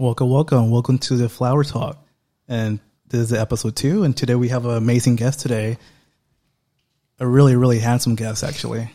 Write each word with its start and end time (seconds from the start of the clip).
Welcome, 0.00 0.30
welcome, 0.30 0.70
welcome 0.70 0.98
to 0.98 1.16
the 1.16 1.28
Flower 1.28 1.64
Talk. 1.64 1.98
And 2.46 2.78
this 3.08 3.20
is 3.20 3.32
episode 3.32 3.74
two. 3.74 4.04
And 4.04 4.16
today 4.16 4.36
we 4.36 4.50
have 4.50 4.64
an 4.64 4.76
amazing 4.76 5.16
guest 5.16 5.40
today. 5.40 5.76
A 7.18 7.26
really, 7.26 7.56
really 7.56 7.80
handsome 7.80 8.14
guest, 8.14 8.44
actually. 8.44 8.92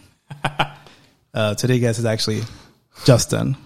uh, 1.33 1.55
today's 1.55 1.81
guest 1.81 2.00
is 2.00 2.05
actually 2.05 2.43
Justin. 3.04 3.57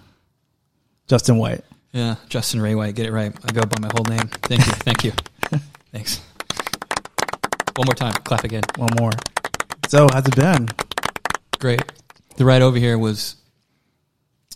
Justin 1.05 1.37
White. 1.37 1.63
Yeah, 1.91 2.15
Justin 2.27 2.59
Ray 2.59 2.73
White. 2.73 2.95
Get 2.95 3.05
it 3.05 3.11
right. 3.11 3.31
I 3.45 3.51
go 3.51 3.61
by 3.61 3.81
my 3.81 3.91
whole 3.93 4.05
name. 4.05 4.27
Thank 4.41 4.65
you. 4.65 4.73
Thank 4.73 5.03
you. 5.03 5.11
Thanks. 5.91 6.19
One 7.75 7.85
more 7.85 7.93
time. 7.93 8.13
Clap 8.13 8.45
again. 8.45 8.63
One 8.77 8.89
more. 8.99 9.11
So, 9.89 10.07
how's 10.11 10.27
it 10.27 10.35
been? 10.35 10.69
Great. 11.59 11.83
The 12.37 12.45
ride 12.45 12.63
over 12.63 12.79
here 12.79 12.97
was. 12.97 13.35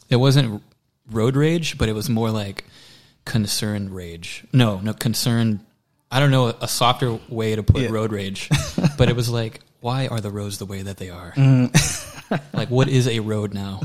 It 0.10 0.16
wasn't 0.16 0.64
road 1.12 1.36
rage, 1.36 1.78
but 1.78 1.90
it 1.90 1.94
was 1.94 2.10
more 2.10 2.32
like 2.32 2.66
concerned 3.26 3.92
rage. 3.92 4.44
No, 4.54 4.80
no 4.80 4.94
concern. 4.94 5.60
I 6.10 6.20
don't 6.20 6.32
know 6.32 6.48
a 6.48 6.68
softer 6.68 7.20
way 7.30 7.56
to 7.56 7.64
put 7.64 7.84
Yeah. 7.84 7.90
road 7.92 8.12
rage, 8.12 8.50
but 8.98 9.10
it 9.10 9.16
was 9.16 9.30
like, 9.30 9.62
why 9.80 10.08
are 10.08 10.20
the 10.22 10.30
roads 10.32 10.58
the 10.58 10.66
way 10.66 10.82
that 10.82 10.98
they 10.98 11.10
are? 11.10 11.32
Mm. 11.36 11.72
like, 12.54 12.70
what 12.70 12.88
is 12.90 13.08
a 13.08 13.20
road 13.20 13.54
now? 13.54 13.82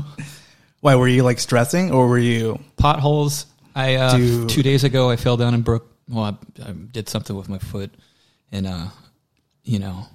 Why, 0.81 0.95
were 0.95 1.07
you 1.07 1.23
like 1.23 1.39
stressing 1.39 1.91
or 1.91 2.07
were 2.07 2.19
you. 2.19 2.59
potholes. 2.77 3.45
I 3.75 3.95
uh, 3.95 4.17
Dude. 4.17 4.49
two 4.49 4.63
days 4.63 4.83
ago 4.83 5.09
I 5.09 5.15
fell 5.15 5.37
down 5.37 5.53
and 5.53 5.63
broke. 5.63 5.87
Well, 6.09 6.23
I, 6.23 6.67
I 6.67 6.71
did 6.71 7.09
something 7.09 7.35
with 7.35 7.49
my 7.49 7.57
foot, 7.59 7.91
and 8.51 8.65
uh, 8.65 8.87
you 9.63 9.77
know, 9.79 10.07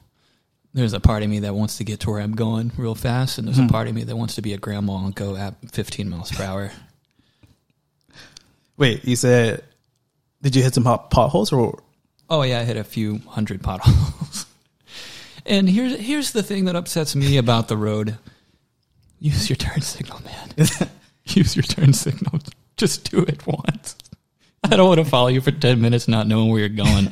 there's 0.74 0.95
a 0.95 1.01
part 1.01 1.23
of 1.23 1.29
me 1.30 1.40
that 1.40 1.55
wants 1.55 1.77
to 1.79 1.85
get 1.85 2.01
to 2.01 2.10
where 2.10 2.21
I'm 2.21 2.35
going 2.35 2.73
real 2.77 2.95
fast, 2.95 3.38
and 3.38 3.46
there's 3.46 3.59
Hmm. 3.59 3.66
a 3.66 3.68
part 3.68 3.88
of 3.88 3.95
me 3.95 4.05
that 4.05 4.16
wants 4.16 4.35
to 4.37 4.43
be 4.43 4.52
a 4.55 4.59
grandma 4.59 5.05
and 5.05 5.15
go 5.15 5.37
at 5.37 5.55
15 5.73 6.09
miles 6.09 6.33
per 6.33 6.43
hour. 6.45 6.73
Wait, 8.83 9.05
you 9.05 9.15
said. 9.15 9.63
Did 10.43 10.57
you 10.57 10.63
hit 10.65 10.75
some 10.75 10.85
hot 10.85 11.09
potholes 11.09 11.52
or. 11.52 11.80
Oh 12.29 12.43
yeah, 12.43 12.59
I 12.59 12.65
hit 12.65 12.77
a 12.77 12.83
few 12.83 13.21
hundred 13.29 13.63
potholes. 13.63 14.45
and 15.47 15.71
here's 15.71 16.01
here's 16.01 16.33
the 16.33 16.43
thing 16.43 16.65
that 16.65 16.74
upsets 16.74 17.15
me 17.15 17.37
about 17.37 17.69
the 17.69 17.77
road. 17.77 18.19
Use 19.21 19.49
your 19.49 19.57
turn 19.57 19.83
signal, 19.83 20.21
man. 20.24 20.66
Use 21.27 21.55
your 21.55 21.63
turn 21.63 21.93
signal. 21.93 22.41
Just 22.77 23.09
do 23.09 23.21
it 23.21 23.47
once. 23.47 23.95
I 24.65 24.74
don't 24.74 24.89
want 24.89 24.99
to 24.99 25.05
follow 25.05 25.29
you 25.29 25.41
for 25.41 25.52
10 25.52 25.80
minutes 25.80 26.09
not 26.09 26.27
knowing 26.27 26.51
where 26.51 26.59
you're 26.59 26.69
going. 26.69 27.07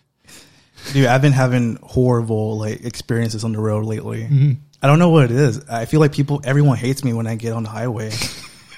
Dude, 0.94 1.04
I've 1.04 1.20
been 1.20 1.32
having 1.32 1.76
horrible 1.82 2.56
like 2.56 2.86
experiences 2.86 3.44
on 3.44 3.52
the 3.52 3.60
road 3.60 3.84
lately. 3.84 4.22
Mm-hmm. 4.22 4.52
I 4.82 4.86
don't 4.86 4.98
know 4.98 5.10
what 5.10 5.24
it 5.24 5.32
is. 5.32 5.68
I 5.68 5.84
feel 5.84 6.00
like 6.00 6.12
people, 6.12 6.40
everyone 6.44 6.78
hates 6.78 7.04
me 7.04 7.12
when 7.12 7.26
I 7.26 7.34
get 7.34 7.52
on 7.52 7.64
the 7.64 7.68
highway. 7.68 8.10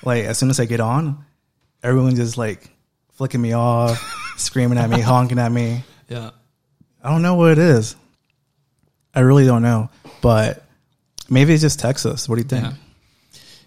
like 0.03 0.25
as 0.25 0.39
soon 0.39 0.51
as 0.51 0.59
I 0.59 0.65
get 0.65 0.81
on, 0.81 1.25
everyone's 1.83 2.19
just 2.19 2.37
like 2.39 2.71
flicking 3.13 3.41
me 3.41 3.53
off, 3.53 3.99
screaming 4.37 4.79
at 4.79 4.91
me, 4.91 5.01
honking 5.01 5.39
at 5.39 5.53
me. 5.53 5.83
yeah. 6.09 6.31
I 7.03 7.11
don't 7.11 7.23
know 7.23 7.35
what 7.37 7.53
it 7.53 7.59
is. 7.59 7.97
I 9.15 9.21
really 9.21 9.47
don't 9.47 9.63
know, 9.63 9.89
but 10.21 10.65
maybe 11.31 11.53
it's 11.55 11.63
just 11.63 11.81
Texas. 11.81 12.29
What 12.29 12.37
do 12.37 12.43
you 12.43 12.49
think? 12.49 12.65
Yeah. 12.65 12.73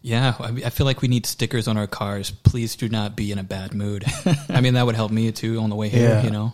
Yeah, 0.06 0.36
I, 0.38 0.70
feel 0.70 0.86
like 0.86 1.02
we 1.02 1.08
need 1.08 1.26
stickers 1.26 1.70
on 1.70 1.78
our 1.78 1.88
cars. 1.88 2.30
Please 2.30 2.76
do 2.76 2.90
not 2.90 3.16
be 3.16 3.32
in 3.32 3.40
a 3.40 3.44
bad 3.44 3.74
mood. 3.74 4.04
I 4.50 4.60
mean, 4.60 4.74
that 4.74 4.86
would 4.86 4.96
help 4.96 5.12
me 5.14 5.32
too 5.32 5.60
on 5.60 5.70
the 5.70 5.78
way 5.78 5.88
here, 5.88 6.10
Yeah. 6.10 6.24
you 6.24 6.30
know. 6.30 6.54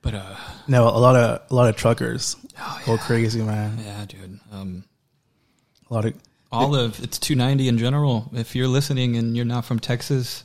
But 0.00 0.14
uh, 0.14 0.36
No, 0.66 0.84
a 0.88 0.96
lot 0.98 1.14
of 1.14 1.42
a 1.50 1.54
lot 1.54 1.68
of 1.68 1.76
truckers 1.76 2.36
oh, 2.58 2.82
go 2.86 2.96
crazy, 2.96 3.42
man. 3.42 3.78
yeah, 3.84 4.04
dude. 4.06 4.40
Um, 4.50 4.84
A 5.90 5.94
lot 5.94 6.06
of 6.06 6.14
of 6.64 7.02
it's 7.02 7.18
290 7.18 7.68
in 7.68 7.78
general. 7.78 8.30
If 8.32 8.56
you're 8.56 8.68
listening 8.68 9.16
and 9.16 9.36
you're 9.36 9.44
not 9.44 9.64
from 9.64 9.78
Texas, 9.78 10.44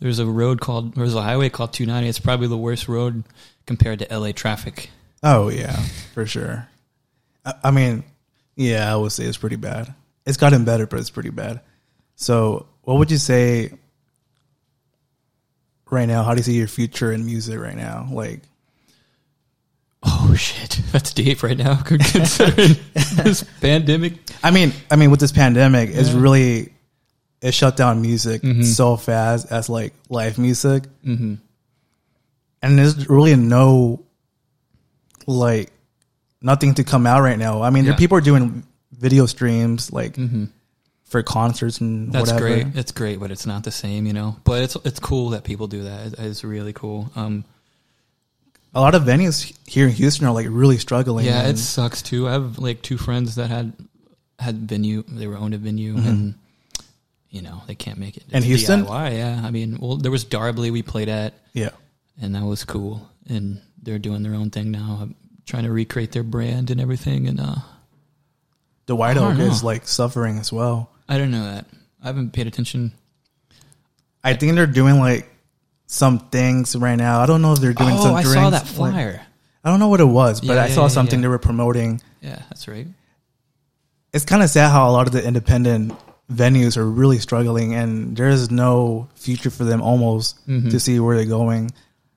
there's 0.00 0.18
a 0.18 0.26
road 0.26 0.60
called 0.60 0.94
there's 0.94 1.14
a 1.14 1.22
highway 1.22 1.48
called 1.48 1.72
290. 1.72 2.08
It's 2.08 2.18
probably 2.18 2.46
the 2.48 2.56
worst 2.56 2.88
road 2.88 3.24
compared 3.66 3.98
to 4.00 4.18
LA 4.18 4.32
traffic. 4.32 4.90
Oh 5.22 5.48
yeah, 5.48 5.76
for 6.14 6.26
sure. 6.26 6.68
I, 7.44 7.54
I 7.64 7.70
mean, 7.70 8.04
yeah, 8.56 8.92
I 8.92 8.96
would 8.96 9.12
say 9.12 9.24
it's 9.24 9.38
pretty 9.38 9.56
bad. 9.56 9.94
It's 10.26 10.36
gotten 10.36 10.64
better, 10.64 10.86
but 10.86 11.00
it's 11.00 11.10
pretty 11.10 11.30
bad. 11.30 11.60
So, 12.16 12.66
what 12.82 12.98
would 12.98 13.10
you 13.10 13.18
say 13.18 13.72
right 15.90 16.06
now? 16.06 16.22
How 16.22 16.32
do 16.34 16.38
you 16.38 16.42
see 16.42 16.54
your 16.54 16.68
future 16.68 17.12
in 17.12 17.24
music 17.24 17.58
right 17.58 17.76
now? 17.76 18.08
Like, 18.10 18.42
Oh 20.02 20.32
shit, 20.36 20.80
that's 20.92 21.12
deep 21.12 21.42
right 21.42 21.56
now 21.56 21.76
considering 21.84 22.76
this 22.94 23.44
pandemic. 23.60 24.14
I 24.42 24.50
mean, 24.50 24.72
I 24.90 24.96
mean, 24.96 25.10
with 25.10 25.20
this 25.20 25.32
pandemic, 25.32 25.90
it's 25.92 26.12
really 26.12 26.72
it 27.40 27.52
shut 27.54 27.76
down 27.76 28.00
music 28.02 28.42
Mhm. 28.42 28.64
so 28.64 28.96
fast 28.96 29.50
as 29.52 29.68
like 29.68 29.94
live 30.08 30.38
music, 30.38 30.84
hmm 31.04 31.34
and 32.62 32.76
there's 32.78 33.08
really 33.08 33.36
no 33.36 34.04
like 35.26 35.70
nothing 36.42 36.74
to 36.74 36.84
come 36.84 37.06
out 37.06 37.22
right 37.22 37.38
now. 37.38 37.62
I 37.62 37.70
mean, 37.70 37.84
there 37.84 37.92
Yeah. 37.92 37.98
people 37.98 38.18
are 38.18 38.22
doing 38.22 38.64
video 38.92 39.26
streams 39.26 39.92
like 39.92 40.16
hmm 40.16 40.44
for 41.04 41.22
concerts 41.22 41.80
and 41.80 42.12
That's 42.12 42.30
whatever. 42.32 42.48
great. 42.64 42.76
It's 42.76 42.92
great, 42.92 43.18
but 43.18 43.30
it's 43.30 43.46
not 43.46 43.64
the 43.64 43.70
same, 43.70 44.04
you 44.04 44.12
know. 44.12 44.36
But 44.44 44.62
it's 44.62 44.76
it's 44.84 45.00
cool 45.00 45.30
that 45.30 45.42
people 45.44 45.66
do 45.66 45.84
that. 45.84 46.06
It- 46.08 46.18
It's 46.18 46.44
really 46.44 46.72
cool. 46.74 47.10
Um, 47.16 47.44
a 48.74 48.80
lot 48.80 48.94
of 48.94 49.02
venues 49.02 49.56
here 49.66 49.86
in 49.86 49.92
Houston 49.92 50.26
are 50.26 50.32
like 50.32 50.46
really 50.48 50.78
struggling. 50.78 51.26
yeah, 51.26 51.48
it 51.48 51.58
sucks 51.58 52.02
too. 52.02 52.28
I 52.28 52.32
have 52.32 52.58
like 52.58 52.82
two 52.82 52.98
friends 52.98 53.36
that 53.36 53.48
had 53.48 53.72
had 54.38 54.68
venue. 54.68 55.04
They 55.08 55.26
were 55.26 55.36
owned 55.36 55.54
a 55.54 55.58
venue, 55.58 55.96
and 55.96 56.34
you 57.30 57.42
know 57.42 57.62
they 57.66 57.74
can't 57.74 57.98
make 57.98 58.16
it. 58.16 58.24
It's 58.30 58.46
Houston? 58.46 58.84
DIY, 58.84 59.16
yeah. 59.16 59.42
I 59.44 59.50
mean, 59.50 59.78
well, 59.80 59.96
there 59.96 60.10
was 60.10 60.24
Darbley 60.24 60.70
we 60.70 60.82
played 60.82 61.08
at, 61.08 61.34
yeah. 61.52 61.70
and 62.20 62.34
that 62.34 62.44
was 62.44 62.64
cool. 62.64 63.08
And 63.28 63.60
they're 63.82 63.98
doing 63.98 64.22
their 64.22 64.34
own 64.34 64.50
thing 64.50 64.70
now, 64.70 64.98
I'm 65.00 65.14
trying 65.46 65.64
to 65.64 65.72
recreate 65.72 66.12
their 66.12 66.22
brand 66.22 66.70
and 66.70 66.80
everything. 66.80 67.26
And 67.26 67.40
uh, 67.40 67.56
The 68.86 68.96
White 68.96 69.16
Oak 69.16 69.36
don't 69.36 69.40
is 69.40 69.64
like 69.64 69.86
suffering 69.86 70.38
as 70.38 70.52
well. 70.52 70.90
I 71.08 71.18
don't 71.18 71.30
know 71.30 71.44
that. 71.44 71.66
I 72.02 72.06
haven't 72.06 72.32
paid 72.32 72.46
attention. 72.46 72.92
I 74.22 74.34
think 74.34 74.54
they're 74.54 74.66
doing 74.66 74.98
like 74.98 75.28
some 75.90 76.18
things 76.30 76.76
right 76.76 76.94
now. 76.96 77.20
I 77.20 77.26
don't 77.26 77.42
know 77.42 77.54
if 77.54 77.60
they're 77.60 77.72
doing 77.72 77.94
oh, 77.94 78.02
some 78.02 78.14
I 78.14 78.22
drinks. 78.22 78.34
saw 78.40 78.50
that 78.50 78.64
like- 78.78 78.92
flyer. 78.92 79.22
I 79.64 79.70
don't 79.70 79.80
know 79.80 79.88
what 79.88 80.00
it 80.00 80.04
was, 80.04 80.40
but 80.40 80.54
Yeah, 80.54 80.62
I 80.62 80.66
yeah, 80.68 80.74
saw 80.74 80.82
yeah, 80.82 80.88
something 80.88 81.20
they 81.20 81.28
were 81.28 81.38
promoting. 81.40 82.00
yeah, 82.22 82.36
that's 82.48 82.68
right. 82.68 82.86
It's 84.12 84.24
kind 84.24 84.42
of 84.42 84.48
sad 84.48 84.70
how 84.70 84.88
a 84.88 84.92
lot 84.92 85.06
of 85.06 85.12
the 85.12 85.26
independent 85.26 85.92
venues 86.32 86.76
are 86.76 86.88
really 86.88 87.18
struggling 87.18 87.74
and 87.74 88.16
there 88.16 88.28
is 88.28 88.50
no 88.50 89.08
future 89.14 89.50
for 89.50 89.64
them 89.64 89.82
almost 89.82 90.38
Mhm. 90.46 90.70
to 90.70 90.78
see 90.80 91.00
where 91.00 91.16
they're 91.16 91.24
going. 91.26 91.72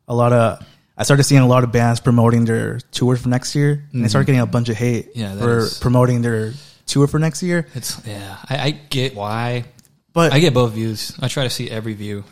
A 0.08 0.14
lot 0.16 0.34
of 0.34 0.64
I 0.98 1.03
started 1.03 1.24
seeing 1.24 1.42
a 1.42 1.48
lot 1.48 1.64
of 1.64 1.72
bands 1.72 2.00
promoting 2.00 2.46
their 2.46 2.80
tour 2.92 3.16
for 3.16 3.28
next 3.30 3.56
year, 3.56 3.84
and 3.92 4.03
they 4.03 4.08
started 4.09 4.28
getting 4.28 4.42
a 4.42 4.46
bunch 4.46 4.70
of 4.70 4.76
hate 4.78 5.09
Mm-hmm. 5.16 5.20
Yeah, 5.20 5.36
for 5.38 5.58
is- 5.59 5.80
promoting 5.80 6.22
their 6.22 6.53
tour 6.86 7.08
for 7.08 7.18
next 7.20 7.42
year. 7.42 7.66
It's 7.74 7.98
yeah. 8.06 8.38
I, 8.48 8.56
I 8.68 8.72
get 8.72 9.16
why. 9.16 9.66
But 10.14 10.32
I 10.34 10.40
get 10.40 10.53
both 10.53 10.74
views. 10.74 11.14
I 11.20 11.28
try 11.28 11.44
to 11.44 11.50
see 11.50 11.72
every 11.72 11.94
view 11.96 12.24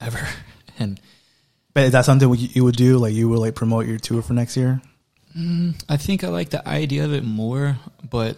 ever, 0.00 0.26
and 0.78 1.00
But 1.74 1.84
is 1.84 1.92
that 1.92 2.04
something 2.04 2.32
you 2.34 2.64
would 2.64 2.76
do? 2.76 2.98
Like 2.98 3.14
you 3.14 3.28
would 3.28 3.38
like 3.38 3.54
promote 3.54 3.86
your 3.86 3.98
tour 3.98 4.22
for 4.22 4.32
next 4.32 4.56
year? 4.56 4.80
I 5.88 5.98
think 5.98 6.24
I 6.24 6.28
like 6.28 6.48
the 6.48 6.66
idea 6.66 7.04
of 7.04 7.12
it 7.12 7.22
more, 7.22 7.76
but 8.08 8.36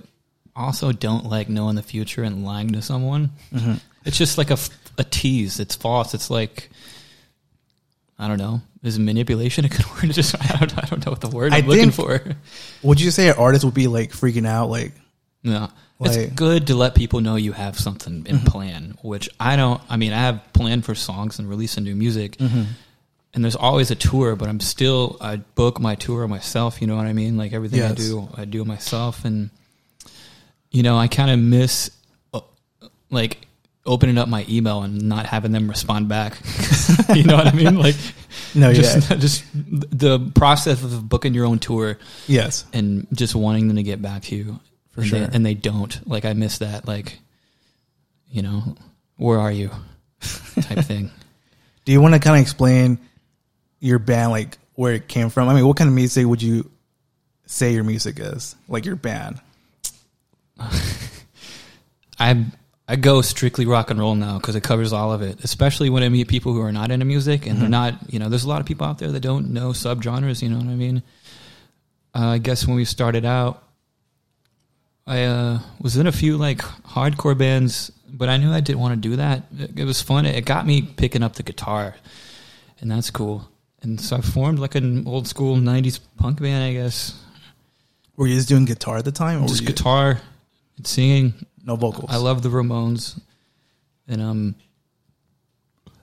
also 0.57 0.91
don't 0.91 1.27
like 1.27 1.49
knowing 1.49 1.77
the 1.77 1.83
future 1.83 2.25
and 2.25 2.45
lying 2.45 2.73
to 2.73 2.83
someone. 2.83 3.31
Mm-hmm. 3.55 3.75
It's 4.05 4.19
just 4.19 4.37
like 4.37 4.51
a, 4.51 4.59
a 4.99 5.05
tease. 5.05 5.61
It's 5.61 5.77
false. 5.77 6.15
It's 6.15 6.29
like 6.29 6.71
I 8.19 8.27
don't 8.27 8.39
know. 8.39 8.63
Is 8.83 8.99
manipulation 8.99 9.65
a 9.65 9.69
good 9.69 9.87
word? 9.95 10.11
Just 10.13 10.35
I 10.35 10.57
don't, 10.59 10.77
I 10.79 10.87
don't 10.87 11.05
know 11.07 11.13
what 11.13 11.21
the 11.21 11.29
word 11.29 11.53
I 11.53 11.59
I'm 11.59 11.67
looking 11.67 11.91
for. 11.93 12.21
Would 12.83 13.01
you 13.01 13.11
say 13.13 13.29
an 13.29 13.37
artist 13.39 13.65
would 13.65 13.75
be 13.75 13.87
like 13.87 14.11
freaking 14.11 14.47
out? 14.47 14.71
Like, 14.71 14.93
No. 15.45 15.69
Like- 16.01 16.17
it's 16.17 16.33
good 16.35 16.69
to 16.69 16.75
let 16.77 16.95
people 16.95 17.21
know 17.21 17.35
you 17.37 17.53
have 17.53 17.79
something 17.79 18.25
in 18.29 18.41
plan, 18.41 18.97
which 19.03 19.29
I 19.41 19.57
don't. 19.57 19.81
I 19.91 19.97
mean, 19.97 20.13
I 20.13 20.19
have 20.21 20.41
planned 20.53 20.85
for 20.85 20.95
songs 20.95 21.39
and 21.41 21.49
releasing 21.49 21.83
new 21.85 21.97
music, 21.97 22.37
and 23.35 23.45
there's 23.45 23.57
always 23.57 23.91
a 23.91 23.97
tour, 23.97 24.37
but 24.37 24.49
I'm 24.49 24.61
still 24.61 25.17
I 25.21 25.37
book 25.37 25.81
my 25.81 25.97
tour 25.97 26.27
myself. 26.29 26.81
You 26.81 26.87
know 26.87 26.97
what 26.97 27.07
I 27.07 27.13
mean? 27.13 27.37
Like 27.37 27.53
everything 27.53 27.81
I 27.83 27.89
do, 27.99 28.29
I 28.37 28.45
do 28.45 28.65
myself, 28.65 29.25
and 29.25 29.51
you 30.71 30.83
know, 30.85 30.97
I 30.97 31.09
kind 31.09 31.31
of 31.31 31.39
miss 31.41 31.91
uh, 32.33 32.41
like 33.11 33.39
opening 33.87 34.19
up 34.19 34.29
my 34.29 34.45
email 34.49 34.83
and 34.83 35.09
not 35.09 35.27
having 35.27 35.51
them 35.51 35.69
respond 35.69 36.09
back. 36.09 36.39
you 37.15 37.25
know 37.25 37.37
what 37.37 37.47
I 37.49 37.53
mean? 37.53 37.77
Like, 37.79 37.97
no, 38.55 38.73
just 38.73 39.11
yeah, 39.11 39.17
just 39.27 39.45
the 39.55 40.31
process 40.35 40.83
of 40.85 41.09
booking 41.09 41.35
your 41.35 41.47
own 41.47 41.59
tour 41.59 41.99
yes, 42.29 42.67
and 42.73 43.07
just 43.13 43.35
wanting 43.35 43.67
them 43.67 43.77
to 43.77 43.83
get 43.83 44.01
back 44.01 44.23
to 44.25 44.37
you 44.37 44.61
and 44.99 45.07
sure. 45.07 45.21
they, 45.21 45.35
and 45.35 45.47
they 45.47 45.55
don't 45.55 46.07
like 46.09 46.25
i 46.25 46.33
miss 46.33 46.59
that 46.59 46.87
like 46.87 47.19
you 48.31 48.43
know 48.43 48.77
where 49.17 49.39
are 49.39 49.53
you 49.53 49.71
type 50.21 50.85
thing 50.85 51.11
Do 51.89 51.93
you 51.93 52.03
want 52.03 52.13
to 52.13 52.21
kind 52.21 52.37
of 52.37 52.43
explain 52.43 52.99
your 53.81 53.99
band, 53.99 54.31
like 54.31 54.59
where 54.75 54.93
it 54.93 55.09
came 55.09 55.31
from? 55.31 55.49
I 55.49 55.55
mean, 55.55 55.67
what 55.67 55.79
kind 55.79 55.89
of 55.89 55.95
music 55.95 56.27
would 56.27 56.43
you 56.43 56.71
say 57.47 57.73
your 57.73 57.83
music 57.83 58.21
is? 58.21 58.57
Like 58.69 58.85
your 58.85 58.95
band? 58.95 59.41
i 62.19 62.45
I 62.87 62.97
go 62.97 63.23
strictly 63.23 63.65
rock 63.65 63.91
and 63.91 63.99
roll 63.99 64.15
now 64.17 64.37
because 64.37 64.55
it 64.55 64.63
covers 64.63 64.93
all 64.93 65.15
of 65.15 65.23
it. 65.23 65.43
Especially 65.43 65.89
when 65.89 66.03
I 66.03 66.11
meet 66.11 66.29
people 66.29 66.53
who 66.53 66.61
are 66.61 66.73
not 66.73 66.91
into 66.91 67.07
music 67.07 67.47
and 67.47 67.59
they're 67.59 67.71
not, 67.71 67.95
you 68.13 68.19
know, 68.19 68.29
there's 68.29 68.45
a 68.45 68.49
lot 68.51 68.61
of 68.61 68.67
people 68.67 68.87
out 68.87 68.99
there 68.99 69.11
that 69.11 69.21
don't 69.21 69.55
know 69.55 69.71
subgenres. 69.71 70.43
You 70.43 70.51
know 70.51 70.59
what 70.59 70.67
I 70.67 70.75
mean? 70.75 71.03
Uh, 72.15 72.27
I 72.27 72.39
guess 72.39 72.67
when 72.67 72.77
we 72.77 72.85
started 72.85 73.25
out, 73.25 73.63
I 75.09 75.25
uh, 75.25 75.59
was 75.81 75.97
in 75.97 76.07
a 76.07 76.13
few 76.13 76.37
like 76.37 76.59
hardcore 76.59 77.37
bands, 77.37 77.91
but 78.07 78.29
I 78.29 78.37
knew 78.37 78.53
I 78.53 78.61
didn't 78.61 78.81
want 78.81 78.95
to 79.03 79.09
do 79.09 79.17
that. 79.17 79.45
It, 79.59 79.81
it 79.81 79.85
was 79.85 80.03
fun. 80.03 80.27
It 80.27 80.45
got 80.45 80.67
me 80.67 80.83
picking 80.83 81.23
up 81.23 81.35
the 81.35 81.43
guitar, 81.43 81.95
and 82.81 82.91
that's 82.91 83.11
cool. 83.11 83.49
And 83.81 83.99
so 83.99 84.17
I 84.17 84.21
formed 84.21 84.59
like 84.59 84.75
an 84.75 85.07
old 85.07 85.27
school 85.27 85.57
'90s 85.57 85.99
punk 86.19 86.43
band, 86.43 86.63
I 86.63 86.75
guess. 86.75 87.19
Were 88.17 88.27
you 88.27 88.35
just 88.35 88.49
doing 88.49 88.67
guitar 88.67 88.99
at 88.99 89.07
the 89.07 89.13
time, 89.13 89.43
or 89.43 89.49
Just 89.49 89.65
guitar 89.65 90.21
and 90.77 90.87
singing. 90.87 91.33
no 91.65 91.77
vocals? 91.77 92.11
I 92.11 92.17
love 92.17 92.43
the 92.43 92.51
Ramones, 92.51 93.19
and 94.09 94.21
um, 94.21 94.55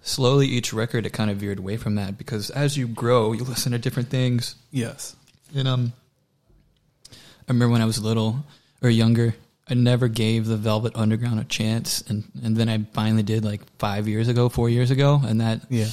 slowly 0.02 0.48
each 0.48 0.74
record 0.74 1.06
it 1.06 1.12
kind 1.14 1.30
of 1.30 1.38
veered 1.38 1.60
away 1.60 1.78
from 1.78 1.96
that 1.96 2.18
because 2.18 2.50
as 2.50 2.76
you 2.76 2.88
grow, 2.88 3.34
you 3.34 3.44
listen 3.44 3.74
to 3.74 3.78
different 3.78 4.10
things. 4.10 4.56
Yes. 4.72 5.16
And 5.54 5.68
um, 5.68 5.94
I 7.12 7.16
remember 7.50 7.72
when 7.72 7.82
I 7.82 7.86
was 7.86 8.02
little 8.02 8.44
or 8.82 8.90
younger, 8.90 9.36
I 9.68 9.74
never 9.74 10.08
gave 10.08 10.46
the 10.46 10.58
Velvet 10.58 10.94
Underground 10.96 11.40
a 11.40 11.44
chance, 11.44 12.04
and 12.08 12.24
and 12.44 12.56
then 12.56 12.70
I 12.70 12.78
finally 12.94 13.24
did 13.24 13.44
like 13.44 13.62
five 13.80 14.08
years 14.08 14.28
ago, 14.28 14.50
four 14.50 14.70
years 14.70 14.92
ago, 14.92 15.22
and 15.26 15.42
that 15.42 15.62
Yeah. 15.70 15.88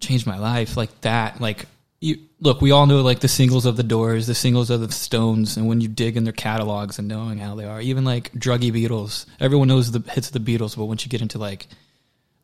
changed 0.00 0.26
my 0.26 0.38
life. 0.38 0.76
Like 0.76 1.00
that, 1.02 1.40
like 1.40 1.66
you 2.00 2.16
look, 2.40 2.60
we 2.60 2.70
all 2.70 2.86
know 2.86 3.00
like 3.02 3.20
the 3.20 3.28
singles 3.28 3.66
of 3.66 3.76
the 3.76 3.82
Doors, 3.82 4.26
the 4.26 4.34
singles 4.34 4.70
of 4.70 4.80
the 4.80 4.90
Stones, 4.92 5.56
and 5.56 5.66
when 5.68 5.80
you 5.80 5.88
dig 5.88 6.16
in 6.16 6.24
their 6.24 6.32
catalogs 6.32 6.98
and 6.98 7.08
knowing 7.08 7.38
how 7.38 7.54
they 7.56 7.64
are, 7.64 7.80
even 7.80 8.04
like 8.04 8.32
druggy 8.32 8.72
Beatles, 8.72 9.26
everyone 9.40 9.68
knows 9.68 9.90
the 9.90 10.02
hits 10.10 10.28
of 10.28 10.32
the 10.44 10.58
Beatles, 10.58 10.76
but 10.76 10.84
once 10.86 11.04
you 11.04 11.08
get 11.10 11.22
into 11.22 11.38
like 11.38 11.66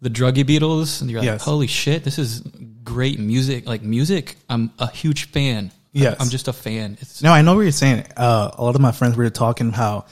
the 0.01 0.11
druggy 0.11 0.45
Beatles, 0.45 1.01
and 1.01 1.11
you're 1.11 1.21
like, 1.21 1.27
Yes. 1.27 1.45
holy 1.45 1.67
shit, 1.69 2.05
this 2.05 2.19
is 2.19 2.43
great 2.85 3.19
music. 3.19 3.67
Like 3.67 3.83
music, 3.83 4.37
I'm 4.49 4.71
a 4.79 4.91
huge 4.91 5.25
fan. 5.31 5.71
Yes. 5.95 6.17
I'm 6.21 6.29
just 6.29 6.49
a 6.49 6.53
fan. 6.53 6.99
It's 7.01 7.23
No, 7.23 7.33
I 7.33 7.41
know 7.43 7.55
what 7.55 7.63
you're 7.63 7.73
saying. 7.73 8.05
Uh, 8.17 8.51
a 8.59 8.63
lot 8.65 8.75
of 8.75 8.81
my 8.81 8.93
friends 8.93 9.17
were 9.17 9.31
talking 9.31 9.71
how 9.71 10.05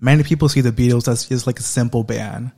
many 0.00 0.22
people 0.22 0.48
see 0.48 0.60
the 0.62 0.70
Beatles 0.72 1.08
as 1.08 1.28
just 1.28 1.46
like 1.46 1.58
a 1.58 1.62
simple 1.62 2.04
band. 2.04 2.52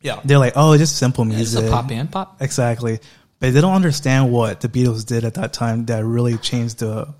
yeah, 0.00 0.20
They're 0.24 0.38
like, 0.38 0.52
oh, 0.56 0.72
it's 0.72 0.80
just 0.80 0.96
simple 0.96 1.24
music. 1.24 1.66
a 1.66 1.70
pop 1.70 1.88
band, 1.88 2.10
pop. 2.12 2.40
Exactly. 2.40 3.00
But 3.40 3.52
they 3.52 3.60
don't 3.60 3.74
understand 3.74 4.32
what 4.32 4.60
the 4.60 4.68
Beatles 4.68 5.04
did 5.04 5.24
at 5.24 5.34
that 5.34 5.52
time 5.52 5.86
that 5.86 6.04
really 6.04 6.38
changed 6.38 6.78
the 6.78 7.12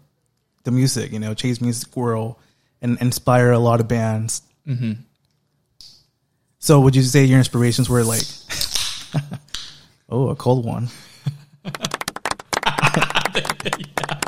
the 0.65 0.71
music, 0.71 1.11
you 1.13 1.19
know, 1.19 1.35
changed 1.35 1.61
music 1.61 1.95
world 1.97 2.37
and 2.83 2.99
inspire 3.01 3.51
a 3.51 3.59
lot 3.59 3.81
of 3.81 3.89
bands. 3.89 4.43
hmm 4.65 4.93
So 6.61 6.79
would 6.81 6.95
you 6.95 7.03
say 7.03 7.25
your 7.25 7.39
inspirations 7.39 7.89
were 7.91 8.05
like 8.05 8.23
Oh, 10.09 10.29
a 10.29 10.37
cold 10.37 10.65
one. 10.67 10.89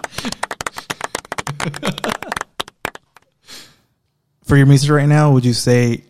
For 4.44 4.56
your 4.56 4.67
music 4.67 4.91
right 4.91 5.09
now, 5.09 5.33
would 5.33 5.44
you 5.44 5.53
say 5.53 6.05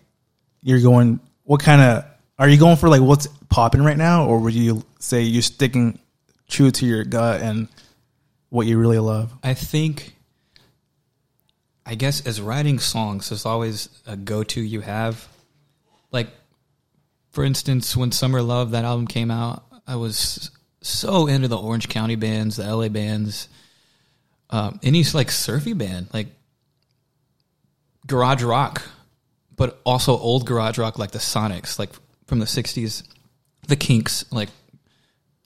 you're 0.63 0.81
going 0.81 1.21
what 1.45 1.61
kind 1.61 1.81
of 1.81 2.05
are 2.39 2.49
you 2.49 2.59
going 2.59 2.77
for 2.77 2.89
like 2.89 3.03
what's 3.03 3.27
popping 3.49 3.83
right 3.83 3.97
now 3.97 4.27
or 4.27 4.39
would 4.39 4.55
you 4.55 4.85
say 4.99 5.23
you're 5.23 5.43
sticking 5.43 5.99
true 6.49 6.71
to 6.71 6.87
your 6.87 7.05
gut 7.05 7.41
and 7.41 7.69
what 8.49 8.67
you 8.67 8.79
really 8.79 8.99
love? 8.99 9.33
I 9.43 9.55
think, 9.55 10.15
I 11.87 11.95
guess, 11.95 12.27
as 12.27 12.41
writing 12.41 12.79
songs, 12.79 13.31
there's 13.31 13.47
always 13.47 13.89
a 14.07 14.17
go 14.17 14.43
to 14.45 14.61
you 14.61 14.83
have. 14.83 15.27
Like, 16.11 16.29
for 17.31 17.45
instance, 17.45 17.97
when 17.97 18.13
Summer 18.13 18.43
Love, 18.43 18.73
that 18.73 18.85
album 18.85 19.07
came 19.07 19.31
out, 19.31 19.65
I 19.87 19.97
was 19.97 20.51
so 20.83 21.27
into 21.27 21.49
the 21.49 21.57
Orange 21.57 21.89
County 21.89 22.17
bands, 22.17 22.57
the 22.57 22.77
LA 22.77 22.89
bands, 22.89 23.49
um, 24.51 24.79
any 24.83 25.03
like 25.15 25.31
surfy 25.31 25.73
band, 25.73 26.09
like 26.13 26.29
garage 28.07 28.43
rock, 28.43 28.83
but 29.57 29.81
also 29.85 30.17
old 30.17 30.47
garage 30.47 30.79
rock 30.79 30.99
like 30.99 31.13
the 31.13 31.19
Sonics, 31.19 31.79
like 31.79 31.91
from 32.27 32.39
the 32.39 32.47
60s, 32.47 33.03
the 33.69 33.77
Kinks, 33.77 34.25
like 34.33 34.49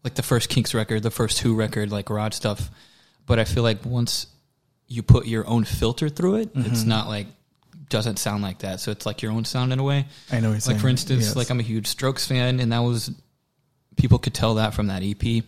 like 0.05 0.15
the 0.15 0.23
first 0.23 0.49
Kinks 0.49 0.73
record, 0.73 1.03
the 1.03 1.11
first 1.11 1.41
Who 1.41 1.55
record, 1.55 1.91
like 1.91 2.07
garage 2.07 2.35
stuff. 2.35 2.71
But 3.27 3.41
I 3.41 3.45
feel 3.45 3.65
like 3.65 3.85
once 3.85 4.29
you 4.87 5.03
put 5.03 5.27
your 5.27 5.47
own 5.49 5.65
filter 5.65 6.09
through 6.09 6.37
it, 6.37 6.51
it's 6.55 6.81
mm-hmm. 6.81 6.89
not 6.89 7.09
like 7.09 7.27
doesn't 7.89 8.19
sound 8.19 8.43
like 8.43 8.59
that. 8.61 8.81
So 8.81 8.91
it's 8.91 9.07
like 9.07 9.23
your 9.23 9.33
own 9.33 9.45
sound 9.45 9.73
in 9.73 9.79
a 9.79 9.83
way. 9.83 10.07
I 10.31 10.41
know 10.41 10.49
what 10.49 10.55
you're 10.55 10.61
saying. 10.61 10.77
Like 10.77 10.83
for 10.83 10.89
instance, 10.89 11.27
Yes. 11.27 11.37
like 11.37 11.51
I'm 11.51 11.61
a 11.61 11.65
huge 11.65 11.87
Strokes 11.87 12.27
fan, 12.27 12.61
and 12.61 12.73
that 12.73 12.79
was 12.81 13.11
people 13.97 14.19
could 14.19 14.35
tell 14.35 14.55
that 14.55 14.75
from 14.75 14.89
that 14.89 15.03
EP. 15.03 15.45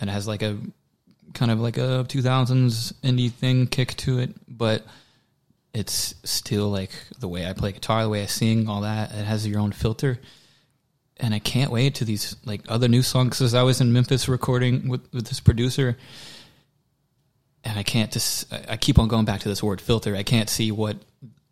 And 0.00 0.08
it 0.08 0.12
has 0.12 0.26
like 0.26 0.42
a 0.42 0.56
kind 1.34 1.50
of 1.50 1.60
like 1.60 1.76
a 1.76 2.04
2000s 2.08 2.92
indie 3.02 3.30
thing 3.30 3.66
kick 3.66 3.94
to 3.96 4.18
it, 4.18 4.34
but 4.48 4.84
it's 5.74 6.14
still 6.24 6.70
like 6.70 6.90
the 7.18 7.28
way 7.28 7.46
I 7.46 7.52
play 7.52 7.72
guitar, 7.72 8.02
the 8.02 8.08
way 8.08 8.22
I 8.22 8.26
sing, 8.26 8.68
all 8.68 8.82
that. 8.82 9.12
It 9.12 9.24
has 9.24 9.46
your 9.46 9.60
own 9.60 9.72
filter. 9.72 10.18
And 11.18 11.34
I 11.34 11.38
can't 11.40 11.70
wait 11.70 11.96
to 11.96 12.04
these 12.04 12.36
like 12.44 12.62
other 12.68 12.88
new 12.88 13.02
songs. 13.02 13.38
Because 13.38 13.54
I 13.54 13.62
was 13.62 13.80
in 13.80 13.92
Memphis 13.92 14.28
recording 14.28 14.88
with, 14.88 15.12
with 15.12 15.26
this 15.26 15.40
producer, 15.40 15.96
and 17.64 17.78
I 17.78 17.82
can't 17.82 18.12
just. 18.12 18.52
I 18.52 18.64
I 18.70 18.76
keep 18.76 18.98
on 19.00 19.08
going 19.08 19.24
back 19.24 19.40
to 19.40 19.48
this 19.48 19.62
word 19.62 19.80
filter. 19.80 20.14
I 20.14 20.22
can't 20.22 20.48
see 20.48 20.70
what. 20.70 20.96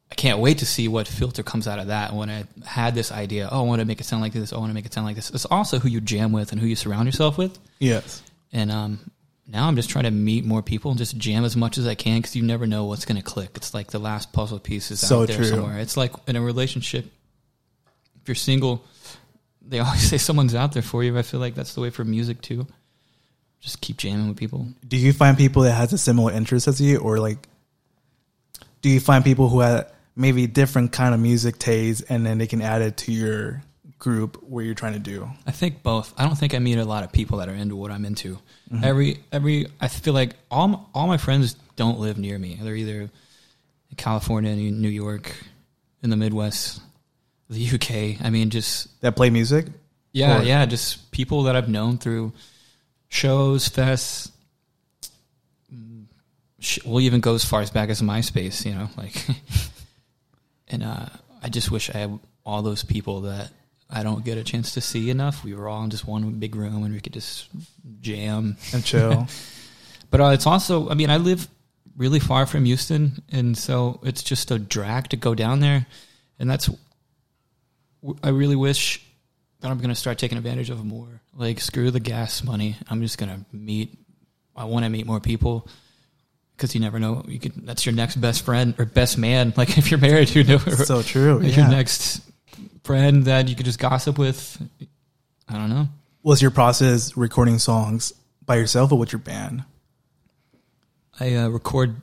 I 0.09 0.15
can't 0.15 0.39
wait 0.39 0.59
to 0.59 0.67
see 0.67 0.87
what 0.87 1.09
filter 1.09 1.43
comes 1.43 1.67
out 1.67 1.81
of 1.81 1.89
that. 1.89 2.13
When 2.15 2.31
I 2.31 2.45
had 2.65 2.95
this 2.95 3.11
idea, 3.11 3.49
oh, 3.51 3.65
I 3.65 3.67
want 3.67 3.81
to 3.81 3.85
make 3.85 4.01
it 4.01 4.05
sound 4.05 4.23
like 4.23 4.33
this. 4.33 4.53
Oh, 4.53 4.57
I 4.57 4.61
want 4.61 4.71
to 4.71 4.75
make 4.75 4.87
it 4.87 4.95
sound 4.95 5.05
like 5.05 5.17
this. 5.17 5.31
It's 5.31 5.47
also 5.47 5.81
who 5.81 5.89
you 5.89 6.01
jam 6.01 6.31
with 6.31 6.53
and 6.53 6.61
who 6.61 6.69
you 6.69 6.77
surround 6.77 7.07
yourself 7.07 7.37
with. 7.37 7.59
Yes. 7.81 8.23
And 8.53 8.71
um, 8.71 9.11
now 9.47 9.69
I'm 9.69 9.77
just 9.77 9.91
trying 9.91 10.05
to 10.05 10.11
meet 10.11 10.45
more 10.45 10.63
people 10.63 10.91
and 10.91 10.99
just 10.99 11.17
jam 11.17 11.45
as 11.45 11.57
much 11.57 11.79
as 11.79 11.87
I 11.87 11.95
can 11.95 12.19
because 12.19 12.35
you 12.35 12.43
never 12.43 12.67
know 12.67 12.85
what's 12.87 13.05
going 13.05 13.17
to 13.17 13.23
click. 13.23 13.51
It's 13.55 13.73
like 13.75 13.91
the 13.91 13.99
last 13.99 14.33
puzzle 14.33 14.59
piece 14.59 14.91
is 14.91 15.01
So 15.01 15.23
out 15.23 15.29
there 15.29 15.37
true. 15.37 15.47
somewhere. 15.47 15.79
It's 15.79 15.97
like 15.97 16.13
in 16.27 16.37
a 16.37 16.41
relationship, 16.41 17.07
if 18.23 18.29
you're 18.29 18.35
single, 18.35 18.85
they 19.63 19.79
always 19.81 20.09
say 20.09 20.19
someone's 20.19 20.55
out 20.55 20.73
there 20.73 20.83
for 20.83 21.05
you. 21.05 21.17
I 21.17 21.23
feel 21.23 21.41
like 21.41 21.55
that's 21.55 21.75
the 21.75 21.81
way 21.81 21.91
for 21.91 22.05
music 22.05 22.41
too. 22.41 22.67
Just 23.61 23.81
keep 23.81 23.97
jamming 23.97 24.29
with 24.29 24.37
people. 24.37 24.69
Do 24.87 24.97
you 24.97 25.13
find 25.13 25.37
people 25.37 25.63
that 25.63 25.73
has 25.73 25.93
a 25.93 25.99
similar 25.99 26.33
interest 26.33 26.69
as 26.69 26.81
you, 26.81 26.99
or 26.99 27.19
like, 27.19 27.49
do 28.83 28.89
you 28.89 29.01
find 29.01 29.25
people 29.25 29.49
who 29.49 29.61
have 29.61 29.91
maybe 30.15 30.47
different 30.47 30.93
kind 30.93 31.15
of 31.15 31.21
music 31.21 31.59
taste, 31.59 32.05
and 32.09 32.25
then 32.25 32.39
they 32.39 32.47
can 32.47 32.63
add 32.63 32.83
it 32.83 32.97
to 32.97 33.13
your 33.13 33.63
group 33.99 34.43
where 34.43 34.65
you're 34.65 34.75
trying 34.75 34.93
to 34.95 34.99
do? 34.99 35.29
I 35.47 35.51
think 35.53 35.83
both. 35.83 36.13
I 36.19 36.25
don't 36.25 36.37
think 36.37 36.55
I 36.55 36.59
meet 36.59 36.79
a 36.79 36.85
lot 36.85 37.03
of 37.05 37.13
people 37.13 37.39
that 37.39 37.49
are 37.49 37.55
into 37.55 37.77
what 37.77 37.91
I'm 37.91 38.05
into. 38.05 38.39
Mm-hmm. 38.73 38.85
Every 38.85 39.21
every 39.33 39.67
I 39.81 39.89
feel 39.89 40.15
like 40.15 40.35
all 40.51 40.69
my, 40.69 40.79
all 40.95 41.07
my 41.07 41.17
friends 41.19 41.55
don't 41.77 41.99
live 41.99 42.19
near 42.19 42.39
me. 42.39 42.59
They're 42.61 42.75
either 42.75 43.03
in 43.03 43.97
California, 43.97 44.55
New 44.55 44.89
York, 44.89 45.35
in 46.03 46.11
the 46.11 46.17
Midwest, 46.17 46.81
the 47.49 47.69
UK. 47.69 48.25
I 48.25 48.31
mean, 48.31 48.51
just 48.51 49.01
That 49.01 49.17
play 49.17 49.31
music? 49.31 49.67
Yeah, 50.13 50.41
Or- 50.41 50.43
yeah, 50.45 50.65
just 50.67 51.11
people 51.11 51.45
that 51.45 51.57
I've 51.57 51.69
known 51.69 51.99
through 51.99 52.33
shows, 53.09 53.69
fests. 53.69 54.31
mm, 55.73 56.05
We'll 56.85 57.01
even 57.03 57.21
go 57.21 57.35
as 57.35 57.45
far 57.45 57.61
as 57.61 57.71
back 57.71 57.91
as 57.91 58.01
MySpace, 58.03 58.65
you 58.65 58.75
know, 58.75 58.89
like. 58.97 59.27
and 60.69 60.83
uh, 60.83 61.07
I 61.43 61.49
just 61.49 61.71
wish 61.71 61.91
I 61.91 61.99
had 61.99 62.19
all 62.45 62.63
those 62.63 62.83
people 62.83 63.23
that 63.23 63.51
I 63.89 64.03
don't 64.03 64.25
get 64.25 64.37
a 64.39 64.45
chance 64.45 64.75
to 64.75 64.81
see 64.81 65.11
enough. 65.11 65.45
We 65.45 65.55
were 65.55 65.69
all 65.69 65.85
in 65.85 65.91
just 65.91 66.07
one 66.07 66.29
big 66.33 66.57
room 66.57 66.85
and 66.85 66.93
we 66.93 67.01
could 67.01 67.13
just 67.13 67.49
jam. 68.01 68.57
and 68.73 68.85
chill. 68.85 69.27
But 70.09 70.21
uh, 70.21 70.29
it's 70.29 70.47
also, 70.47 70.89
I 70.89 70.95
mean, 70.95 71.11
I 71.11 71.17
live 71.17 71.49
really 71.97 72.21
far 72.21 72.47
from 72.47 72.65
Houston, 72.65 73.23
and 73.31 73.57
so 73.57 74.01
it's 74.03 74.23
just 74.23 74.51
a 74.51 74.59
drag 74.59 75.09
to 75.09 75.17
go 75.17 75.35
down 75.35 75.61
there, 75.61 75.87
and 76.39 76.49
that's. 76.49 76.71
I 78.23 78.29
really 78.29 78.57
wish 78.57 79.05
that 79.61 79.71
I'm 79.71 79.79
going 79.79 79.89
to 79.89 79.97
start 79.97 80.19
taking 80.19 80.39
advantage 80.39 80.71
of 80.71 80.85
more. 80.85 81.21
Like, 81.35 81.61
screw 81.61 81.91
the 81.91 82.01
gas 82.01 82.45
money. 82.45 82.77
I'm 82.89 83.03
just 83.03 83.19
going 83.19 83.31
to 83.31 83.57
meet. 83.57 83.99
I 84.55 84.65
want 84.65 84.85
to 84.85 84.91
meet 84.91 85.07
more 85.07 85.21
people 85.21 85.69
because 86.57 86.75
you 86.75 86.81
never 86.81 87.01
know. 87.01 87.25
You 87.27 87.39
could. 87.39 87.67
That's 87.67 87.85
your 87.85 87.95
next 87.95 88.17
best 88.17 88.45
friend 88.45 88.75
or 88.79 88.85
best 88.85 89.19
man. 89.19 89.53
Like 89.57 89.77
if 89.77 89.91
you're 89.91 90.01
married, 90.01 90.35
you 90.35 90.45
know. 90.45 90.59
so 90.59 91.03
true. 91.03 91.41
your 91.43 91.69
next 91.69 92.23
friend 92.87 93.25
that 93.25 93.49
you 93.49 93.57
could 93.57 93.67
just 93.67 93.81
gossip 93.81 94.17
with. 94.17 94.63
I 95.49 95.55
don't 95.55 95.71
know. 95.71 95.89
Was 96.23 96.41
your 96.41 96.53
process 96.53 97.17
recording 97.17 97.59
songs 97.59 98.13
by 98.45 98.57
yourself 98.57 98.93
or 98.93 98.99
with 98.99 99.11
your 99.11 99.19
band? 99.19 99.65
I 101.19 101.35
uh, 101.35 101.49
record 101.49 101.97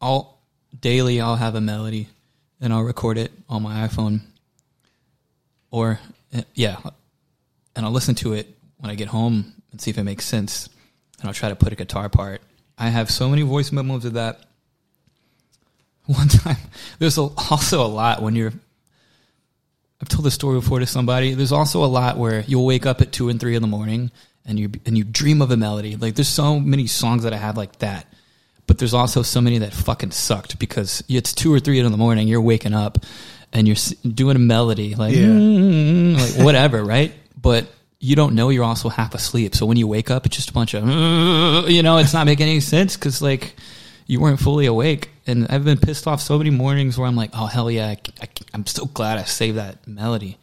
all 0.00 0.40
daily. 0.80 1.20
I'll 1.20 1.34
have 1.34 1.56
a 1.56 1.60
melody, 1.60 2.08
and 2.60 2.72
I'll 2.72 2.84
record 2.84 3.18
it 3.18 3.32
on 3.48 3.62
my 3.64 3.88
iPhone, 3.88 4.20
or 5.72 5.98
uh, 6.32 6.42
yeah, 6.54 6.76
and 7.74 7.84
I'll 7.84 7.90
listen 7.90 8.14
to 8.16 8.34
it 8.34 8.56
when 8.78 8.92
I 8.92 8.94
get 8.94 9.08
home 9.08 9.52
and 9.72 9.80
see 9.80 9.90
if 9.90 9.98
it 9.98 10.04
makes 10.04 10.24
sense, 10.24 10.68
and 11.18 11.26
I'll 11.26 11.34
try 11.34 11.48
to 11.48 11.56
put 11.56 11.72
a 11.72 11.76
guitar 11.76 12.08
part. 12.08 12.40
I 12.78 12.90
have 12.90 13.10
so 13.10 13.28
many 13.28 13.42
voice 13.42 13.72
memos 13.72 14.04
of 14.04 14.12
that. 14.12 14.44
One 16.06 16.28
time, 16.28 16.56
there's 17.00 17.18
also 17.18 17.84
a 17.84 17.88
lot 17.88 18.22
when 18.22 18.36
you're 18.36 18.52
I've 20.00 20.08
told 20.08 20.24
this 20.24 20.34
story 20.34 20.58
before 20.60 20.78
to 20.78 20.86
somebody. 20.86 21.34
There's 21.34 21.52
also 21.52 21.84
a 21.84 21.86
lot 21.86 22.18
where 22.18 22.42
you'll 22.46 22.64
wake 22.66 22.86
up 22.86 23.00
at 23.00 23.10
two 23.12 23.28
and 23.28 23.40
three 23.40 23.56
in 23.56 23.62
the 23.62 23.68
morning 23.68 24.10
and 24.46 24.58
you 24.58 24.70
and 24.86 24.96
you 24.96 25.04
dream 25.04 25.42
of 25.42 25.50
a 25.50 25.56
melody. 25.56 25.96
Like 25.96 26.14
there's 26.14 26.28
so 26.28 26.60
many 26.60 26.86
songs 26.86 27.24
that 27.24 27.32
I 27.32 27.36
have 27.36 27.56
like 27.56 27.78
that, 27.80 28.06
but 28.66 28.78
there's 28.78 28.94
also 28.94 29.22
so 29.22 29.40
many 29.40 29.58
that 29.58 29.72
fucking 29.72 30.12
sucked 30.12 30.58
because 30.58 31.02
it's 31.08 31.32
two 31.34 31.52
or 31.52 31.58
three 31.60 31.78
in 31.80 31.90
the 31.90 31.98
morning. 31.98 32.28
You're 32.28 32.40
waking 32.40 32.74
up 32.74 32.98
and 33.52 33.66
you're 33.66 33.76
doing 34.06 34.36
a 34.36 34.38
melody 34.40 34.94
like 34.94 35.14
Yeah. 35.14 35.22
"Mm," 35.26 36.16
like 36.16 36.44
whatever, 36.44 36.84
right? 36.84 37.12
But 37.40 37.66
you 37.98 38.14
don't 38.14 38.36
know 38.36 38.50
you're 38.50 38.64
also 38.64 38.88
half 38.88 39.14
asleep. 39.14 39.56
So 39.56 39.66
when 39.66 39.76
you 39.76 39.88
wake 39.88 40.10
up, 40.12 40.26
it's 40.26 40.36
just 40.36 40.50
a 40.50 40.52
bunch 40.52 40.74
of 40.74 40.84
you 41.68 41.82
know, 41.82 41.98
it's 41.98 42.14
not 42.14 42.24
making 42.24 42.46
any 42.48 42.60
sense 42.60 42.96
because 42.96 43.20
like 43.20 43.56
you 44.06 44.20
weren't 44.20 44.38
fully 44.38 44.66
awake. 44.66 45.10
And 45.28 45.46
I've 45.48 45.64
been 45.64 45.78
pissed 45.78 46.06
off 46.06 46.20
so 46.20 46.38
many 46.38 46.50
mornings 46.50 46.98
where 46.98 47.06
I'm 47.06 47.16
like, 47.16 47.30
oh 47.34 47.46
hell 47.46 47.70
yeah, 47.70 47.94
I, 48.20 48.28
am 48.54 48.66
so 48.66 48.86
glad 48.86 49.18
I 49.18 49.24
saved 49.24 49.58
that 49.58 49.86
melody. 49.86 50.38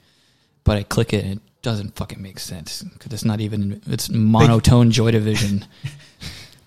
But 0.63 0.77
I 0.77 0.83
click 0.83 1.11
it 1.11 1.23
and 1.25 1.33
it 1.33 1.41
doesn't 1.61 1.95
fucking 1.95 2.21
make 2.21 2.39
sense 2.39 2.83
because 2.83 3.11
it's 3.11 3.25
not 3.25 3.41
even 3.41 3.81
it's 3.87 4.09
monotone 4.09 4.91
Joy 4.91 5.11
Division. 5.11 5.65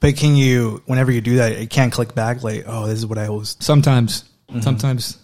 But 0.00 0.16
can 0.16 0.36
you, 0.36 0.82
whenever 0.86 1.10
you 1.10 1.20
do 1.20 1.36
that, 1.36 1.52
it 1.52 1.70
can't 1.70 1.92
click 1.92 2.14
back 2.14 2.42
like, 2.42 2.64
oh, 2.66 2.86
this 2.86 2.98
is 2.98 3.06
what 3.06 3.18
I 3.18 3.30
was. 3.30 3.56
Sometimes, 3.60 4.22
mm-hmm. 4.48 4.60
sometimes 4.60 5.18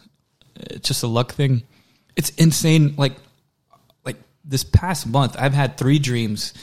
it's 0.57 0.89
just 0.89 1.03
a 1.03 1.07
luck 1.07 1.33
thing. 1.33 1.63
It's 2.17 2.31
insane. 2.31 2.95
Like, 2.97 3.13
like 4.05 4.17
this 4.45 4.65
past 4.65 5.07
month, 5.07 5.37
I've 5.39 5.55
had 5.55 5.79
three 5.79 5.99
dreams 5.99 6.55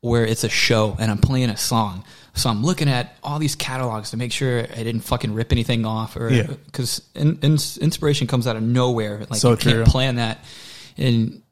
where 0.00 0.24
it's 0.24 0.44
a 0.44 0.48
show 0.48 0.96
and 0.98 1.10
I'm 1.10 1.18
playing 1.18 1.50
a 1.50 1.56
song. 1.56 2.04
So 2.38 2.48
I'm 2.50 2.64
looking 2.64 2.88
at 2.88 3.16
all 3.22 3.38
these 3.38 3.54
catalogs 3.56 4.10
to 4.12 4.16
make 4.16 4.32
sure 4.32 4.60
I 4.60 4.82
didn't 4.82 5.00
fucking 5.02 5.34
rip 5.34 5.52
anything 5.52 5.84
off, 5.84 6.16
or 6.16 6.30
Yeah. 6.32 6.46
because 6.66 7.02
in, 7.14 7.38
in, 7.42 7.58
inspiration 7.80 8.26
comes 8.26 8.46
out 8.46 8.56
of 8.56 8.62
nowhere. 8.62 9.26
Like 9.28 9.40
So 9.40 9.50
you 9.50 9.56
can't 9.56 9.74
true. 9.76 9.84
plan 9.84 10.16
that, 10.16 10.44
and 10.96 11.42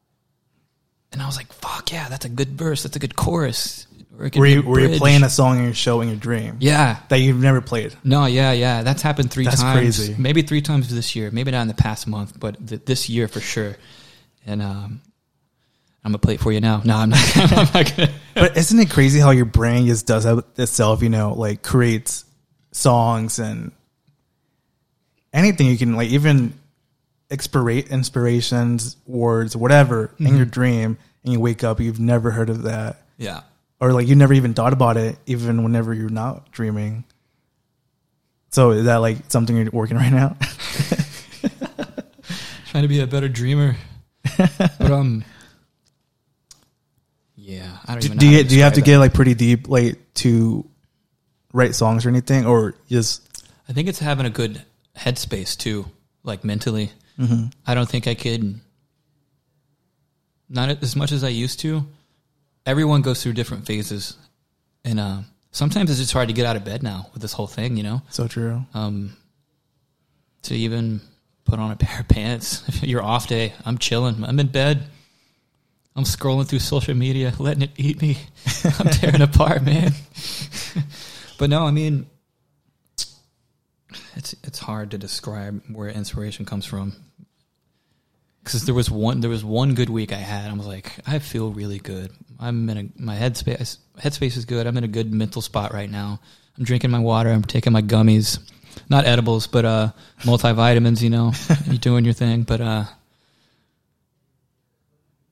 and 1.12 1.22
I 1.22 1.26
was 1.26 1.36
like, 1.36 1.52
"Fuck 1.52 1.92
yeah, 1.92 2.08
that's 2.08 2.24
a 2.24 2.28
good 2.28 2.50
verse. 2.58 2.82
That's 2.82 2.96
a 2.96 2.98
good 2.98 3.16
chorus." 3.16 3.86
Or 4.18 4.30
Were 4.34 4.46
you, 4.46 4.62
were 4.62 4.80
you 4.80 4.98
playing 4.98 5.24
a 5.24 5.28
song 5.28 5.58
in 5.58 5.64
your 5.64 5.74
show 5.74 6.00
in 6.00 6.08
your 6.08 6.16
dream 6.16 6.56
Yeah, 6.58 7.00
that 7.10 7.18
you've 7.20 7.38
never 7.42 7.60
played? 7.60 7.94
no, 8.02 8.24
yeah, 8.24 8.50
yeah. 8.52 8.82
That's 8.82 9.02
happened 9.02 9.30
three 9.30 9.44
That's 9.44 9.60
times. 9.60 9.76
crazy. 9.78 10.14
Maybe 10.18 10.40
three 10.40 10.62
times 10.62 10.88
this 10.88 11.14
year. 11.14 11.30
Maybe 11.30 11.50
not 11.50 11.60
in 11.60 11.68
the 11.68 11.74
past 11.74 12.06
month, 12.06 12.40
but 12.40 12.66
th- 12.66 12.86
this 12.86 13.10
year 13.10 13.28
for 13.28 13.40
sure. 13.40 13.76
And 14.46 14.62
um, 14.62 15.02
I'm 16.06 16.12
gonna 16.12 16.18
play 16.20 16.34
it 16.34 16.40
for 16.40 16.52
you 16.52 16.60
now. 16.60 16.82
No, 16.84 16.94
I'm 16.98 17.10
not. 17.10 17.32
I'm 17.36 17.68
not 17.74 17.96
gonna. 17.96 18.12
But 18.34 18.56
isn't 18.56 18.78
it 18.78 18.90
crazy 18.90 19.18
how 19.18 19.32
your 19.32 19.44
brain 19.44 19.86
just 19.86 20.06
does 20.06 20.22
that 20.22 20.44
itself? 20.56 21.02
You 21.02 21.08
know, 21.08 21.34
like 21.34 21.64
creates 21.64 22.24
songs 22.70 23.40
and 23.40 23.72
anything 25.32 25.66
you 25.66 25.76
can 25.76 25.96
like 25.96 26.10
even 26.10 26.54
expirate 27.28 27.88
inspirations, 27.88 28.96
words, 29.04 29.56
whatever 29.56 30.12
in 30.20 30.26
Mm-hmm. 30.26 30.36
your 30.36 30.46
dream, 30.46 30.96
and 31.24 31.32
you 31.32 31.40
wake 31.40 31.64
up, 31.64 31.80
you've 31.80 31.98
never 31.98 32.30
heard 32.30 32.50
of 32.50 32.62
that, 32.62 33.02
Yeah. 33.18 33.40
or 33.80 33.92
like 33.92 34.06
you 34.06 34.14
never 34.14 34.32
even 34.32 34.54
thought 34.54 34.72
about 34.72 34.96
it, 34.96 35.18
even 35.26 35.64
whenever 35.64 35.92
you're 35.92 36.08
not 36.08 36.52
dreaming. 36.52 37.02
So 38.52 38.70
is 38.70 38.84
that 38.84 38.98
like 38.98 39.18
something 39.28 39.56
you're 39.56 39.70
working 39.72 39.96
right 39.96 40.12
now? 40.12 40.36
Trying 42.70 42.82
to 42.82 42.88
be 42.88 43.00
a 43.00 43.08
better 43.08 43.28
dreamer. 43.28 43.74
but 44.38 44.90
um. 44.92 45.24
Yeah, 47.46 47.78
I 47.86 47.92
don't 47.92 48.00
do, 48.00 48.06
even. 48.06 48.18
do 48.18 48.26
know 48.26 48.32
you 48.38 48.44
do 48.44 48.56
you 48.56 48.62
have 48.62 48.72
to 48.72 48.80
get 48.80 48.98
like 48.98 49.14
pretty 49.14 49.34
deep 49.34 49.68
like 49.68 49.98
to 50.14 50.68
write 51.52 51.76
songs 51.76 52.04
or 52.04 52.08
anything, 52.08 52.44
or 52.44 52.74
just. 52.88 53.22
I 53.68 53.72
think 53.72 53.88
it's 53.88 54.00
having 54.00 54.26
a 54.26 54.30
good 54.30 54.60
headspace 54.96 55.56
too, 55.56 55.86
like 56.24 56.42
mentally. 56.42 56.90
Mm-hmm. 57.16 57.46
I 57.64 57.74
don't 57.74 57.88
think 57.88 58.08
I 58.08 58.16
could. 58.16 58.60
Not 60.48 60.82
as 60.82 60.96
much 60.96 61.12
as 61.12 61.22
I 61.22 61.28
used 61.28 61.60
to. 61.60 61.86
Everyone 62.66 63.00
goes 63.02 63.22
through 63.22 63.34
different 63.34 63.64
phases, 63.64 64.16
and 64.84 64.98
uh, 64.98 65.18
sometimes 65.52 65.88
it's 65.88 66.00
just 66.00 66.12
hard 66.12 66.26
to 66.26 66.34
get 66.34 66.46
out 66.46 66.56
of 66.56 66.64
bed 66.64 66.82
now 66.82 67.10
with 67.12 67.22
this 67.22 67.32
whole 67.32 67.46
thing. 67.46 67.76
You 67.76 67.84
know, 67.84 68.02
so 68.10 68.26
true? 68.26 68.64
um, 68.74 69.16
to 70.42 70.54
even 70.56 71.00
put 71.44 71.60
on 71.60 71.70
a 71.70 71.76
pair 71.76 72.00
of 72.00 72.08
pants. 72.08 72.64
Your 72.82 73.04
off 73.04 73.28
day, 73.28 73.52
I'm 73.64 73.78
chilling. 73.78 74.24
I'm 74.24 74.40
in 74.40 74.48
bed. 74.48 74.82
I'm 75.96 76.04
scrolling 76.04 76.46
through 76.46 76.58
social 76.58 76.94
media, 76.94 77.32
letting 77.38 77.62
it 77.62 77.70
eat 77.76 78.02
me. 78.02 78.18
I'm 78.78 78.88
tearing 78.88 79.22
apart, 79.22 79.64
man. 79.64 79.92
but 81.38 81.48
no, 81.48 81.64
I 81.64 81.70
mean, 81.70 82.06
it's 84.14 84.34
it's 84.44 84.58
hard 84.58 84.90
to 84.90 84.98
describe 84.98 85.62
where 85.72 85.88
inspiration 85.88 86.44
comes 86.44 86.66
from. 86.66 86.92
Because 88.44 88.66
there 88.66 88.74
was 88.74 88.90
one 88.90 89.20
there 89.20 89.30
was 89.30 89.42
one 89.42 89.74
good 89.74 89.88
week 89.88 90.12
I 90.12 90.16
had. 90.16 90.50
I 90.50 90.54
was 90.54 90.66
like, 90.66 90.92
I 91.06 91.18
feel 91.18 91.50
really 91.50 91.78
good. 91.78 92.12
I'm 92.38 92.68
in 92.68 92.76
a 92.76 93.02
my 93.02 93.16
headspace 93.16 93.78
headspace 93.98 94.36
is 94.36 94.44
good. 94.44 94.66
I'm 94.66 94.76
in 94.76 94.84
a 94.84 94.88
good 94.88 95.10
mental 95.12 95.40
spot 95.40 95.72
right 95.72 95.90
now. 95.90 96.20
I'm 96.58 96.64
drinking 96.64 96.90
my 96.90 96.98
water. 96.98 97.30
I'm 97.30 97.42
taking 97.42 97.72
my 97.72 97.82
gummies, 97.82 98.38
not 98.90 99.06
edibles, 99.06 99.46
but 99.46 99.64
uh, 99.64 99.92
multivitamins. 100.20 101.00
You 101.00 101.10
know, 101.10 101.32
you're 101.66 101.78
doing 101.78 102.04
your 102.04 102.14
thing. 102.14 102.42
But 102.42 102.60
uh, 102.60 102.84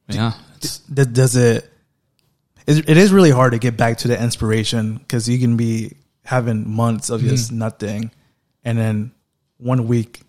yeah, 0.08 0.32
it's, 0.64 0.78
Th- 0.78 1.12
does 1.12 1.36
it. 1.36 1.70
It 2.66 2.88
it 2.88 2.96
is 2.96 3.12
really 3.12 3.30
hard 3.30 3.52
to 3.52 3.58
get 3.58 3.76
back 3.76 3.98
to 3.98 4.08
the 4.08 4.20
inspiration 4.20 4.96
because 4.96 5.28
you 5.28 5.38
can 5.38 5.56
be 5.56 5.96
having 6.24 6.68
months 6.68 7.10
of 7.10 7.20
just 7.20 7.48
mm-hmm. 7.48 7.58
nothing 7.58 8.10
and 8.64 8.78
then 8.78 9.12
one 9.58 9.86
week 9.86 10.22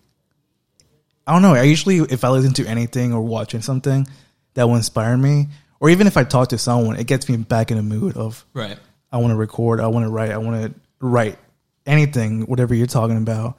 i 1.26 1.32
don't 1.32 1.40
know 1.40 1.54
i 1.54 1.62
usually 1.62 1.96
if 1.96 2.22
i 2.22 2.28
listen 2.28 2.52
to 2.52 2.66
anything 2.66 3.14
or 3.14 3.22
watching 3.22 3.62
something 3.62 4.06
that 4.52 4.68
will 4.68 4.76
inspire 4.76 5.16
me 5.16 5.46
or 5.80 5.88
even 5.88 6.06
if 6.06 6.18
i 6.18 6.22
talk 6.22 6.48
to 6.50 6.58
someone 6.58 6.96
it 6.98 7.06
gets 7.06 7.30
me 7.30 7.38
back 7.38 7.70
in 7.70 7.78
the 7.78 7.82
mood 7.82 8.14
of 8.14 8.44
right. 8.52 8.78
i 9.10 9.16
want 9.16 9.30
to 9.30 9.36
record 9.36 9.80
i 9.80 9.86
want 9.86 10.04
to 10.04 10.10
write 10.10 10.32
i 10.32 10.36
want 10.36 10.62
to 10.62 10.80
write 11.00 11.38
anything 11.86 12.42
whatever 12.42 12.74
you're 12.74 12.86
talking 12.86 13.16
about. 13.16 13.56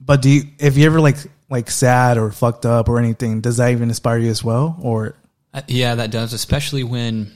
But 0.00 0.22
do 0.22 0.30
you 0.30 0.42
if 0.58 0.76
you 0.76 0.86
ever 0.86 1.00
like 1.00 1.16
like 1.50 1.70
sad 1.70 2.18
or 2.18 2.30
fucked 2.30 2.66
up 2.66 2.88
or 2.88 2.98
anything 2.98 3.40
does 3.40 3.56
that 3.56 3.70
even 3.72 3.88
inspire 3.88 4.18
you 4.18 4.30
as 4.30 4.44
well 4.44 4.76
or 4.82 5.14
Uh, 5.54 5.62
yeah, 5.66 5.94
that 5.94 6.10
does, 6.10 6.32
especially 6.34 6.84
when 6.84 7.32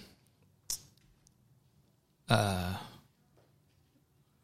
uh, 2.29 2.75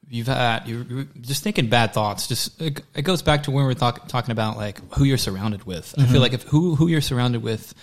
you've 0.08 0.26
had 0.26 0.66
you're 0.66 1.04
just 1.20 1.42
thinking 1.42 1.68
bad 1.68 1.92
thoughts. 1.92 2.26
Just 2.26 2.60
it, 2.60 2.80
it 2.94 3.02
goes 3.02 3.22
back 3.22 3.44
to 3.44 3.50
when 3.50 3.66
we 3.66 3.72
are 3.72 3.74
talk, 3.74 4.08
talking 4.08 4.32
about 4.32 4.56
like 4.56 4.80
who 4.94 5.04
you're 5.04 5.18
surrounded 5.18 5.64
with. 5.64 5.94
I 5.98 6.06
feel 6.06 6.20
like 6.20 6.32
if 6.32 6.42
who 6.44 6.74
who 6.74 6.88
you're 6.88 7.00
surrounded 7.00 7.42
with, 7.42 7.74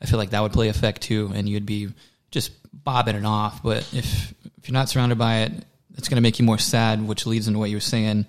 I 0.00 0.06
feel 0.06 0.18
like 0.18 0.30
that 0.30 0.40
would 0.40 0.52
play 0.52 0.68
effect 0.68 1.02
too, 1.02 1.30
and 1.34 1.48
you'd 1.48 1.66
be 1.66 1.88
just 2.30 2.52
bobbing 2.72 3.16
it 3.16 3.24
off. 3.24 3.62
But 3.62 3.88
if 3.92 4.32
if 4.58 4.68
you're 4.68 4.72
not 4.74 4.88
surrounded 4.88 5.18
by 5.18 5.42
it, 5.42 5.52
it's 5.96 6.08
going 6.08 6.16
to 6.16 6.22
make 6.22 6.38
you 6.38 6.44
more 6.44 6.58
sad, 6.58 7.06
which 7.06 7.26
leads 7.26 7.48
into 7.48 7.58
what 7.58 7.70
you 7.70 7.76
were 7.76 7.80
saying. 7.80 8.26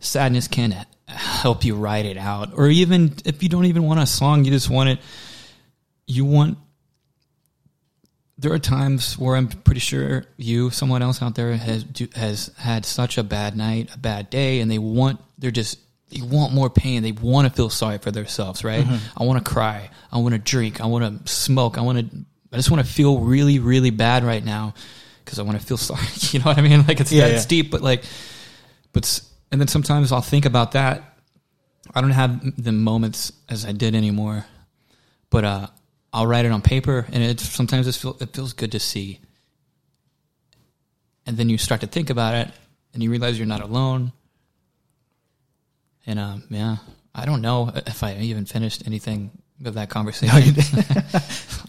Sadness 0.00 0.48
can 0.48 0.72
help 1.10 1.64
you 1.64 1.74
write 1.74 2.06
it 2.06 2.16
out, 2.16 2.52
or 2.56 2.68
even 2.68 3.14
if 3.24 3.42
you 3.42 3.48
don't 3.48 3.66
even 3.66 3.84
want 3.84 4.00
a 4.00 4.06
song, 4.06 4.44
you 4.44 4.50
just 4.50 4.70
want 4.70 4.90
it 4.90 4.98
you 6.10 6.24
want 6.24 6.58
there 8.38 8.52
are 8.52 8.58
times 8.58 9.18
where 9.18 9.36
I'm 9.36 9.48
pretty 9.48 9.80
sure 9.80 10.24
you, 10.38 10.70
someone 10.70 11.02
else 11.02 11.20
out 11.20 11.34
there, 11.34 11.54
has 11.56 11.84
has 12.14 12.50
had 12.56 12.86
such 12.86 13.18
a 13.18 13.22
bad 13.22 13.54
night, 13.54 13.94
a 13.94 13.98
bad 13.98 14.30
day, 14.30 14.60
and 14.60 14.70
they 14.70 14.78
want 14.78 15.20
they're 15.38 15.50
just 15.50 15.78
they 16.08 16.22
want 16.22 16.54
more 16.54 16.70
pain. 16.70 17.02
They 17.02 17.12
want 17.12 17.46
to 17.46 17.52
feel 17.54 17.68
sorry 17.68 17.98
for 17.98 18.10
themselves, 18.10 18.64
right? 18.64 18.84
Mm-hmm. 18.84 19.20
I 19.22 19.24
want 19.24 19.44
to 19.44 19.50
cry. 19.52 19.90
I 20.10 20.18
want 20.18 20.32
to 20.32 20.38
drink. 20.38 20.80
I 20.80 20.86
want 20.86 21.26
to 21.26 21.32
smoke. 21.32 21.76
I 21.76 21.82
want 21.82 21.98
to. 22.10 22.24
I 22.52 22.56
just 22.56 22.70
want 22.70 22.84
to 22.84 22.90
feel 22.90 23.18
really, 23.20 23.58
really 23.58 23.90
bad 23.90 24.24
right 24.24 24.44
now 24.44 24.74
because 25.24 25.38
I 25.38 25.42
want 25.42 25.60
to 25.60 25.64
feel 25.66 25.76
sorry. 25.90 26.06
You 26.30 26.38
know 26.38 26.46
what 26.46 26.58
I 26.58 26.62
mean? 26.62 26.84
Like 26.88 27.00
it's 27.00 27.12
Yeah, 27.12 27.26
yeah. 27.26 27.44
deep, 27.46 27.70
but 27.70 27.82
like, 27.82 28.04
but 28.94 29.04
and 29.50 29.60
then 29.60 29.68
sometimes 29.68 30.12
I'll 30.12 30.20
think 30.20 30.44
about 30.44 30.72
that. 30.72 31.02
I 31.94 32.00
don't 32.00 32.10
have 32.10 32.62
the 32.62 32.72
moments 32.72 33.32
as 33.48 33.64
I 33.64 33.72
did 33.72 33.94
anymore, 33.94 34.46
but 35.28 35.44
uh, 35.44 35.66
I'll 36.12 36.26
write 36.26 36.44
it 36.44 36.52
on 36.52 36.62
paper, 36.62 37.06
and 37.12 37.22
it 37.22 37.40
sometimes 37.40 37.86
it, 37.86 37.94
feel, 37.94 38.16
it 38.20 38.34
feels 38.34 38.52
good 38.52 38.72
to 38.72 38.80
see. 38.80 39.20
And 41.26 41.36
then 41.36 41.48
you 41.48 41.58
start 41.58 41.80
to 41.80 41.86
think 41.86 42.10
about 42.10 42.34
it, 42.34 42.50
and 42.94 43.02
you 43.02 43.10
realize 43.10 43.38
you're 43.38 43.46
not 43.46 43.60
alone. 43.60 44.12
And 46.06 46.18
um, 46.18 46.44
yeah, 46.48 46.76
I 47.14 47.26
don't 47.26 47.42
know 47.42 47.72
if 47.86 48.02
I 48.02 48.16
even 48.16 48.44
finished 48.44 48.84
anything 48.86 49.30
of 49.64 49.74
that 49.74 49.90
conversation. 49.90 50.54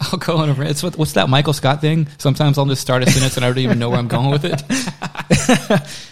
I'll 0.00 0.18
go 0.18 0.38
on 0.38 0.48
a 0.48 0.54
rant. 0.54 0.70
It's 0.70 0.82
what, 0.82 0.96
what's 0.96 1.12
that 1.12 1.28
Michael 1.28 1.52
Scott 1.52 1.80
thing? 1.80 2.08
Sometimes 2.18 2.58
I'll 2.58 2.66
just 2.66 2.80
start 2.80 3.02
a 3.02 3.10
sentence 3.10 3.36
and 3.36 3.44
I 3.44 3.48
don't 3.48 3.58
even 3.58 3.78
know 3.78 3.90
where 3.90 3.98
I'm 3.98 4.08
going 4.08 4.30
with 4.30 4.44
it. 4.44 6.02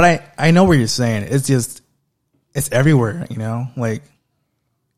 but 0.00 0.22
I 0.38 0.48
I 0.48 0.50
know 0.50 0.64
what 0.64 0.78
you're 0.78 0.86
saying. 0.86 1.24
It's 1.28 1.46
just 1.46 1.82
it's 2.54 2.70
everywhere, 2.72 3.26
you 3.30 3.36
know. 3.36 3.66
Like 3.76 4.02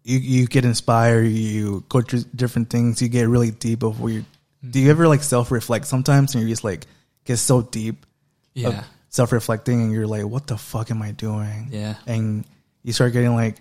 you 0.04 0.18
you 0.18 0.46
get 0.46 0.64
inspired, 0.64 1.24
you 1.26 1.84
go 1.88 2.02
through 2.02 2.24
different 2.36 2.70
things, 2.70 3.02
you 3.02 3.08
get 3.08 3.28
really 3.28 3.50
deep 3.50 3.82
of 3.82 4.00
where 4.00 4.12
you. 4.12 4.24
Do 4.68 4.78
you 4.78 4.90
ever 4.90 5.08
like 5.08 5.22
self 5.22 5.50
reflect 5.50 5.86
sometimes, 5.86 6.34
and 6.34 6.42
you're 6.42 6.48
just 6.50 6.62
like 6.64 6.86
get 7.24 7.38
so 7.38 7.62
deep, 7.62 8.06
Yeah. 8.54 8.84
self 9.08 9.32
reflecting, 9.32 9.82
and 9.82 9.92
you're 9.92 10.06
like, 10.06 10.24
what 10.24 10.46
the 10.46 10.56
fuck 10.56 10.90
am 10.92 11.02
I 11.02 11.10
doing? 11.10 11.68
Yeah. 11.72 11.94
and 12.06 12.44
you 12.84 12.92
start 12.92 13.12
getting 13.12 13.34
like 13.34 13.56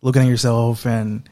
looking 0.00 0.22
at 0.22 0.28
yourself 0.28 0.86
and 0.86 1.28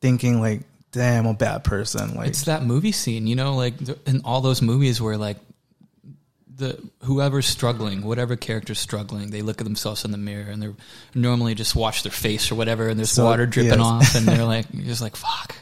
thinking 0.00 0.40
like, 0.40 0.62
"Damn, 0.92 1.26
I'm 1.26 1.30
a 1.32 1.34
bad 1.34 1.64
person." 1.64 2.14
Like, 2.14 2.28
It's 2.28 2.42
that 2.44 2.64
movie 2.64 2.92
scene, 2.92 3.26
you 3.26 3.36
know, 3.36 3.54
like 3.56 3.74
in 4.06 4.22
all 4.24 4.40
those 4.40 4.62
movies 4.62 5.00
where 5.00 5.16
like 5.16 5.38
the 6.60 6.80
whoever's 7.02 7.46
struggling, 7.46 8.02
whatever 8.02 8.36
character's 8.36 8.78
struggling, 8.78 9.30
they 9.30 9.42
look 9.42 9.60
at 9.60 9.64
themselves 9.64 10.04
in 10.04 10.12
the 10.12 10.18
mirror 10.18 10.50
and 10.50 10.62
they're 10.62 10.74
normally 11.14 11.54
just 11.56 11.74
wash 11.74 12.02
their 12.04 12.12
face 12.12 12.52
or 12.52 12.54
whatever, 12.54 12.88
and 12.88 12.98
there's 12.98 13.10
So, 13.10 13.24
water 13.24 13.46
dripping 13.46 13.80
yes. 13.80 13.80
off, 13.80 14.14
and 14.14 14.26
they're 14.26 14.44
like, 14.56 14.66
you're 14.72 14.86
just 14.86 15.02
like 15.02 15.16
fuck. 15.16 15.56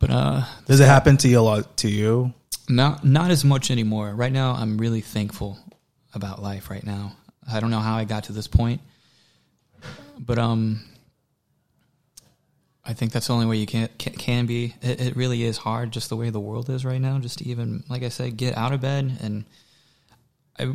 But 0.00 0.10
uh, 0.10 0.42
does 0.66 0.80
it 0.80 0.86
happen 0.86 1.16
to 1.18 1.28
you 1.28 1.38
a 1.38 1.42
lot? 1.42 1.76
To 1.78 1.88
you? 1.88 2.34
not 2.68 3.04
not 3.04 3.30
as 3.30 3.44
much 3.44 3.70
anymore. 3.70 4.14
Right 4.14 4.32
now, 4.32 4.52
I'm 4.52 4.78
really 4.78 5.00
thankful 5.00 5.58
about 6.14 6.42
life. 6.42 6.70
Right 6.70 6.84
now, 6.84 7.12
I 7.50 7.60
don't 7.60 7.70
know 7.70 7.80
how 7.80 7.96
I 7.96 8.04
got 8.04 8.24
to 8.24 8.32
this 8.32 8.46
point, 8.46 8.80
but 10.18 10.38
um, 10.38 10.80
I 12.84 12.94
think 12.94 13.12
that's 13.12 13.26
the 13.26 13.34
only 13.34 13.46
way 13.46 13.56
you 13.56 13.66
can 13.66 13.88
can, 13.98 14.14
can 14.14 14.46
be. 14.46 14.74
It, 14.80 15.00
it 15.00 15.16
really 15.16 15.42
is 15.42 15.58
hard, 15.58 15.92
just 15.92 16.08
the 16.08 16.16
way 16.16 16.30
the 16.30 16.40
world 16.40 16.70
is 16.70 16.84
right 16.84 17.00
now. 17.00 17.18
Just 17.18 17.38
to 17.38 17.48
even, 17.48 17.84
like 17.88 18.02
I 18.02 18.08
said, 18.08 18.36
get 18.36 18.56
out 18.56 18.72
of 18.72 18.80
bed 18.80 19.18
and 19.22 19.44
I. 20.58 20.74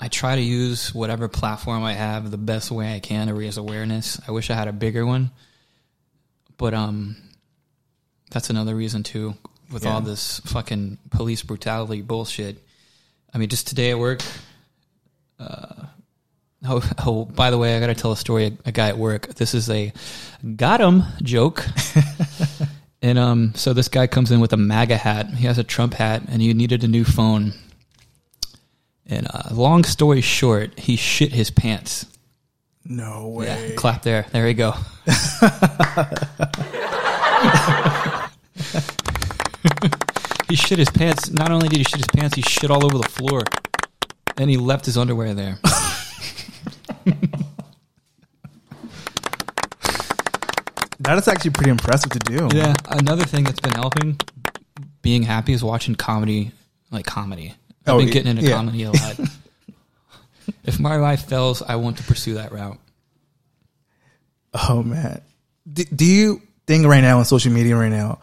I 0.00 0.08
try 0.08 0.34
to 0.34 0.42
use 0.42 0.92
whatever 0.92 1.28
platform 1.28 1.82
I 1.84 1.94
have 1.94 2.30
the 2.30 2.36
best 2.36 2.70
way 2.70 2.94
I 2.94 2.98
can 2.98 3.28
to 3.28 3.34
raise 3.34 3.56
awareness. 3.56 4.20
I 4.26 4.32
wish 4.32 4.50
I 4.50 4.54
had 4.54 4.68
a 4.68 4.72
bigger 4.72 5.06
one, 5.06 5.30
but 6.58 6.74
um, 6.74 7.16
that's 8.30 8.50
another 8.50 8.74
reason 8.74 9.02
too. 9.04 9.34
With 9.72 9.86
all 9.86 10.00
this 10.00 10.40
fucking 10.40 10.98
police 11.10 11.42
brutality 11.42 12.02
bullshit. 12.02 12.58
I 13.32 13.38
mean, 13.38 13.48
just 13.48 13.66
today 13.68 13.92
at 13.92 13.98
work. 13.98 14.20
Uh, 15.38 15.86
oh, 16.66 16.90
oh, 17.06 17.24
by 17.24 17.50
the 17.50 17.58
way, 17.58 17.76
I 17.76 17.80
got 17.80 17.86
to 17.88 17.94
tell 17.94 18.12
a 18.12 18.16
story. 18.16 18.56
A, 18.64 18.72
guy 18.72 18.88
at 18.88 18.98
work. 18.98 19.28
This 19.34 19.54
is 19.54 19.70
a 19.70 19.92
got 20.56 20.80
him 20.80 21.02
joke. 21.22 21.64
and 23.02 23.18
um, 23.18 23.54
so 23.54 23.72
this 23.72 23.88
guy 23.88 24.06
comes 24.06 24.30
in 24.30 24.40
with 24.40 24.52
a 24.52 24.56
MAGA 24.56 24.96
hat. 24.96 25.28
He 25.30 25.46
has 25.46 25.58
a 25.58 25.64
Trump 25.64 25.94
hat, 25.94 26.22
and 26.28 26.40
he 26.40 26.52
needed 26.54 26.84
a 26.84 26.88
new 26.88 27.04
phone. 27.04 27.52
And 29.06 29.26
uh, 29.32 29.50
long 29.52 29.84
story 29.84 30.20
short, 30.20 30.78
he 30.78 30.96
shit 30.96 31.32
his 31.32 31.50
pants. 31.50 32.06
No 32.84 33.28
way. 33.28 33.46
Yeah, 33.46 33.74
clap 33.76 34.02
there. 34.02 34.26
There 34.32 34.46
you 34.46 34.54
go. 34.54 34.72
he 40.48 40.56
shit 40.56 40.78
his 40.78 40.90
pants. 40.90 41.30
Not 41.30 41.50
only 41.50 41.68
did 41.68 41.78
he 41.78 41.84
shit 41.84 41.98
his 41.98 42.08
pants, 42.08 42.36
he 42.36 42.42
shit 42.42 42.70
all 42.70 42.84
over 42.84 42.98
the 42.98 43.08
floor. 43.08 43.42
And 44.36 44.50
he 44.50 44.56
left 44.56 44.84
his 44.84 44.98
underwear 44.98 45.32
there. 45.32 45.58
That 51.00 51.18
is 51.18 51.28
actually 51.28 51.50
pretty 51.52 51.70
impressive 51.70 52.10
to 52.12 52.18
do. 52.20 52.48
Yeah. 52.54 52.74
Another 52.88 53.24
thing 53.24 53.44
that's 53.44 53.60
been 53.60 53.72
helping 53.72 54.18
being 55.02 55.22
happy 55.22 55.52
is 55.52 55.62
watching 55.62 55.94
comedy, 55.94 56.52
like 56.90 57.04
comedy. 57.06 57.54
I've 57.86 57.94
Oh, 57.94 57.98
been 57.98 58.08
getting 58.10 58.30
into 58.30 58.42
yeah. 58.44 58.56
comedy 58.56 58.84
a 58.84 58.92
lot. 58.92 59.18
if 60.64 60.78
my 60.80 60.96
life 60.96 61.26
fails, 61.28 61.62
I 61.62 61.76
want 61.76 61.98
to 61.98 62.02
pursue 62.04 62.34
that 62.34 62.52
route. 62.52 62.78
Oh 64.68 64.82
man, 64.82 65.20
do, 65.70 65.84
do 65.84 66.04
you 66.04 66.40
think 66.66 66.86
right 66.86 67.00
now 67.02 67.18
on 67.18 67.24
social 67.24 67.52
media 67.52 67.76
right 67.76 67.90
now? 67.90 68.20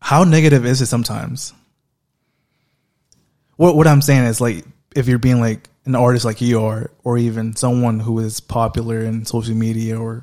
How 0.00 0.24
negative 0.24 0.66
is 0.66 0.82
it 0.82 0.86
sometimes? 0.86 1.52
What 3.56 3.74
what 3.74 3.86
I'm 3.86 4.02
saying 4.02 4.24
is 4.24 4.40
like 4.40 4.64
if 4.94 5.08
you're 5.08 5.18
being 5.18 5.40
like 5.40 5.68
an 5.86 5.94
artist 5.94 6.24
like 6.24 6.40
you 6.40 6.60
are, 6.62 6.90
or 7.04 7.16
even 7.18 7.56
someone 7.56 8.00
who 8.00 8.18
is 8.20 8.40
popular 8.40 9.00
in 9.00 9.24
social 9.24 9.54
media, 9.54 9.98
or 9.98 10.22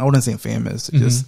I 0.00 0.04
wouldn't 0.04 0.24
say 0.24 0.36
famous, 0.36 0.88
just 0.88 1.26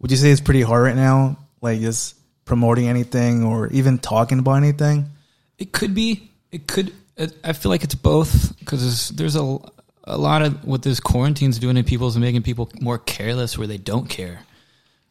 would 0.00 0.10
you 0.10 0.16
say 0.16 0.30
it's 0.30 0.40
pretty 0.40 0.62
hard 0.62 0.84
right 0.84 0.96
now? 0.96 1.36
Like 1.60 1.80
just 1.80 2.16
promoting 2.44 2.88
anything 2.88 3.44
or 3.44 3.68
even 3.68 3.98
talking 3.98 4.38
about 4.38 4.54
anything? 4.54 5.10
It 5.58 5.72
could 5.72 5.94
be. 5.94 6.30
It 6.50 6.66
could. 6.66 6.92
It, 7.16 7.36
I 7.44 7.52
feel 7.52 7.70
like 7.70 7.84
it's 7.84 7.94
both 7.94 8.58
because 8.58 9.10
there's 9.10 9.36
a 9.36 9.58
a 10.04 10.18
lot 10.18 10.42
of 10.42 10.64
what 10.64 10.82
this 10.82 10.98
quarantine's 11.00 11.58
doing 11.58 11.76
to 11.76 11.84
people 11.84 12.08
is 12.08 12.16
making 12.16 12.42
people 12.42 12.70
more 12.80 12.98
careless 12.98 13.56
where 13.56 13.66
they 13.66 13.78
don't 13.78 14.08
care. 14.08 14.40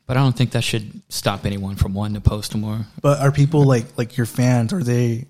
But 0.05 0.17
I 0.17 0.21
don't 0.21 0.35
think 0.35 0.51
that 0.51 0.63
should 0.63 1.01
stop 1.09 1.45
anyone 1.45 1.75
from 1.75 1.93
wanting 1.93 2.19
to 2.19 2.27
post 2.27 2.55
more. 2.55 2.79
But 3.01 3.19
are 3.19 3.31
people 3.31 3.63
like 3.63 3.97
like 3.97 4.17
your 4.17 4.25
fans? 4.25 4.73
Are 4.73 4.83
they 4.83 5.27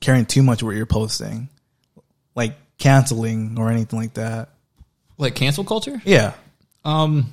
caring 0.00 0.26
too 0.26 0.42
much 0.42 0.62
what 0.62 0.76
you're 0.76 0.86
posting, 0.86 1.48
like 2.34 2.54
canceling 2.78 3.58
or 3.58 3.70
anything 3.70 3.98
like 3.98 4.14
that? 4.14 4.50
Like 5.16 5.34
cancel 5.34 5.64
culture. 5.64 6.00
Yeah. 6.04 6.34
Um, 6.84 7.32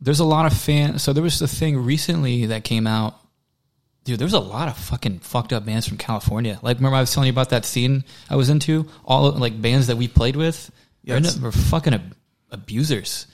there's 0.00 0.20
a 0.20 0.24
lot 0.24 0.46
of 0.46 0.56
fans. 0.56 1.02
So 1.02 1.12
there 1.12 1.22
was 1.22 1.38
the 1.38 1.48
thing 1.48 1.76
recently 1.78 2.46
that 2.46 2.64
came 2.64 2.86
out. 2.86 3.14
Dude, 4.04 4.18
there 4.20 4.26
was 4.26 4.34
a 4.34 4.38
lot 4.40 4.68
of 4.68 4.76
fucking 4.78 5.18
fucked 5.20 5.52
up 5.52 5.64
bands 5.66 5.88
from 5.88 5.96
California. 5.96 6.60
Like, 6.62 6.76
remember 6.76 6.96
I 6.96 7.00
was 7.00 7.12
telling 7.12 7.26
you 7.26 7.32
about 7.32 7.50
that 7.50 7.64
scene 7.64 8.04
I 8.30 8.36
was 8.36 8.50
into? 8.50 8.88
All 9.04 9.32
like 9.32 9.60
bands 9.60 9.88
that 9.88 9.96
we 9.96 10.06
played 10.06 10.36
with 10.36 10.70
Yes. 11.02 11.38
were 11.38 11.50
fucking 11.50 11.94
ab- 11.94 12.14
abusers. 12.52 13.26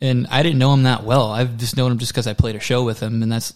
And 0.00 0.26
I 0.30 0.42
didn't 0.42 0.58
know 0.58 0.70
them 0.70 0.84
that 0.84 1.04
well. 1.04 1.30
I've 1.30 1.56
just 1.58 1.76
known 1.76 1.90
them 1.90 1.98
just 1.98 2.12
because 2.12 2.26
I 2.26 2.32
played 2.32 2.54
a 2.56 2.60
show 2.60 2.84
with 2.84 3.00
them, 3.00 3.22
and 3.22 3.30
that's 3.30 3.52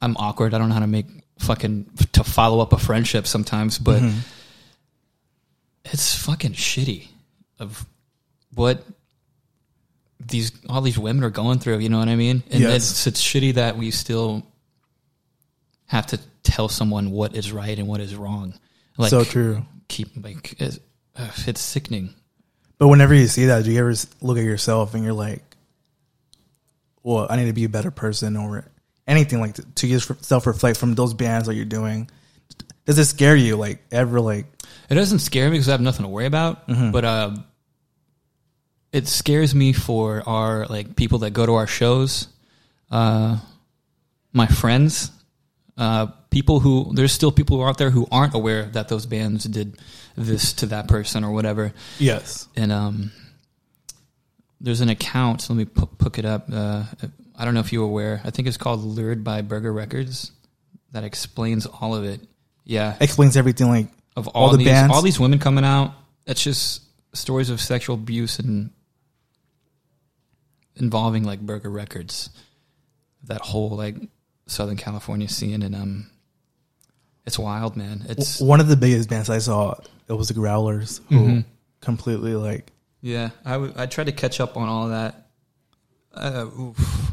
I'm 0.00 0.16
awkward. 0.16 0.54
I 0.54 0.58
don't 0.58 0.68
know 0.68 0.74
how 0.74 0.80
to 0.80 0.86
make 0.86 1.06
fucking 1.40 1.90
to 2.12 2.24
follow 2.24 2.60
up 2.60 2.72
a 2.72 2.78
friendship 2.78 3.26
sometimes, 3.26 3.78
but 3.78 4.00
it's 5.84 6.14
fucking 6.14 6.52
shitty 6.52 7.08
of 7.58 7.84
what 8.54 8.84
these 10.28 10.52
all 10.68 10.80
these 10.80 10.98
women 10.98 11.24
are 11.24 11.30
going 11.30 11.58
through. 11.58 11.78
You 11.78 11.88
know 11.88 11.98
what 11.98 12.08
I 12.08 12.16
mean? 12.16 12.42
And 12.50 12.60
Yes. 12.60 12.90
it's 12.90 13.06
it's 13.06 13.22
shitty 13.22 13.54
that 13.54 13.76
we 13.76 13.90
still 13.90 14.46
have 15.86 16.06
to 16.08 16.18
tell 16.42 16.68
someone 16.68 17.10
what 17.10 17.34
is 17.34 17.52
right 17.52 17.78
and 17.78 17.88
what 17.88 18.00
is 18.00 18.14
wrong. 18.14 18.54
Like 18.96 19.10
so 19.10 19.24
true. 19.24 19.62
keep 19.88 20.08
like 20.22 20.54
it's, 20.60 20.78
uh, 21.16 21.30
it's 21.46 21.60
sickening. 21.60 22.14
But 22.78 22.88
whenever 22.88 23.14
you 23.14 23.26
see 23.26 23.46
that, 23.46 23.64
do 23.64 23.72
you 23.72 23.80
ever 23.80 23.94
look 24.20 24.38
at 24.38 24.44
yourself 24.44 24.94
and 24.94 25.02
you're 25.02 25.12
like, 25.12 25.42
"Well, 27.02 27.26
I 27.28 27.36
need 27.36 27.46
to 27.46 27.52
be 27.52 27.64
a 27.64 27.68
better 27.68 27.90
person," 27.90 28.36
or 28.36 28.70
anything 29.06 29.40
like 29.40 29.54
that, 29.54 29.76
to 29.76 29.88
just 29.88 30.24
self 30.24 30.46
reflect 30.46 30.78
from 30.78 30.94
those 30.94 31.14
bands 31.14 31.48
that 31.48 31.54
you're 31.54 31.64
doing? 31.64 32.10
Does 32.86 32.98
it 32.98 33.04
scare 33.06 33.36
you? 33.36 33.56
Like 33.56 33.82
ever? 33.90 34.20
Like 34.20 34.46
It 34.90 34.94
doesn't 34.94 35.18
scare 35.20 35.46
me 35.50 35.54
because 35.56 35.68
I 35.68 35.72
have 35.72 35.80
nothing 35.80 36.04
to 36.04 36.08
worry 36.08 36.26
about. 36.26 36.66
But 36.66 37.04
uh, 37.04 37.36
it 38.92 39.06
scares 39.08 39.54
me 39.54 39.72
for 39.72 40.22
our 40.26 40.66
like 40.66 40.96
people 40.96 41.18
that 41.20 41.30
go 41.32 41.44
to 41.46 41.54
our 41.54 41.66
shows, 41.66 42.28
uh, 42.90 43.38
my 44.32 44.46
friends, 44.46 45.10
uh, 45.76 46.06
people 46.30 46.60
who 46.60 46.92
there's 46.94 47.12
still 47.12 47.32
people 47.32 47.56
who 47.56 47.62
are 47.62 47.68
out 47.68 47.78
there 47.78 47.90
who 47.90 48.06
aren't 48.10 48.34
aware 48.34 48.64
that 48.64 48.88
those 48.88 49.06
bands 49.06 49.44
did 49.44 49.78
this 50.16 50.52
to 50.54 50.66
that 50.66 50.88
person 50.88 51.22
or 51.24 51.30
whatever. 51.32 51.72
yes, 51.98 52.48
And 52.56 52.72
um, 52.72 53.12
there's 54.60 54.80
an 54.80 54.88
account. 54.88 55.48
Let 55.48 55.56
me 55.56 55.64
pu- 55.64 55.86
pick 55.86 56.18
it 56.18 56.24
up. 56.24 56.46
Uh, 56.52 56.84
I 57.36 57.44
don't 57.44 57.54
know 57.54 57.60
if 57.60 57.72
you're 57.72 57.84
aware. 57.84 58.20
I 58.24 58.30
think 58.30 58.48
it's 58.48 58.56
called 58.56 58.82
Lured 58.82 59.22
by 59.22 59.42
Burger 59.42 59.72
Records. 59.72 60.32
That 60.92 61.04
explains 61.04 61.66
all 61.66 61.94
of 61.94 62.04
it. 62.04 62.20
Yeah, 62.64 62.96
explains 63.00 63.36
everything. 63.36 63.68
Like 63.68 63.86
of 64.16 64.26
all, 64.28 64.46
All 64.46 64.50
the 64.50 64.56
these 64.58 64.66
bands? 64.66 64.92
all 64.94 65.02
these 65.02 65.20
women 65.20 65.38
coming 65.38 65.64
out. 65.64 65.92
It's 66.26 66.42
just 66.42 66.82
stories 67.12 67.50
of 67.50 67.60
sexual 67.60 67.94
abuse 67.94 68.38
and 68.40 68.70
involving 70.78 71.24
like 71.24 71.40
Burger 71.40 71.70
Records, 71.70 72.30
that 73.24 73.40
whole 73.40 73.70
like 73.70 73.96
Southern 74.46 74.76
California 74.76 75.28
scene, 75.28 75.62
and 75.62 75.74
um, 75.74 76.10
it's 77.26 77.38
wild, 77.38 77.76
man. 77.76 78.04
It's 78.08 78.40
one 78.40 78.60
of 78.60 78.68
the 78.68 78.76
biggest 78.76 79.08
bands 79.10 79.28
I 79.30 79.38
saw, 79.38 79.74
it 80.08 80.12
was 80.14 80.28
the 80.28 80.34
Growlers, 80.34 81.00
who 81.08 81.14
Mhm. 81.16 81.44
completely 81.80 82.34
like 82.34 82.72
yeah. 83.00 83.30
I 83.44 83.52
w- 83.52 83.72
I 83.76 83.86
tried 83.86 84.06
to 84.06 84.12
catch 84.12 84.40
up 84.40 84.56
on 84.56 84.68
all 84.68 84.84
of 84.84 84.90
that. 84.90 85.26
Uh, 86.14 86.46
oof. 86.58 87.12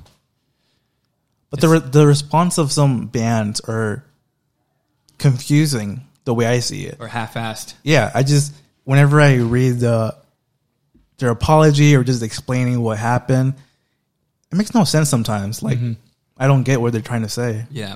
But 1.52 1.60
the 1.62 1.70
re- 1.70 1.80
the 1.80 2.08
response 2.08 2.58
of 2.58 2.72
some 2.72 3.06
bands 3.08 3.60
are 3.62 4.04
confusing 5.18 6.02
the 6.26 6.34
way 6.34 6.46
I 6.48 6.60
see 6.60 6.86
it. 6.86 6.98
or 7.00 7.08
half-assed. 7.08 7.76
Yeah, 7.84 8.12
I 8.14 8.24
just 8.24 8.54
whenever 8.84 9.22
I 9.22 9.36
read 9.36 9.80
the 9.80 10.16
their 11.18 11.30
apology 11.30 11.96
or 11.96 12.04
just 12.04 12.22
explaining 12.24 12.82
what 12.82 12.98
happened, 12.98 13.54
it 14.52 14.56
makes 14.56 14.74
no 14.74 14.84
sense 14.84 15.10
sometimes. 15.10 15.64
Like 15.64 15.80
I 16.38 16.48
don't 16.48 16.64
get 16.64 16.82
what 16.82 16.92
they're 16.94 17.02
trying 17.02 17.24
to 17.24 17.30
say. 17.30 17.66
Yeah. 17.72 17.96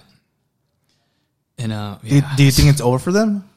And 1.58 1.74
uh, 1.74 1.98
Do, 2.02 2.08
you, 2.16 2.22
yeah, 2.22 2.36
do 2.38 2.44
you 2.44 2.52
think 2.52 2.70
it's 2.70 2.82
over 2.82 3.00
for 3.00 3.12
them? 3.12 3.50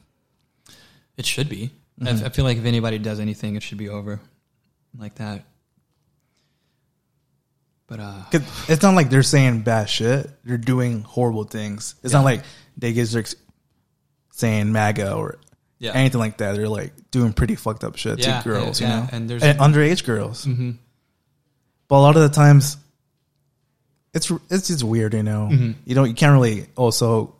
it 1.15 1.25
should 1.25 1.47
be? 1.47 1.71
I 2.01 2.29
feel 2.29 2.43
like 2.43 2.57
if 2.57 2.65
anybody 2.65 2.97
does 2.97 3.19
anything, 3.19 3.55
it 3.55 3.63
should 3.63 3.77
be 3.77 3.87
over 3.87 4.19
like 4.97 5.15
that. 5.15 5.45
But 7.87 7.99
uh, 7.99 8.23
it's 8.67 8.81
not 8.81 8.95
like 8.95 9.09
they're 9.09 9.23
saying 9.23 9.61
bad 9.61 9.89
shit. 9.89 10.29
They're 10.43 10.57
doing 10.57 11.01
horrible 11.03 11.43
things. 11.43 11.95
It's 12.03 12.13
not 12.13 12.23
like 12.25 12.43
they 12.77 12.91
get 12.93 13.09
their 13.09 13.23
saying 14.31 14.71
MAGA 14.71 15.13
or 15.13 15.37
Yeah. 15.83 15.91
anything 15.93 16.19
like 16.19 16.37
that, 16.37 16.55
they're 16.55 16.67
like 16.69 16.93
doing 17.11 17.33
pretty 17.33 17.55
fucked 17.55 17.83
up 17.83 17.97
shit 17.97 18.19
Yeah, 18.19 18.39
to 18.41 18.49
girls, 18.49 18.79
yeah, 18.81 18.87
you 18.87 18.93
yeah. 18.93 18.99
know, 19.01 19.09
And 19.11 19.29
there's- 19.29 19.43
and 19.43 19.59
underage 19.59 20.05
girls. 20.05 20.45
Mm-hmm. 20.45 20.71
But 21.87 21.95
a 21.97 21.99
lot 22.01 22.15
of 22.15 22.21
the 22.23 22.29
times, 22.29 22.77
it's 24.13 24.31
it's 24.49 24.67
just 24.67 24.83
weird, 24.83 25.13
you 25.13 25.23
know. 25.23 25.49
Mm-hmm. 25.51 25.71
You 25.85 25.95
don't 25.95 26.07
you 26.07 26.13
can't 26.15 26.33
really 26.33 26.67
also 26.75 27.35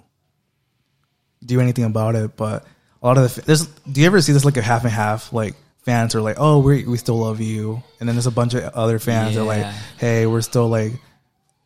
do 1.45 1.59
anything 1.59 1.83
about 1.85 2.15
it. 2.15 2.35
But 2.35 2.65
a 3.01 3.05
lot 3.07 3.17
of 3.17 3.33
the 3.35 3.41
there's 3.41 3.65
do 3.67 4.01
you 4.01 4.07
ever 4.07 4.21
see 4.21 4.33
this 4.33 4.43
like 4.45 4.57
a 4.57 4.61
half 4.61 4.83
and 4.83 4.91
half 4.91 5.31
like 5.33 5.55
fans 5.85 6.15
are 6.15 6.21
like 6.21 6.37
oh 6.39 6.59
we 6.59 6.83
we 6.85 6.97
still 6.97 7.17
love 7.17 7.41
you, 7.41 7.81
and 7.99 8.07
then 8.09 8.15
there's 8.15 8.27
a 8.27 8.31
bunch 8.31 8.53
of 8.53 8.63
other 8.73 8.99
fans 8.99 9.35
that 9.35 9.41
are 9.41 9.45
like 9.45 9.61
Yeah. 9.61 9.73
hey 9.97 10.25
we're 10.27 10.41
still 10.41 10.67
like 10.67 10.93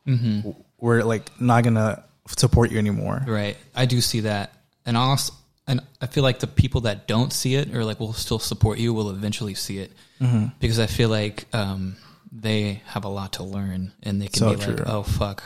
Mm-hmm. 0.08 0.52
we're 0.78 1.04
like 1.04 1.30
not 1.42 1.64
gonna 1.64 2.04
support 2.28 2.72
you 2.72 2.78
anymore. 2.78 3.24
Right. 3.28 3.58
I 3.76 3.86
do 3.86 4.00
see 4.02 4.22
that. 4.22 4.54
And 4.86 4.96
also, 4.96 5.34
and 5.68 5.82
I 6.02 6.08
feel 6.08 6.24
like 6.24 6.40
the 6.40 6.48
people 6.48 6.82
that 6.82 7.08
don't 7.08 7.32
see 7.34 7.56
it 7.56 7.76
or 7.76 7.84
like 7.84 8.00
will 8.00 8.14
still 8.14 8.40
support 8.40 8.80
you 8.80 8.94
will 8.94 9.10
eventually 9.10 9.54
see 9.56 9.80
it 9.80 9.92
Mm-hmm. 10.22 10.46
because 10.60 10.80
I 10.80 10.88
feel 10.88 11.10
like 11.10 11.46
um, 11.54 11.96
they 12.32 12.82
have 12.88 13.04
a 13.06 13.10
lot 13.10 13.34
to 13.34 13.44
learn 13.44 13.92
and 14.02 14.20
they 14.22 14.26
can 14.28 14.40
So 14.40 14.56
be 14.56 14.64
true. 14.64 14.74
like, 14.76 14.88
oh 14.88 15.04
fuck, 15.04 15.44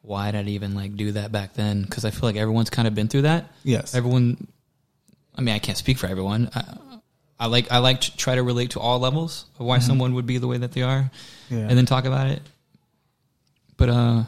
why 0.00 0.30
did 0.30 0.46
I 0.46 0.50
even 0.50 0.74
like 0.74 0.96
do 0.96 1.12
that 1.12 1.30
back 1.32 1.52
then? 1.54 1.82
Because 1.82 2.04
I 2.06 2.10
feel 2.10 2.22
like 2.28 2.36
everyone's 2.36 2.70
kind 2.70 2.88
of 2.88 2.94
been 2.94 3.08
through 3.08 3.22
that. 3.22 3.50
Yes, 3.64 3.94
Everyone, 3.94 4.46
I 5.36 5.40
mean, 5.42 5.54
I 5.54 5.58
can't 5.58 5.76
speak 5.76 5.98
for 5.98 6.06
everyone. 6.06 6.48
I, 6.54 6.76
I 7.38 7.46
like 7.48 7.70
I 7.72 7.78
like 7.78 8.00
to 8.02 8.16
try 8.16 8.34
to 8.36 8.42
relate 8.42 8.70
to 8.70 8.80
all 8.80 8.98
levels 9.00 9.44
of 9.58 9.66
why 9.66 9.80
someone 9.80 10.14
would 10.14 10.24
be 10.26 10.38
the 10.38 10.46
way 10.46 10.56
that 10.58 10.72
they 10.72 10.82
are, 10.82 11.10
Mm-hmm. 11.50 11.58
yeah. 11.58 11.68
and 11.68 11.76
then 11.76 11.84
talk 11.84 12.04
about 12.06 12.28
it. 12.28 12.40
But 13.76 13.88
uh, 13.90 14.22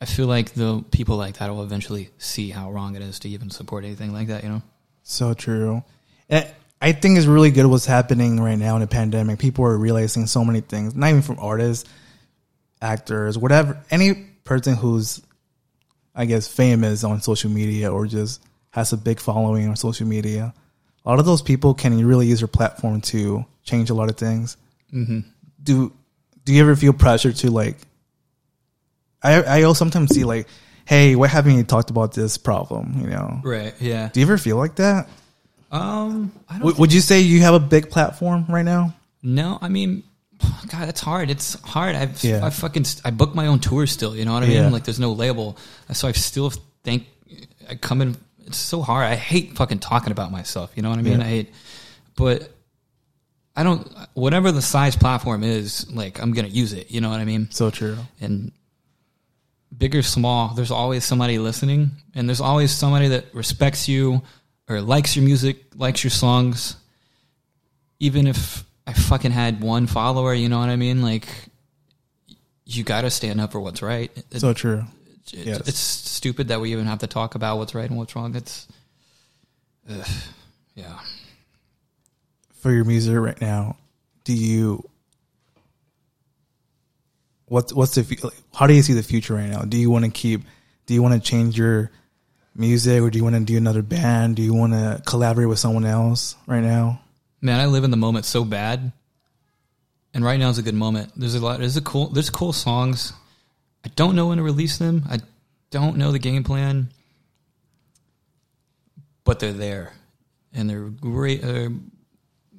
I 0.00 0.06
feel 0.06 0.26
like 0.26 0.54
the 0.54 0.82
people 0.90 1.16
like 1.16 1.38
that 1.38 1.50
will 1.50 1.62
eventually 1.62 2.10
see 2.18 2.50
how 2.50 2.70
wrong 2.70 2.96
it 2.96 3.02
is 3.02 3.18
to 3.20 3.28
even 3.28 3.50
support 3.50 3.84
anything 3.84 4.12
like 4.12 4.28
that. 4.28 4.42
You 4.42 4.48
know? 4.48 4.62
So 5.02 5.34
true. 5.34 5.84
I 6.82 6.92
think 6.92 7.18
it's 7.18 7.26
really 7.26 7.50
good 7.50 7.66
what's 7.66 7.84
happening 7.84 8.40
right 8.40 8.58
now 8.58 8.76
in 8.76 8.80
the 8.80 8.86
pandemic. 8.86 9.38
People 9.38 9.66
are 9.66 9.76
realizing 9.76 10.26
so 10.26 10.44
many 10.44 10.62
things, 10.62 10.94
not 10.94 11.10
even 11.10 11.20
from 11.20 11.38
artists, 11.38 11.86
actors, 12.80 13.36
whatever. 13.36 13.78
Any 13.90 14.14
person 14.44 14.74
who's, 14.74 15.20
I 16.14 16.24
guess, 16.24 16.48
famous 16.48 17.04
on 17.04 17.20
social 17.20 17.50
media 17.50 17.92
or 17.92 18.06
just 18.06 18.42
has 18.70 18.94
a 18.94 18.96
big 18.96 19.20
following 19.20 19.68
on 19.68 19.76
social 19.76 20.06
media. 20.06 20.54
A 21.04 21.10
lot 21.10 21.18
of 21.18 21.26
those 21.26 21.42
people 21.42 21.74
can 21.74 22.06
really 22.06 22.26
use 22.26 22.40
their 22.40 22.48
platform 22.48 23.02
to 23.02 23.44
change 23.64 23.90
a 23.90 23.94
lot 23.94 24.08
of 24.08 24.16
things. 24.16 24.56
Mm-hmm. 24.92 25.20
Do 25.62 25.92
Do 26.44 26.54
you 26.54 26.62
ever 26.62 26.74
feel 26.76 26.92
pressure 26.92 27.32
to 27.32 27.50
like? 27.50 27.76
I 29.22 29.42
I 29.42 29.62
also 29.62 29.78
sometimes 29.78 30.14
see 30.14 30.24
like, 30.24 30.46
hey, 30.84 31.16
why 31.16 31.26
haven't 31.28 31.56
you 31.56 31.62
talked 31.64 31.90
about 31.90 32.12
this 32.14 32.36
problem? 32.38 33.00
You 33.00 33.08
know, 33.08 33.40
Right. 33.44 33.74
Yeah. 33.80 34.08
do 34.12 34.20
you 34.20 34.26
ever 34.26 34.38
feel 34.38 34.56
like 34.56 34.76
that? 34.76 35.08
Um. 35.70 36.32
I 36.48 36.54
don't. 36.54 36.60
W- 36.62 36.76
would 36.80 36.92
you 36.92 37.00
say 37.00 37.20
you 37.20 37.40
have 37.40 37.54
a 37.54 37.60
big 37.60 37.90
platform 37.90 38.46
right 38.48 38.64
now? 38.64 38.94
no. 39.22 39.58
I 39.60 39.68
mean. 39.68 40.02
God, 40.72 40.88
it's 40.88 41.00
hard. 41.00 41.28
It's 41.30 41.60
hard. 41.62 41.94
I've 41.94 42.22
Yeah. 42.24 42.44
I 42.44 42.50
fucking 42.50 42.86
I 43.04 43.10
book 43.10 43.34
my 43.34 43.46
own 43.46 43.58
tour 43.60 43.86
still. 43.86 44.16
You 44.16 44.24
know 44.24 44.32
what 44.32 44.42
I 44.42 44.46
Yeah. 44.46 44.62
mean? 44.62 44.72
Like 44.72 44.84
there's 44.84 44.98
no 45.00 45.12
label, 45.12 45.58
so 45.92 46.08
I 46.08 46.12
still 46.12 46.50
think 46.82 47.04
I 47.68 47.74
come 47.74 48.00
in. 48.02 48.16
It's 48.46 48.56
so 48.56 48.80
hard. 48.82 49.04
I 49.06 49.14
hate 49.16 49.54
fucking 49.56 49.78
talking 49.80 50.10
about 50.12 50.32
myself. 50.32 50.72
You 50.74 50.82
know 50.82 50.88
what 50.90 50.98
I 50.98 51.02
mean? 51.02 51.20
Yeah. 51.20 51.26
I 51.26 51.28
hate, 51.28 51.52
but 52.16 52.50
I 53.54 53.62
don't. 53.62 53.86
Whatever 54.14 54.50
the 54.50 54.62
size 54.62 54.96
platform 54.96 55.44
is, 55.44 55.88
like 55.92 56.20
I'm 56.22 56.32
gonna 56.32 56.48
use 56.48 56.72
it. 56.72 56.90
You 56.90 57.00
know 57.02 57.10
what 57.10 57.20
I 57.20 57.24
mean? 57.26 57.48
So 57.50 57.70
true. 57.70 57.98
and 58.20 58.50
big 59.76 59.94
or 59.94 60.02
small, 60.02 60.54
there's 60.54 60.70
always 60.70 61.04
somebody 61.04 61.38
listening, 61.38 61.90
and 62.14 62.28
there's 62.28 62.40
always 62.40 62.70
somebody 62.72 63.08
that 63.08 63.34
respects 63.34 63.88
you 63.88 64.22
or 64.68 64.80
likes 64.80 65.16
your 65.16 65.24
music, 65.24 65.58
likes 65.76 66.02
your 66.04 66.10
songs. 66.10 66.76
Even 67.98 68.26
if 68.26 68.64
I 68.86 68.92
fucking 68.92 69.30
had 69.30 69.60
one 69.60 69.86
follower, 69.86 70.32
you 70.34 70.48
know 70.48 70.58
what 70.58 70.68
I 70.68 70.76
mean? 70.76 71.02
Like, 71.02 71.28
you 72.64 72.82
got 72.84 73.02
to 73.02 73.10
stand 73.10 73.40
up 73.40 73.52
for 73.52 73.60
what's 73.60 73.82
right. 73.82 74.10
It- 74.30 74.40
So 74.40 74.52
true. 74.52 74.84
it- 75.32 75.46
yes. 75.46 75.68
It's 75.68 75.78
stupid 75.78 76.48
that 76.48 76.60
we 76.60 76.72
even 76.72 76.86
have 76.86 77.00
to 77.00 77.06
talk 77.06 77.34
about 77.34 77.58
what's 77.58 77.74
right 77.74 77.88
and 77.88 77.98
what's 77.98 78.14
wrong. 78.16 78.34
It's, 78.36 78.66
ugh, 79.88 80.06
yeah. 80.74 80.98
For 82.54 82.72
your 82.72 82.84
music 82.84 83.16
right 83.16 83.40
now, 83.40 83.76
do 84.24 84.34
you 84.34 84.88
what's 87.50 87.72
what's 87.72 87.96
the 87.96 88.32
how 88.54 88.66
do 88.66 88.74
you 88.74 88.82
see 88.82 88.94
the 88.94 89.02
future 89.02 89.34
right 89.34 89.50
now? 89.50 89.62
Do 89.62 89.76
you 89.76 89.90
want 89.90 90.04
to 90.04 90.10
keep? 90.10 90.42
Do 90.86 90.94
you 90.94 91.02
want 91.02 91.14
to 91.14 91.20
change 91.20 91.58
your 91.58 91.90
music, 92.54 93.02
or 93.02 93.10
do 93.10 93.18
you 93.18 93.24
want 93.24 93.36
to 93.36 93.40
do 93.40 93.56
another 93.56 93.82
band? 93.82 94.36
Do 94.36 94.42
you 94.42 94.54
want 94.54 94.72
to 94.72 95.02
collaborate 95.04 95.48
with 95.48 95.58
someone 95.58 95.84
else 95.84 96.36
right 96.46 96.62
now? 96.62 97.00
Man, 97.40 97.60
I 97.60 97.66
live 97.66 97.84
in 97.84 97.90
the 97.90 97.96
moment 97.96 98.24
so 98.24 98.44
bad. 98.44 98.92
And 100.12 100.24
right 100.24 100.38
now 100.38 100.48
is 100.48 100.58
a 100.58 100.62
good 100.62 100.74
moment. 100.74 101.12
There's 101.16 101.34
a 101.34 101.40
lot 101.40 101.58
there's 101.58 101.76
a 101.76 101.80
cool 101.80 102.08
there's 102.08 102.30
cool 102.30 102.52
songs. 102.52 103.12
I 103.84 103.88
don't 103.96 104.14
know 104.14 104.28
when 104.28 104.38
to 104.38 104.42
release 104.42 104.78
them. 104.78 105.04
I 105.10 105.18
don't 105.70 105.96
know 105.96 106.12
the 106.12 106.18
game 106.18 106.44
plan. 106.44 106.90
But 109.24 109.38
they're 109.40 109.52
there. 109.52 109.92
And 110.52 110.68
they're 110.68 110.88
great 110.88 111.44
uh, 111.44 111.70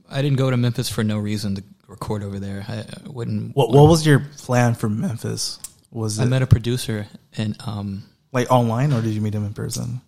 I 0.10 0.22
didn't 0.22 0.38
go 0.38 0.50
to 0.50 0.58
Memphis 0.58 0.90
for 0.90 1.04
no 1.04 1.18
reason 1.18 1.56
to 1.56 1.64
record 1.92 2.24
over 2.24 2.40
there. 2.40 2.66
I, 2.68 2.80
I 2.80 3.10
wouldn't 3.10 3.56
What 3.56 3.70
What 3.70 3.88
was 3.90 4.06
your 4.06 4.20
plan 4.38 4.74
for 4.74 4.90
Memphis? 4.90 5.60
Was 5.92 6.20
I 6.20 6.24
it 6.24 6.28
met 6.28 6.42
a 6.42 6.48
producer 6.48 7.06
and 7.38 7.56
um 7.66 8.04
like 8.32 8.50
online, 8.50 8.94
or 8.94 9.02
did 9.02 9.14
you 9.14 9.22
meet 9.22 9.36
him 9.36 9.46
in 9.46 9.54
person? 9.54 10.02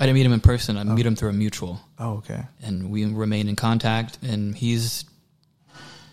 I 0.00 0.06
didn't 0.06 0.14
meet 0.14 0.26
him 0.26 0.32
in 0.32 0.40
person. 0.40 0.76
I 0.78 0.84
met 0.84 1.04
him 1.04 1.16
through 1.16 1.30
a 1.30 1.32
mutual. 1.34 1.80
Oh, 1.98 2.18
okay. 2.18 2.44
and 2.62 2.90
we 2.90 3.04
remain 3.04 3.48
in 3.48 3.56
contact 3.56 4.18
and 4.22 4.56
he's 4.56 5.04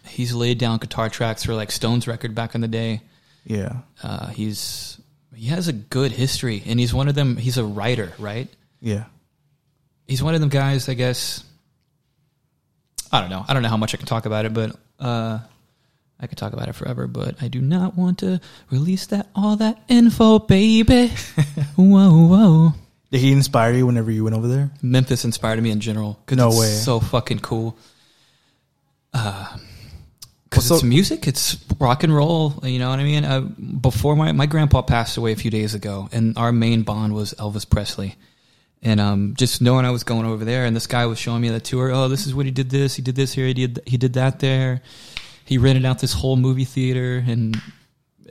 he's 0.07 0.33
laid 0.33 0.57
down 0.57 0.79
guitar 0.79 1.09
tracks 1.09 1.43
for 1.45 1.53
like 1.53 1.71
Stones 1.71 2.07
record 2.07 2.35
back 2.35 2.55
in 2.55 2.61
the 2.61 2.67
day. 2.67 3.01
Yeah, 3.45 3.77
Uh, 4.03 4.27
he's 4.29 4.99
he 5.35 5.47
has 5.47 5.67
a 5.67 5.73
good 5.73 6.11
history 6.11 6.63
and 6.65 6.79
he's 6.79 6.93
one 6.93 7.07
of 7.07 7.15
them 7.15 7.37
he's 7.37 7.57
a 7.57 7.63
writer, 7.65 8.11
right? 8.19 8.47
yeah. 8.81 9.05
He's 10.07 10.21
one 10.21 10.35
of 10.35 10.39
them 10.41 10.49
guys, 10.49 10.87
I 10.89 10.93
guess. 10.93 11.43
I 13.15 13.21
don't 13.21 13.29
know. 13.29 13.45
I 13.47 13.53
don't 13.53 13.63
know 13.63 13.69
how 13.69 13.77
much 13.77 13.93
I 13.93 13.97
can 13.97 14.05
talk 14.05 14.25
about 14.25 14.45
it, 14.45 14.53
but 14.53 14.75
uh 14.99 15.39
I 16.19 16.27
could 16.27 16.37
talk 16.37 16.53
about 16.53 16.69
it 16.69 16.73
forever, 16.73 17.07
but 17.07 17.35
I 17.41 17.49
do 17.49 17.59
not 17.59 17.97
want 17.97 18.19
to 18.19 18.39
release 18.71 19.07
that 19.07 19.27
all 19.35 19.57
that 19.57 19.83
info, 19.89 20.39
baby. 20.39 21.07
whoa, 21.75 22.27
whoa. 22.27 22.73
Did 23.11 23.19
he 23.21 23.31
inspire 23.33 23.73
you 23.73 23.85
whenever 23.85 24.11
you 24.11 24.23
went 24.23 24.35
over 24.35 24.47
there? 24.47 24.71
Memphis 24.81 25.25
inspired 25.25 25.61
me 25.61 25.71
in 25.71 25.79
general. 25.81 26.19
No 26.31 26.47
it's 26.47 26.59
way. 26.59 26.67
So 26.67 26.99
fucking 26.99 27.39
cool. 27.39 27.77
Because 29.11 29.59
Well, 30.51 30.61
so- 30.61 30.75
it's 30.75 30.83
music, 30.83 31.27
it's 31.27 31.57
rock 31.79 32.03
and 32.03 32.15
roll. 32.15 32.59
You 32.63 32.79
know 32.79 32.89
what 32.89 32.99
I 32.99 33.03
mean? 33.03 33.25
Uh, 33.25 33.41
before 33.41 34.15
my 34.15 34.31
my 34.31 34.45
grandpa 34.45 34.81
passed 34.81 35.17
away 35.17 35.33
a 35.33 35.35
few 35.35 35.51
days 35.51 35.73
ago, 35.73 36.09
and 36.11 36.37
our 36.37 36.51
main 36.51 36.83
bond 36.83 37.13
was 37.13 37.33
Elvis 37.33 37.69
Presley. 37.69 38.15
And 38.85 38.99
um, 39.01 39.33
just 39.35 39.61
knowing 39.61 39.83
I 39.85 39.89
was 39.89 40.03
going 40.03 40.25
over 40.27 40.45
there, 40.45 40.65
and 40.65 40.75
this 40.75 40.85
guy 40.87 41.07
was 41.07 41.17
showing 41.19 41.41
me 41.41 41.49
the 41.49 41.59
tour. 41.59 41.91
Oh, 41.91 42.07
this 42.07 42.27
is 42.27 42.33
what 42.35 42.45
he 42.45 42.51
did. 42.51 42.69
This 42.69 42.95
he 42.95 43.01
did 43.01 43.15
this 43.15 43.33
here. 43.33 43.47
He 43.47 43.53
did 43.55 43.79
he 43.87 43.97
did 43.97 44.13
that 44.13 44.39
there. 44.39 44.81
He 45.43 45.57
rented 45.57 45.85
out 45.85 45.99
this 45.99 46.13
whole 46.13 46.35
movie 46.37 46.65
theater, 46.65 47.23
and 47.27 47.59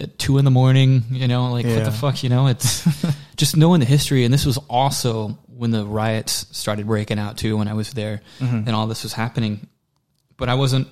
at 0.01 0.17
two 0.19 0.38
in 0.38 0.45
the 0.45 0.51
morning, 0.53 1.03
you 1.11 1.27
know, 1.29 1.51
like 1.53 1.67
what 1.67 1.85
the 1.85 1.90
fuck, 1.93 2.23
you 2.23 2.29
know? 2.29 2.47
It's 2.47 2.87
just 3.37 3.57
knowing 3.57 3.81
the 3.81 3.87
history. 3.87 4.25
And 4.25 4.33
this 4.33 4.47
was 4.47 4.57
also 4.71 5.38
when 5.49 5.71
the 5.73 5.85
riots 5.85 6.47
started 6.57 6.87
breaking 6.87 7.19
out 7.19 7.37
too. 7.37 7.57
When 7.57 7.67
I 7.69 7.75
was 7.75 7.93
there, 7.93 8.21
Mm-hmm. 8.38 8.57
and 8.67 8.71
all 8.71 8.87
this 8.87 9.03
was 9.03 9.12
happening, 9.12 9.67
but 10.37 10.49
I 10.49 10.55
wasn't 10.55 10.87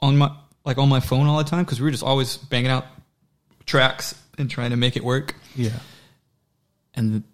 on 0.00 0.16
my 0.16 0.30
like 0.64 0.78
on 0.78 0.88
my 0.88 1.00
phone 1.00 1.26
all 1.26 1.38
the 1.38 1.44
time 1.50 1.64
because 1.64 1.80
we 1.80 1.84
were 1.86 1.90
just 1.90 2.04
always 2.04 2.36
banging 2.36 2.70
out 2.70 2.86
tracks 3.66 4.14
and 4.38 4.48
trying 4.48 4.70
to 4.70 4.76
make 4.76 4.96
it 4.96 5.02
work. 5.02 5.34
Yeah, 5.56 5.70
And 6.94 7.24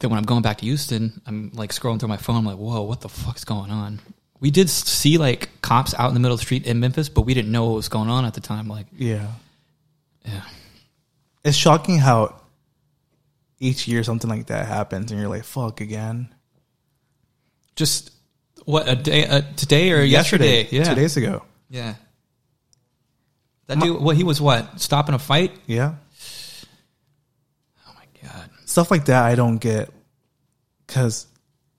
then 0.00 0.10
when 0.10 0.18
I'm 0.18 0.24
going 0.24 0.42
back 0.42 0.58
to 0.58 0.64
Houston, 0.64 1.22
I'm 1.26 1.52
like 1.54 1.70
scrolling 1.70 2.00
through 2.00 2.08
my 2.08 2.16
phone. 2.16 2.36
I'm 2.36 2.44
like, 2.44 2.58
whoa, 2.58 2.82
what 2.82 3.00
the 3.00 3.08
fuck's 3.08 3.44
going 3.44 3.70
on? 3.70 4.00
We 4.40 4.50
did 4.50 4.68
see 4.70 5.18
like 5.18 5.50
cops 5.62 5.94
out 5.94 6.08
in 6.08 6.14
the 6.14 6.20
middle 6.20 6.34
of 6.34 6.40
the 6.40 6.44
street 6.44 6.66
in 6.66 6.80
Memphis, 6.80 7.08
but 7.08 7.22
we 7.22 7.34
didn't 7.34 7.52
know 7.52 7.66
what 7.66 7.76
was 7.76 7.88
going 7.88 8.08
on 8.08 8.24
at 8.24 8.34
the 8.34 8.40
time. 8.40 8.68
Like, 8.68 8.86
yeah. 8.96 9.28
yeah, 10.24 10.42
It's 11.44 11.56
shocking 11.56 11.98
how 11.98 12.40
each 13.58 13.86
year 13.86 14.02
something 14.02 14.30
like 14.30 14.46
that 14.46 14.66
happens, 14.66 15.10
and 15.10 15.20
you're 15.20 15.28
like, 15.28 15.44
"Fuck 15.44 15.80
again." 15.82 16.34
just 17.80 18.10
what 18.66 18.88
a 18.88 18.94
day 18.94 19.26
uh, 19.26 19.40
today 19.56 19.90
or 19.92 20.02
yesterday? 20.02 20.68
Yeah, 20.70 20.84
two 20.84 20.94
days 20.94 21.16
ago. 21.16 21.42
Yeah. 21.70 21.94
That 23.66 23.80
dude, 23.80 24.02
well, 24.02 24.14
he 24.14 24.24
was 24.24 24.40
what 24.40 24.80
stopping 24.80 25.14
a 25.14 25.18
fight? 25.18 25.52
Yeah! 25.66 25.94
Stuff 28.70 28.90
like 28.90 29.06
that 29.06 29.24
I 29.24 29.34
don't 29.34 29.58
get 29.58 29.90
because 30.86 31.26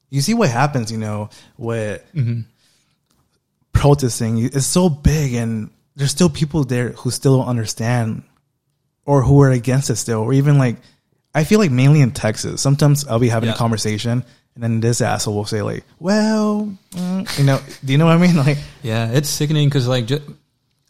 you 0.10 0.22
see 0.22 0.34
what 0.34 0.50
happens, 0.50 0.92
you 0.92 0.98
know, 0.98 1.30
with 1.58 2.04
protesting. 3.74 4.38
It's 4.44 4.66
so 4.66 4.90
big, 4.90 5.34
and 5.34 5.70
there's 5.96 6.12
still 6.12 6.30
people 6.30 6.64
there 6.64 6.90
who 6.92 7.12
still 7.12 7.38
don't 7.38 7.48
understand 7.48 8.24
or 9.06 9.24
who 9.24 9.42
are 9.42 9.52
against 9.52 9.90
it 9.90 9.96
still, 9.96 10.20
or 10.22 10.34
even 10.34 10.58
like 10.58 10.78
I 11.34 11.44
feel 11.44 11.60
like 11.60 11.72
mainly 11.72 12.02
in 12.02 12.12
Texas. 12.12 12.62
Sometimes 12.62 13.08
I'll 13.08 13.20
be 13.20 13.30
having 13.30 13.48
Yeah. 13.50 13.56
a 13.56 13.58
conversation, 13.58 14.24
and 14.56 14.64
then 14.64 14.80
this 14.82 15.02
asshole 15.02 15.34
will 15.36 15.46
say 15.46 15.62
like, 15.62 15.86
"Well, 16.00 16.76
mm," 16.92 17.38
you 17.40 17.46
know, 17.46 17.60
do 17.84 17.92
you 17.94 17.98
know 17.98 18.06
what 18.06 18.18
I 18.18 18.22
mean?" 18.22 18.36
Like, 18.48 18.58
Yeah, 18.84 19.12
it's 19.12 19.30
sickening 19.30 19.70
because 19.70 19.88
like 19.88 20.08
ju- 20.08 20.36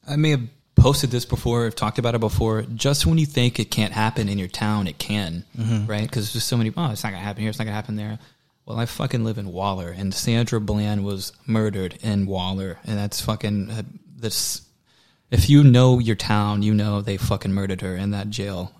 I 0.07 0.15
may 0.15 0.31
have 0.31 0.41
posted 0.81 1.11
this 1.11 1.25
before, 1.25 1.65
I've 1.65 1.75
talked 1.75 1.99
about 1.99 2.15
it 2.15 2.19
before. 2.19 2.63
Just 2.63 3.05
when 3.05 3.17
you 3.17 3.25
think 3.25 3.59
it 3.59 3.71
can't 3.71 3.93
happen 3.93 4.27
in 4.27 4.37
your 4.37 4.47
town, 4.47 4.87
it 4.87 4.97
can, 4.97 5.45
right? 5.87 6.01
Because 6.03 6.33
there's 6.33 6.43
so 6.43 6.57
many. 6.57 6.71
Oh, 6.75 6.91
it's 6.91 7.03
not 7.03 7.11
gonna 7.11 7.23
happen 7.23 7.41
here. 7.41 7.49
It's 7.49 7.59
not 7.59 7.65
gonna 7.65 7.75
happen 7.75 7.95
there. 7.95 8.19
Well, 8.65 8.79
I 8.79 8.85
fucking 8.85 9.23
live 9.23 9.37
in 9.37 9.51
Waller, 9.51 9.89
and 9.89 10.13
Sandra 10.13 10.59
Bland 10.61 11.03
was 11.03 11.33
murdered 11.45 11.97
in 12.01 12.25
Waller, 12.25 12.79
and 12.85 12.97
that's 12.97 13.21
fucking 13.21 13.69
uh, 13.69 13.81
this. 14.15 14.61
If 15.29 15.49
you 15.49 15.63
know 15.63 15.99
your 15.99 16.15
town, 16.15 16.61
you 16.61 16.73
know 16.73 17.01
they 17.01 17.17
fucking 17.17 17.53
murdered 17.53 17.81
her 17.81 17.95
in 17.95 18.11
that 18.11 18.29
jail, 18.29 18.71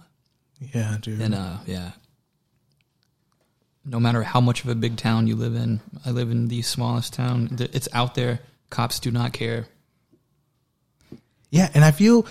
yeah, 0.59 0.97
dude. 1.01 1.21
and 1.21 1.33
uh, 1.35 1.57
yeah. 1.65 1.91
No 3.83 3.99
matter 3.99 4.21
how 4.21 4.39
much 4.39 4.63
of 4.63 4.69
a 4.69 4.75
big 4.75 4.97
town 4.97 5.25
you 5.25 5.35
live 5.35 5.55
in, 5.55 5.81
I 6.05 6.11
live 6.11 6.29
in 6.29 6.49
the 6.49 6.61
smallest 6.61 7.13
town. 7.13 7.57
It's 7.59 7.87
out 7.93 8.13
there. 8.13 8.39
Cops 8.69 8.99
do 8.99 9.09
not 9.09 9.33
care. 9.33 9.65
Yeah, 11.51 11.69
and 11.73 11.83
I 11.83 11.91
feel, 11.91 12.25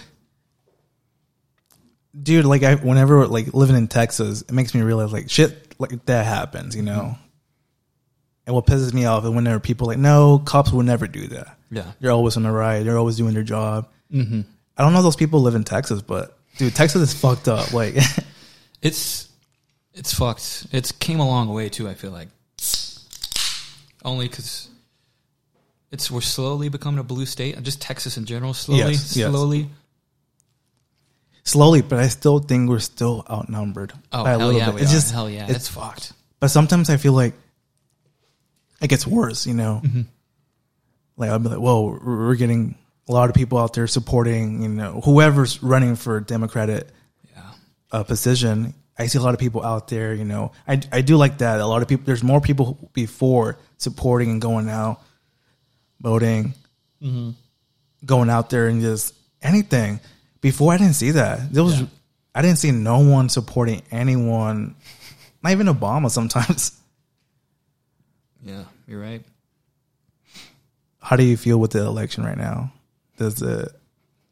dude, 2.21 2.45
like 2.45 2.63
I 2.63 2.75
whenever 2.75 3.27
like 3.29 3.55
living 3.55 3.77
in 3.77 3.87
Texas, 3.87 4.43
it 4.43 4.53
makes 4.53 4.75
me 4.75 4.81
realize 4.83 5.13
like 5.13 5.31
shit 5.31 5.75
like 5.79 6.05
that 6.07 6.27
happens, 6.27 6.75
you 6.75 6.83
know. 6.83 7.17
And 8.47 8.55
what 8.55 8.67
pisses 8.67 8.93
me 8.93 9.05
off 9.05 9.25
is 9.25 9.31
when 9.31 9.45
there 9.45 9.55
are 9.55 9.61
people 9.61 9.87
like, 9.87 9.99
no, 9.99 10.39
cops 10.39 10.73
would 10.73 10.87
never 10.87 11.07
do 11.07 11.29
that. 11.29 11.57
Yeah. 11.71 11.93
They're 12.01 12.11
always 12.11 12.37
on 12.37 12.43
the 12.43 12.51
right. 12.51 12.83
They're 12.83 12.99
always 12.99 13.17
doing 13.17 13.35
their 13.35 13.45
job. 13.45 13.89
Mm-hmm. 14.13 14.41
I 14.77 14.83
don't 14.83 14.93
know 14.93 15.03
those 15.03 15.15
people 15.15 15.41
live 15.41 15.55
in 15.55 15.63
Texas, 15.63 16.03
but 16.03 16.37
dude, 16.57 16.75
Texas 16.75 17.03
is 17.03 17.15
fucked 17.15 17.47
up. 17.47 17.73
Like, 17.73 17.97
It's 18.83 19.29
it's 19.93 20.15
fucked. 20.15 20.69
It's 20.73 20.93
came 20.93 21.21
a 21.21 21.27
long 21.27 21.49
way 21.49 21.69
too. 21.69 21.89
I 21.89 21.95
feel 21.95 22.11
like 22.11 22.29
only 24.05 24.29
because 24.29 24.70
it's 25.91 26.11
we're 26.11 26.21
slowly 26.21 26.69
becoming 26.69 27.01
a 27.01 27.05
blue 27.05 27.27
state. 27.27 27.61
Just 27.63 27.81
Texas 27.83 28.17
in 28.17 28.25
general, 28.25 28.55
slowly, 28.55 28.81
Yes, 28.93 29.17
yes. 29.17 29.31
slowly. 29.31 29.69
slowly, 31.45 31.83
but 31.83 31.99
I 31.99 32.09
still 32.09 32.39
think 32.39 32.69
we're 32.69 32.79
still 32.79 33.25
outnumbered 33.31 33.93
Oh 34.13 34.25
by 34.25 34.33
a 34.33 34.39
hell 34.39 34.47
little 34.49 34.61
yeah, 34.61 34.71
bit. 34.71 34.83
It's 34.83 34.91
are. 34.93 34.95
just 34.95 35.13
hell 35.13 35.29
yeah, 35.31 35.45
it's- 35.45 35.57
it's 35.57 35.69
fucked. 35.69 36.13
But 36.39 36.49
sometimes 36.49 36.89
I 36.91 36.97
feel 36.97 37.13
like 37.13 37.35
it 38.81 38.89
gets 38.89 39.07
worse, 39.07 39.47
you 39.47 39.55
know? 39.55 39.83
Mm-hmm. 39.85 40.03
Like, 41.17 41.31
I'll 41.31 41.39
be 41.39 41.49
like, 41.51 41.59
whoa, 41.59 41.99
we're 42.03 42.27
we're 42.29 42.35
getting 42.37 42.77
a 43.09 43.13
lot 43.13 43.29
of 43.29 43.35
people 43.35 43.59
out 43.59 43.75
there 43.75 43.87
supporting, 43.87 44.63
you 44.63 44.69
know, 44.69 45.01
whoever's 45.05 45.63
running 45.63 45.97
for 45.97 46.21
Democratic 46.21 46.87
Yeah, 47.35 47.43
uh, 47.93 48.03
position. 48.05 48.73
I 48.99 49.07
see 49.07 49.19
a 49.19 49.23
lot 49.23 49.35
of 49.35 49.41
people 49.41 49.63
out 49.65 49.89
there, 49.89 50.15
you 50.15 50.25
know. 50.25 50.53
I, 50.69 50.81
I 50.93 51.01
do 51.03 51.17
like 51.17 51.39
that. 51.39 51.61
A 51.61 51.67
lot 51.67 51.83
of 51.83 51.89
people, 51.89 52.05
there's 52.07 52.23
more 52.23 52.41
people 52.41 52.91
before 52.93 53.59
supporting 53.79 54.31
and 54.31 54.41
going 54.41 54.69
out, 54.69 55.03
voting, 56.01 56.55
Mm-hmm. 57.03 57.31
going 58.05 58.29
out 58.31 58.51
there 58.51 58.67
and 58.69 58.81
just 58.83 59.15
anything. 59.43 60.01
Before 60.43 60.73
I 60.73 60.77
didn't 60.79 60.95
see 60.95 61.13
that. 61.13 61.53
There 61.53 61.65
was, 61.65 61.81
Yeah. 61.81 61.87
I 62.35 62.43
didn't 62.43 62.59
see 62.59 62.71
no 62.73 62.99
one 63.01 63.29
supporting 63.29 63.83
anyone, 63.91 64.75
not 65.43 65.53
even 65.53 65.67
Obama 65.67 66.11
sometimes. 66.11 66.79
yeah, 68.45 68.65
you're 68.87 69.01
right. 69.01 69.23
how 71.01 71.17
do 71.17 71.23
you 71.25 71.37
feel 71.37 71.59
with 71.59 71.71
the 71.73 71.81
election 71.85 72.23
right 72.25 72.37
now? 72.39 72.71
Does 73.17 73.41
it 73.43 73.69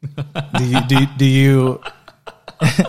do 0.57 0.63
you 0.65 0.79
do 0.87 0.99
you, 0.99 1.07
do 1.17 1.25
you 1.25 1.81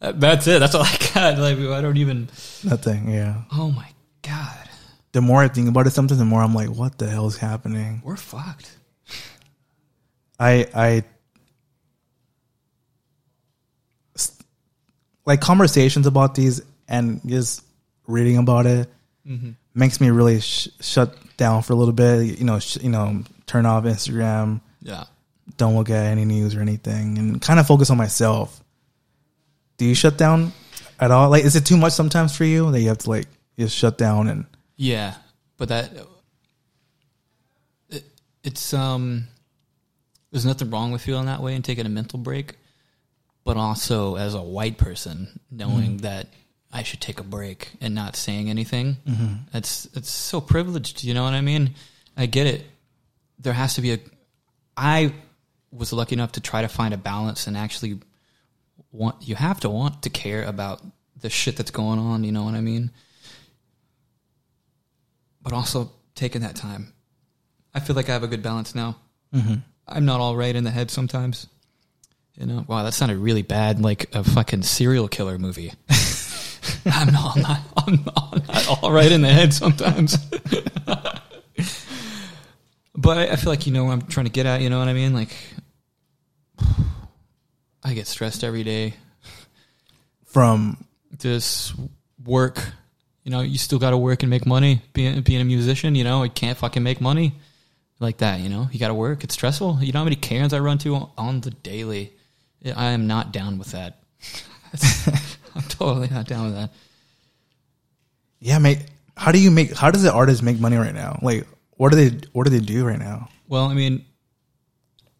That's 0.00 0.46
it. 0.48 0.58
That's 0.58 0.74
all 0.74 0.82
I 0.82 0.96
got. 1.14 1.38
Like 1.38 1.58
I 1.58 1.80
don't 1.80 1.96
even. 1.96 2.28
nothing? 2.64 3.08
Yeah. 3.08 3.42
Oh 3.52 3.70
my 3.70 3.88
god, 4.22 4.61
The 5.12 5.20
more 5.20 5.42
I 5.42 5.48
think 5.48 5.68
about 5.68 5.86
it, 5.86 5.90
sometimes 5.90 6.18
the 6.18 6.24
more 6.24 6.40
I'm 6.42 6.54
like, 6.54 6.70
what 6.70 6.98
the 6.98 7.08
hell 7.08 7.26
is 7.26 7.36
happening? 7.36 8.02
we're 8.04 8.16
fucked. 8.16 8.76
I 10.40 10.66
I 10.74 11.04
like 15.24 15.40
conversations 15.40 16.06
about 16.06 16.34
these 16.34 16.60
and 16.88 17.20
just 17.26 17.64
reading 18.06 18.38
about 18.38 18.66
it 18.66 18.88
mm-hmm. 19.26 19.50
makes 19.74 20.00
me 20.00 20.10
really 20.10 20.40
sh- 20.40 20.68
shut 20.80 21.16
down 21.36 21.62
for 21.62 21.72
a 21.72 21.76
little 21.76 21.92
bit. 21.92 22.38
You 22.38 22.44
know, 22.44 22.58
sh- 22.58 22.78
you 22.82 22.90
know, 22.90 23.22
turn 23.46 23.66
off 23.66 23.84
Instagram. 23.84 24.60
Yeah. 24.80 25.04
don't 25.56 25.76
look 25.76 25.90
at 25.90 26.06
any 26.06 26.24
news 26.24 26.56
or 26.56 26.60
anything 26.60 27.18
and 27.18 27.40
kind 27.40 27.60
of 27.60 27.66
focus 27.66 27.90
on 27.90 27.96
myself. 27.96 28.60
Do 29.76 29.84
you 29.84 29.94
shut 29.94 30.18
down 30.18 30.52
at 30.98 31.10
all? 31.10 31.30
Like, 31.30 31.44
is 31.44 31.56
it 31.56 31.64
too 31.64 31.76
much 31.76 31.92
sometimes 31.92 32.36
for 32.36 32.44
you 32.44 32.70
that 32.72 32.80
you 32.80 32.88
have 32.88 32.98
to 32.98 33.10
like 33.10 33.26
just 33.58 33.76
shut 33.76 33.96
down 33.96 34.28
and 34.28 34.46
Yeah, 34.82 35.14
but 35.58 35.68
that 35.68 35.92
it, 37.88 38.02
it's 38.42 38.74
um 38.74 39.28
there's 40.32 40.44
nothing 40.44 40.70
wrong 40.70 40.90
with 40.90 41.02
feeling 41.02 41.26
that 41.26 41.40
way 41.40 41.54
and 41.54 41.64
taking 41.64 41.86
a 41.86 41.88
mental 41.88 42.18
break, 42.18 42.56
but 43.44 43.56
also 43.56 44.16
as 44.16 44.34
a 44.34 44.42
white 44.42 44.78
person 44.78 45.38
knowing 45.52 45.98
that 45.98 46.26
I 46.72 46.82
should 46.82 47.00
take 47.00 47.20
a 47.20 47.22
break 47.22 47.70
and 47.80 47.94
not 47.94 48.16
saying 48.16 48.50
anything. 48.50 48.96
It's 49.54 49.86
it's 49.94 50.10
so 50.10 50.40
privileged, 50.40 51.04
you 51.04 51.14
know 51.14 51.22
what 51.22 51.34
I 51.34 51.42
mean? 51.42 51.74
I 52.16 52.26
get 52.26 52.48
it. 52.48 52.64
There 53.38 53.52
has 53.52 53.74
to 53.74 53.82
be 53.82 53.92
a 53.92 53.98
I 54.76 55.14
was 55.70 55.92
lucky 55.92 56.16
enough 56.16 56.32
to 56.32 56.40
try 56.40 56.62
to 56.62 56.68
find 56.68 56.92
a 56.92 56.96
balance 56.98 57.46
and 57.46 57.56
actually 57.56 58.00
want 58.90 59.28
you 59.28 59.36
have 59.36 59.60
to 59.60 59.70
want 59.70 60.02
to 60.02 60.10
care 60.10 60.42
about 60.42 60.82
the 61.20 61.30
shit 61.30 61.56
that's 61.56 61.70
going 61.70 62.00
on, 62.00 62.24
you 62.24 62.32
know 62.32 62.42
what 62.42 62.54
I 62.54 62.60
mean? 62.60 62.90
But 65.42 65.52
also 65.52 65.90
taking 66.14 66.42
that 66.42 66.56
time. 66.56 66.92
I 67.74 67.80
feel 67.80 67.96
like 67.96 68.08
I 68.08 68.12
have 68.12 68.22
a 68.22 68.28
good 68.28 68.42
balance 68.42 68.74
now. 68.74 68.96
Mm-hmm. 69.34 69.54
I'm 69.88 70.04
not 70.04 70.20
all 70.20 70.36
right 70.36 70.54
in 70.54 70.64
the 70.64 70.70
head 70.70 70.90
sometimes. 70.90 71.46
You 72.36 72.46
know, 72.46 72.64
wow, 72.66 72.82
that 72.84 72.94
sounded 72.94 73.18
really 73.18 73.42
bad, 73.42 73.80
like 73.80 74.14
a 74.14 74.24
fucking 74.24 74.62
serial 74.62 75.08
killer 75.08 75.38
movie. 75.38 75.72
I'm 76.86 77.12
not, 77.12 77.36
I'm 77.36 77.42
not, 77.42 77.60
I'm 77.76 78.04
not, 78.04 78.48
not 78.48 78.82
all 78.82 78.92
right 78.92 79.10
in 79.10 79.20
the 79.22 79.28
head 79.28 79.52
sometimes. 79.52 80.16
but 82.94 83.18
I, 83.18 83.32
I 83.32 83.36
feel 83.36 83.52
like 83.52 83.66
you 83.66 83.72
know 83.72 83.84
what 83.84 83.92
I'm 83.92 84.02
trying 84.02 84.26
to 84.26 84.32
get 84.32 84.46
at. 84.46 84.62
You 84.62 84.70
know 84.70 84.78
what 84.78 84.88
I 84.88 84.92
mean? 84.92 85.12
Like, 85.12 85.36
I 87.84 87.94
get 87.94 88.06
stressed 88.06 88.44
every 88.44 88.64
day. 88.64 88.94
from 90.24 90.84
Just 91.18 91.74
work. 92.24 92.64
You 93.24 93.30
know, 93.30 93.40
you 93.40 93.58
still 93.58 93.78
got 93.78 93.90
to 93.90 93.96
work 93.96 94.22
and 94.22 94.30
make 94.30 94.46
money. 94.46 94.82
Being 94.92 95.20
being 95.22 95.40
a 95.40 95.44
musician, 95.44 95.94
you 95.94 96.04
know, 96.04 96.22
I 96.22 96.28
can't 96.28 96.58
fucking 96.58 96.82
make 96.82 97.00
money 97.00 97.34
like 98.00 98.18
that. 98.18 98.40
You 98.40 98.48
know, 98.48 98.68
you 98.72 98.80
got 98.80 98.88
to 98.88 98.94
work. 98.94 99.22
It's 99.22 99.34
stressful. 99.34 99.78
You 99.80 99.92
know 99.92 100.00
how 100.00 100.04
many 100.04 100.16
Karens 100.16 100.52
I 100.52 100.58
run 100.58 100.78
to 100.78 100.94
on, 100.94 101.10
on 101.16 101.40
the 101.40 101.50
daily. 101.50 102.12
I 102.76 102.86
am 102.86 103.06
not 103.06 103.32
down 103.32 103.58
with 103.58 103.72
that. 103.72 103.98
I'm 105.54 105.62
totally 105.62 106.08
not 106.08 106.26
down 106.26 106.46
with 106.46 106.54
that. 106.54 106.70
yeah, 108.40 108.58
mate. 108.58 108.84
How 109.16 109.30
do 109.30 109.38
you 109.38 109.50
make? 109.50 109.76
How 109.76 109.90
does 109.90 110.02
the 110.02 110.12
artist 110.12 110.42
make 110.42 110.58
money 110.58 110.76
right 110.76 110.94
now? 110.94 111.18
Like, 111.22 111.46
what 111.72 111.90
do 111.92 111.96
they? 111.96 112.26
What 112.32 112.44
do 112.44 112.50
they 112.50 112.64
do 112.64 112.84
right 112.84 112.98
now? 112.98 113.28
Well, 113.46 113.66
I 113.66 113.74
mean, 113.74 114.04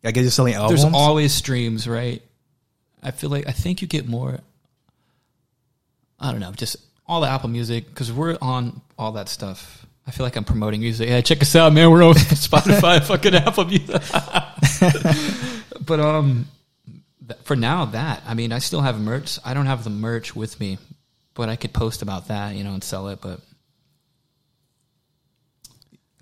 I 0.04 0.10
guess 0.10 0.22
you're 0.22 0.30
selling 0.30 0.54
albums. 0.54 0.82
there's 0.82 0.94
always 0.94 1.32
streams, 1.32 1.86
right? 1.86 2.22
I 3.02 3.10
feel 3.10 3.30
like 3.30 3.46
I 3.46 3.52
think 3.52 3.82
you 3.82 3.88
get 3.88 4.08
more. 4.08 4.38
I 6.18 6.30
don't 6.30 6.40
know, 6.40 6.52
just 6.52 6.76
all 7.12 7.20
the 7.20 7.28
Apple 7.28 7.48
Music 7.50 7.86
because 7.88 8.10
we're 8.12 8.36
on 8.40 8.80
all 8.98 9.12
that 9.12 9.28
stuff. 9.28 9.86
I 10.06 10.10
feel 10.10 10.24
like 10.26 10.34
I'm 10.36 10.44
promoting 10.44 10.80
music. 10.80 11.08
Yeah, 11.08 11.20
check 11.20 11.42
us 11.42 11.54
out, 11.54 11.72
man. 11.72 11.90
We're 11.90 12.02
on 12.02 12.14
Spotify, 12.14 13.02
fucking 13.06 13.34
Apple 13.34 13.66
Music. 13.66 14.02
but 15.86 16.00
um, 16.00 16.46
th- 17.28 17.38
for 17.44 17.54
now, 17.54 17.84
that 17.86 18.22
I 18.26 18.34
mean, 18.34 18.50
I 18.52 18.58
still 18.58 18.80
have 18.80 19.00
merch. 19.00 19.38
I 19.44 19.54
don't 19.54 19.66
have 19.66 19.84
the 19.84 19.90
merch 19.90 20.34
with 20.34 20.58
me, 20.58 20.78
but 21.34 21.48
I 21.48 21.56
could 21.56 21.72
post 21.72 22.02
about 22.02 22.28
that, 22.28 22.54
you 22.56 22.64
know, 22.64 22.72
and 22.72 22.82
sell 22.82 23.08
it, 23.08 23.20
but. 23.20 23.40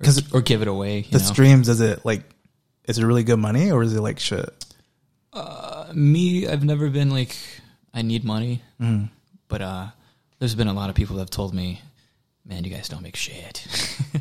Or, 0.00 0.05
'Cause 0.05 0.33
or 0.33 0.40
give 0.40 0.61
it 0.62 0.68
away. 0.68 0.98
You 0.98 1.11
the 1.12 1.18
know? 1.18 1.24
streams. 1.24 1.68
Is 1.68 1.81
it 1.81 2.05
like? 2.05 2.22
Is 2.85 2.98
it 2.98 3.05
really 3.05 3.22
good 3.22 3.38
money 3.38 3.70
or 3.70 3.83
is 3.83 3.94
it 3.94 4.00
like 4.00 4.18
shit? 4.18 4.48
me 5.92 6.46
i've 6.46 6.62
never 6.62 6.88
been 6.88 7.11
like 7.11 7.37
i 7.92 8.00
need 8.03 8.24
money 8.24 8.62
but 9.48 9.61
uh 9.61 9.88
there's 10.40 10.57
been 10.57 10.66
a 10.66 10.72
lot 10.72 10.90
of 10.90 10.96
people 10.96 11.14
that 11.16 11.22
have 11.22 11.31
told 11.31 11.55
me 11.55 11.81
man 12.44 12.64
you 12.64 12.70
guys 12.70 12.88
don't 12.88 13.03
make 13.03 13.14
shit 13.16 13.66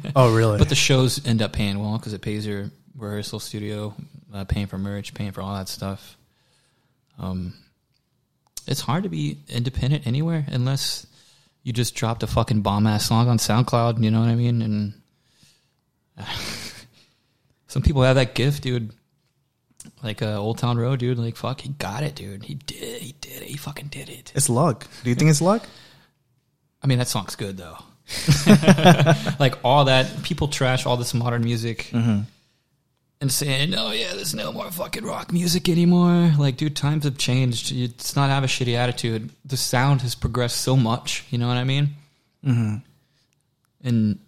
Oh, 0.16 0.34
really? 0.36 0.60
but 0.60 0.70
the 0.70 0.76
shows 0.76 1.26
end 1.26 1.42
up 1.42 1.54
paying 1.54 1.80
well 1.80 1.98
because 1.98 2.14
it 2.14 2.22
pays 2.22 2.46
your 2.46 2.70
rehearsal 2.96 3.40
studio 3.40 3.96
uh, 4.34 4.44
paying 4.46 4.68
for 4.68 4.78
merch 4.78 5.14
paying 5.16 5.32
for 5.32 5.42
all 5.42 5.56
that 5.56 5.68
stuff 5.68 6.16
um 7.18 7.54
it's 8.68 8.82
hard 8.82 9.04
to 9.04 9.10
be 9.10 9.38
independent 9.50 10.06
anywhere 10.06 10.46
unless 10.50 11.08
you 11.64 11.74
just 11.74 11.96
dropped 11.96 12.22
a 12.22 12.28
fucking 12.28 12.62
bomb 12.62 12.86
ass 12.86 13.06
song 13.08 13.28
on 13.28 13.38
soundcloud 13.38 14.04
you 14.04 14.12
know 14.12 14.20
what 14.20 14.30
i 14.30 14.36
mean 14.36 14.62
and 14.62 14.94
some 17.68 17.82
people 17.82 18.04
have 18.04 18.16
that 18.16 18.36
gift 18.36 18.62
dude 18.64 18.92
like 20.04 20.22
uh, 20.22 20.38
Old 20.38 20.58
Town 20.58 20.78
Road, 20.78 21.00
dude. 21.00 21.18
Like, 21.18 21.36
fuck, 21.36 21.62
he 21.62 21.70
got 21.70 22.04
it, 22.04 22.16
dude. 22.16 22.44
He 22.44 22.56
did 22.56 22.84
it. 22.84 23.02
He 23.02 23.16
did 23.20 23.42
it. 23.42 23.48
He 23.48 23.58
fucking 23.58 23.88
did 23.88 24.10
it. 24.10 24.32
it's 24.36 24.50
luck. 24.50 24.86
Do 25.04 25.10
you 25.10 25.16
think 25.16 25.30
it's 25.30 25.42
luck? 25.42 25.64
I 26.82 26.88
mean, 26.88 26.98
that 27.00 27.08
song's 27.08 27.36
good 27.36 27.58
though. 27.58 27.78
like 29.40 29.56
all 29.64 29.86
that 29.86 30.24
people 30.24 30.48
trash 30.48 30.86
all 30.86 30.98
this 30.98 31.14
modern 31.14 31.44
music 31.44 31.90
Mm-hmm. 31.92 32.22
and 33.22 33.32
saying, 33.32 33.76
"Oh 33.76 33.92
yeah, 33.92 34.14
there's 34.16 34.34
no 34.34 34.52
more 34.52 34.72
fucking 34.72 35.04
rock 35.04 35.32
music 35.32 35.70
anymore." 35.70 36.34
Like, 36.40 36.58
dude, 36.58 36.76
times 36.76 37.04
have 37.04 37.18
changed. 37.18 37.72
It's 37.72 38.16
not 38.16 38.30
have 38.30 38.44
a 38.44 38.48
shitty 38.48 38.76
attitude. 38.76 39.30
The 39.46 39.58
sound 39.58 40.02
has 40.02 40.16
progressed 40.16 40.62
so 40.62 40.76
much. 40.76 41.26
You 41.30 41.38
know 41.38 41.48
what 41.48 41.58
I 41.58 41.64
mean? 41.66 41.90
Mm-hmm. 42.46 42.76
And 43.84 44.20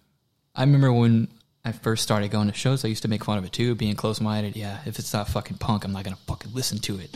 I 0.54 0.60
remember 0.62 0.92
when 0.92 1.28
I 1.64 1.72
first 1.72 2.02
started 2.02 2.30
going 2.30 2.48
to 2.48 2.54
shows, 2.54 2.84
I 2.84 2.88
used 2.88 3.02
to 3.02 3.08
make 3.08 3.24
fun 3.24 3.38
of 3.38 3.44
it 3.44 3.52
too, 3.52 3.74
being 3.74 3.94
close 3.96 4.20
minded. 4.20 4.56
Yeah, 4.56 4.78
if 4.86 4.98
it's 4.98 5.12
not 5.12 5.28
fucking 5.28 5.58
punk, 5.58 5.84
I'm 5.84 5.92
not 5.92 6.04
gonna 6.04 6.16
fucking 6.26 6.52
listen 6.54 6.78
to 6.80 6.98
it. 7.00 7.10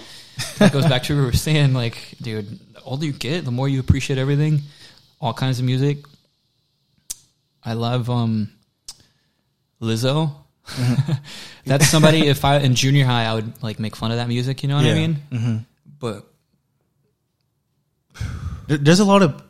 that 0.58 0.72
goes 0.72 0.86
back 0.86 1.02
to 1.04 1.14
what 1.14 1.20
we 1.20 1.26
were 1.26 1.32
saying, 1.32 1.74
like, 1.74 2.14
dude, 2.20 2.58
the 2.74 2.80
older 2.82 3.06
you 3.06 3.12
get, 3.12 3.44
the 3.44 3.50
more 3.50 3.68
you 3.68 3.80
appreciate 3.80 4.18
everything, 4.18 4.60
all 5.20 5.32
kinds 5.34 5.58
of 5.58 5.64
music. 5.64 5.98
I 7.64 7.72
love 7.74 8.08
um 8.10 8.50
Lizzo. 9.80 10.32
That's 11.64 11.88
somebody 11.88 12.26
if 12.28 12.44
I 12.44 12.58
in 12.58 12.74
junior 12.74 13.04
high 13.04 13.24
I 13.24 13.34
would 13.34 13.62
like 13.62 13.78
make 13.78 13.94
fun 13.96 14.10
of 14.10 14.16
that 14.18 14.28
music, 14.28 14.62
you 14.62 14.68
know 14.68 14.76
what 14.76 14.86
I 14.86 14.94
mean? 14.94 15.14
hmm 15.30 15.56
But 16.00 16.26
There's 18.68 18.98
a 19.00 19.04
lot 19.04 19.22
of 19.22 19.42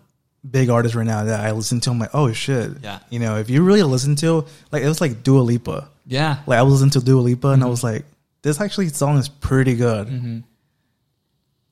big 0.48 0.68
artists 0.68 0.94
right 0.94 1.06
now 1.06 1.24
that 1.24 1.40
I 1.40 1.52
listen 1.52 1.80
to. 1.80 1.90
I'm 1.90 1.98
like, 1.98 2.10
oh 2.14 2.32
shit. 2.32 2.70
Yeah. 2.82 2.98
You 3.10 3.18
know, 3.18 3.36
if 3.38 3.48
you 3.50 3.62
really 3.62 3.82
listen 3.82 4.14
to, 4.16 4.44
like, 4.70 4.82
it 4.82 4.88
was 4.88 5.00
like 5.00 5.22
Dua 5.22 5.40
Lipa. 5.40 5.88
yeah. 6.06 6.38
Like, 6.46 6.58
I 6.58 6.62
was 6.62 6.74
listening 6.74 6.90
to 6.92 7.00
Dua 7.00 7.20
Lipa 7.20 7.48
and 7.48 7.62
I 7.62 7.66
was 7.66 7.82
like, 7.82 8.04
this 8.42 8.60
actually 8.60 8.88
song 8.88 9.16
is 9.18 9.28
pretty 9.28 9.74
good. 9.74 10.08
hmm 10.08 10.38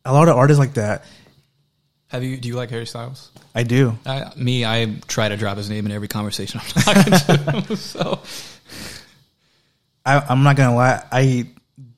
A 0.05 0.13
lot 0.13 0.29
of 0.29 0.37
artists 0.37 0.59
like 0.59 0.75
that. 0.75 1.05
Have 2.09 2.23
you 2.25 2.37
do 2.37 2.49
you 2.49 2.55
like 2.55 2.71
Harry 2.71 2.87
Styles? 2.87 3.31
I 3.55 3.63
do. 3.63 3.97
I, 4.05 4.33
me, 4.37 4.65
I 4.65 4.97
try 5.07 5.29
to 5.29 5.37
drop 5.37 5.57
his 5.57 5.71
name 5.71 5.87
in 5.87 5.93
every 5.93 6.09
conversation 6.09 6.61
I'm 6.61 6.83
talking 6.83 7.13
to 7.13 7.53
him. 7.53 7.77
So 7.77 8.21
I, 10.05 10.19
I'm 10.29 10.43
not 10.43 10.57
gonna 10.57 10.75
lie. 10.75 11.05
I 11.11 11.47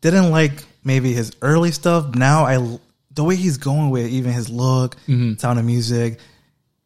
didn't 0.00 0.30
like 0.30 0.62
maybe 0.84 1.12
his 1.12 1.32
early 1.42 1.72
stuff. 1.72 2.14
Now 2.14 2.44
I, 2.44 2.78
the 3.12 3.24
way 3.24 3.36
he's 3.36 3.56
going 3.56 3.90
with 3.90 4.06
even 4.08 4.32
his 4.32 4.48
look, 4.48 4.96
Mhm. 5.08 5.40
sound 5.40 5.58
of 5.58 5.64
music, 5.64 6.18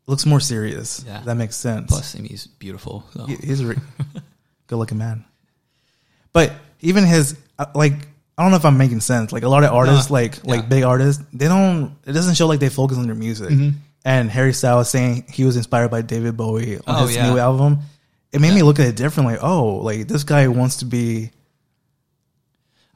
looks 0.06 0.24
more 0.24 0.40
serious. 0.40 1.04
Yeah. 1.06 1.20
That 1.24 1.34
makes 1.36 1.56
sense. 1.56 1.88
plus, 1.90 2.14
I 2.16 2.20
mean, 2.20 2.28
he's 2.30 2.46
beautiful. 2.46 3.04
So. 3.12 3.26
He- 3.26 3.36
he's 3.36 3.60
a 3.60 3.66
re- 3.66 3.76
good 4.66 4.76
looking 4.76 4.98
man. 4.98 5.24
But 6.32 6.52
even 6.80 7.04
his 7.04 7.36
uh, 7.58 7.66
like 7.74 7.94
I 8.38 8.42
don't 8.42 8.52
know 8.52 8.56
if 8.56 8.64
I'm 8.64 8.78
making 8.78 9.00
sense. 9.00 9.32
Like 9.32 9.42
a 9.42 9.48
lot 9.48 9.64
of 9.64 9.72
artists, 9.74 10.08
No, 10.08 10.14
like 10.14 10.36
yeah. 10.36 10.42
like 10.52 10.68
big 10.68 10.84
artists, 10.84 11.22
they 11.32 11.48
don't. 11.48 11.94
It 12.06 12.12
doesn't 12.12 12.36
show 12.36 12.46
like 12.46 12.60
they 12.60 12.70
focus 12.70 12.96
on 12.96 13.06
their 13.06 13.14
music. 13.16 13.50
Mhm. 13.50 13.74
And 14.04 14.30
Harry 14.30 14.52
Styles 14.54 14.88
saying 14.90 15.24
he 15.30 15.44
was 15.44 15.56
inspired 15.56 15.90
by 15.90 16.02
David 16.02 16.36
Bowie 16.36 16.76
on 16.78 16.82
Oh, 16.86 17.06
his 17.06 17.16
yeah. 17.16 17.30
new 17.30 17.38
album. 17.38 17.80
It 18.32 18.40
made 18.40 18.54
me 18.54 18.62
look 18.62 18.78
at 18.78 18.86
it 18.86 18.96
differently. 18.96 19.36
Oh, 19.40 19.76
like 19.76 20.08
this 20.08 20.24
guy 20.24 20.48
wants 20.48 20.76
to 20.76 20.84
be 20.86 21.30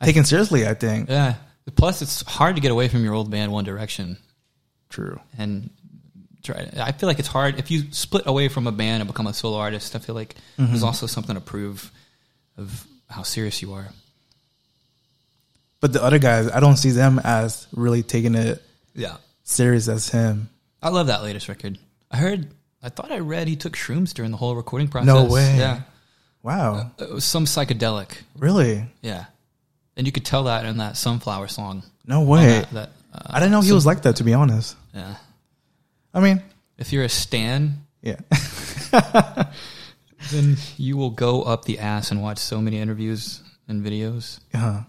I- 0.01 0.07
taken 0.07 0.25
seriously. 0.25 0.67
I 0.67 0.75
think 0.75 1.09
Yeah. 1.11 1.35
Plus, 1.77 2.03
it's 2.03 2.23
hard 2.23 2.57
to 2.57 2.61
get 2.63 2.71
away 2.71 2.89
from 2.89 3.05
your 3.05 3.15
old 3.15 3.31
band, 3.31 3.51
One 3.51 3.65
Direction, 3.65 4.19
true. 4.91 5.19
and 5.39 5.71
try. 6.43 6.69
I 6.79 6.93
feel 6.93 7.07
like 7.07 7.19
it's 7.19 7.29
hard 7.29 7.59
if 7.59 7.71
you 7.71 7.85
split 7.91 8.27
away 8.27 8.49
from 8.49 8.67
a 8.67 8.73
band 8.73 9.01
and 9.01 9.07
become 9.09 9.27
a 9.27 9.33
solo 9.33 9.57
artist. 9.59 9.97
I 9.97 9.99
feel 9.99 10.15
like 10.15 10.37
there's 10.59 10.71
mm-hmm. 10.71 10.85
also 10.85 11.07
something 11.07 11.35
to 11.35 11.41
prove 11.41 11.91
of 12.59 12.87
how 13.09 13.23
serious 13.23 13.63
you 13.63 13.73
are. 13.73 13.89
But 15.81 15.93
the 15.95 16.03
other 16.03 16.19
guys, 16.19 16.51
I 16.51 16.61
don't 16.61 16.77
see 16.77 16.91
them 16.91 17.19
as 17.25 17.67
really 17.73 18.03
taking 18.03 18.35
it 18.35 18.63
Yeah. 18.95 19.17
serious 19.45 19.89
as 19.89 20.09
him. 20.11 20.49
I 20.85 20.91
love 20.91 21.07
that 21.09 21.23
latest 21.23 21.49
record. 21.49 21.79
I 22.11 22.17
heard. 22.19 22.49
I 22.83 22.91
thought 22.91 23.11
I 23.11 23.19
read 23.21 23.49
he 23.49 23.57
took 23.57 23.75
shrooms 23.75 24.13
during 24.13 24.31
the 24.31 24.37
whole 24.37 24.55
recording 24.55 24.89
process. 24.89 25.07
No 25.07 25.25
way. 25.25 25.57
Yeah. 25.57 25.81
Wow, 26.43 26.91
It 26.99 27.11
was 27.11 27.25
some 27.25 27.47
psychedelic. 27.47 28.11
really? 28.37 28.85
Yeah. 29.01 29.25
And 29.97 30.07
you 30.07 30.13
could 30.13 30.27
tell 30.27 30.45
that 30.45 30.67
in 30.67 30.77
that 30.77 30.99
Sunflower 30.99 31.49
song. 31.49 31.83
No 32.07 32.21
way. 32.21 32.47
That, 32.61 32.71
that, 32.73 32.91
uh, 33.15 33.21
I 33.31 33.39
didn't 33.41 33.53
know 33.53 33.63
he 33.63 33.73
was 33.73 33.87
like 33.87 34.03
that. 34.03 34.17
To 34.17 34.25
be 34.25 34.35
honest, 34.35 34.77
Yeah. 34.95 35.15
I 36.13 36.21
mean, 36.21 36.43
If 36.77 36.93
you're 36.93 37.05
a 37.05 37.09
stan, 37.09 37.87
yeah. 38.03 38.17
then 40.31 40.57
you 40.77 40.97
will 40.99 41.11
go 41.11 41.43
up 41.43 41.65
the 41.65 41.79
ass 41.79 42.11
and 42.11 42.23
watch 42.23 42.39
so 42.39 42.61
many 42.61 42.79
interviews 42.79 43.41
and 43.69 43.83
videos. 43.85 44.41
Uh, 44.53 44.83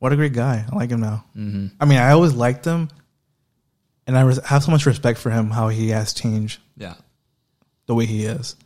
what 0.00 0.12
a 0.12 0.16
great 0.16 0.32
guy. 0.32 0.64
I 0.70 0.74
like 0.74 0.90
him 0.90 1.00
now. 1.00 1.24
hmm 1.34 1.68
I 1.80 1.84
mean, 1.84 1.98
I 1.98 2.10
always 2.10 2.34
liked 2.34 2.64
him, 2.64 2.88
and 4.06 4.16
I 4.18 4.22
res- 4.22 4.44
have 4.44 4.62
so 4.62 4.70
much 4.70 4.86
respect 4.86 5.18
for 5.18 5.30
him. 5.30 5.50
How 5.50 5.68
he 5.68 5.90
has 5.90 6.12
changed 6.12 6.60
Yeah. 6.76 6.94
the 7.86 7.94
way 7.94 8.06
he 8.06 8.24
is. 8.24 8.56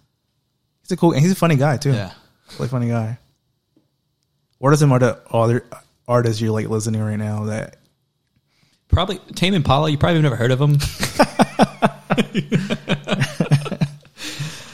He's 0.83 0.93
a 0.93 0.97
cool, 0.97 1.13
and 1.13 1.21
he's 1.21 1.33
a 1.33 1.37
funny 1.37 1.57
guy 1.57 1.77
too. 1.77 1.93
Yeah. 1.93 2.13
really 2.59 2.69
funny 2.69 2.89
guy. 2.89 3.19
What 4.59 4.73
are 4.73 4.77
some 4.77 4.93
other 4.93 5.21
other 5.31 5.65
artists 6.09 6.41
you 6.41 6.53
like 6.53 6.69
listening 6.69 7.03
right 7.03 7.17
now? 7.17 7.45
That 7.45 7.77
Probably 8.89 9.19
Tame 9.35 9.55
Impala. 9.55 9.91
You 9.91 9.99
probably 9.99 10.15
have 10.17 10.23
never 10.23 10.37
heard 10.37 10.53
of 10.53 10.59
them. 10.59 10.79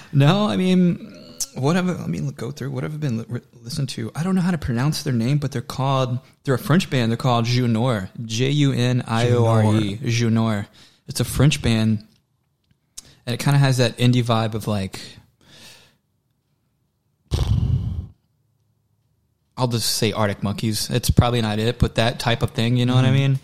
no, 0.13 0.47
I 0.47 0.57
mean, 0.57 1.12
what 1.55 1.77
have 1.77 1.87
let 1.87 2.09
me 2.09 2.21
go 2.33 2.51
through 2.51 2.71
what 2.71 2.83
have 2.83 2.95
I 2.95 2.97
been 2.97 3.19
li- 3.19 3.41
listened 3.63 3.89
to? 3.91 4.11
I 4.15 4.23
don't 4.23 4.35
know 4.35 4.41
how 4.41 4.51
to 4.51 4.59
pronounce 4.59 5.03
their 5.03 5.13
name, 5.13 5.39
but 5.39 5.53
they're 5.53 5.63
called 5.63 6.19
they're 6.45 6.55
a 6.55 6.59
French 6.59 6.91
band. 6.91 7.11
They're 7.11 7.17
called 7.17 7.47
Junor, 7.47 8.09
J 8.25 8.51
U 8.51 8.73
N 8.73 9.03
I 9.07 9.31
O 9.31 9.47
R 9.47 9.63
E, 9.75 9.99
Junor. 9.99 10.67
It's 11.09 11.21
a 11.21 11.25
French 11.25 11.63
band, 11.63 12.07
and 13.27 13.35
it 13.35 13.39
kind 13.39 13.55
of 13.55 13.61
has 13.61 13.79
that 13.79 13.97
indie 13.99 14.25
vibe 14.25 14.55
of 14.55 14.67
like. 14.67 15.01
I'll 19.57 19.69
just 19.69 19.97
say 19.97 20.13
Arctic 20.13 20.43
Monkeys. 20.43 20.89
It's 20.91 21.11
probably 21.11 21.43
not 21.43 21.59
it, 21.59 21.79
but 21.79 21.97
that 21.97 22.19
type 22.19 22.43
of 22.43 22.51
thing. 22.51 22.77
You 22.77 22.87
know 22.87 22.95
what 22.95 23.05
I 23.05 23.11
mean? 23.11 23.39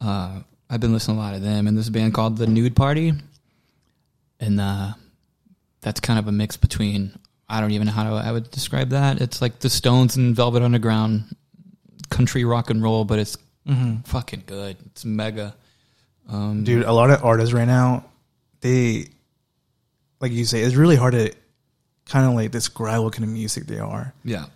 uh, 0.00 0.40
I've 0.68 0.80
been 0.80 0.92
listening 0.92 1.16
to 1.16 1.22
a 1.22 1.24
lot 1.24 1.34
of 1.34 1.42
them 1.42 1.66
and 1.66 1.76
this 1.76 1.88
band 1.88 2.14
called 2.14 2.36
the 2.36 2.46
Nude 2.46 2.76
Party, 2.76 3.12
and 4.38 4.60
uh, 4.60 4.92
that's 5.80 6.00
kind 6.00 6.18
of 6.18 6.26
a 6.28 6.32
mix 6.32 6.56
between 6.56 7.18
I 7.48 7.60
don't 7.60 7.72
even 7.72 7.86
know 7.88 7.92
how 7.92 8.04
to, 8.04 8.10
I 8.28 8.30
would 8.30 8.50
describe 8.50 8.90
that. 8.90 9.20
It's 9.20 9.42
like 9.42 9.58
the 9.58 9.68
Stones 9.70 10.16
and 10.16 10.36
Velvet 10.36 10.62
Underground, 10.62 11.34
country 12.08 12.44
rock 12.44 12.70
and 12.70 12.80
roll, 12.82 13.04
but 13.04 13.18
it's 13.18 13.36
fucking 14.04 14.44
good. 14.46 14.76
It's 14.86 15.04
mega. 15.04 15.54
Um, 16.28 16.62
dude, 16.64 16.84
a 16.84 16.92
lot 16.92 17.10
of 17.10 17.24
artists 17.24 17.52
right 17.52 17.66
now, 17.66 18.04
they 18.60 19.06
like 20.20 20.32
you 20.32 20.44
say, 20.44 20.60
it's 20.62 20.76
really 20.76 20.96
hard 20.96 21.14
to 21.14 21.32
kind 22.06 22.26
of 22.26 22.34
like 22.34 22.50
describe 22.52 23.02
what 23.02 23.12
kind 23.14 23.24
of 23.24 23.30
music 23.30 23.66
they 23.66 23.78
are. 23.78 24.12
yeah, 24.24 24.46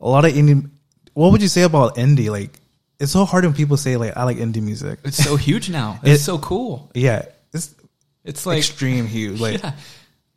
A 0.00 0.08
lot 0.08 0.24
of 0.24 0.32
indie. 0.32 0.68
What 1.14 1.32
would 1.32 1.42
you 1.42 1.48
say 1.48 1.62
about 1.62 1.96
indie? 1.96 2.30
Like, 2.30 2.58
it's 2.98 3.12
so 3.12 3.24
hard 3.24 3.44
when 3.44 3.52
people 3.54 3.76
say 3.76 3.96
like 3.96 4.16
I 4.16 4.24
like 4.24 4.38
indie 4.38 4.62
music. 4.62 4.98
it's 5.04 5.22
so 5.22 5.36
huge 5.36 5.70
now. 5.70 6.00
It's 6.04 6.22
It- 6.22 6.24
so 6.24 6.38
cool. 6.38 6.90
Yeah, 6.94 7.26
it's 7.52 7.74
It's 8.24 8.44
like 8.46 8.58
extreme 8.58 9.06
huge. 9.06 9.40
Like 9.40 9.62
yeah, 9.62 9.72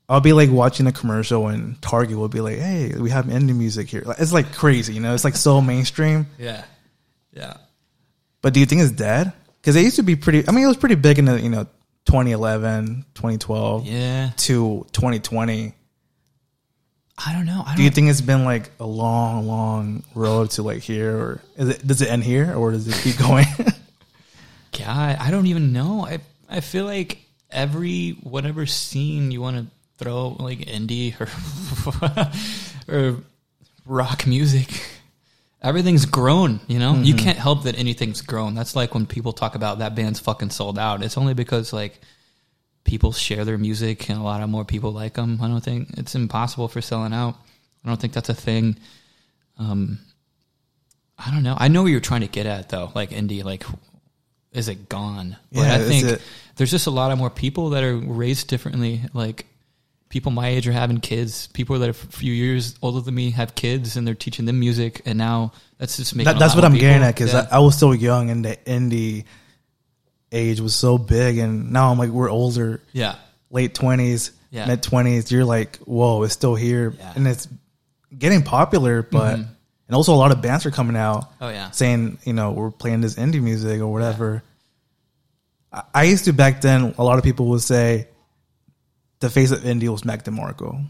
I'll 0.10 0.20
be 0.22 0.34
like 0.34 0.52
watching 0.52 0.86
a 0.88 0.92
commercial 0.92 1.48
and 1.48 1.82
Target 1.82 2.18
will 2.18 2.28
be 2.30 2.42
like, 2.42 2.58
"Hey, 2.58 2.94
we 2.98 3.10
have 3.10 3.26
indie 3.26 3.56
music 3.56 3.88
here." 3.90 4.04
Like, 4.06 4.20
it's 4.20 4.34
like 4.34 4.54
crazy, 4.54 4.94
you 4.94 5.00
know. 5.00 5.14
It's 5.14 5.24
like 5.24 5.36
so 5.36 5.62
mainstream. 5.62 6.28
yeah, 6.38 6.66
yeah. 7.32 7.58
But 8.42 8.54
do 8.54 8.60
you 8.60 8.66
think 8.66 8.82
it's 8.82 8.92
dead? 8.92 9.32
Because 9.62 9.76
it 9.78 9.82
used 9.84 9.96
to 9.96 10.04
be 10.04 10.16
pretty. 10.18 10.48
I 10.48 10.52
mean, 10.52 10.66
it 10.66 10.68
was 10.68 10.78
pretty 10.78 10.96
big 10.96 11.20
in 11.20 11.26
the 11.26 11.40
you 11.40 11.50
know 11.50 11.64
2011, 12.06 13.06
2012 13.16 13.86
Yeah, 13.86 14.32
to 14.38 14.86
2020. 14.92 15.74
I 17.26 17.32
don't 17.32 17.46
know. 17.46 17.62
I 17.64 17.70
don't 17.70 17.78
Do 17.78 17.84
you 17.84 17.90
think 17.92 18.10
it's 18.10 18.22
been 18.22 18.44
like 18.44 18.72
a 18.80 18.86
long, 18.86 19.48
long 19.48 20.04
road 20.16 20.50
to 20.52 20.64
like 20.64 20.82
here, 20.82 21.16
or 21.16 21.42
is 21.56 21.70
it 21.70 21.88
does 21.88 22.02
it 22.02 22.10
end 22.10 22.24
here, 22.24 22.54
or 22.54 22.72
does 22.72 22.88
it 22.88 22.96
keep 23.02 23.18
going? 23.26 23.46
God, 24.78 25.18
I 25.20 25.32
don't 25.32 25.46
even 25.48 25.72
know. 25.72 26.06
I 26.06 26.20
I 26.50 26.60
feel 26.60 26.86
like 26.86 27.20
every 27.52 28.12
whatever 28.24 28.66
scene 28.66 29.32
you 29.32 29.40
want 29.42 29.58
to 29.58 29.66
throw 29.98 30.30
like 30.40 30.60
indie 30.60 31.14
or 31.20 32.94
or 32.94 33.18
rock 33.86 34.26
music, 34.28 34.70
everything's 35.62 36.06
grown. 36.06 36.60
You 36.68 36.80
know, 36.80 36.96
you 36.96 37.16
can't 37.16 37.38
help 37.38 37.64
that 37.64 37.78
anything's 37.78 38.22
grown. 38.22 38.54
That's 38.56 38.76
like 38.76 38.94
when 38.94 39.06
people 39.06 39.34
talk 39.34 39.56
about 39.56 39.80
that 39.80 39.96
band's 39.96 40.20
fucking 40.20 40.50
sold 40.52 40.78
out. 40.78 41.04
It's 41.04 41.18
only 41.18 41.34
because 41.34 41.74
like 41.74 42.00
people 42.84 43.12
share 43.12 43.46
their 43.46 43.58
music 43.58 44.10
and 44.10 44.20
a 44.20 44.24
lot 44.24 44.42
of 44.42 44.50
more 44.50 44.66
people 44.66 44.92
like 44.92 45.14
them. 45.14 45.40
I 45.42 45.48
don't 45.48 45.64
think 45.64 45.90
it's 45.98 46.16
impossible 46.16 46.68
for 46.68 46.82
selling 46.82 47.14
out. 47.14 47.36
I 47.84 47.90
don't 47.90 48.00
think 48.00 48.14
that's 48.14 48.30
a 48.30 48.34
thing. 48.34 48.78
Um, 49.58 50.00
I 51.18 51.32
don't 51.32 51.44
know. 51.44 51.56
I 51.58 51.68
know 51.68 51.84
what 51.84 51.92
you're 51.92 52.00
trying 52.00 52.22
to 52.22 52.28
get 52.28 52.46
at 52.46 52.70
though. 52.70 52.92
Like 52.94 53.12
indie, 53.12 53.44
like 53.44 53.64
is 54.52 54.68
it 54.68 54.88
gone? 54.90 55.38
But 55.52 55.62
Yeah, 55.62 55.76
I 55.76 55.80
think 55.80 56.22
there's 56.56 56.72
just 56.72 56.88
a 56.88 56.92
lot 56.92 57.12
of 57.12 57.18
more 57.18 57.30
people 57.30 57.72
that 57.72 57.84
are 57.84 57.96
raised 57.96 58.48
differently. 58.48 59.02
Like 59.14 59.46
people 60.14 60.32
my 60.32 60.48
age 60.48 60.68
are 60.68 60.72
having 60.72 61.00
kids. 61.00 61.48
People 61.54 61.80
that 61.80 61.88
are 61.88 61.90
a 61.90 61.94
few 61.96 62.32
years 62.32 62.76
older 62.84 63.02
than 63.02 63.16
me 63.16 63.32
have 63.32 63.56
kids, 63.56 63.98
and 63.98 64.06
they're 64.06 64.14
teaching 64.14 64.46
them 64.46 64.60
music. 64.60 65.02
And 65.08 65.18
now 65.18 65.54
that's 65.80 65.98
just 65.98 66.16
making. 66.16 66.32
that, 66.32 66.38
that's 66.40 66.54
what 66.54 66.64
I'm 66.64 66.76
getting 66.76 67.02
at 67.02 67.16
because 67.16 67.34
Yeah. 67.34 67.48
I, 67.52 67.56
I 67.56 67.60
was 67.60 67.76
so 67.80 67.94
young 67.94 68.30
and 68.30 68.46
the 68.46 68.56
indie 68.68 69.26
age 70.32 70.60
was 70.62 70.76
so 70.76 71.00
big, 71.00 71.40
and 71.40 71.72
now 71.74 71.92
I'm 71.92 71.98
like 71.98 72.12
we're 72.12 72.30
older, 72.30 72.84
Yeah. 72.94 73.16
late 73.50 73.74
twenties, 73.74 74.30
Yeah. 74.52 74.68
mid 74.68 74.84
twenties. 74.84 75.32
You're 75.32 75.46
like, 75.46 75.78
whoa, 75.78 76.22
it's 76.22 76.34
still 76.36 76.54
here, 76.54 76.94
Yeah. 76.96 77.14
and 77.16 77.28
it's 77.28 77.48
getting 78.16 78.44
popular. 78.44 79.02
But 79.02 79.38
Mhm. 79.40 79.48
and 79.88 79.96
also 79.96 80.14
a 80.14 80.20
lot 80.24 80.32
of 80.32 80.44
bands 80.44 80.64
are 80.68 80.72
coming 80.72 80.96
out 80.96 81.26
Oh 81.42 81.50
yeah. 81.50 81.72
saying, 81.72 82.20
you 82.24 82.34
know, 82.34 82.52
we're 82.52 82.70
playing 82.70 83.02
this 83.02 83.16
indie 83.16 83.42
music 83.42 83.82
or 83.82 83.88
whatever. 83.92 84.44
I 85.92 86.04
used 86.04 86.26
to 86.26 86.34
back 86.34 86.62
then. 86.62 86.94
A 87.00 87.04
lot 87.04 87.18
of 87.18 87.24
people 87.24 87.48
would 87.48 87.64
say 87.64 88.08
the 89.24 89.30
face 89.30 89.52
of 89.52 89.60
indie 89.60 89.88
was 89.88 90.04
Mac 90.04 90.26
DeMarco. 90.26 90.86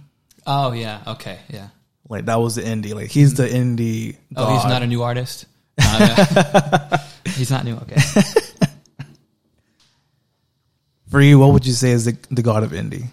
Oh 0.47 0.71
yeah. 0.71 1.03
Okay. 1.05 1.37
Yeah. 1.49 1.67
Like 2.09 2.25
that 2.25 2.39
was 2.39 2.55
the 2.55 2.63
indie. 2.63 2.95
Like 2.95 3.11
he's 3.11 3.35
the 3.35 3.47
indie. 3.47 4.17
Oh, 4.35 4.55
he's 4.55 4.65
not 4.65 4.81
a 4.81 4.87
new 4.87 5.03
artist. 5.03 5.45
Uh, 5.85 6.97
he's 7.25 7.49
not 7.49 7.65
new. 7.65 7.75
Okay. 7.75 7.99
For 11.09 11.19
you, 11.21 11.39
what 11.39 11.51
would 11.51 11.65
you 11.65 11.73
say 11.73 11.91
is 11.91 12.05
the 12.05 12.17
the 12.29 12.41
god 12.41 12.63
of 12.63 12.71
indie? 12.71 13.07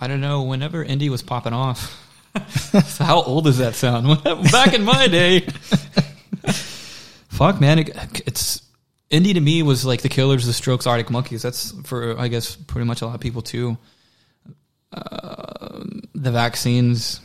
I 0.00 0.06
don't 0.06 0.20
know. 0.20 0.42
Whenever 0.42 0.84
indie 0.84 1.08
was 1.08 1.22
popping 1.22 1.52
off, 1.52 1.96
so 2.48 3.04
how 3.04 3.22
old 3.22 3.44
does 3.44 3.58
that 3.58 3.74
sound? 3.74 4.22
Back 4.50 4.74
in 4.74 4.82
my 4.84 5.08
day, 5.08 5.40
fuck 7.28 7.60
man, 7.60 7.78
it, 7.78 7.90
it's 8.26 8.62
indie 9.10 9.34
to 9.34 9.40
me 9.40 9.62
was 9.62 9.84
like 9.84 10.02
the 10.02 10.08
Killers, 10.08 10.46
the 10.46 10.52
Strokes, 10.52 10.86
Arctic 10.86 11.10
Monkeys. 11.10 11.42
That's 11.42 11.72
for 11.84 12.18
I 12.18 12.28
guess 12.28 12.56
pretty 12.56 12.86
much 12.86 13.02
a 13.02 13.06
lot 13.06 13.14
of 13.14 13.20
people 13.20 13.42
too. 13.42 13.76
Uh, 14.92 15.84
the 16.14 16.30
vaccines, 16.32 17.20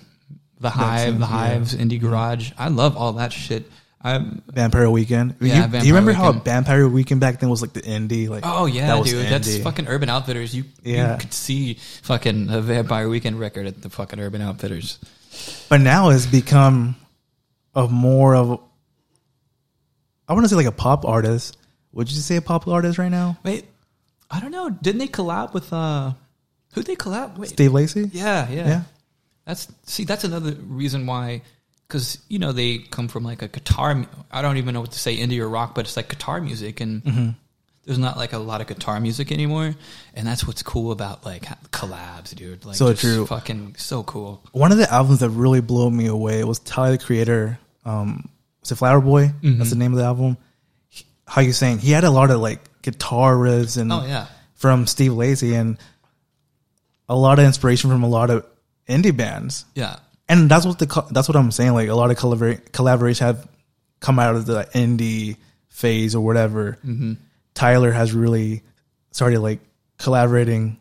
the 0.60 0.70
hive, 0.70 1.00
Vaccines, 1.00 1.20
the 1.20 1.26
yeah. 1.26 1.32
hives, 1.32 1.76
indie 1.76 2.00
garage. 2.00 2.52
I 2.58 2.68
love 2.70 2.98
all 2.98 3.14
that 3.14 3.32
shit. 3.32 3.70
I'm 4.06 4.42
Vampire 4.48 4.90
Weekend. 4.90 5.38
Yeah, 5.40 5.66
you, 5.66 5.80
do 5.80 5.88
you 5.88 5.94
remember 5.94 6.12
how 6.12 6.34
Vampire 6.34 6.90
Weekend 6.90 7.22
back 7.22 7.40
then 7.40 7.50
was 7.50 7.62
like 7.62 7.72
the 7.72 7.82
indie? 7.82 8.28
Like 8.28 8.44
Oh 8.46 8.66
yeah, 8.66 8.88
that 8.88 9.06
dude. 9.06 9.28
That's 9.28 9.58
fucking 9.60 9.88
Urban 9.88 10.10
Outfitters. 10.10 10.54
You, 10.54 10.66
Yeah. 10.84 11.14
you 11.14 11.20
could 11.20 11.34
see 11.34 11.76
fucking 12.02 12.50
a 12.50 12.60
Vampire 12.60 13.08
Weekend 13.08 13.40
record 13.40 13.66
at 13.66 13.82
the 13.82 13.90
fucking 13.90 14.20
Urban 14.20 14.42
Outfitters. 14.42 15.00
But 15.70 15.80
now 15.80 16.10
it's 16.10 16.26
become 16.26 16.98
a 17.74 17.88
more 17.88 18.36
of 18.36 18.60
I 20.28 20.34
want 20.34 20.44
to 20.44 20.50
say 20.50 20.58
like 20.58 20.66
a 20.66 20.72
pop 20.74 21.06
artist. 21.06 21.58
Would 21.94 22.12
you 22.12 22.18
say 22.20 22.36
a 22.38 22.42
popular 22.42 22.76
artist 22.78 22.98
right 22.98 23.12
now? 23.12 23.38
Wait, 23.44 23.66
I 24.32 24.40
don't 24.40 24.52
know. 24.52 24.70
Didn't 24.70 25.00
they 25.00 25.08
collab 25.08 25.54
with 25.54 25.72
uh 25.72 26.14
who'd 26.74 26.86
they 26.86 26.96
collab? 26.96 27.38
Wait, 27.38 27.50
Steve 27.50 27.72
Lacy? 27.74 28.10
yeah, 28.14 28.50
yeah, 28.50 28.68
Yeah. 28.68 28.82
That's 29.46 29.68
see, 29.86 30.06
that's 30.06 30.24
another 30.24 30.52
reason 30.68 31.06
why, 31.06 31.42
because 31.88 32.18
you 32.30 32.40
know 32.40 32.52
they 32.54 32.78
come 32.80 33.08
from 33.10 33.24
like 33.24 33.42
a 33.42 33.48
guitar. 33.50 34.06
I 34.32 34.42
don't 34.42 34.58
even 34.58 34.74
know 34.74 34.82
what 34.82 34.92
to 34.94 35.00
say, 35.00 35.18
indie 35.18 35.40
or 35.40 35.50
rock, 35.50 35.76
but 35.76 35.86
it's 35.86 35.98
like 35.98 36.10
guitar 36.10 36.40
music, 36.42 36.80
and 36.80 37.04
Mm-hmm. 37.04 37.30
there's 37.86 38.00
not 38.00 38.16
like 38.16 38.32
a 38.32 38.38
lot 38.38 38.62
of 38.62 38.68
guitar 38.68 39.00
music 39.02 39.32
anymore. 39.34 39.76
And 40.14 40.26
that's 40.26 40.48
what's 40.48 40.64
cool 40.64 40.94
about 40.94 41.26
like 41.26 41.44
collabs, 41.72 42.34
dude. 42.34 42.64
Like 42.66 42.78
So 42.78 42.94
true. 42.94 43.26
fucking 43.26 43.76
so 43.78 44.02
cool. 44.04 44.42
One 44.54 44.72
of 44.72 44.78
the 44.78 44.90
albums 44.92 45.20
that 45.20 45.30
really 45.32 45.60
blew 45.62 45.92
me 45.92 46.08
away 46.08 46.44
was 46.46 46.60
Tyler 46.60 46.96
the 46.98 47.04
Creator. 47.04 47.60
Um, 47.86 48.30
was 48.62 48.72
it 48.72 48.76
Flower 48.76 49.02
Boy? 49.02 49.26
Mm-hmm. 49.28 49.58
That's 49.58 49.72
the 49.72 49.76
name 49.76 49.92
of 49.92 50.00
the 50.00 50.06
album. 50.06 50.38
How 51.28 51.42
you 51.42 51.54
saying? 51.54 51.80
He 51.80 51.92
had 51.92 52.04
a 52.04 52.12
lot 52.12 52.30
of 52.32 52.40
like 52.42 52.60
guitar 52.82 53.36
riffs 53.36 53.78
and 53.78 53.92
Oh 53.92 54.06
yeah, 54.06 54.28
from 54.56 54.88
Steve 54.88 55.14
Lacy 55.14 55.56
and 55.56 55.78
a 57.10 57.16
lot 57.16 57.40
of 57.40 57.46
inspiration 57.46 57.90
from 57.90 58.04
a 58.04 58.10
lot 58.10 58.30
of 58.30 58.46
indie 58.88 59.16
bands. 59.16 59.66
yeah, 59.76 59.98
and 60.30 60.50
that's 60.50 60.66
what 60.66 60.80
the 60.80 61.06
that's 61.12 61.28
what 61.28 61.36
I'm 61.38 61.52
saying. 61.52 61.74
Like 61.74 61.90
a 61.90 61.96
lot 61.96 62.12
of 62.12 62.18
collabor- 62.18 62.72
collaboration 62.72 63.28
have 63.28 63.48
come 64.00 64.20
out 64.20 64.36
of 64.36 64.46
the 64.46 64.64
indie 64.74 65.38
phase 65.70 66.16
or 66.16 66.24
whatever. 66.24 66.78
Mm-hmm. 66.86 67.14
Tyler 67.54 67.92
has 67.92 68.14
really 68.14 68.64
started 69.12 69.40
like 69.40 69.60
collaborating 69.98 70.78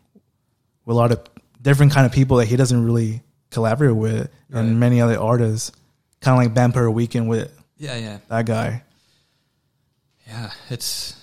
with 0.85 0.97
a 0.97 0.99
lot 0.99 1.13
of 1.13 1.21
different 1.61 1.93
kind 1.93 2.07
of 2.07 2.13
people 2.13 2.39
that 2.39 2.47
he 2.47 2.57
doesn't 2.57 2.85
really 2.85 3.23
collaborate 3.51 3.95
with, 3.95 4.29
Right. 4.51 4.61
and 4.61 4.81
many 4.81 5.01
other 5.01 5.19
artists. 5.21 5.71
Kind 6.21 6.39
of 6.39 6.45
like 6.47 6.55
Vampire 6.55 6.91
Weekend 6.91 7.29
with 7.29 7.53
yeah, 7.79 7.97
yeah, 7.97 8.19
that 8.29 8.47
guy. 8.47 8.83
Yeah. 10.33 10.51
It's 10.71 11.15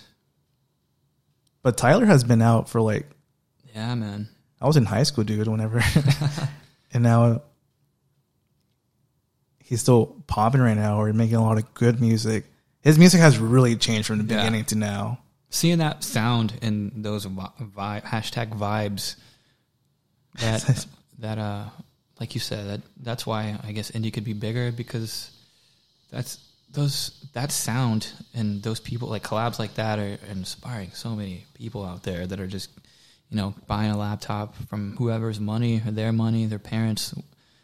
But 1.63 1.77
Tyler 1.77 2.05
has 2.05 2.23
been 2.23 2.41
out 2.41 2.69
for 2.69 2.79
like 2.81 3.09
yeah, 3.73 3.93
man. 3.95 4.29
I 4.61 4.67
was 4.67 4.77
in 4.77 4.85
high 4.85 5.03
school, 5.03 5.23
dude. 5.23 5.47
Whenever, 5.47 5.81
and 6.93 7.03
now 7.03 7.41
he's 9.63 9.81
still 9.81 10.15
popping 10.27 10.61
right 10.61 10.75
now, 10.77 10.99
or 11.01 11.11
making 11.13 11.35
a 11.35 11.43
lot 11.43 11.57
of 11.57 11.73
good 11.73 12.01
music. 12.01 12.45
His 12.81 12.97
music 12.97 13.19
has 13.21 13.37
really 13.37 13.75
changed 13.75 14.07
from 14.07 14.17
the 14.19 14.23
Yeah. 14.33 14.41
beginning 14.41 14.65
to 14.65 14.75
now. 14.75 15.19
seeing 15.51 15.79
that 15.79 16.03
sound 16.03 16.53
and 16.61 16.91
those 17.03 17.25
vi- 17.25 17.49
vi- 17.59 18.01
hashtag 18.05 18.55
vibes 18.57 19.15
that 20.39 20.85
that 21.19 21.37
uh 21.39 21.65
like 22.19 22.35
you 22.35 22.39
said 22.39 22.67
that 22.67 22.81
that's 23.01 23.25
why 23.25 23.57
I 23.63 23.71
guess 23.71 23.89
indie 23.91 24.13
could 24.13 24.23
be 24.25 24.33
bigger 24.33 24.71
because 24.71 25.31
that's 26.11 26.37
those 26.71 27.27
that 27.33 27.51
sound 27.51 28.11
and 28.33 28.61
those 28.63 28.79
people 28.79 29.09
like 29.09 29.23
collabs 29.23 29.59
like 29.59 29.75
that 29.75 29.99
are 29.99 30.17
inspiring 30.29 30.91
so 30.93 31.15
many 31.15 31.45
people 31.53 31.83
out 31.83 32.03
there 32.03 32.25
that 32.27 32.39
are 32.39 32.47
just 32.47 32.69
you 33.29 33.37
know 33.37 33.53
buying 33.67 33.91
a 33.91 33.97
laptop 33.97 34.55
from 34.67 34.95
whoever's 34.97 35.39
money 35.39 35.81
or 35.85 35.91
their 35.91 36.11
money 36.11 36.45
their 36.45 36.59
parents. 36.59 37.13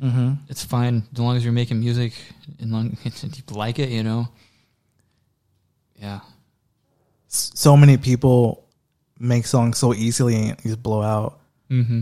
Mm-hmm. 0.01 0.33
it's 0.49 0.63
fine. 0.63 1.03
As 1.13 1.19
long 1.19 1.37
as 1.37 1.43
you're 1.43 1.53
making 1.53 1.79
music 1.79 2.13
and 2.59 2.71
long 2.71 2.97
you 3.03 3.43
like 3.51 3.79
it 3.79 3.89
you 3.89 4.03
know? 4.03 4.27
Yeah. 5.95 6.19
So 7.29 7.77
many 7.77 7.97
people 7.97 8.65
make 9.19 9.45
songs 9.45 9.77
so 9.77 9.93
easily 9.93 10.35
and 10.35 10.61
just 10.61 10.83
blow 10.83 11.01
out. 11.01 11.39
mm-hmm. 11.69 12.01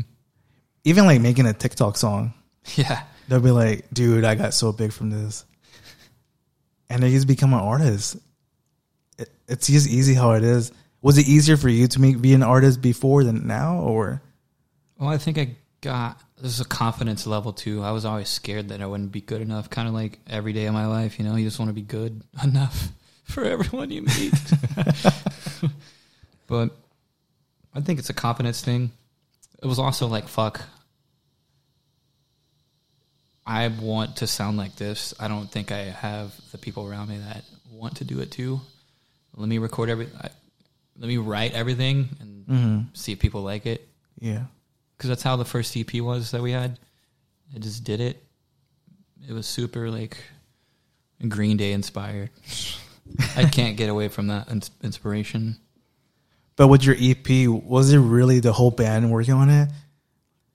Even 0.83 1.05
like 1.05 1.21
making 1.21 1.45
a 1.45 1.53
TikTok 1.53 1.95
song, 1.97 2.33
yeah. 2.75 3.03
They'll 3.29 3.39
be 3.39 3.51
like, 3.51 3.85
"Dude, 3.93 4.25
I 4.25 4.35
got 4.35 4.53
so 4.53 4.73
big 4.73 4.91
from 4.91 5.09
this," 5.09 5.45
and 6.89 7.03
they 7.03 7.11
just 7.11 7.27
become 7.27 7.53
an 7.53 7.59
artist. 7.59 8.17
It, 9.17 9.29
it's 9.47 9.67
just 9.67 9.87
easy 9.87 10.13
how 10.13 10.31
it 10.31 10.43
is. 10.43 10.71
Was 11.01 11.17
it 11.17 11.27
easier 11.27 11.57
for 11.57 11.69
you 11.69 11.87
to 11.87 12.01
make 12.01 12.21
be 12.21 12.33
an 12.33 12.43
artist 12.43 12.81
before 12.81 13.23
than 13.23 13.45
now, 13.45 13.79
or 13.79 14.21
Well, 14.97 15.09
I 15.09 15.17
think 15.17 15.37
I 15.37 15.55
got 15.81 16.19
this 16.41 16.53
is 16.53 16.61
a 16.61 16.65
confidence 16.65 17.27
level 17.27 17.53
too. 17.53 17.83
I 17.83 17.91
was 17.91 18.05
always 18.05 18.29
scared 18.29 18.69
that 18.69 18.81
I 18.81 18.85
wouldn't 18.85 19.11
be 19.11 19.21
good 19.21 19.41
enough. 19.41 19.69
Kind 19.69 19.87
of 19.87 19.93
like 19.93 20.19
every 20.27 20.53
day 20.53 20.65
of 20.65 20.73
my 20.73 20.87
life, 20.87 21.19
you 21.19 21.25
know, 21.25 21.35
you 21.35 21.45
just 21.45 21.59
want 21.59 21.69
to 21.69 21.73
be 21.73 21.81
good 21.81 22.21
enough 22.43 22.89
for 23.25 23.43
everyone 23.43 23.91
you 23.91 24.03
meet. 24.03 24.33
but 26.47 26.71
I 27.73 27.81
think 27.81 27.99
it's 27.99 28.09
a 28.09 28.13
confidence 28.13 28.61
thing. 28.61 28.91
It 29.61 29.67
was 29.67 29.79
also 29.79 30.07
like 30.07 30.27
fuck. 30.27 30.61
I 33.45 33.67
want 33.67 34.17
to 34.17 34.27
sound 34.27 34.57
like 34.57 34.75
this. 34.75 35.13
I 35.19 35.27
don't 35.27 35.51
think 35.51 35.71
I 35.71 35.79
have 35.79 36.33
the 36.51 36.57
people 36.57 36.87
around 36.87 37.09
me 37.09 37.17
that 37.17 37.43
want 37.71 37.97
to 37.97 38.05
do 38.05 38.19
it 38.19 38.31
too. 38.31 38.61
Let 39.35 39.49
me 39.49 39.57
record 39.57 39.89
every. 39.89 40.07
I, 40.21 40.29
let 40.97 41.07
me 41.07 41.17
write 41.17 41.53
everything 41.53 42.09
and 42.19 42.45
mm-hmm. 42.45 42.79
see 42.93 43.13
if 43.13 43.19
people 43.19 43.41
like 43.41 43.65
it 43.65 43.87
yeah? 44.19 44.43
because 44.95 45.09
that's 45.09 45.23
how 45.23 45.35
the 45.35 45.45
first 45.45 45.75
EP 45.75 45.93
was 45.95 46.31
that 46.31 46.41
we 46.41 46.51
had. 46.51 46.79
I 47.55 47.59
just 47.59 47.83
did 47.83 47.99
it. 47.99 48.23
It 49.27 49.33
was 49.33 49.45
super 49.47 49.89
like 49.89 50.17
Green 51.27 51.57
Day 51.57 51.73
inspired. 51.73 52.29
I 53.35 53.45
can't 53.45 53.75
get 53.75 53.89
away 53.89 54.07
from 54.07 54.27
that 54.27 54.47
inspiration. 54.81 55.57
But 56.55 56.67
with 56.67 56.83
your 56.83 56.95
EP, 56.97 57.49
was 57.49 57.91
it 57.91 57.97
really 57.97 58.39
the 58.39 58.53
whole 58.53 58.71
band 58.71 59.11
working 59.11 59.33
on 59.33 59.49
it, 59.49 59.69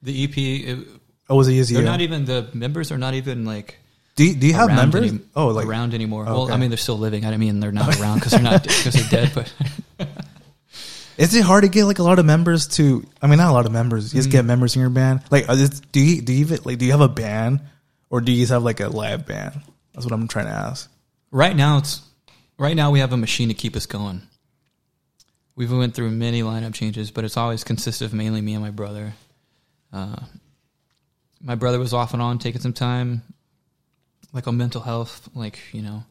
The 0.03 0.25
EP, 0.25 0.39
it, 0.39 0.89
or 1.29 1.37
was 1.37 1.49
it 1.49 1.55
just 1.55 1.73
they're 1.73 1.83
not 1.83 2.01
even 2.01 2.25
the 2.25 2.49
members 2.55 2.91
are 2.93 2.99
not 2.99 3.15
even 3.15 3.45
like 3.45 3.79
do 4.17 4.25
you, 4.25 4.35
do 4.35 4.47
you 4.49 4.55
have 4.55 4.69
members? 4.69 5.13
any- 5.13 5.21
oh, 5.37 5.49
like 5.49 5.67
around 5.67 5.95
anymore. 5.95 6.25
Well, 6.25 6.43
Okay. 6.43 6.53
I 6.55 6.57
mean, 6.57 6.71
they're 6.71 6.77
still 6.77 6.99
living. 6.99 7.25
I 7.25 7.37
mean, 7.37 7.61
they're 7.61 7.71
not 7.71 8.01
around 8.01 8.17
because 8.19 8.33
they're 8.33 8.43
not 8.43 8.63
because 8.65 8.93
they're 8.95 9.27
dead. 9.27 9.33
But 9.35 9.53
Is 11.17 11.35
it 11.35 11.43
hard 11.43 11.65
to 11.65 11.69
get 11.69 11.85
like 11.85 11.99
a 11.99 12.03
lot 12.03 12.19
of 12.19 12.27
members 12.27 12.69
to? 12.79 13.05
I 13.23 13.27
mean, 13.27 13.39
not 13.39 13.51
a 13.51 13.53
lot 13.53 13.67
of 13.67 13.73
members. 13.73 14.13
You 14.15 14.19
just 14.19 14.29
Mm-hmm. 14.29 14.39
get 14.39 14.45
members 14.45 14.75
in 14.77 14.81
your 14.81 14.91
band. 14.91 15.23
Like, 15.31 15.47
this, 15.47 15.81
do 15.93 16.01
you 16.01 16.21
do 16.23 16.33
you 16.33 16.41
even 16.41 16.59
like 16.65 16.79
do 16.79 16.85
you 16.85 16.93
have 16.93 17.01
a 17.01 17.09
band, 17.09 17.61
or 18.11 18.21
do 18.21 18.31
you 18.33 18.39
just 18.43 18.53
have 18.53 18.63
like 18.63 18.81
a 18.81 18.89
live 18.89 19.27
band? 19.27 19.61
That's 19.95 20.05
what 20.07 20.13
I'm 20.13 20.29
trying 20.29 20.47
to 20.47 20.53
ask. 20.53 20.89
right 21.33 21.55
now, 21.57 21.79
it's 21.79 22.03
right 22.59 22.75
now 22.77 22.91
we 22.93 23.01
have 23.01 23.13
a 23.13 23.17
machine 23.17 23.49
to 23.49 23.55
keep 23.55 23.75
us 23.77 23.87
going. 23.87 24.23
We've 25.57 25.73
went 25.73 25.95
through 25.95 26.11
many 26.13 26.43
lineup 26.43 26.75
changes, 26.75 27.11
but 27.11 27.25
it's 27.25 27.37
always 27.37 27.65
consisted 27.65 28.05
of 28.05 28.15
mainly 28.15 28.41
me 28.41 28.55
and 28.55 28.63
my 28.63 28.71
brother. 28.71 29.15
Uh, 29.93 30.17
my 31.41 31.55
brother 31.55 31.79
was 31.79 31.93
off 31.93 32.13
and 32.13 32.23
on 32.23 32.39
taking 32.39 32.61
some 32.61 32.73
time, 32.73 33.23
like 34.33 34.47
on 34.47 34.57
mental 34.57 34.81
health, 34.81 35.29
like 35.35 35.59
you 35.73 35.83
know, 35.83 36.05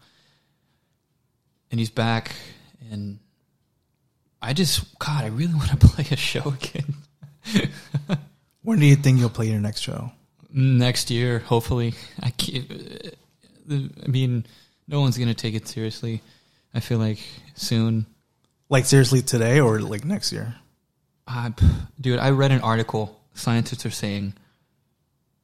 and 1.71 1.79
he's 1.79 1.89
back. 1.89 2.35
And 2.91 3.19
I 4.41 4.53
just, 4.53 4.97
God, 4.99 5.23
I 5.23 5.27
really 5.27 5.53
want 5.61 5.69
to 5.71 5.77
play 5.77 6.05
a 6.11 6.15
show 6.15 6.43
again 6.49 6.95
When 8.61 8.79
do 8.79 8.85
you 8.85 8.95
think 8.95 9.19
you'll 9.19 9.29
play 9.29 9.47
your 9.49 9.59
next 9.59 9.81
show? 9.81 10.11
next 10.49 11.11
year. 11.11 11.39
Hopefully, 11.39 11.93
I 12.21 12.29
can't, 12.31 13.15
I 13.69 14.07
mean, 14.07 14.45
no 14.87 15.01
one's 15.01 15.17
gonna 15.17 15.33
take 15.33 15.55
it 15.55 15.67
seriously. 15.67 16.21
I 16.73 16.79
feel 16.79 16.99
like 16.99 17.19
soon, 17.55 18.05
Like 18.69 18.85
seriously 18.85 19.21
today 19.21 19.59
or 19.59 19.79
like 19.79 20.03
next 20.05 20.31
year? 20.31 20.55
Uh, 21.27 21.51
dude, 21.99 22.19
I 22.19 22.29
read 22.31 22.51
an 22.51 22.61
article. 22.61 23.19
Scientists 23.33 23.85
are 23.85 23.91
saying 23.91 24.33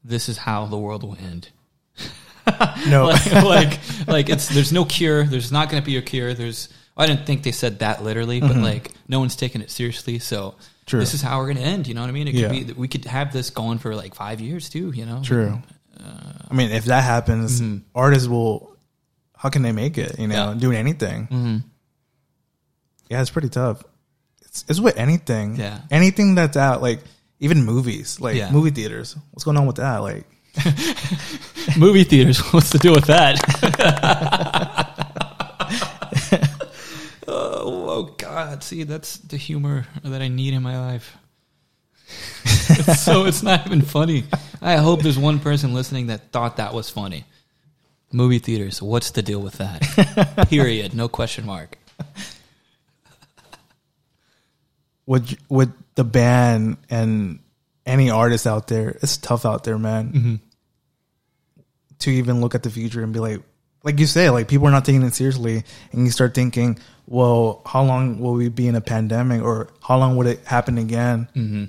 this 0.04 0.30
is 0.30 0.38
how 0.38 0.66
the 0.66 0.78
world 0.78 1.04
will 1.04 1.18
end. 1.18 1.50
No. 2.88 3.06
like, 3.06 3.32
like, 3.44 3.80
like 4.08 4.30
it's 4.30 4.50
there's 4.50 4.74
no 4.74 4.84
cure. 4.84 5.24
There's 5.24 5.52
not 5.52 5.70
going 5.70 5.82
to 5.82 5.86
be 5.86 5.96
a 5.96 6.02
cure. 6.02 6.34
There's 6.34 6.68
I 6.98 7.06
didn't 7.08 7.26
think 7.26 7.44
they 7.44 7.54
said 7.54 7.80
that 7.80 8.04
literally, 8.04 8.42
but 8.42 8.56
like 8.58 8.92
no 9.08 9.20
one's 9.20 9.36
taking 9.38 9.62
it 9.62 9.72
seriously. 9.72 10.20
So 10.20 10.56
Mm-hmm. 10.84 10.90
True. 10.90 11.00
this 11.00 11.14
is 11.14 11.22
how 11.22 11.38
we're 11.40 11.46
going 11.46 11.56
to 11.58 11.64
end. 11.64 11.88
You 11.88 11.94
know 11.94 12.02
what 12.02 12.10
I 12.10 12.12
mean? 12.12 12.28
It 12.28 12.34
Yeah. 12.36 12.50
be 12.50 12.66
we 12.74 12.90
could 12.90 13.06
have 13.06 13.32
this 13.32 13.50
going 13.52 13.78
for 13.78 13.96
like 13.96 14.16
five 14.16 14.42
years 14.42 14.68
too. 14.70 14.92
You 14.92 15.06
know? 15.06 15.22
True. 15.24 15.62
I 15.98 16.54
mean, 16.54 16.72
if 16.72 16.86
that 16.86 17.04
happens, 17.06 17.62
artists 17.96 18.28
will. 18.28 18.76
How 19.38 19.48
can 19.50 19.62
they 19.62 19.72
make 19.72 19.98
it? 19.98 20.20
You 20.20 20.28
know, 20.28 20.36
Mm-hmm. 20.36 20.54
Yeah. 20.56 20.60
doing 20.60 20.78
anything. 20.78 21.26
hmm 21.28 21.58
Yeah, 23.10 23.22
it's 23.22 23.30
pretty 23.30 23.50
tough. 23.50 23.82
It's, 24.42 24.66
it's 24.68 24.80
with 24.82 24.98
anything. 24.98 25.56
Yeah. 25.56 25.80
Anything 25.90 26.36
that's 26.36 26.58
out, 26.58 26.82
like 26.82 27.00
even 27.44 27.64
movies, 27.64 28.20
like 28.20 28.36
Yeah. 28.36 28.52
movie 28.52 28.72
theaters. 28.72 29.16
What's 29.32 29.44
going 29.44 29.58
on 29.58 29.68
with 29.68 29.76
that? 29.78 29.98
Like, 30.00 30.26
Movie 31.78 32.04
theaters. 32.04 32.40
What's 32.54 32.70
the 32.72 32.78
deal 32.80 32.94
with 32.94 33.06
that? 33.06 33.40
oh, 37.28 37.90
oh 37.90 38.04
God! 38.18 38.64
See, 38.64 38.84
that's 38.84 39.18
the 39.18 39.38
humor 39.38 39.86
that 40.04 40.22
I 40.22 40.28
need 40.28 40.54
in 40.54 40.62
my 40.64 40.78
life. 40.80 41.18
so 42.98 43.26
it's 43.26 43.42
not 43.44 43.66
even 43.66 43.82
funny. 43.82 44.26
I 44.62 44.78
hope 44.78 45.02
there's 45.02 45.18
one 45.18 45.40
person 45.40 45.74
listening 45.74 46.08
that 46.08 46.32
thought 46.32 46.58
that 46.58 46.74
was 46.74 46.90
funny. 46.90 47.26
Movie 48.12 48.40
theaters. 48.40 48.82
What's 48.82 49.12
the 49.12 49.24
deal 49.24 49.40
with 49.42 49.56
that? 49.56 50.48
Period. 50.50 50.94
No 50.94 51.08
question 51.08 51.46
mark. 51.48 51.78
With 55.06 55.36
with 55.50 55.74
the 55.96 56.04
band 56.04 56.78
and 56.90 57.40
any 57.86 58.10
artist 58.10 58.48
out 58.48 58.68
there, 58.68 58.90
it's 59.02 59.18
tough 59.18 59.46
out 59.46 59.64
there, 59.64 59.78
man. 59.78 60.12
Mm-hmm. 60.12 60.36
To 62.00 62.12
even 62.12 62.42
look 62.42 62.56
at 62.56 62.64
the 62.64 62.70
future 62.70 63.02
and 63.02 63.14
be 63.14 63.20
like, 63.20 63.42
like 63.84 64.00
you 64.00 64.08
say, 64.08 64.30
like 64.30 64.48
people 64.48 64.68
are 64.68 64.72
not 64.72 64.86
taking 64.86 65.04
it 65.04 65.14
seriously, 65.14 65.64
and 65.92 66.06
you 66.06 66.12
start 66.12 66.34
thinking, 66.34 66.80
well, 67.08 67.62
how 67.66 67.84
long 67.84 68.20
will 68.20 68.34
we 68.34 68.50
be 68.50 68.68
in 68.68 68.76
a 68.76 68.82
pandemic, 68.82 69.42
or 69.42 69.70
how 69.82 69.98
long 69.98 70.18
would 70.18 70.28
it 70.28 70.46
happen 70.46 70.78
again? 70.78 71.28
Mm-hmm. 71.36 71.66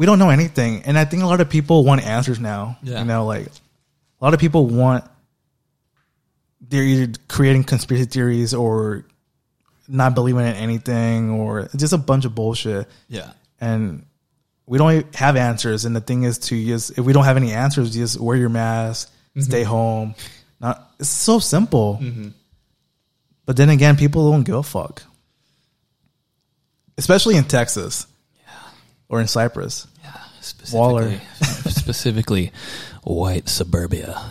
we 0.00 0.06
don't 0.06 0.18
know 0.18 0.30
anything. 0.30 0.82
And 0.84 0.98
I 0.98 1.04
think 1.04 1.22
a 1.22 1.26
lot 1.26 1.42
of 1.42 1.50
people 1.50 1.84
want 1.84 2.02
answers 2.06 2.40
now. 2.40 2.78
Yeah. 2.82 3.00
You 3.00 3.04
know, 3.04 3.26
like 3.26 3.48
a 3.48 4.24
lot 4.24 4.32
of 4.32 4.40
people 4.40 4.64
want 4.64 5.04
they're 6.66 6.82
either 6.82 7.12
creating 7.28 7.64
conspiracy 7.64 8.06
theories 8.06 8.54
or 8.54 9.04
not 9.90 10.14
believing 10.14 10.46
in 10.46 10.54
anything 10.54 11.30
or 11.30 11.68
just 11.76 11.92
a 11.92 11.98
bunch 11.98 12.24
of 12.24 12.34
bullshit. 12.34 12.88
Yeah. 13.08 13.32
And 13.60 14.06
we 14.66 14.78
don't 14.78 15.14
have 15.16 15.36
answers. 15.36 15.84
And 15.84 15.94
the 15.94 16.00
thing 16.00 16.22
is 16.22 16.38
to 16.38 16.64
just 16.64 16.98
if 16.98 17.04
we 17.04 17.12
don't 17.12 17.24
have 17.24 17.36
any 17.36 17.52
answers, 17.52 17.92
just 17.92 18.18
wear 18.20 18.36
your 18.36 18.48
mask, 18.48 19.08
mm-hmm. 19.08 19.40
stay 19.40 19.62
home. 19.62 20.14
Not 20.60 20.92
it's 20.98 21.08
so 21.08 21.38
simple. 21.38 21.98
Mm-hmm. 22.00 22.28
But 23.46 23.56
then 23.56 23.68
again, 23.68 23.96
people 23.96 24.30
don't 24.30 24.44
give 24.44 24.54
a 24.54 24.62
fuck. 24.62 25.02
Especially 26.96 27.36
in 27.36 27.44
Texas. 27.44 28.06
Or 29.08 29.20
in 29.20 29.26
Cypress. 29.26 29.88
Yeah. 30.02 30.12
Specifically, 30.40 30.78
Waller. 30.78 31.20
specifically, 31.40 32.52
white 33.02 33.48
suburbia. 33.48 34.22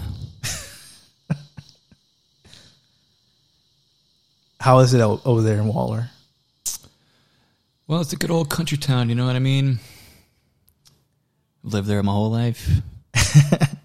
How 4.59 4.79
is 4.79 4.93
it 4.93 5.01
over 5.01 5.41
there 5.41 5.57
in 5.57 5.67
Waller? 5.67 6.09
Well, 7.87 8.01
it's 8.01 8.13
a 8.13 8.17
good 8.17 8.31
old 8.31 8.49
country 8.49 8.77
town. 8.77 9.09
You 9.09 9.15
know 9.15 9.25
what 9.25 9.35
I 9.35 9.39
mean? 9.39 9.79
Lived 11.63 11.87
there 11.87 12.01
my 12.03 12.11
whole 12.11 12.31
life. 12.31 12.69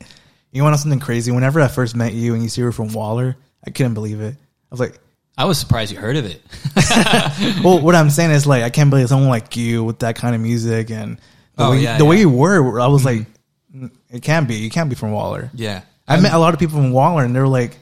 You 0.54 0.62
want 0.62 0.72
to 0.72 0.76
know 0.78 0.82
something 0.82 1.00
crazy? 1.00 1.32
Whenever 1.32 1.60
I 1.60 1.66
first 1.66 1.96
met 1.96 2.14
you 2.14 2.32
and 2.32 2.40
you 2.40 2.48
see 2.48 2.60
you 2.60 2.66
were 2.66 2.70
from 2.72 2.92
Waller, 2.92 3.36
I 3.66 3.70
couldn't 3.70 3.94
believe 3.94 4.20
it. 4.20 4.36
I 4.36 4.68
was 4.70 4.78
like, 4.78 5.00
I 5.36 5.46
was 5.46 5.58
surprised 5.58 5.90
you 5.90 5.98
heard 5.98 6.16
of 6.16 6.26
it. 6.26 6.40
well, 7.64 7.80
what 7.80 7.96
I'm 7.96 8.08
saying 8.08 8.30
is 8.30 8.46
like, 8.46 8.62
I 8.62 8.70
can't 8.70 8.88
believe 8.88 9.08
someone 9.08 9.28
like 9.28 9.56
you 9.56 9.82
with 9.82 9.98
that 9.98 10.14
kind 10.14 10.32
of 10.32 10.40
music 10.40 10.92
and 10.92 11.18
the, 11.56 11.64
Oh, 11.64 11.70
way, 11.72 11.80
yeah, 11.80 11.98
the 11.98 12.04
way 12.04 12.20
you 12.20 12.30
were, 12.30 12.78
I 12.78 12.86
was 12.86 13.04
like, 13.04 13.26
"Mm, 13.74 13.90
it 14.10 14.22
can't 14.22 14.46
be. 14.46 14.54
You 14.54 14.70
can't 14.70 14.88
be 14.88 14.94
from 14.94 15.10
Waller. 15.10 15.50
Yeah. 15.54 15.82
I 16.06 16.20
met 16.20 16.32
a 16.32 16.38
lot 16.38 16.54
of 16.54 16.60
people 16.60 16.76
from 16.76 16.92
Waller 16.92 17.24
and 17.24 17.34
they 17.34 17.40
were 17.40 17.48
like, 17.48 17.76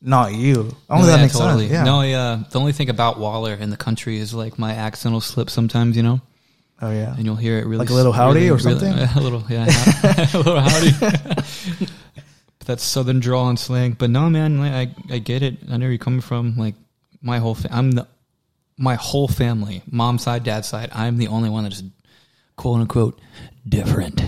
not 0.00 0.32
you. 0.34 0.74
I 0.88 0.96
don't 0.98 1.06
know 1.06 1.12
if 1.12 1.16
that 1.16 1.20
makes 1.22 1.34
sense. 1.34 1.62
Yeah. 1.70 1.82
No, 1.84 2.02
yeah. 2.02 2.42
The 2.50 2.58
only 2.60 2.72
thing 2.72 2.88
about 2.90 3.18
Waller 3.18 3.54
in 3.54 3.70
the 3.70 3.76
country 3.76 4.18
is 4.18 4.32
like 4.34 4.58
my 4.58 4.74
accent 4.74 5.12
will 5.12 5.20
slip 5.20 5.50
sometimes, 5.50 5.96
you 5.96 6.02
know, 6.02 6.20
Oh, 6.80 6.90
yeah. 6.92 7.14
and 7.16 7.24
you'll 7.24 7.34
hear 7.36 7.58
it 7.58 7.62
really 7.66 7.78
Like 7.78 7.90
a 7.90 7.94
little 7.94 8.12
howdy 8.12 8.48
really- 8.48 8.50
or 8.50 8.56
really- 8.56 8.78
something? 8.78 8.92
a 9.16 9.20
little, 9.20 9.44
yeah, 9.48 9.66
a 10.34 10.38
little 10.38 10.60
howdy. 10.60 11.86
That's 12.66 12.84
southern 12.84 13.18
drawl 13.20 13.48
and 13.48 13.58
slang, 13.58 13.92
but 13.92 14.10
no, 14.10 14.28
man, 14.28 14.58
like, 14.60 14.90
I 15.10 15.14
I 15.14 15.18
get 15.18 15.42
it. 15.42 15.56
I 15.70 15.78
know 15.78 15.86
where 15.86 15.90
you're 15.90 15.98
coming 15.98 16.20
from. 16.20 16.56
Like 16.58 16.74
my 17.22 17.38
whole, 17.38 17.54
fa- 17.54 17.70
I'm 17.72 17.92
the 17.92 18.06
my 18.76 18.94
whole 18.94 19.26
family, 19.26 19.82
mom's 19.90 20.22
side, 20.22 20.44
dad's 20.44 20.68
side. 20.68 20.90
I'm 20.92 21.16
the 21.16 21.28
only 21.28 21.48
one 21.50 21.64
that 21.64 21.72
is 21.72 21.82
quote 22.56 22.80
unquote 22.80 23.18
different. 23.66 24.22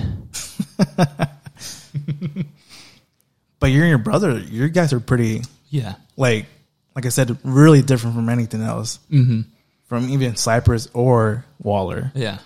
But 3.59 3.71
you 3.71 3.81
and 3.83 3.89
your 3.91 3.99
brother, 3.99 4.39
you 4.39 4.69
guys 4.71 4.93
are 4.95 5.01
pretty, 5.01 5.43
Yeah. 5.71 5.95
like, 6.17 6.47
like 6.95 7.07
I 7.07 7.09
said, 7.09 7.39
really 7.45 7.81
different 7.83 8.17
from 8.17 8.29
anything 8.29 8.63
else. 8.63 8.99
Mm-hmm. 9.11 9.43
From 9.85 10.11
even 10.11 10.37
Cypress 10.37 10.89
or 10.93 11.45
Waller. 11.61 12.13
Yeah. 12.15 12.39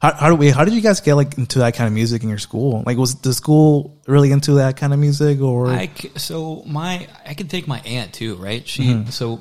How 0.00 0.12
how 0.14 0.28
do 0.30 0.36
we 0.36 0.50
how 0.50 0.64
did 0.64 0.72
you 0.72 0.80
guys 0.80 1.00
get 1.02 1.14
like 1.14 1.36
into 1.36 1.58
that 1.58 1.74
kind 1.74 1.86
of 1.86 1.92
music 1.92 2.22
in 2.22 2.28
your 2.30 2.38
school? 2.38 2.82
Like 2.86 2.96
was 2.96 3.16
the 3.16 3.34
school 3.34 3.98
really 4.06 4.32
into 4.32 4.54
that 4.54 4.76
kind 4.78 4.94
of 4.94 4.98
music 4.98 5.40
or 5.42 5.68
I 5.68 5.90
c- 5.94 6.10
so 6.16 6.62
my 6.66 7.06
I 7.26 7.34
can 7.34 7.48
take 7.48 7.68
my 7.68 7.80
aunt 7.80 8.14
too, 8.14 8.36
right? 8.36 8.66
She 8.66 9.04
so 9.10 9.40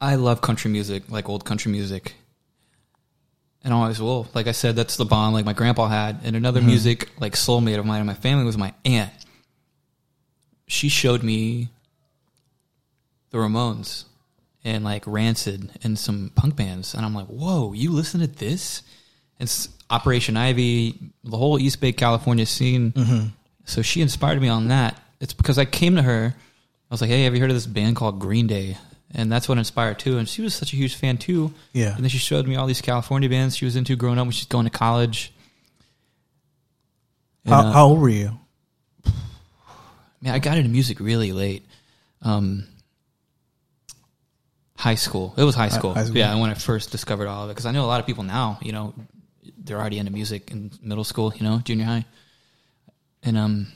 I 0.00 0.14
love 0.14 0.40
country 0.40 0.70
music, 0.70 1.10
like 1.10 1.28
old 1.28 1.44
country 1.44 1.70
music, 1.70 2.14
and 3.62 3.74
always 3.74 4.00
will. 4.00 4.26
Like 4.32 4.46
I 4.46 4.52
said, 4.52 4.74
that's 4.74 4.96
the 4.96 5.04
bond 5.04 5.34
like 5.34 5.44
my 5.44 5.52
grandpa 5.52 5.86
had, 5.86 6.20
and 6.24 6.34
another 6.34 6.62
music 6.62 7.10
like 7.20 7.34
soulmate 7.34 7.78
of 7.78 7.84
mine 7.84 8.00
in 8.00 8.06
my 8.06 8.14
family 8.14 8.44
was 8.44 8.56
my 8.56 8.72
aunt. 8.86 9.12
She 10.66 10.88
showed 10.88 11.22
me 11.22 11.68
the 13.30 13.38
Ramones 13.38 14.04
and 14.64 14.84
like 14.84 15.04
Rancid 15.06 15.70
and 15.82 15.98
some 15.98 16.30
punk 16.34 16.56
bands, 16.56 16.94
and 16.94 17.04
I'm 17.04 17.14
like, 17.14 17.26
whoa, 17.26 17.72
you 17.72 17.90
listen 17.90 18.20
to 18.20 18.26
this? 18.26 18.82
It's 19.38 19.68
Operation 19.88 20.36
Ivy, 20.36 20.98
the 21.24 21.36
whole 21.36 21.58
East 21.58 21.80
Bay, 21.80 21.92
California 21.92 22.46
scene. 22.46 22.92
So 23.64 23.82
she 23.82 24.02
inspired 24.02 24.40
me 24.40 24.48
on 24.48 24.68
that. 24.68 25.00
It's 25.20 25.32
because 25.32 25.58
I 25.58 25.64
came 25.64 25.96
to 25.96 26.02
her. 26.02 26.34
I 26.34 26.94
was 26.94 27.00
like, 27.00 27.10
"Hey, 27.10 27.24
have 27.24 27.34
you 27.34 27.40
heard 27.40 27.50
of 27.50 27.56
this 27.56 27.66
band 27.66 27.96
called 27.96 28.18
Green 28.18 28.46
Day?" 28.46 28.76
And 29.12 29.30
that's 29.30 29.48
what 29.48 29.58
inspired 29.58 29.98
too. 29.98 30.18
And 30.18 30.28
she 30.28 30.42
was 30.42 30.54
such 30.54 30.72
a 30.72 30.76
huge 30.76 30.94
fan 30.94 31.18
too. 31.18 31.52
Yeah. 31.72 31.94
And 31.94 32.04
then 32.04 32.10
she 32.10 32.18
showed 32.18 32.46
me 32.46 32.56
all 32.56 32.66
these 32.66 32.80
California 32.80 33.28
bands 33.28 33.56
she 33.56 33.64
was 33.64 33.76
into 33.76 33.96
growing 33.96 34.18
up 34.18 34.24
when 34.24 34.32
she's 34.32 34.46
going 34.46 34.64
to 34.64 34.70
college. 34.70 35.32
And, 37.44 37.54
how, 37.54 37.60
uh, 37.60 37.72
how 37.72 37.86
old 37.86 38.00
were 38.00 38.08
you? 38.08 38.38
man, 40.20 40.34
I 40.34 40.38
got 40.38 40.58
into 40.58 40.70
music 40.70 41.00
really 41.00 41.32
late. 41.32 41.64
Um, 42.22 42.66
high 44.80 44.94
school. 44.96 45.34
It 45.36 45.44
was 45.44 45.54
high 45.54 45.68
school. 45.68 45.92
high 45.94 46.04
school. 46.04 46.16
Yeah, 46.16 46.34
when 46.40 46.50
I 46.50 46.54
first 46.54 46.90
discovered 46.90 47.28
all 47.28 47.44
of 47.44 47.50
it, 47.50 47.52
because 47.54 47.66
I 47.66 47.70
know 47.72 47.84
a 47.84 47.90
lot 47.92 48.00
of 48.00 48.06
people 48.06 48.24
now. 48.24 48.58
You 48.62 48.72
know, 48.72 48.94
they're 49.58 49.78
already 49.78 49.98
into 49.98 50.10
music 50.12 50.50
in 50.50 50.70
middle 50.82 51.04
school. 51.04 51.32
You 51.36 51.44
know, 51.44 51.58
junior 51.58 51.84
high, 51.84 52.04
and 53.22 53.36
um, 53.36 53.66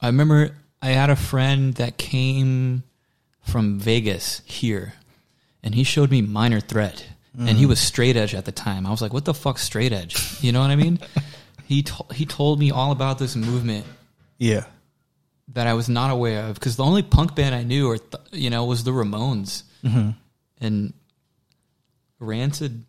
I 0.00 0.06
remember 0.08 0.56
I 0.82 0.88
had 0.88 1.10
a 1.10 1.16
friend 1.16 1.74
that 1.74 1.96
came 1.98 2.82
from 3.42 3.78
Vegas 3.78 4.42
here, 4.44 4.94
and 5.62 5.74
he 5.74 5.84
showed 5.84 6.10
me 6.10 6.22
Minor 6.22 6.60
Threat, 6.60 7.06
and 7.38 7.58
he 7.58 7.66
was 7.66 7.80
straight 7.80 8.16
edge 8.16 8.34
at 8.34 8.44
the 8.44 8.52
time. 8.52 8.86
I 8.86 8.90
was 8.90 9.02
like, 9.02 9.12
"What 9.12 9.24
the 9.24 9.34
fuck, 9.34 9.58
straight 9.58 9.92
edge?" 9.92 10.16
You 10.40 10.52
know 10.52 10.60
what 10.60 10.70
I 10.70 10.76
mean? 10.76 10.98
he 11.66 11.82
to- 11.82 12.06
he 12.14 12.24
told 12.26 12.58
me 12.58 12.70
all 12.70 12.92
about 12.92 13.18
this 13.18 13.36
movement 13.36 13.86
Yeah. 14.38 14.64
That 15.48 15.66
I 15.66 15.74
was 15.74 15.88
not 15.88 16.10
aware 16.10 16.44
of 16.44 16.54
because 16.54 16.76
the 16.76 16.84
only 16.84 17.02
punk 17.02 17.34
band 17.34 17.54
I 17.54 17.62
knew, 17.62 17.88
or 17.88 17.98
th- 17.98 18.22
you 18.32 18.50
know, 18.50 18.64
was 18.64 18.84
the 18.84 18.90
Ramones 18.92 19.62
and 20.58 20.94
Rancid. 22.18 22.84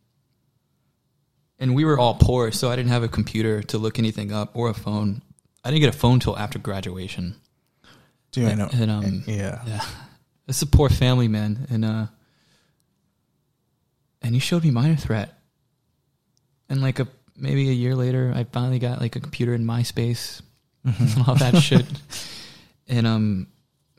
And 1.59 1.73
we 1.75 1.85
were 1.85 1.97
all 1.97 2.15
poor, 2.15 2.51
so 2.51 2.69
I 2.69 2.75
didn't 2.75 2.91
have 2.91 3.03
a 3.03 3.07
computer 3.07 3.63
to 3.63 3.77
look 3.77 3.97
anything 3.97 4.31
up 4.31 4.51
or 4.55 4.69
a 4.69 4.73
phone. 4.73 5.21
I 5.63 5.69
didn't 5.69 5.81
get 5.81 5.95
a 5.95 5.97
phone 5.97 6.19
till 6.19 6.37
after 6.37 6.59
graduation. 6.59 7.35
Do 8.31 8.45
I 8.45 8.55
know? 8.55 8.69
And, 8.73 8.91
um, 8.91 9.23
yeah. 9.25 9.61
Yeah, 9.65 9.85
it's 10.47 10.61
a 10.61 10.67
poor 10.67 10.89
family, 10.89 11.29
man. 11.29 11.65
And 11.69 11.85
uh, 11.85 12.07
and 14.21 14.33
he 14.33 14.39
showed 14.39 14.63
me 14.63 14.71
Minor 14.71 14.97
Threat, 14.97 15.33
and 16.67 16.81
like 16.81 16.99
a 16.99 17.07
maybe 17.37 17.69
a 17.69 17.73
year 17.73 17.95
later, 17.95 18.33
I 18.35 18.43
finally 18.43 18.79
got 18.79 18.99
like 18.99 19.15
a 19.15 19.19
computer 19.19 19.53
in 19.53 19.65
MySpace 19.65 20.41
and 20.83 21.23
all 21.27 21.35
that 21.35 21.57
shit. 21.61 21.85
And 22.87 23.07
um, 23.07 23.47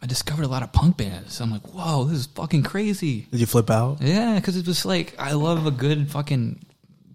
I 0.03 0.07
discovered 0.07 0.45
a 0.45 0.49
lot 0.49 0.63
of 0.63 0.73
punk 0.73 0.97
bands. 0.97 1.41
I'm 1.41 1.51
like, 1.51 1.67
whoa, 1.69 2.05
this 2.05 2.19
is 2.19 2.27
fucking 2.27 2.63
crazy. 2.63 3.27
Did 3.31 3.41
you 3.41 3.47
flip 3.47 3.71
out? 3.71 3.99
Yeah, 4.01 4.37
because 4.37 4.57
it 4.57 4.67
was 4.67 4.85
like 4.85 5.15
I 5.19 5.33
love 5.33 5.67
a 5.67 5.71
good 5.71 6.11
fucking 6.11 6.65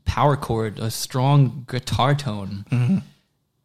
power 0.05 0.36
chord, 0.36 0.80
a 0.80 0.91
strong 0.91 1.65
guitar 1.69 2.15
tone. 2.15 2.65
Mm-hmm. 2.69 2.97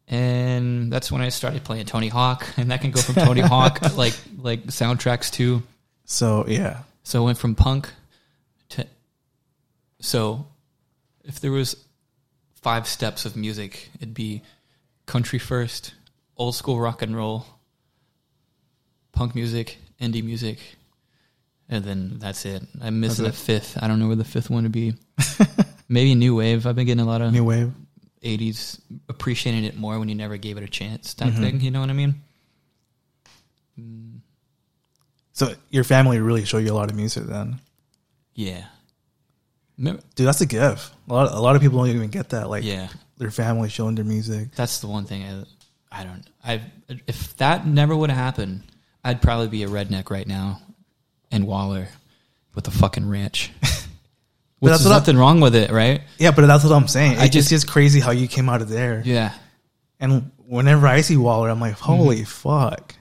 And 0.09 0.91
that's 0.93 1.11
when 1.11 1.21
I 1.21 1.29
started 1.29 1.65
playing 1.65 1.85
Tony 1.85 2.07
Hawk, 2.07 2.47
and 2.55 2.71
that 2.71 2.79
can 2.79 2.91
go 2.91 3.01
from 3.01 3.15
Tony 3.15 3.41
Hawk 3.53 3.81
like 3.97 4.13
like 4.37 4.63
soundtracks 4.67 5.31
too. 5.31 5.63
So 6.05 6.45
yeah, 6.47 6.83
So 7.03 7.21
I 7.21 7.25
went 7.25 7.37
from 7.37 7.55
punk 7.55 7.89
to 8.69 8.87
so 9.99 10.47
if 11.25 11.41
there 11.41 11.51
was 11.51 11.75
five 12.61 12.87
steps 12.87 13.25
of 13.25 13.35
music, 13.35 13.89
it'd 13.97 14.13
be 14.13 14.41
country 15.05 15.39
first, 15.39 15.93
old 16.37 16.55
school 16.55 16.79
rock 16.79 17.01
and 17.01 17.15
roll, 17.15 17.45
punk 19.17 19.35
music, 19.35 19.77
indie 19.99 20.23
music, 20.23 20.59
and 21.69 21.83
then 21.83 22.17
that's 22.19 22.45
it. 22.45 22.63
I'm 22.81 22.99
missing 22.99 23.25
a 23.25 23.31
fifth. 23.31 23.77
I 23.81 23.87
don't 23.87 23.99
know 23.99 24.07
where 24.07 24.15
the 24.15 24.23
fifth 24.23 24.49
one 24.49 24.63
would 24.63 24.71
be. 24.71 24.93
Maybe 25.89 26.15
new 26.15 26.35
wave. 26.35 26.67
I've 26.67 26.75
been 26.75 26.85
getting 26.85 27.03
a 27.03 27.07
lot 27.07 27.21
of 27.21 27.31
new 27.33 27.43
wave. 27.43 27.71
80s 28.23 28.79
appreciating 29.09 29.63
it 29.63 29.77
more 29.77 29.97
when 29.99 30.09
you 30.09 30.15
never 30.15 30.37
gave 30.37 30.57
it 30.57 30.63
a 30.63 30.67
chance 30.67 31.13
type 31.13 31.33
Mhm. 31.33 31.39
thing. 31.39 31.61
You 31.61 31.71
know 31.71 31.79
what 31.79 31.89
I 31.89 31.93
mean? 31.93 32.15
So 35.33 35.53
your 35.69 35.83
family 35.83 36.19
really 36.19 36.45
showed 36.45 36.59
you 36.65 36.71
a 36.71 36.75
lot 36.75 36.89
of 36.89 36.95
music 36.95 37.25
then, 37.25 37.59
Yeah. 38.33 38.65
Remember- 39.77 40.01
dude. 40.15 40.27
That's 40.27 40.41
a 40.41 40.47
gift. 40.47 40.91
A 41.07 41.13
lot, 41.13 41.31
a 41.31 41.39
lot 41.39 41.55
of 41.55 41.61
people 41.61 41.77
don't 41.77 41.95
even 41.95 42.09
get 42.09 42.29
that. 42.29 42.49
Like 42.49 42.63
yeah. 42.63 42.87
their 43.19 43.29
family 43.29 43.69
showing 43.69 43.93
their 43.95 44.05
music. 44.05 44.51
That's 44.55 44.79
the 44.79 44.87
one 44.87 45.05
thing 45.05 45.23
I, 45.23 46.01
I 46.01 46.03
don't. 46.03 46.23
I 46.43 46.61
if 47.07 47.37
that 47.37 47.67
never 47.67 47.95
would 47.95 48.09
have 48.09 48.17
happened, 48.17 48.63
I'd 49.07 49.21
probably 49.21 49.47
be 49.47 49.63
a 49.63 49.67
redneck 49.67 50.09
right 50.09 50.27
now, 50.27 50.61
in 51.31 51.45
Waller, 51.45 51.87
with 52.55 52.67
a 52.67 52.71
fucking 52.71 53.07
ranch. 53.09 53.51
Which 54.59 54.71
that's 54.71 54.81
is 54.81 54.87
what 54.87 54.93
I- 54.93 54.97
nothing 54.99 55.17
wrong 55.17 55.39
with 55.39 55.55
it, 55.55 55.69
right? 55.71 56.01
Yeah, 56.17 56.31
but 56.31 56.45
that's 56.47 56.63
what 56.63 56.73
I'm 56.73 56.87
saying. 56.87 57.17
I 57.17 57.25
It- 57.25 57.31
just- 57.31 57.51
it's 57.51 57.63
just 57.63 57.67
crazy 57.71 57.99
how 57.99 58.11
you 58.11 58.27
came 58.27 58.49
out 58.49 58.61
of 58.61 58.69
there. 58.69 59.01
Yeah. 59.05 59.33
And 59.99 60.31
whenever 60.45 60.87
I 60.87 61.01
see 61.01 61.17
Waller, 61.17 61.49
I'm 61.49 61.59
like, 61.59 61.75
Mm-hmm. 61.75 61.83
holy 61.85 62.23
fuck. 62.25 62.93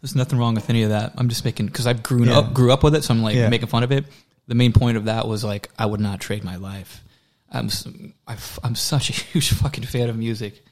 There's 0.00 0.14
nothing 0.14 0.38
wrong 0.38 0.54
with 0.54 0.68
any 0.68 0.82
of 0.82 0.90
that. 0.90 1.14
I'm 1.16 1.28
just 1.30 1.44
making 1.46 1.66
because 1.66 1.86
I've 1.86 2.02
grown 2.02 2.26
Yeah. 2.28 2.38
up, 2.38 2.52
grew 2.54 2.72
up 2.72 2.82
with 2.82 2.94
it, 2.94 3.04
so 3.04 3.14
I'm 3.14 3.22
like 3.22 3.36
Yeah. 3.36 3.48
making 3.48 3.68
fun 3.68 3.82
of 3.82 3.92
it. 3.92 4.04
The 4.48 4.54
main 4.54 4.72
point 4.72 4.96
of 4.98 5.06
that 5.06 5.26
was 5.26 5.42
like 5.44 5.70
I 5.78 5.86
would 5.86 6.00
not 6.00 6.20
trade 6.20 6.44
my 6.44 6.56
life. 6.56 7.02
I'm 7.50 7.70
I've, 8.26 8.58
I'm 8.62 8.74
such 8.74 9.08
a 9.10 9.12
huge 9.32 9.50
fucking 9.52 9.84
fan 9.84 10.10
of 10.10 10.16
music, 10.18 10.62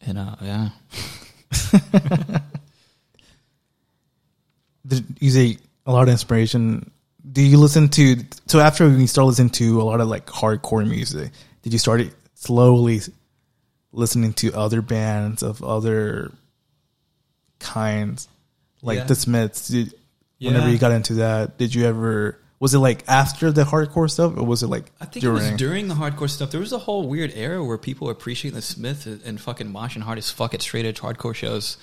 and 0.00 0.18
uh, 0.18 0.36
yeah, 0.42 0.68
you 5.20 5.30
say 5.30 5.58
a 5.86 5.92
lot 5.92 6.02
of 6.02 6.08
inspiration? 6.08 6.90
Do 7.30 7.42
you 7.42 7.58
listen 7.58 7.88
to 7.90 8.16
so 8.46 8.60
after 8.60 8.88
you 8.88 9.06
start 9.06 9.26
listening 9.26 9.50
to 9.50 9.80
a 9.80 9.84
lot 9.84 10.00
of 10.00 10.08
like 10.08 10.26
hardcore 10.26 10.86
music? 10.88 11.30
Did 11.62 11.72
you 11.72 11.78
start 11.78 12.02
slowly 12.34 13.00
listening 13.92 14.32
to 14.34 14.54
other 14.54 14.80
bands 14.82 15.42
of 15.42 15.62
other 15.62 16.32
kinds, 17.58 18.28
like 18.82 18.98
Yeah. 18.98 19.04
the 19.04 19.14
Smiths? 19.14 19.68
Did, 19.68 19.94
Whenever 20.40 20.70
you 20.70 20.78
got 20.78 20.92
into 20.92 21.14
that, 21.14 21.58
did 21.58 21.74
you 21.74 21.84
ever? 21.84 22.38
Was 22.60 22.72
it 22.72 22.78
like 22.78 23.02
after 23.08 23.50
the 23.50 23.64
hardcore 23.64 24.08
stuff, 24.08 24.36
or 24.36 24.44
was 24.44 24.62
it 24.62 24.68
like 24.68 24.84
I 25.00 25.04
think 25.04 25.24
it 25.24 25.30
was 25.30 25.50
during 25.52 25.88
the 25.88 25.94
hardcore 25.96 26.30
stuff. 26.30 26.52
There 26.52 26.60
was 26.60 26.72
a 26.72 26.78
whole 26.78 27.08
weird 27.08 27.32
era 27.34 27.62
where 27.64 27.76
people 27.76 28.06
were 28.06 28.12
appreciating 28.12 28.54
the 28.54 28.62
Smith 28.62 29.06
and, 29.24 29.40
fucking 29.40 29.72
moshing 29.72 30.02
hard 30.02 30.16
as 30.18 30.30
fuck 30.30 30.54
at 30.54 30.62
straight 30.62 30.86
edge 30.86 31.00
hardcore 31.00 31.34
shows. 31.34 31.76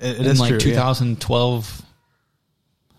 It, 0.00 0.20
it 0.20 0.26
in 0.26 0.36
like 0.36 0.48
true, 0.48 0.70
yeah. 0.70 0.82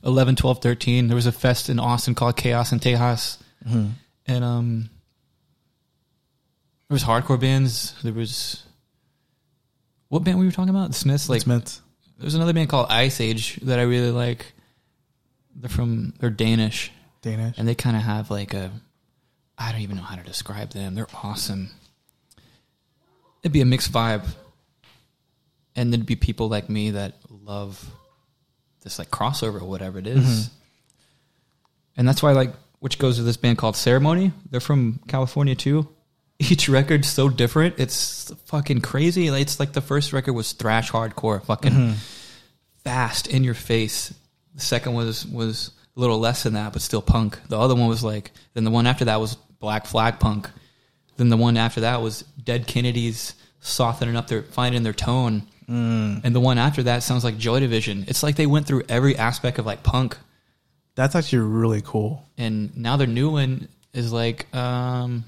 2012, 0.03 0.13
11, 0.15 0.35
12, 0.35 0.61
13. 0.61 1.07
There 1.07 1.15
was 1.15 1.25
a 1.25 1.31
fest 1.31 1.69
in 1.69 1.79
Austin 1.79 2.15
called 2.15 2.35
Chaos 2.37 2.71
in 2.71 2.79
Tejas. 2.79 3.37
Mhm. 3.67 3.91
And 4.25 4.43
um, 4.43 4.89
there 6.87 6.95
was 6.95 7.03
hardcore 7.03 7.39
bands. 7.39 7.93
There 8.03 8.13
was 8.13 8.63
what 10.09 10.23
band 10.23 10.39
we 10.39 10.45
were 10.45 10.51
talking 10.51 10.69
about? 10.69 10.89
The 10.89 10.93
Smiths. 10.97 11.29
Like 11.29 11.41
Smiths. 11.41 11.81
there's 12.19 12.35
another 12.35 12.53
band 12.53 12.69
called 12.69 12.87
Iceage 12.89 13.57
that 13.63 13.79
I 13.79 13.83
really 13.83 14.11
like. 14.11 14.53
They're 15.55 15.69
from 15.69 16.13
they're 16.19 16.29
Danish 16.29 16.91
Danish. 17.21 17.57
and 17.57 17.67
they 17.67 17.75
kind 17.75 17.95
of 17.95 18.01
have 18.03 18.29
like 18.31 18.53
a 18.53 18.71
I 19.57 19.71
don't 19.71 19.81
even 19.81 19.97
know 19.97 20.03
how 20.03 20.15
to 20.15 20.23
describe 20.23 20.71
them. 20.71 20.95
They're 20.95 21.07
awesome. 21.23 21.69
It'd 23.43 23.51
be 23.53 23.61
a 23.61 23.65
mixed 23.65 23.91
vibe, 23.91 24.25
and 25.75 25.91
there'd 25.93 26.05
be 26.05 26.15
people 26.15 26.47
like 26.49 26.69
me 26.69 26.91
that 26.91 27.15
love 27.29 27.85
this 28.83 28.99
like 28.99 29.09
crossover 29.09 29.61
or 29.61 29.65
whatever 29.65 29.99
it 29.99 30.05
mm-hmm. 30.05 30.19
is. 30.19 30.49
and 31.97 32.07
that's 32.07 32.21
why 32.21 32.31
like 32.31 32.53
which 32.79 32.99
goes 32.99 33.15
to 33.15 33.23
this 33.23 33.37
band 33.37 33.57
called 33.57 33.77
Ceremony. 33.77 34.33
They're 34.51 34.59
from 34.59 34.99
California 35.07 35.55
too. 35.55 35.87
Each 36.39 36.67
record's 36.67 37.07
so 37.07 37.29
different. 37.29 37.75
It's 37.77 38.29
fucking 38.47 38.81
crazy. 38.81 39.31
Like, 39.31 39.43
It's 39.43 39.57
like 39.57 39.71
the 39.71 39.79
first 39.79 40.11
record 40.11 40.33
was 40.33 40.51
thrash 40.51 40.91
hardcore, 40.91 41.41
fucking 41.45 41.71
mm-hmm. 41.71 41.93
fast 42.83 43.27
in 43.27 43.45
your 43.45 43.53
face. 43.53 44.13
The 44.55 44.61
second 44.61 44.95
was 44.95 45.25
was 45.25 45.71
a 45.95 45.99
little 45.99 46.19
less 46.19 46.43
than 46.43 46.53
that, 46.53 46.73
but 46.73 46.81
still 46.81 47.01
punk. 47.01 47.39
The 47.47 47.57
other 47.57 47.73
one 47.75 47.87
was 47.87 48.03
like. 48.03 48.31
Then 48.53 48.65
the 48.65 48.71
one 48.71 48.85
after 48.85 49.05
that 49.05 49.21
was 49.21 49.35
Black 49.59 49.85
Flag 49.85 50.19
punk. 50.19 50.49
Then 51.15 51.29
the 51.29 51.37
one 51.37 51.55
after 51.55 51.81
that 51.81 52.01
was 52.01 52.23
Dead 52.43 52.67
Kennedys 52.67 53.33
softening 53.61 54.17
up 54.17 54.27
their 54.27 54.43
finding 54.43 54.83
their 54.83 54.91
tone. 54.91 55.47
And 56.23 56.35
the 56.35 56.39
one 56.39 56.57
after 56.57 56.83
that 56.83 57.03
sounds 57.03 57.23
like 57.23 57.37
Joy 57.37 57.59
Division. 57.59 58.05
It's 58.07 58.21
like 58.23 58.35
they 58.35 58.45
went 58.45 58.67
through 58.67 58.83
every 58.89 59.17
aspect 59.17 59.57
of 59.59 59.65
like 59.65 59.81
punk, 59.83 60.17
That's 60.95 61.15
actually 61.15 61.39
really 61.39 61.81
cool. 61.83 62.23
and 62.37 62.75
now 62.77 62.97
their 62.97 63.07
new 63.07 63.31
one 63.31 63.67
is 63.93 64.11
like 64.13 64.53
um, 64.55 65.23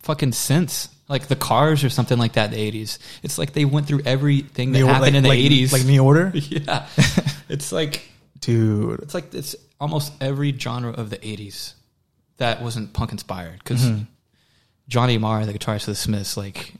fucking 0.00 0.32
synths, 0.32 0.88
like 1.08 1.28
the 1.28 1.36
Cars 1.36 1.84
or 1.84 1.90
something 1.90 2.18
like 2.18 2.34
that. 2.34 2.46
In 2.46 2.50
the 2.52 2.60
eighties. 2.60 2.98
It's 3.22 3.38
like 3.38 3.52
they 3.52 3.64
went 3.64 3.86
through 3.86 4.02
everything 4.04 4.72
that 4.72 4.80
happened 4.80 5.00
like- 5.02 5.14
in 5.14 5.22
the 5.22 5.28
like- 5.30 5.38
eighties. 5.38 5.72
like 5.72 5.84
New 5.84 6.02
Order, 6.04 6.32
yeah, 6.34 6.86
it's 7.48 7.72
like 7.72 8.08
dude. 8.40 9.00
it's 9.00 9.14
like 9.14 9.32
it's 9.34 9.56
almost 9.80 10.12
every 10.20 10.52
genre 10.56 10.90
of 10.92 11.10
the 11.10 11.18
'80s 11.18 11.74
that 12.38 12.60
wasn't 12.62 12.92
punk 12.92 13.12
inspired. 13.12 13.58
Because 13.58 13.82
Mm-hmm. 13.82 14.02
Johnny 14.88 15.18
Marr, 15.18 15.44
the 15.46 15.52
guitarist 15.54 15.80
of 15.82 15.86
the 15.86 15.94
Smiths, 15.96 16.36
like 16.36 16.74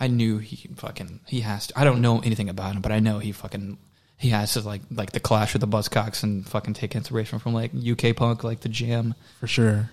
I 0.00 0.06
knew 0.08 0.38
he 0.38 0.68
fucking 0.76 1.20
he 1.26 1.40
has 1.42 1.66
to. 1.68 1.78
I 1.78 1.84
don't 1.84 2.00
know 2.00 2.20
anything 2.20 2.48
about 2.48 2.74
him, 2.74 2.80
but 2.80 2.90
I 2.90 3.00
know 3.00 3.18
he 3.18 3.32
fucking 3.32 3.76
he 4.16 4.30
has 4.30 4.54
to 4.54 4.60
like 4.62 4.80
like 4.90 5.12
the 5.12 5.20
Clash 5.20 5.52
with 5.52 5.60
the 5.60 5.68
Buzzcocks 5.68 6.22
and 6.22 6.46
fucking 6.48 6.74
take 6.74 6.96
inspiration 6.96 7.38
from 7.38 7.52
like 7.54 7.70
UK 7.74 8.16
punk, 8.16 8.42
like 8.44 8.60
the 8.60 8.68
Jam. 8.70 9.14
for 9.40 9.46
sure. 9.46 9.90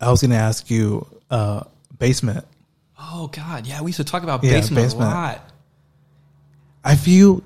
I 0.00 0.10
was 0.10 0.22
gonna 0.22 0.34
ask 0.36 0.70
you, 0.70 1.06
uh, 1.30 1.64
basement. 1.98 2.44
Oh 2.98 3.28
God, 3.28 3.66
yeah, 3.66 3.80
we 3.82 3.88
used 3.90 3.96
to 3.98 4.04
talk 4.04 4.22
about 4.22 4.42
Yeah, 4.44 4.52
basement, 4.52 4.84
Basement. 4.86 5.10
a 5.10 5.14
lot. 5.14 5.50
I 6.84 6.96
feel 6.96 7.42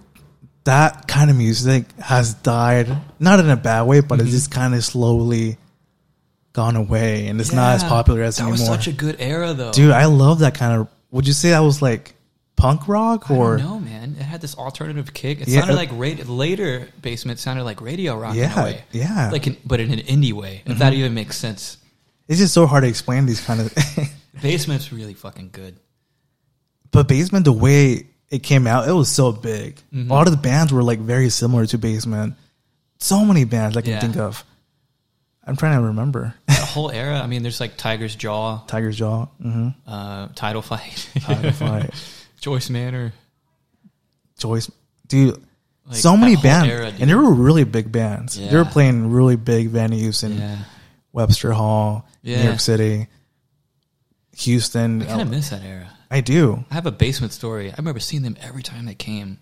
that 0.64 1.07
kind 1.09 1.30
of 1.30 1.37
music 1.37 1.85
has 2.01 2.35
died, 2.35 2.89
not 3.18 3.41
in 3.41 3.51
a 3.51 3.57
bad 3.57 3.82
way, 3.82 4.01
but 4.01 4.18
Mm-hmm. 4.18 4.26
it's 4.26 4.35
just 4.35 4.51
kind 4.51 4.74
of 4.74 4.85
slowly 4.85 5.59
gone 6.55 6.76
away, 6.76 7.26
and 7.26 7.38
it's 7.40 7.52
not 7.52 7.74
as 7.74 7.84
popular 7.84 8.22
as 8.22 8.36
that 8.36 8.44
anymore. 8.44 8.52
was 8.59 8.64
such 8.66 8.86
a 8.88 8.92
good 8.92 9.16
era, 9.18 9.52
though. 9.52 9.72
Dude, 9.72 9.90
I 9.90 10.07
love 10.07 10.38
that 10.38 10.55
kind 10.55 10.80
of. 10.80 10.88
Would 11.11 11.26
you 11.26 11.34
say 11.34 11.50
that 11.50 11.59
was 11.61 11.82
like 11.82 12.14
punk 12.57 12.88
rock 12.88 13.30
or? 13.30 13.59
no, 13.59 13.78
man, 13.78 14.16
it 14.18 14.22
had 14.22 14.40
this 14.40 14.57
alternative 14.57 15.12
kick. 15.12 15.40
It 15.42 15.48
Yeah, 15.48 15.61
sounded 15.61 15.74
uh, 15.74 15.76
like 15.76 15.90
radio, 15.92 16.24
later 16.26 16.88
basement 17.02 17.38
sounded 17.40 17.64
like 17.64 17.80
radio 17.82 18.16
rock 18.16 18.32
in 18.34 18.40
Yeah, 18.40 18.61
a 18.61 18.64
way. 18.64 18.84
yeah. 18.92 19.07
Mm-hmm. 19.09 19.32
like 19.32 19.46
in, 19.48 19.57
but 19.66 19.80
in 19.80 19.92
an 19.92 19.98
indie 20.00 20.32
way. 20.32 20.62
If 20.64 20.78
that 20.78 20.92
even 20.94 21.12
makes 21.14 21.36
sense. 21.36 21.76
It's 22.26 22.38
just 22.38 22.55
so 22.55 22.66
hard 22.66 22.84
to 22.84 22.88
explain 22.88 23.26
these 23.26 23.40
kind 23.44 23.61
of. 23.61 23.74
Basement's 24.42 24.92
really 24.92 25.14
fucking 25.14 25.50
good. 25.52 25.76
but 26.90 27.07
basement, 27.09 27.44
the 27.44 27.52
way 27.52 28.07
it 28.30 28.42
came 28.42 28.66
out, 28.66 28.88
it 28.88 28.92
was 28.92 29.09
so 29.09 29.30
big. 29.32 29.76
Mm-hmm. 29.92 30.11
A 30.11 30.14
lot 30.14 30.26
of 30.26 30.32
the 30.32 30.40
bands 30.40 30.72
were 30.72 30.82
like 30.82 30.98
very 31.00 31.28
similar 31.30 31.66
to 31.66 31.78
basement. 31.78 32.34
So 32.98 33.24
many 33.24 33.44
bands 33.44 33.76
I 33.76 33.82
can 33.82 33.90
Yeah. 33.92 34.00
think 34.00 34.16
of. 34.16 34.44
I'm 35.47 35.57
trying 35.57 35.78
to 35.78 35.86
remember. 35.88 36.34
The 36.47 36.55
whole 36.55 36.90
era. 36.90 37.20
I 37.20 37.26
mean, 37.26 37.42
there's 37.42 37.61
like 37.61 37.76
Tiger's 37.76 38.14
Jaw, 38.16 38.64
Tiger's 38.66 38.97
Jaw, 38.97 39.26
mm-hmm. 39.42 39.68
uh, 39.86 40.28
Title 40.34 40.62
Fight, 40.62 41.09
Tiger 41.20 41.53
Fight, 41.53 41.90
Joyce 42.40 42.70
Manor. 42.70 43.12
Joyce, 44.38 44.70
dude. 45.07 45.42
Like, 45.86 45.97
so 45.99 46.16
many 46.16 46.36
bands, 46.36 46.70
era, 46.70 46.92
and 46.99 47.11
they 47.11 47.14
were 47.14 47.32
really 47.32 47.64
big 47.64 47.92
bands. 47.92 48.38
They 48.38 48.57
were 48.57 48.64
playing 48.64 49.11
really 49.11 49.36
big 49.36 49.70
venues 49.70 50.24
in 50.24 50.38
Yeah, 50.38 50.59
Webster 51.12 51.53
Hall, 51.53 52.09
New 52.22 52.34
York 52.34 52.61
City, 52.61 53.09
Houston. 54.38 55.03
I 55.03 55.07
kind 55.07 55.20
of 55.20 55.30
miss 55.30 55.51
that 55.51 55.62
era. 55.62 55.90
I 56.11 56.22
do. 56.22 56.64
I 56.70 56.74
have 56.74 56.86
a 56.86 56.92
basement 56.92 57.32
story. 57.32 57.70
I 57.70 57.74
remember 57.76 58.01
seeing 58.01 58.22
them 58.22 58.36
every 58.40 58.62
time 58.62 58.86
they 58.86 58.95
came. 58.95 59.38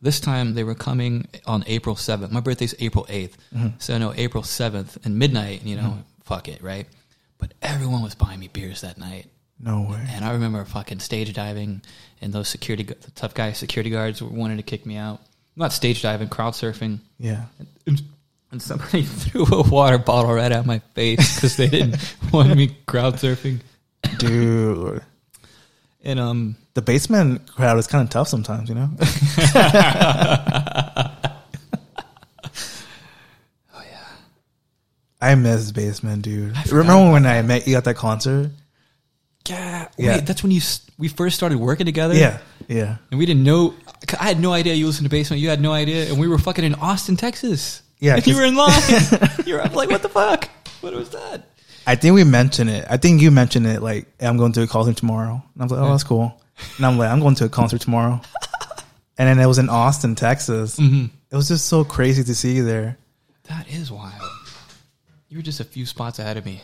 This 0.00 0.20
time 0.20 0.54
they 0.54 0.64
were 0.64 0.74
coming 0.74 1.26
on 1.46 1.64
April 1.66 1.96
7th. 1.96 2.30
My 2.30 2.40
birthday's 2.40 2.74
April 2.78 3.04
8th. 3.08 3.32
Mm-hmm. 3.54 3.68
So 3.78 3.98
no, 3.98 4.12
April 4.14 4.42
7th 4.42 5.04
and 5.04 5.18
midnight, 5.18 5.64
you 5.64 5.76
know, 5.76 5.82
mm-hmm. 5.82 6.00
fuck 6.22 6.48
it, 6.48 6.62
right? 6.62 6.86
But 7.38 7.54
everyone 7.62 8.02
was 8.02 8.14
buying 8.14 8.40
me 8.40 8.48
beers 8.48 8.82
that 8.82 8.98
night. 8.98 9.26
No 9.60 9.88
way. 9.90 10.04
And 10.10 10.24
I 10.24 10.32
remember 10.32 10.64
fucking 10.64 11.00
stage 11.00 11.32
diving, 11.32 11.82
and 12.20 12.32
those 12.32 12.48
security, 12.48 12.84
the 12.84 13.10
tough 13.12 13.34
guy 13.34 13.52
security 13.52 13.90
guards 13.90 14.22
wanted 14.22 14.56
to 14.56 14.62
kick 14.62 14.86
me 14.86 14.96
out. 14.96 15.20
Not 15.56 15.72
stage 15.72 16.02
diving, 16.02 16.28
crowd 16.28 16.52
surfing. 16.52 17.00
Yeah. 17.18 17.44
And 18.50 18.62
somebody 18.62 19.02
threw 19.04 19.46
a 19.46 19.68
water 19.68 19.98
bottle 19.98 20.32
right 20.32 20.52
at 20.52 20.64
my 20.64 20.78
face 20.94 21.34
because 21.34 21.56
they 21.56 21.68
didn't 21.68 21.96
want 22.32 22.54
me 22.56 22.76
crowd 22.86 23.14
surfing. 23.14 23.60
Dude. 24.18 25.02
And 26.04 26.20
um, 26.20 26.56
The 26.74 26.82
basement 26.82 27.46
crowd 27.52 27.78
is 27.78 27.86
kind 27.86 28.04
of 28.04 28.10
tough 28.10 28.28
sometimes, 28.28 28.68
you 28.68 28.74
know? 28.76 28.88
oh 33.74 33.82
yeah, 33.82 34.06
I 35.20 35.34
miss 35.34 35.72
basement, 35.72 36.22
dude. 36.22 36.54
Remember 36.70 37.12
when 37.12 37.26
I 37.26 37.42
met 37.42 37.66
you 37.66 37.76
at 37.76 37.84
that 37.84 37.96
concert? 37.96 38.50
yeah. 39.48 39.88
Yeah. 39.96 40.16
Wait, 40.16 40.26
that's 40.26 40.42
when 40.42 40.52
you 40.52 40.60
we 40.98 41.08
first 41.08 41.36
started 41.36 41.58
working 41.58 41.86
together. 41.86 42.14
Yeah. 42.14 42.38
Yeah. 42.68 42.96
and 43.10 43.18
we 43.18 43.24
didn't 43.26 43.44
know. 43.44 43.74
I 44.20 44.24
had 44.24 44.38
no 44.40 44.52
idea 44.52 44.74
you 44.74 44.86
listened 44.86 45.06
to 45.06 45.10
Basement. 45.10 45.40
You 45.40 45.48
had 45.48 45.60
no 45.60 45.72
idea, 45.72 46.08
and 46.08 46.20
we 46.20 46.28
were 46.28 46.38
fucking 46.38 46.64
in 46.64 46.74
Austin, 46.74 47.16
Texas. 47.16 47.82
Yeah, 47.98 48.14
and 48.16 48.26
you 48.26 48.36
were 48.36 48.44
in 48.44 48.54
line. 48.54 48.80
you 49.46 49.54
were 49.54 49.62
I'm 49.62 49.72
like, 49.72 49.90
what 49.90 50.02
the 50.02 50.08
fuck? 50.08 50.48
What 50.82 50.92
was 50.94 51.08
that? 51.10 51.47
I 51.88 51.94
think 51.94 52.14
we 52.14 52.22
mentioned 52.22 52.68
it. 52.68 52.86
I 52.90 52.98
think 52.98 53.22
you 53.22 53.30
mentioned 53.30 53.66
it 53.66 53.80
like, 53.80 54.06
hey, 54.20 54.26
I'm 54.26 54.36
going 54.36 54.52
to 54.52 54.62
a 54.62 54.66
concert 54.66 54.98
tomorrow. 54.98 55.42
And 55.54 55.62
I 55.62 55.64
was 55.64 55.72
like, 55.72 55.80
oh, 55.80 55.90
that's 55.90 56.04
cool. 56.04 56.38
And 56.76 56.84
I'm 56.84 56.98
like, 56.98 57.10
I'm 57.10 57.18
going 57.20 57.34
to 57.36 57.46
a 57.46 57.48
concert 57.48 57.80
tomorrow. 57.80 58.20
and 59.18 59.26
then 59.26 59.38
it 59.38 59.46
was 59.46 59.56
in 59.56 59.70
Austin, 59.70 60.14
Texas. 60.14 60.78
Mm-hmm. 60.78 61.06
It 61.30 61.34
was 61.34 61.48
just 61.48 61.64
so 61.64 61.84
crazy 61.84 62.22
to 62.22 62.34
see 62.34 62.56
you 62.56 62.64
there. 62.64 62.98
That 63.44 63.72
is 63.72 63.90
wild. 63.90 64.20
You 65.30 65.38
were 65.38 65.42
just 65.42 65.60
a 65.60 65.64
few 65.64 65.86
spots 65.86 66.18
ahead 66.18 66.36
of 66.36 66.44
me. 66.44 66.60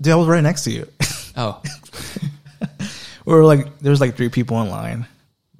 Dude, 0.00 0.12
I 0.12 0.16
was 0.16 0.26
right 0.26 0.42
next 0.42 0.64
to 0.64 0.72
you. 0.72 0.88
Oh, 1.36 1.62
we 3.24 3.34
were 3.34 3.44
like, 3.44 3.78
there 3.78 3.90
was 3.90 4.00
like 4.00 4.16
three 4.16 4.30
people 4.30 4.60
in 4.62 4.68
line. 4.68 5.06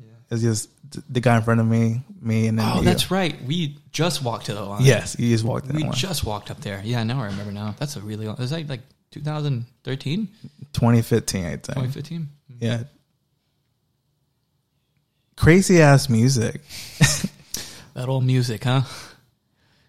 It 0.00 0.34
was 0.34 0.42
just 0.42 0.68
the 1.08 1.20
guy 1.20 1.36
in 1.36 1.42
front 1.42 1.60
of 1.60 1.66
me, 1.66 2.02
me, 2.20 2.48
and 2.48 2.58
then 2.58 2.68
oh, 2.68 2.78
you. 2.78 2.84
that's 2.84 3.10
right. 3.10 3.40
We 3.44 3.76
just 3.92 4.24
walked 4.24 4.46
to 4.46 4.54
the 4.54 4.62
line. 4.62 4.82
Yes, 4.84 5.16
you 5.18 5.28
just 5.28 5.44
walked 5.44 5.68
in 5.68 5.76
we 5.76 5.82
line. 5.82 5.92
just 5.92 6.24
walked 6.24 6.50
up 6.50 6.60
there. 6.60 6.80
Yeah, 6.84 7.02
now 7.04 7.20
I 7.20 7.26
remember. 7.26 7.52
Now 7.52 7.74
that's 7.78 7.96
a 7.96 8.00
really 8.00 8.26
long. 8.26 8.38
Is 8.38 8.50
that 8.50 8.68
like 8.68 8.80
2013, 9.16 10.28
2015, 10.72 11.44
I 11.44 11.48
think. 11.50 11.62
2015? 11.64 12.28
Yeah. 12.60 12.82
Crazy 15.36 15.80
ass 15.82 16.08
music. 16.08 16.60
That 17.94 18.10
old 18.10 18.24
music, 18.26 18.64
huh? 18.64 18.82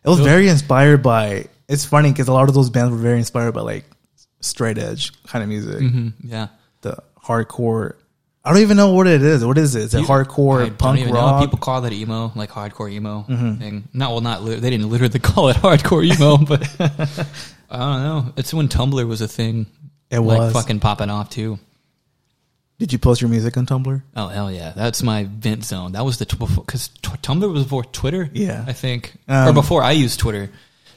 It 0.02 0.08
was 0.08 0.22
very 0.22 0.48
inspired 0.48 1.04
by. 1.04 1.48
It's 1.68 1.84
funny 1.84 2.10
because 2.10 2.30
a 2.30 2.32
lot 2.32 2.48
of 2.48 2.56
those 2.56 2.70
bands 2.70 2.92
were 2.92 2.98
very 2.98 3.18
inspired 3.18 3.52
by 3.54 3.60
like 3.60 3.84
straight 4.40 4.78
edge 4.78 5.12
kind 5.24 5.44
of 5.44 5.50
music, 5.50 5.80
hmm 5.82 6.10
Yeah. 6.24 6.48
the 6.84 7.04
hardcore. 7.22 7.96
I 8.46 8.52
don't 8.54 8.62
even 8.62 8.78
know 8.78 8.94
what 8.94 9.08
it 9.08 9.22
is. 9.22 9.44
What 9.44 9.58
is 9.58 9.76
it? 9.76 9.82
Is 9.82 9.94
it 9.94 10.00
You- 10.00 10.06
hardcore 10.08 10.62
I 10.62 10.68
don't 10.70 10.78
punk 10.78 11.00
even 11.02 11.14
know. 11.14 11.20
rock? 11.20 11.34
Mm-hmm. 11.34 11.44
People 11.48 11.60
call 11.60 11.82
that 11.82 11.92
emo, 11.92 12.32
like 12.34 12.50
hardcore 12.50 12.90
emo 12.90 13.24
thing. 13.24 13.90
Not 13.92 14.12
well, 14.12 14.22
not 14.22 14.46
they 14.46 14.70
didn't 14.70 14.90
literally 14.90 15.20
call 15.32 15.50
it 15.50 15.58
hardcore 15.58 16.06
emo, 16.06 16.38
but 16.38 17.28
I 17.70 17.78
don't 17.78 18.04
know. 18.04 18.34
It's 18.38 18.54
when 18.54 18.68
Tumblr 18.68 19.08
was 19.08 19.22
a 19.22 19.28
thing. 19.28 19.68
It 20.10 20.20
like 20.20 20.38
was. 20.40 20.54
fucking 20.54 20.80
popping 20.80 21.10
off 21.10 21.30
too. 21.30 21.60
Did 22.80 22.94
you 22.94 23.00
post 23.00 23.22
your 23.22 23.30
music 23.30 23.58
on 23.58 23.66
Tumblr? 23.66 24.02
Oh 24.16 24.28
hell 24.28 24.52
yeah, 24.52 24.72
that's 24.76 25.02
my 25.04 25.24
vent 25.30 25.66
zone. 25.66 25.94
That 25.94 26.06
was 26.06 26.18
the 26.20 26.26
because 26.26 26.90
Tumblr 27.02 27.52
was 27.52 27.64
before 27.64 27.84
Twitter. 27.84 28.30
Yeah. 28.34 28.64
I 28.68 28.74
think, 28.74 29.14
Um, 29.28 29.50
or 29.50 29.54
before 29.54 29.82
I 29.84 29.92
used 29.92 30.20
Twitter. 30.20 30.50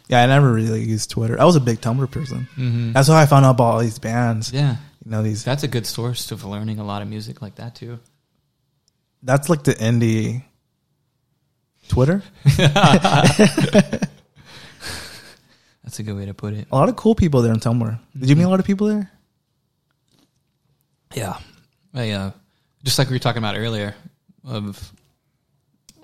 Yeah, 0.08 0.22
I 0.22 0.26
never 0.26 0.52
really 0.52 0.84
used 0.84 1.10
Twitter. 1.10 1.40
I 1.40 1.44
was 1.44 1.56
a 1.56 1.60
big 1.60 1.80
Tumblr 1.80 2.10
person. 2.10 2.48
Mhm. 2.56 2.92
That's 2.92 3.08
how 3.08 3.14
I 3.16 3.26
found 3.26 3.46
out 3.46 3.52
about 3.52 3.64
all 3.74 3.78
these 3.80 3.98
bands. 3.98 4.52
Yeah, 4.52 4.76
You 5.04 5.10
know 5.10 5.22
these. 5.22 5.42
that's 5.42 5.62
a 5.62 5.68
good 5.68 5.86
source 5.86 6.30
of 6.32 6.44
learning 6.44 6.78
a 6.80 6.84
lot 6.84 7.00
of 7.02 7.08
music 7.08 7.40
like 7.42 7.54
that 7.56 7.74
too. 7.76 7.98
That's 9.22 9.48
like 9.48 9.62
the 9.64 9.74
indie 9.74 10.42
Twitter. 11.88 12.22
That's 15.90 15.98
a 15.98 16.04
good 16.04 16.14
way 16.14 16.26
to 16.26 16.34
put 16.34 16.54
it. 16.54 16.68
A 16.70 16.76
lot 16.76 16.88
of 16.88 16.94
cool 16.94 17.16
people 17.16 17.42
there 17.42 17.50
on 17.50 17.58
Tumblr. 17.58 17.98
Did 18.16 18.30
you 18.30 18.36
meet 18.36 18.44
a 18.44 18.48
lot 18.48 18.60
of 18.60 18.64
people 18.66 18.86
there? 18.86 19.10
Yeah, 21.16 21.36
I, 21.92 22.10
uh, 22.12 22.30
just 22.84 22.96
like 22.96 23.08
we 23.08 23.16
were 23.16 23.18
talking 23.18 23.38
about 23.42 23.56
earlier, 23.56 23.96
of 24.46 24.92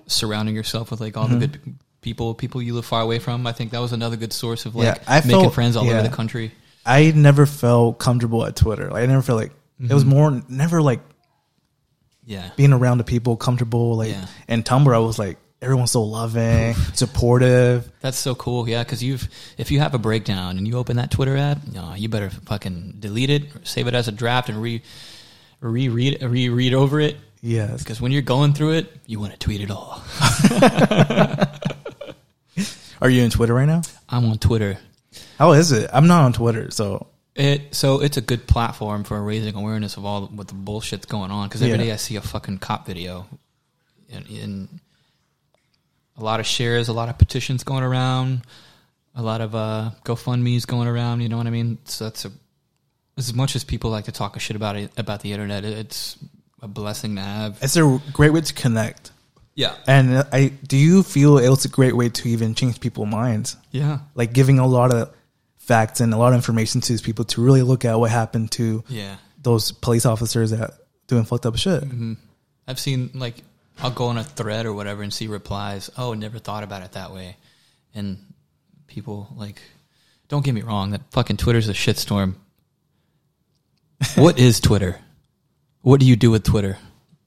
surrounding 0.07 0.55
yourself 0.55 0.91
with 0.91 0.99
like 0.99 1.15
all 1.15 1.27
Mm-hmm. 1.29 1.39
the 1.39 1.47
good 1.47 1.75
people, 2.01 2.33
people 2.35 2.61
you 2.61 2.73
live 2.75 2.83
far 2.85 3.01
away 3.01 3.19
from. 3.19 3.47
I 3.47 3.53
think 3.53 3.71
that 3.71 3.79
was 3.79 3.93
another 3.93 4.17
good 4.17 4.33
source 4.33 4.65
of 4.65 4.75
like 4.75 4.83
Yeah, 4.97 5.03
I 5.07 5.21
making 5.21 5.39
felt- 5.43 5.53
friends 5.53 5.77
all 5.77 5.85
yeah. 5.85 5.93
over 5.99 6.09
the 6.09 6.13
country. 6.13 6.51
I 6.85 7.11
never 7.15 7.45
felt 7.45 7.97
comfortable 7.97 8.45
at 8.45 8.57
Twitter. 8.57 8.89
Like, 8.89 9.03
I 9.03 9.05
never 9.05 9.21
felt 9.21 9.39
like 9.39 9.53
it 9.79 9.93
was 9.93 10.03
more 10.03 10.41
never 10.49 10.81
like 10.81 10.99
Yeah, 12.25 12.49
being 12.57 12.73
around 12.73 12.97
the 12.97 13.05
people 13.05 13.37
comfortable. 13.37 13.95
Like 13.95 14.09
Yeah. 14.11 14.25
and 14.49 14.65
Tumblr, 14.65 14.93
I 14.93 14.99
was 14.99 15.17
like 15.17 15.37
everyone's 15.61 15.91
so 15.91 16.03
loving, 16.03 16.73
supportive. 16.93 17.89
that's 18.01 18.17
so 18.17 18.35
cool. 18.35 18.67
Yeah, 18.67 18.83
because 18.83 19.03
you've 19.03 19.27
if 19.57 19.71
you 19.71 19.79
have 19.79 19.93
a 19.93 19.99
breakdown 19.99 20.57
and 20.57 20.67
you 20.67 20.77
open 20.77 20.97
that 20.97 21.11
Twitter 21.11 21.37
app, 21.37 21.65
no, 21.67 21.93
you 21.93 22.09
better 22.09 22.29
fucking 22.29 22.95
delete 22.99 23.29
it, 23.29 23.43
save 23.63 23.87
it 23.87 23.93
as 23.93 24.07
a 24.07 24.11
draft, 24.11 24.49
and 24.49 24.61
re 24.61 24.81
reread 25.61 26.21
reread 26.21 26.73
over 26.73 26.99
it. 26.99 27.17
Yes. 27.41 27.83
Because 27.83 28.01
when 28.01 28.11
you're 28.11 28.21
going 28.23 28.53
through 28.53 28.73
it, 28.73 28.91
you 29.05 29.19
want 29.19 29.31
to 29.33 29.39
tweet 29.39 29.61
it 29.61 29.69
all. 29.71 30.01
Are 33.01 33.09
you 33.09 33.23
in 33.23 33.29
Twitter 33.29 33.53
right 33.53 33.65
now? 33.67 33.81
I'm 34.09 34.25
on 34.25 34.39
Twitter. 34.39 34.77
How 35.37 35.51
is 35.53 35.71
it? 35.71 35.89
I'm 35.93 36.07
not 36.07 36.23
on 36.25 36.33
Twitter, 36.33 36.71
so 36.71 37.07
It 37.35 37.75
so 37.75 38.01
it's 38.01 38.17
a 38.17 38.21
good 38.21 38.47
platform 38.47 39.03
for 39.03 39.21
raising 39.21 39.55
awareness 39.55 39.97
of 39.97 40.05
all 40.05 40.27
what 40.27 40.47
the 40.47 40.55
bullshit's 40.55 41.05
going 41.05 41.29
on. 41.31 41.47
Because 41.47 41.61
every 41.61 41.77
Yeah. 41.77 41.83
day 41.85 41.91
I 41.91 41.97
see 41.97 42.15
a 42.15 42.21
fucking 42.21 42.57
cop 42.57 42.87
video, 42.87 43.27
and, 44.11 44.27
and 44.27 44.79
a 46.17 46.23
lot 46.23 46.39
of 46.39 46.45
shares, 46.45 46.87
a 46.87 46.93
lot 46.93 47.09
of 47.09 47.17
petitions 47.17 47.63
going 47.63 47.83
around, 47.83 48.41
a 49.15 49.21
lot 49.21 49.41
of 49.41 49.55
uh, 49.55 49.91
GoFundmes 50.03 50.65
going 50.65 50.87
around. 50.87 51.21
You 51.21 51.29
know 51.29 51.37
what 51.37 51.47
I 51.47 51.51
mean? 51.51 51.77
So 51.85 52.05
that's 52.05 52.25
a 52.25 52.31
as 53.17 53.33
much 53.33 53.55
as 53.55 53.63
people 53.63 53.89
like 53.89 54.05
to 54.05 54.11
talk 54.11 54.35
a 54.35 54.39
shit 54.39 54.55
about 54.55 54.75
it 54.75 54.91
about 54.97 55.21
the 55.21 55.33
internet, 55.33 55.65
it's 55.65 56.17
a 56.61 56.67
blessing 56.67 57.15
to 57.15 57.21
have. 57.21 57.57
it's 57.61 57.75
a 57.75 58.01
great 58.13 58.31
way 58.31 58.41
to 58.41 58.53
connect. 58.53 59.11
Yeah, 59.55 59.73
And 59.87 60.23
I 60.31 60.49
do 60.49 60.77
you 60.77 61.01
feel 61.01 61.39
it's 61.39 61.65
a 61.65 61.69
great 61.69 61.95
way 61.95 62.09
to 62.09 62.29
even 62.29 62.53
change 62.53 62.79
people's 62.79 63.07
minds? 63.07 63.57
yeah, 63.71 63.99
Like 64.13 64.31
giving 64.31 64.59
a 64.59 64.67
lot 64.67 64.93
of 64.93 65.11
facts 65.57 65.99
and 65.99 66.13
a 66.13 66.17
lot 66.17 66.27
of 66.27 66.35
information 66.35 66.79
to 66.79 66.93
these 66.93 67.01
people 67.01 67.25
to 67.25 67.41
really 67.41 67.63
look 67.63 67.83
at 67.83 67.99
what 67.99 68.11
happened 68.11 68.51
to 68.51 68.83
yeah. 68.87 69.15
those 69.41 69.71
police 69.71 70.05
officers 70.05 70.51
that 70.51 70.71
doing 71.07 71.25
fucked 71.25 71.47
up 71.47 71.57
shit. 71.57 71.83
hmm 71.83 72.13
I've 72.67 72.79
seen 72.79 73.09
like 73.15 73.41
I'll 73.79 73.91
go 73.91 74.07
on 74.07 74.17
a 74.17 74.23
thread 74.23 74.65
or 74.65 74.73
whatever 74.73 75.03
and 75.03 75.13
see 75.13 75.27
replies. 75.27 75.89
Oh, 75.97 76.13
never 76.13 76.39
thought 76.39 76.63
about 76.63 76.81
it 76.83 76.93
that 76.93 77.13
way, 77.13 77.37
and 77.93 78.17
people 78.87 79.27
like, 79.35 79.61
don't 80.27 80.43
get 80.43 80.53
me 80.53 80.61
wrong, 80.61 80.91
that 80.91 81.01
fucking 81.11 81.37
Twitter's 81.37 81.69
a 81.69 81.73
shitstorm. 81.73 82.35
what 84.15 84.39
is 84.39 84.59
Twitter? 84.59 84.99
What 85.81 85.99
do 85.99 86.05
you 86.05 86.15
do 86.15 86.31
with 86.31 86.43
Twitter? 86.43 86.77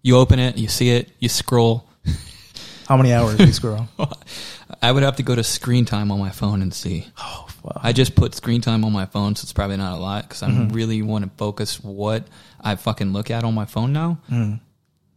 You 0.02 0.16
open 0.16 0.38
it, 0.38 0.56
you 0.58 0.68
see 0.68 0.90
it, 0.90 1.10
you 1.18 1.28
scroll. 1.28 1.86
How 2.88 2.96
many 2.96 3.12
hours 3.12 3.36
do 3.36 3.44
you 3.46 3.52
scroll? 3.52 3.86
I 4.82 4.90
would 4.90 5.02
have 5.02 5.16
to 5.16 5.22
go 5.22 5.34
to 5.34 5.44
screen 5.44 5.84
time 5.84 6.10
on 6.10 6.18
my 6.18 6.30
phone 6.30 6.62
and 6.62 6.72
see. 6.72 7.06
Oh, 7.18 7.48
wow. 7.62 7.80
I 7.82 7.92
just 7.92 8.14
put 8.14 8.34
screen 8.34 8.60
time 8.60 8.84
on 8.84 8.92
my 8.92 9.06
phone, 9.06 9.36
so 9.36 9.44
it's 9.44 9.52
probably 9.52 9.76
not 9.76 9.96
a 9.98 10.00
lot 10.00 10.24
because 10.28 10.42
I 10.42 10.50
really 10.70 11.02
want 11.02 11.24
to 11.24 11.30
focus 11.36 11.82
what 11.82 12.26
I 12.60 12.74
fucking 12.76 13.12
look 13.12 13.30
at 13.30 13.44
on 13.44 13.54
my 13.54 13.64
phone 13.66 13.92
now, 13.92 14.18
Mm. 14.30 14.60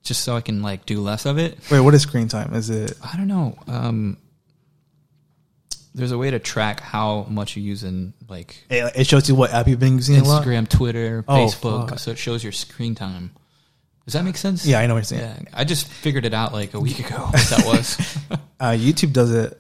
Just 0.04 0.22
so 0.22 0.36
I 0.36 0.42
can 0.42 0.62
like 0.62 0.86
do 0.86 1.00
less 1.02 1.26
of 1.26 1.38
it. 1.40 1.58
Wait, 1.72 1.80
what 1.80 1.94
is 1.94 2.02
screen 2.04 2.28
time? 2.28 2.54
Is 2.54 2.70
it 2.70 2.94
I 3.04 3.18
don't 3.18 3.28
know. 3.28 3.58
Um, 3.68 4.18
there's 5.96 6.12
a 6.12 6.18
way 6.18 6.32
to 6.32 6.40
track 6.40 6.80
how 6.80 7.26
much 7.30 7.56
you're 7.56 7.66
using, 7.66 8.14
like 8.28 8.64
it 8.70 8.92
it 8.96 9.08
shows 9.08 9.30
you 9.30 9.36
what 9.36 9.52
app 9.52 9.68
you've 9.68 9.80
been 9.80 9.94
using? 9.96 10.16
Instagram, 10.22 10.68
Twitter, 10.68 11.24
Oh, 11.28 11.34
Facebook, 11.46 11.90
fuck. 11.92 12.00
so 12.00 12.12
it 12.12 12.18
shows 12.18 12.44
your 12.44 12.52
screen 12.52 12.96
time. 12.96 13.32
Does 14.06 14.14
that 14.16 14.24
make 14.26 14.36
sense? 14.38 14.66
Yeah, 14.66 14.80
I 14.80 14.88
know 14.88 14.96
what 14.96 15.00
you're 15.00 15.20
saying. 15.20 15.48
Yeah, 15.48 15.50
I 15.54 15.64
just 15.64 15.88
figured 15.88 16.26
it 16.26 16.34
out 16.34 16.52
like 16.52 16.74
a 16.74 16.80
week 16.80 17.00
ago. 17.00 17.16
What 17.32 17.50
that 17.50 17.64
was. 17.66 18.18
Uh, 18.60 18.68
YouTube 18.72 19.12
does 19.12 19.30
it. 19.32 19.60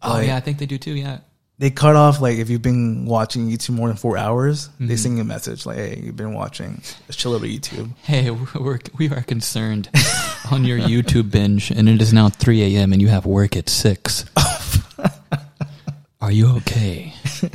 oh 0.00 0.20
yeah, 0.20 0.34
I 0.34 0.40
think 0.40 0.56
they 0.58 0.64
do 0.64 0.78
too. 0.78 0.92
Yeah. 0.94 1.18
They 1.60 1.70
cut 1.70 1.96
off 1.96 2.20
like 2.20 2.38
if 2.38 2.48
you've 2.50 2.62
been 2.62 3.04
watching 3.04 3.48
YouTube 3.50 3.70
more 3.70 3.88
than 3.88 3.96
four 3.96 4.16
hours, 4.16 4.68
they 4.78 4.84
Mm-hmm. 4.84 4.94
send 4.96 5.14
you 5.16 5.22
a 5.22 5.24
message 5.24 5.66
like, 5.66 5.76
"Hey, 5.76 6.00
you've 6.04 6.14
been 6.16 6.32
watching. 6.32 6.80
Let's 7.08 7.16
chill 7.16 7.32
over 7.34 7.46
YouTube." 7.46 7.96
Hey, 8.04 8.30
we're, 8.30 8.78
we 8.96 9.08
are 9.10 9.22
concerned 9.22 9.88
on 10.52 10.64
your 10.64 10.78
YouTube 10.78 11.32
binge, 11.32 11.72
and 11.72 11.88
it 11.88 12.00
is 12.00 12.12
now 12.12 12.28
3 12.28 12.76
a.m. 12.76 12.92
and 12.92 13.02
you 13.02 13.08
have 13.08 13.26
work 13.26 13.56
at 13.56 13.68
six. 13.68 14.24
are 16.20 16.30
you 16.30 16.48
okay? 16.58 17.12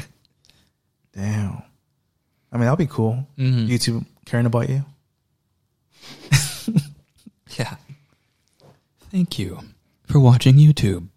Damn. 1.16 1.62
I 2.52 2.58
mean, 2.58 2.62
that'll 2.62 2.76
be 2.76 2.88
cool. 2.88 3.26
Mhm. 3.38 3.68
YouTube 3.70 4.06
caring 4.26 4.46
about 4.46 4.68
you. 4.70 4.84
Yeah. 7.58 7.76
Thank 9.12 9.38
you 9.38 9.60
for 10.08 10.20
watching 10.20 10.56
YouTube. 10.56 11.08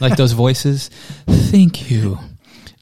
Like 0.00 0.16
those 0.16 0.32
voices. 0.32 0.88
Thank 1.26 1.90
you. 1.90 2.18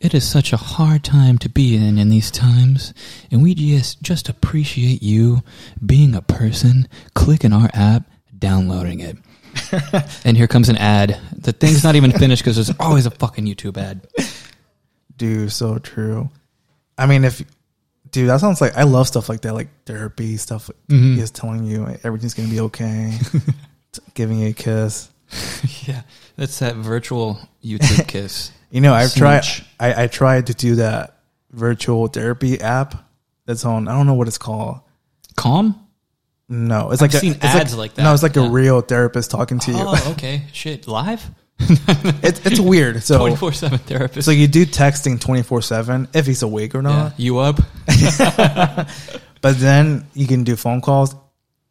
It 0.00 0.14
is 0.14 0.26
such 0.28 0.52
a 0.52 0.56
hard 0.56 1.04
time 1.04 1.36
to 1.38 1.48
be 1.50 1.76
in 1.76 1.98
in 1.98 2.08
these 2.08 2.30
times, 2.30 2.94
and 3.30 3.42
we 3.42 3.54
just 3.54 4.02
just 4.02 4.28
appreciate 4.30 5.02
you 5.02 5.42
being 5.84 6.14
a 6.14 6.22
person, 6.22 6.88
clicking 7.14 7.52
our 7.52 7.68
app, 7.74 8.10
downloading 8.38 9.00
it. 9.00 9.18
and 10.24 10.36
here 10.36 10.46
comes 10.46 10.68
an 10.70 10.76
ad. 10.76 11.18
The 11.36 11.52
thing's 11.52 11.84
not 11.84 11.96
even 11.96 12.12
finished 12.12 12.42
because 12.42 12.56
there's 12.56 12.72
always 12.80 13.04
a 13.04 13.10
fucking 13.10 13.44
YouTube 13.44 13.76
ad. 13.76 14.06
Dude, 15.16 15.52
so 15.52 15.78
true. 15.78 16.30
I 16.96 17.06
mean, 17.06 17.24
if 17.24 17.42
dude, 18.10 18.30
that 18.30 18.40
sounds 18.40 18.60
like 18.60 18.76
I 18.76 18.84
love 18.84 19.06
stuff 19.06 19.28
like 19.28 19.42
that, 19.42 19.52
like 19.52 19.68
therapy 19.84 20.36
stuff. 20.38 20.70
Mhm. 20.88 21.16
He 21.16 21.20
is 21.20 21.30
telling 21.30 21.64
you 21.64 21.86
everything's 22.04 22.32
gonna 22.34 22.48
be 22.48 22.60
okay, 22.60 23.18
giving 24.14 24.38
you 24.38 24.48
a 24.48 24.52
kiss. 24.52 25.10
yeah, 25.86 26.02
that's 26.40 26.58
that 26.60 26.74
virtual 26.76 27.38
YouTube 27.62 28.08
kiss. 28.08 28.50
You 28.70 28.80
know, 28.80 28.94
I've 28.94 29.14
tried. 29.14 29.44
I, 29.78 30.04
I 30.04 30.06
tried 30.06 30.46
to 30.46 30.54
do 30.54 30.76
that 30.76 31.18
virtual 31.50 32.06
therapy 32.06 32.58
app. 32.60 32.94
That's 33.44 33.66
on. 33.66 33.88
I 33.88 33.92
don't 33.92 34.06
know 34.06 34.14
what 34.14 34.26
it's 34.26 34.38
called. 34.38 34.80
Calm? 35.36 35.86
No, 36.48 36.92
it's 36.92 37.02
I've 37.02 37.10
like 37.12 37.14
a- 37.14 37.18
seen 37.20 37.32
it's 37.34 37.44
ads 37.44 37.76
like 37.76 37.94
that, 37.94 38.02
No, 38.02 38.14
it's 38.14 38.22
like 38.22 38.36
yeah. 38.36 38.46
a 38.46 38.50
real 38.50 38.80
therapist 38.80 39.30
talking 39.30 39.58
to 39.60 39.70
you. 39.70 39.78
Oh, 39.80 40.12
okay. 40.12 40.44
Shit, 40.52 40.88
live? 40.88 41.28
it's 41.60 42.44
it's 42.46 42.58
weird. 42.58 43.02
So 43.02 43.18
Twenty 43.18 43.36
four 43.36 43.52
seven 43.52 43.78
therapist. 43.78 44.24
so 44.24 44.30
you 44.30 44.48
do 44.48 44.64
texting 44.64 45.20
twenty 45.20 45.42
four 45.42 45.60
seven 45.60 46.08
if 46.14 46.24
he's 46.26 46.42
awake 46.42 46.74
or 46.74 46.78
yeah. 46.82 46.88
not. 46.88 47.20
You 47.20 47.38
up? 47.38 47.60
But 49.42 49.58
then 49.58 50.06
you 50.14 50.26
can 50.26 50.44
do 50.44 50.54
phone 50.56 50.80
calls 50.80 51.14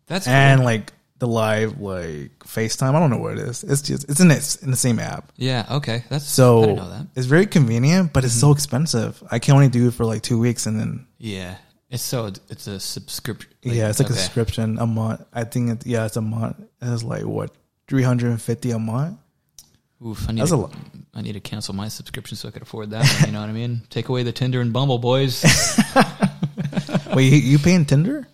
That's 0.08 0.26
cool. 0.26 0.34
and 0.34 0.64
like 0.64 0.92
the 1.20 1.28
live 1.28 1.80
like 1.80 2.32
FaceTime. 2.40 2.96
I 2.96 3.00
don't 3.00 3.10
know 3.10 3.18
what 3.18 3.34
it 3.34 3.40
is. 3.40 3.64
It's 3.64 3.82
just 3.82 4.10
it's 4.10 4.20
in 4.20 4.32
it 4.32 4.58
in 4.64 4.72
the 4.72 4.78
same 4.78 5.00
app. 5.00 5.32
yeah. 5.36 5.66
Okay, 5.70 6.04
that's 6.10 6.26
I 6.26 6.28
So 6.28 6.62
didn't 6.62 6.76
know 6.78 6.90
that. 6.90 7.08
it's 7.16 7.28
very 7.28 7.46
convenient, 7.46 8.14
but 8.14 8.24
it's 8.24 8.34
Mm-hmm. 8.36 8.40
so 8.48 8.52
expensive. 8.52 9.22
I 9.30 9.40
can 9.40 9.54
only 9.56 9.70
do 9.70 9.88
it 9.90 9.94
for 9.94 10.06
like 10.06 10.22
two 10.22 10.40
weeks, 10.40 10.66
and 10.66 10.80
then 10.80 11.06
Yeah, 11.18 11.56
it's 11.90 12.04
so 12.04 12.28
it's 12.50 12.68
a 12.68 12.80
subscription. 12.80 13.52
yeah, 13.64 13.90
it's 13.90 14.00
like 14.00 14.10
a 14.10 14.14
subscription 14.14 14.78
a 14.80 14.88
month. 14.88 15.22
I 15.34 15.44
think 15.44 15.70
it, 15.72 15.86
yeah, 15.86 16.06
it's 16.06 16.18
a 16.18 16.22
month. 16.22 16.56
It's 16.82 17.04
like 17.04 17.24
what 17.26 17.52
three 17.88 18.04
hundred 18.04 18.32
and 18.32 18.42
fifty 18.42 18.72
a 18.72 18.80
month. 18.80 19.18
Oof, 20.06 20.30
I 20.30 20.32
need 20.32 20.40
That's 20.40 20.52
to, 20.52 20.56
a 20.56 20.64
lot. 20.64 20.74
I 21.14 21.22
need 21.22 21.34
to 21.34 21.42
cancel 21.42 21.76
my 21.76 21.90
subscription 21.90 22.38
so 22.38 22.48
I 22.48 22.52
could 22.52 22.62
afford 22.62 22.92
that. 22.92 23.04
One, 23.06 23.26
you 23.28 23.34
know 23.34 23.42
what 23.42 23.50
I 23.50 23.52
mean? 23.54 23.82
Take 23.90 24.08
away 24.08 24.24
the 24.24 24.32
Tinder 24.32 24.62
and 24.62 24.72
Bumble 24.72 24.98
boys. 24.98 25.44
Wait, 27.14 27.34
you, 27.34 27.38
you 27.40 27.60
paying 27.60 27.84
Tinder? 27.84 28.26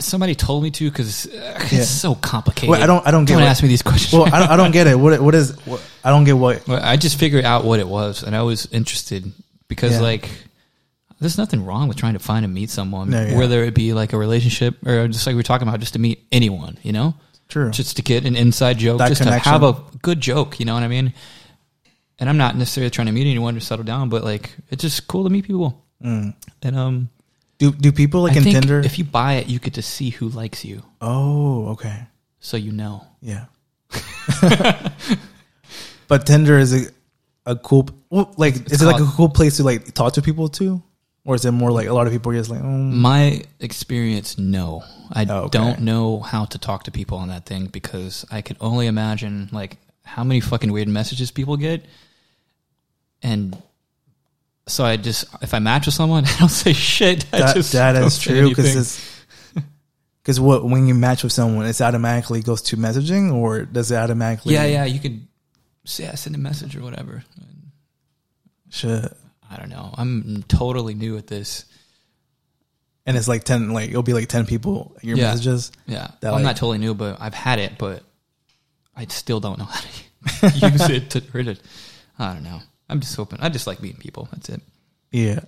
Somebody 0.00 0.34
told 0.34 0.62
me 0.62 0.70
to 0.70 0.90
because 0.90 1.26
it's 1.26 1.72
Yeah. 1.72 1.82
so 1.82 2.14
complicated. 2.14 2.70
Wait, 2.70 2.82
I 2.82 2.86
don't- 2.86 3.06
I 3.06 3.10
don't 3.10 3.24
get 3.26 3.34
Don't 3.34 3.42
what- 3.42 3.50
ask 3.50 3.62
me 3.62 3.68
these 3.68 3.82
questions. 3.82 4.12
Well, 4.12 4.26
I 4.32 4.38
don't, 4.38 4.50
I 4.50 4.56
don't 4.56 4.70
get 4.70 4.86
it. 4.86 4.98
What 4.98 5.20
what 5.20 5.34
is? 5.34 5.50
What, 5.66 5.82
I 6.02 6.10
don't 6.10 6.24
get 6.24 6.36
what. 6.38 6.66
Well, 6.66 6.80
I 6.82 6.96
just 6.96 7.18
figured 7.18 7.44
out 7.44 7.64
what 7.64 7.78
it 7.78 7.86
was, 7.88 8.22
and 8.22 8.34
I 8.34 8.42
was 8.42 8.66
interested 8.72 9.30
because, 9.68 9.92
Yeah. 9.92 10.00
like, 10.00 10.30
there's 11.20 11.36
nothing 11.38 11.64
wrong 11.64 11.88
with 11.88 11.96
trying 11.98 12.14
to 12.14 12.18
find 12.18 12.44
and 12.44 12.52
meet 12.54 12.70
someone, 12.70 13.10
No, 13.10 13.22
yeah. 13.24 13.36
whether 13.36 13.62
it 13.64 13.74
be 13.74 13.92
like 13.92 14.12
a 14.12 14.18
relationship 14.18 14.76
or 14.86 15.08
just 15.08 15.26
like 15.26 15.34
we 15.34 15.40
are 15.40 15.44
talking 15.44 15.68
about, 15.68 15.78
just 15.80 15.92
to 15.92 15.98
meet 15.98 16.26
anyone, 16.32 16.78
you 16.82 16.92
know, 16.92 17.14
True. 17.48 17.70
just 17.70 17.96
to 17.96 18.02
get 18.02 18.24
an 18.24 18.34
inside 18.34 18.78
joke, 18.78 18.98
That 18.98 19.08
just 19.08 19.20
connection. 19.22 19.52
to 19.52 19.58
have 19.58 19.62
a 19.62 19.76
good 20.00 20.20
joke, 20.20 20.58
you 20.58 20.64
know 20.66 20.74
what 20.74 20.82
I 20.82 20.88
mean? 20.88 21.12
And 22.18 22.28
I'm 22.30 22.36
not 22.38 22.56
necessarily 22.56 22.90
trying 22.90 23.06
to 23.06 23.12
meet 23.12 23.26
anyone 23.26 23.54
to 23.54 23.60
settle 23.60 23.84
down, 23.84 24.08
but 24.08 24.24
like, 24.24 24.56
it's 24.70 24.82
just 24.82 25.06
cool 25.06 25.24
to 25.24 25.30
meet 25.30 25.44
people. 25.46 25.84
Mm. 26.04 26.34
And 26.62 26.76
um, 26.76 27.08
Do 27.62 27.70
do 27.70 27.92
people 27.92 28.22
like 28.26 28.32
I 28.34 28.38
in 28.38 28.42
think 28.42 28.58
Tinder? 28.58 28.80
if 28.80 28.98
you 28.98 29.04
buy 29.04 29.34
it, 29.34 29.46
you 29.46 29.60
get 29.62 29.74
to 29.74 29.82
see 29.82 30.10
who 30.10 30.28
likes 30.28 30.64
you, 30.64 30.82
oh, 31.00 31.68
okay. 31.78 32.06
so 32.40 32.56
you 32.56 32.72
know. 32.72 33.06
Yeah. 33.20 33.44
but 36.08 36.26
Tinder 36.26 36.58
is 36.58 36.72
a, 36.74 36.90
a 37.46 37.54
cool, 37.56 37.88
well, 38.10 38.34
like, 38.36 38.54
is 38.70 38.82
it 38.82 38.84
like 38.84 38.96
a 38.96 39.04
called- 39.04 39.14
cool 39.14 39.28
place 39.28 39.56
to 39.58 39.62
like 39.62 39.94
talk 39.94 40.14
to 40.14 40.22
people 40.22 40.48
too? 40.48 40.82
Or 41.24 41.36
is 41.36 41.44
it 41.44 41.52
more 41.52 41.70
like 41.70 41.86
a 41.86 41.92
lot 41.92 42.08
of 42.08 42.12
people 42.12 42.32
are 42.32 42.34
just 42.34 42.50
like, 42.50 42.62
oh, 42.64 42.66
My 42.66 43.42
experience, 43.60 44.38
no. 44.38 44.82
I 45.12 45.24
Oh, 45.30 45.42
okay. 45.44 45.56
don't 45.58 45.82
know 45.82 46.18
how 46.18 46.46
to 46.46 46.58
talk 46.58 46.82
to 46.84 46.90
people 46.90 47.16
on 47.18 47.28
that 47.28 47.46
thing 47.46 47.66
because 47.66 48.26
I 48.32 48.42
can 48.42 48.56
only 48.60 48.88
imagine 48.88 49.48
like 49.52 49.76
how 50.02 50.24
many 50.24 50.40
fucking 50.40 50.72
weird 50.72 50.88
messages 50.88 51.30
people 51.30 51.56
get. 51.56 51.84
And 53.22 53.56
so 54.72 54.84
I 54.84 54.96
just, 54.96 55.26
if 55.42 55.52
I 55.54 55.58
match 55.58 55.86
with 55.86 55.94
someone, 55.94 56.24
I 56.26 56.36
don't 56.38 56.48
say 56.48 56.72
shit. 56.72 57.26
I 57.32 57.38
that, 57.40 57.54
just 57.56 57.72
that 57.72 57.94
is 57.96 58.18
true 58.18 58.48
because 58.48 59.00
because 60.22 60.38
what, 60.40 60.64
when 60.64 60.86
you 60.86 60.94
match 60.94 61.22
with 61.24 61.32
someone, 61.32 61.66
it's 61.66 61.80
automatically 61.80 62.42
goes 62.42 62.62
to 62.62 62.76
messaging 62.76 63.32
or 63.34 63.62
does 63.64 63.90
it 63.90 63.96
automatically? 63.96 64.54
yeah, 64.54 64.64
yeah, 64.64 64.84
you 64.84 65.00
could 65.00 65.26
say, 65.84 66.04
yeah, 66.04 66.14
send 66.14 66.34
a 66.36 66.38
message 66.38 66.76
or 66.76 66.82
whatever. 66.82 67.24
Shit. 68.70 69.12
I 69.50 69.56
don't 69.56 69.68
know. 69.68 69.92
I'm 69.98 70.44
totally 70.48 70.94
new 70.94 71.18
at 71.18 71.26
this. 71.26 71.66
And 73.04 73.16
it's 73.16 73.26
like 73.26 73.42
10, 73.44 73.70
like, 73.72 73.90
it'll 73.90 74.04
be 74.04 74.14
like 74.14 74.28
10 74.28 74.46
people, 74.46 74.96
your 75.02 75.16
Yeah. 75.18 75.32
messages. 75.32 75.72
Yeah, 75.86 76.12
That, 76.20 76.32
I'm 76.32 76.42
not 76.44 76.56
totally 76.56 76.78
new, 76.78 76.94
but 76.94 77.20
I've 77.20 77.34
had 77.34 77.58
it, 77.58 77.72
but 77.76 78.04
I 78.96 79.06
still 79.06 79.40
don't 79.40 79.58
know 79.58 79.64
how 79.64 79.80
to 79.80 80.58
use 80.70 80.88
it 80.88 81.10
to 81.10 81.22
rid 81.32 81.48
it. 81.48 81.60
I 82.18 82.32
don't 82.32 82.44
know. 82.44 82.60
I'm 82.88 83.00
just 83.00 83.16
hoping. 83.16 83.40
I 83.40 83.48
just 83.48 83.66
like 83.66 83.80
meeting 83.82 84.00
people. 84.00 84.28
That's 84.32 84.48
it. 84.48 84.60
Yeah. 85.10 85.40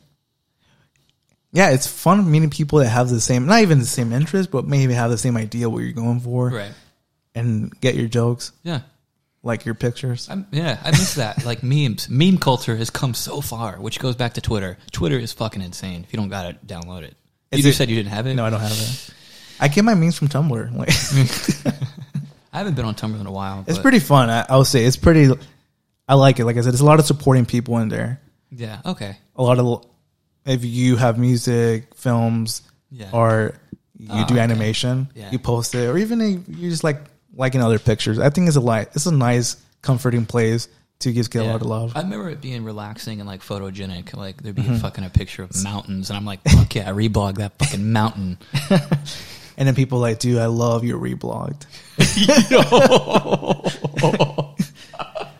Yeah, 1.53 1.70
it's 1.70 1.87
fun 1.87 2.28
meeting 2.30 2.51
people 2.51 2.80
that 2.80 2.89
have 2.89 3.09
the 3.09 3.20
same, 3.20 3.47
not 3.47 3.61
even 3.62 3.78
the 3.78 3.87
same 3.87 4.12
interest, 4.12 4.51
but 4.51 4.66
maybe 4.66 4.93
have 4.95 5.11
the 5.11 5.18
same 5.18 5.37
idea 5.37 5.70
what 5.70 5.78
you're 5.80 5.93
going 5.93 6.18
for 6.20 6.49
Right. 6.51 6.72
and 7.35 7.72
get 7.80 7.95
your 7.95 8.09
jokes, 8.09 8.51
Yeah. 8.64 8.80
like 9.45 9.64
your 9.64 9.76
pictures. 9.76 10.28
I'm, 10.28 10.49
yeah, 10.51 10.80
I 10.82 10.91
miss 10.91 11.14
that. 11.14 11.45
like 11.45 11.62
memes. 11.62 12.09
Meme 12.09 12.39
culture 12.39 12.74
has 12.76 12.91
come 12.91 13.14
so 13.14 13.41
far, 13.41 13.76
which 13.76 14.01
goes 14.01 14.16
back 14.16 14.35
to 14.35 14.41
Twitter. 14.41 14.78
Twitter 14.91 15.16
is 15.18 15.32
fucking 15.32 15.62
insane. 15.62 16.03
If 16.03 16.12
you 16.12 16.16
don't 16.18 16.28
got 16.28 16.47
it, 16.51 16.66
download 16.66 17.03
it. 17.03 17.14
You 17.53 17.59
Is 17.59 17.64
just 17.64 17.76
it- 17.76 17.78
said 17.78 17.89
you 17.91 17.97
didn't 17.97 18.11
have 18.11 18.26
it. 18.26 18.35
No, 18.35 18.45
I 18.45 18.51
don't 18.51 18.61
have 18.61 18.72
it. 18.72 19.11
I 19.61 19.68
get 19.68 19.85
my 19.85 19.95
memes 19.95 20.18
from 20.18 20.26
Tumblr. 20.28 20.76
Like, 20.76 20.89
I 22.53 22.59
haven't 22.59 22.74
been 22.74 22.85
on 22.85 22.97
Tumblr 22.97 23.20
in 23.20 23.26
a 23.26 23.32
while. 23.32 23.64
it's 23.68 23.78
pretty 23.78 24.01
fun. 24.01 24.28
I, 24.28 24.45
I 24.49 24.57
would 24.57 24.66
say 24.66 24.85
it's 24.85 24.97
pretty. 24.97 25.32
I 26.09 26.14
like 26.14 26.38
it. 26.38 26.44
Like 26.44 26.57
I 26.57 26.61
said, 26.61 26.72
there's 26.72 26.80
a 26.80 26.84
lot 26.84 27.00
of 27.00 27.07
supporting 27.07 27.46
people 27.46 27.78
in 27.78 27.88
there. 27.88 28.20
Yeah. 28.50 28.80
Okay. 28.84 29.16
A 29.36 29.42
lot 29.42 29.59
of 29.59 29.86
if 30.46 30.64
you 30.64 30.96
have 30.96 31.18
music, 31.18 31.94
films, 31.94 32.62
Yeah. 32.90 33.11
or 33.12 33.55
you 33.96 34.09
Oh, 34.11 34.26
do 34.26 34.34
okay. 34.34 34.42
animation, 34.42 35.09
Yeah. 35.14 35.30
you 35.30 35.38
post 35.38 35.74
it, 35.74 35.86
or 35.88 35.96
even 35.98 36.20
if 36.20 36.40
you 36.48 36.70
just 36.70 36.84
like 36.84 37.00
liking 37.34 37.62
other 37.62 37.78
pictures. 37.78 38.18
I 38.18 38.30
think 38.30 38.48
it's 38.48 38.57
a 38.57 38.61
li- 38.61 38.86
it's 38.94 39.07
a 39.07 39.12
nice, 39.12 39.57
comforting 39.82 40.26
place 40.26 40.68
to 41.00 41.12
just 41.12 41.30
get 41.30 41.42
a 41.44 41.46
lot 41.46 41.57
of 41.62 41.66
love. 41.66 41.92
I 41.96 42.02
remember 42.02 42.28
it 42.30 42.40
being 42.40 42.64
relaxing 42.64 43.20
and 43.20 43.28
like 43.28 43.42
photogenic. 43.42 44.14
Like 44.16 44.42
there'd 44.42 44.55
be 44.55 44.62
Mm-hmm. 44.62 44.74
a 44.74 44.78
fucking 44.78 45.05
a 45.05 45.11
picture 45.11 45.42
of 45.42 45.50
mountains, 45.64 46.11
and 46.11 46.16
I'm 46.16 46.24
like, 46.24 46.40
fuck 46.48 46.74
yeah, 46.74 46.88
I 46.88 46.92
reblog 46.92 47.36
that 47.38 47.59
fucking 47.59 47.92
mountain. 47.92 48.38
And 49.57 49.68
then 49.68 49.76
people 49.76 50.00
like, 50.00 50.18
dude, 50.18 50.38
I 50.38 50.46
love 50.46 50.82
your 50.82 50.98
reblogged. 50.98 51.64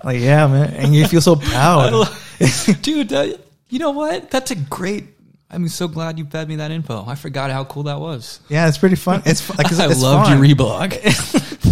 like, 0.05 0.21
yeah, 0.21 0.47
man. 0.47 0.73
And 0.75 0.95
you 0.95 1.07
feel 1.09 1.21
so 1.21 1.37
proud. 1.37 1.91
Dude, 2.83 3.09
that, 3.11 3.41
you 3.69 3.79
know 3.79 3.91
what? 3.91 4.31
That's 4.31 4.51
a 4.51 4.57
great. 4.57 5.07
I'm 5.51 5.69
so 5.69 5.87
glad 5.89 6.19
you 6.19 6.25
fed 6.25 6.49
me 6.49 6.57
that 6.57 6.71
info. 6.73 7.05
I 7.07 7.15
forgot 7.15 7.51
how 7.51 7.65
cool 7.65 7.85
that 7.85 8.01
was. 8.01 8.41
yeah, 8.49 8.67
it's 8.67 8.79
pretty 8.79 8.97
fun. 8.97 9.23
It's 9.25 9.49
like, 9.57 9.71
it's, 9.71 9.79
I 9.81 9.87
it's 9.91 10.03
loved 10.03 10.29
fun. 10.29 10.45
your 10.45 10.57
reblog. 10.57 10.93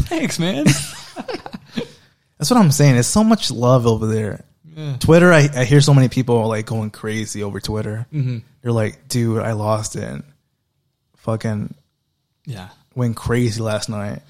Thanks, 0.08 0.38
man. 0.38 0.66
That's 2.38 2.50
what 2.50 2.58
I'm 2.58 2.70
saying. 2.72 2.96
It's 2.96 3.08
so 3.08 3.22
much 3.24 3.50
love 3.50 3.86
over 3.86 4.06
there. 4.06 4.44
Yeah. 4.74 4.96
Twitter, 4.98 5.32
I, 5.32 5.48
I 5.54 5.64
hear 5.64 5.80
so 5.80 5.94
many 5.94 6.08
people 6.08 6.46
like 6.48 6.66
going 6.66 6.90
crazy 6.90 7.42
over 7.42 7.60
Twitter. 7.60 8.06
hmm 8.10 8.38
They're 8.62 8.72
like, 8.72 9.08
dude, 9.08 9.42
I 9.42 9.52
lost 9.52 9.96
it. 9.96 10.04
And 10.04 10.22
fucking 11.16 11.74
Yeah. 12.46 12.68
went 12.94 13.16
crazy 13.16 13.60
last 13.60 13.88
night. 13.88 14.22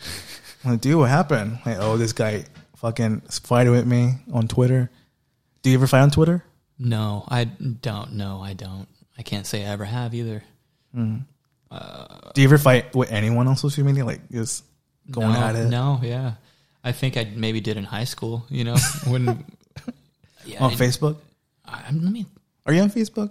I'm 0.65 0.73
like, 0.73 0.81
dude, 0.81 0.97
what 0.99 1.11
happened? 1.11 1.59
Like, 1.65 1.77
oh, 1.79 1.97
this 1.97 2.13
guy 2.13 2.45
fucking 2.83 3.21
fight 3.31 3.71
with 3.71 3.87
me 3.87 4.17
on 4.33 4.49
Twitter. 4.49 4.91
Do 5.63 5.71
you 5.71 5.77
ever 5.79 5.87
fight 5.87 6.03
on 6.03 6.11
Twitter? 6.11 6.45
No, 6.79 7.25
I 7.29 7.45
don't. 7.45 8.13
No, 8.15 8.43
I 8.43 8.53
don't. 8.53 8.89
I 9.17 9.23
can't 9.23 9.47
say 9.47 9.65
I 9.65 9.71
ever 9.71 9.85
have 9.85 10.15
either. 10.15 10.43
Mm. 10.95 11.25
Uh, 11.71 12.07
Do 12.35 12.43
you 12.43 12.49
ever 12.49 12.59
fight 12.59 12.95
with 12.95 13.11
anyone 13.13 13.47
on 13.47 13.57
social 13.57 13.85
media? 13.85 14.05
Like, 14.05 14.29
just 14.31 14.65
going 15.11 15.33
no, 15.33 15.39
at 15.41 15.55
it 15.57 15.69
No, 15.69 16.01
yeah. 16.03 16.35
I 16.85 16.93
think 16.93 17.17
I 17.17 17.31
maybe 17.35 17.61
did 17.61 17.77
in 17.77 17.85
high 17.85 18.05
school. 18.05 18.45
You 18.51 18.65
know, 18.65 18.77
when 19.07 19.45
yeah, 20.45 20.61
on 20.65 20.73
I- 20.73 20.77
Facebook? 20.77 21.17
I, 21.65 21.85
let 21.93 22.13
me. 22.13 22.27
Are 22.67 22.73
you 22.75 22.83
on 22.83 22.91
Facebook? 22.91 23.31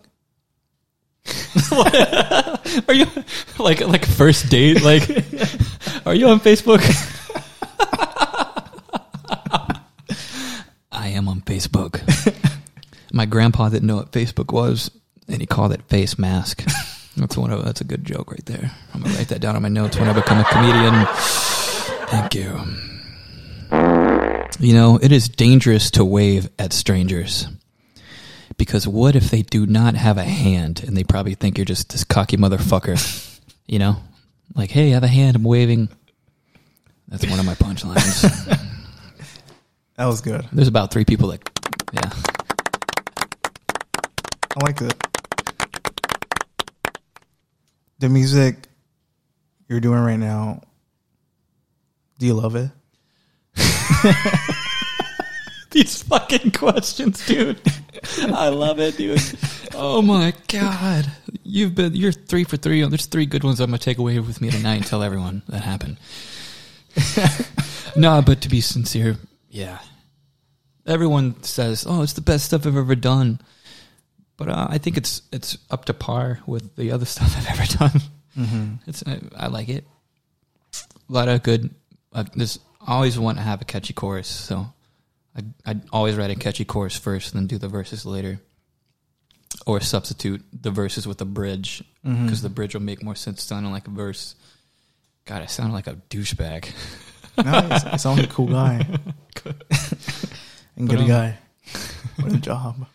Are 2.88 2.94
you 2.94 3.06
like 3.60 3.82
like 3.82 4.06
first 4.06 4.50
date? 4.50 4.82
Like, 4.82 5.08
are 6.06 6.16
you 6.16 6.28
on 6.28 6.40
Facebook? 6.40 6.82
I 11.02 11.08
am 11.08 11.28
on 11.28 11.42
Facebook. 11.42 12.00
My 13.12 13.26
grandpa 13.26 13.70
didn't 13.70 13.88
know 13.88 13.96
what 13.96 14.12
Facebook 14.12 14.54
was, 14.54 14.92
and 15.28 15.42
he 15.42 15.48
called 15.48 15.72
it 15.72 15.82
face 15.90 16.20
mask. 16.20 16.64
That's 17.18 17.36
one 17.36 17.52
of 17.52 17.66
that's 17.66 17.82
a 17.82 17.84
good 17.84 18.06
joke 18.06 18.32
right 18.32 18.46
there. 18.46 18.72
I'm 18.94 19.02
gonna 19.02 19.16
write 19.16 19.28
that 19.28 19.42
down 19.42 19.58
on 19.58 19.62
my 19.62 19.68
notes 19.68 19.98
when 19.98 20.08
I 20.08 20.14
become 20.14 20.38
a 20.38 20.46
comedian. 20.46 21.06
Thank 22.08 22.36
you. 22.36 22.58
You 24.66 24.74
know, 24.74 24.98
it 24.98 25.12
is 25.12 25.28
dangerous 25.28 25.92
to 25.92 26.06
wave 26.06 26.50
at 26.58 26.72
strangers. 26.72 27.48
Because 28.56 28.88
what 28.88 29.18
if 29.18 29.30
they 29.30 29.42
do 29.42 29.66
not 29.66 29.96
have 29.96 30.18
a 30.18 30.24
hand 30.24 30.86
and 30.88 30.96
they 30.96 31.04
probably 31.04 31.36
think 31.36 31.58
you're 31.58 31.66
just 31.66 31.90
this 31.90 32.06
cocky 32.06 32.38
motherfucker? 32.38 32.98
you 33.68 33.78
know? 33.78 33.98
Like, 34.56 34.72
hey, 34.72 34.92
I 34.92 34.94
have 34.94 35.04
a 35.04 35.10
hand, 35.10 35.36
I'm 35.36 35.44
waving. 35.44 35.90
That's 37.10 37.28
one 37.28 37.42
of 37.42 37.46
my 37.46 37.56
punchlines. 37.56 38.70
That 40.02 40.08
was 40.08 40.20
good. 40.20 40.44
There's 40.52 40.68
about 40.68 40.90
three 40.90 41.06
people 41.06 41.28
that, 41.28 41.48
yeah. 41.94 42.10
I 44.58 44.66
like 44.66 44.82
it. 44.82 44.96
The 48.00 48.10
music 48.10 48.68
you're 49.70 49.80
doing 49.80 50.00
right 50.00 50.18
now, 50.18 50.64
do 52.18 52.26
you 52.26 52.34
love 52.34 52.56
it? 52.56 52.72
These 55.70 56.02
fucking 56.02 56.54
questions, 56.54 57.24
dude. 57.28 57.62
I 58.18 58.50
love 58.50 58.80
it, 58.80 58.98
dude. 58.98 59.22
Oh 59.76 60.02
my 60.02 60.34
god, 60.48 61.12
you've 61.44 61.76
been 61.76 61.94
you're 61.94 62.12
three 62.12 62.44
for 62.44 62.58
three. 62.58 62.84
There's 62.88 63.06
three 63.06 63.28
good 63.28 63.44
ones 63.44 63.60
I'm 63.60 63.70
gonna 63.70 63.78
take 63.78 64.00
away 64.00 64.18
with 64.18 64.42
me 64.42 64.50
tonight 64.50 64.78
and 64.78 64.88
tell 64.88 65.04
everyone 65.04 65.44
that 65.48 65.62
happened. 65.62 65.98
no, 67.96 68.24
but 68.24 68.42
to 68.42 68.50
be 68.50 68.62
sincere, 68.62 69.18
yeah. 69.52 69.78
Everyone 70.88 71.42
says, 71.44 71.86
"Oh, 71.88 72.02
it's 72.02 72.14
the 72.14 72.22
best 72.22 72.46
stuff 72.46 72.66
I've 72.66 72.76
ever 72.76 72.96
done," 72.96 73.40
but 74.38 74.50
uh, 74.50 74.68
I 74.70 74.80
think 74.80 74.98
it's 74.98 75.22
it's 75.32 75.58
up 75.70 75.86
to 75.86 75.94
par 75.94 76.40
with 76.48 76.76
the 76.76 76.92
other 76.92 77.06
stuff 77.14 77.36
I've 77.38 77.60
ever 77.60 77.78
done. 77.78 78.02
Mm-hmm. 78.38 78.74
It's 78.88 79.04
I, 79.06 79.20
I 79.38 79.48
like 79.48 79.70
it. 79.70 79.86
A 80.74 81.14
lot 81.14 81.28
of 81.30 81.44
good. 81.44 81.70
Uh, 82.14 82.24
there's 82.36 82.58
I 82.86 82.94
always 82.96 83.20
want 83.20 83.38
to 83.38 83.44
have 83.44 83.62
a 83.62 83.66
catchy 83.66 83.94
chorus, 83.94 84.28
so 84.28 84.74
I 85.38 85.42
I 85.72 85.76
always 85.94 86.16
write 86.16 86.32
a 86.32 86.36
catchy 86.36 86.66
chorus 86.66 86.98
first, 86.98 87.34
and 87.34 87.42
then 87.42 87.48
do 87.48 87.60
the 87.60 87.68
verses 87.68 88.04
later, 88.04 88.40
or 89.68 89.82
substitute 89.82 90.44
the 90.52 90.72
verses 90.72 91.06
with 91.08 91.22
a 91.22 91.26
bridge 91.26 91.84
Mm-hmm. 92.04 92.26
because 92.26 92.42
the 92.42 92.50
bridge 92.50 92.74
will 92.74 92.82
make 92.82 93.04
more 93.04 93.14
sense 93.14 93.44
sounding 93.44 93.72
like 93.72 93.88
a 93.88 93.92
verse. 93.92 94.34
God, 95.26 95.44
I 95.44 95.46
sound 95.46 95.72
like 95.72 95.86
a 95.86 95.94
douchebag. 96.10 96.72
nice. 97.46 97.92
You 97.92 97.98
sound 97.98 98.20
like 98.20 98.30
a 98.30 98.34
cool 98.34 98.48
guy. 98.48 98.86
and 99.46 100.88
But, 100.88 100.90
good 100.90 101.00
um, 101.00 101.08
guy. 101.08 101.38
What 102.18 102.34
a 102.34 102.38
job. 102.38 102.86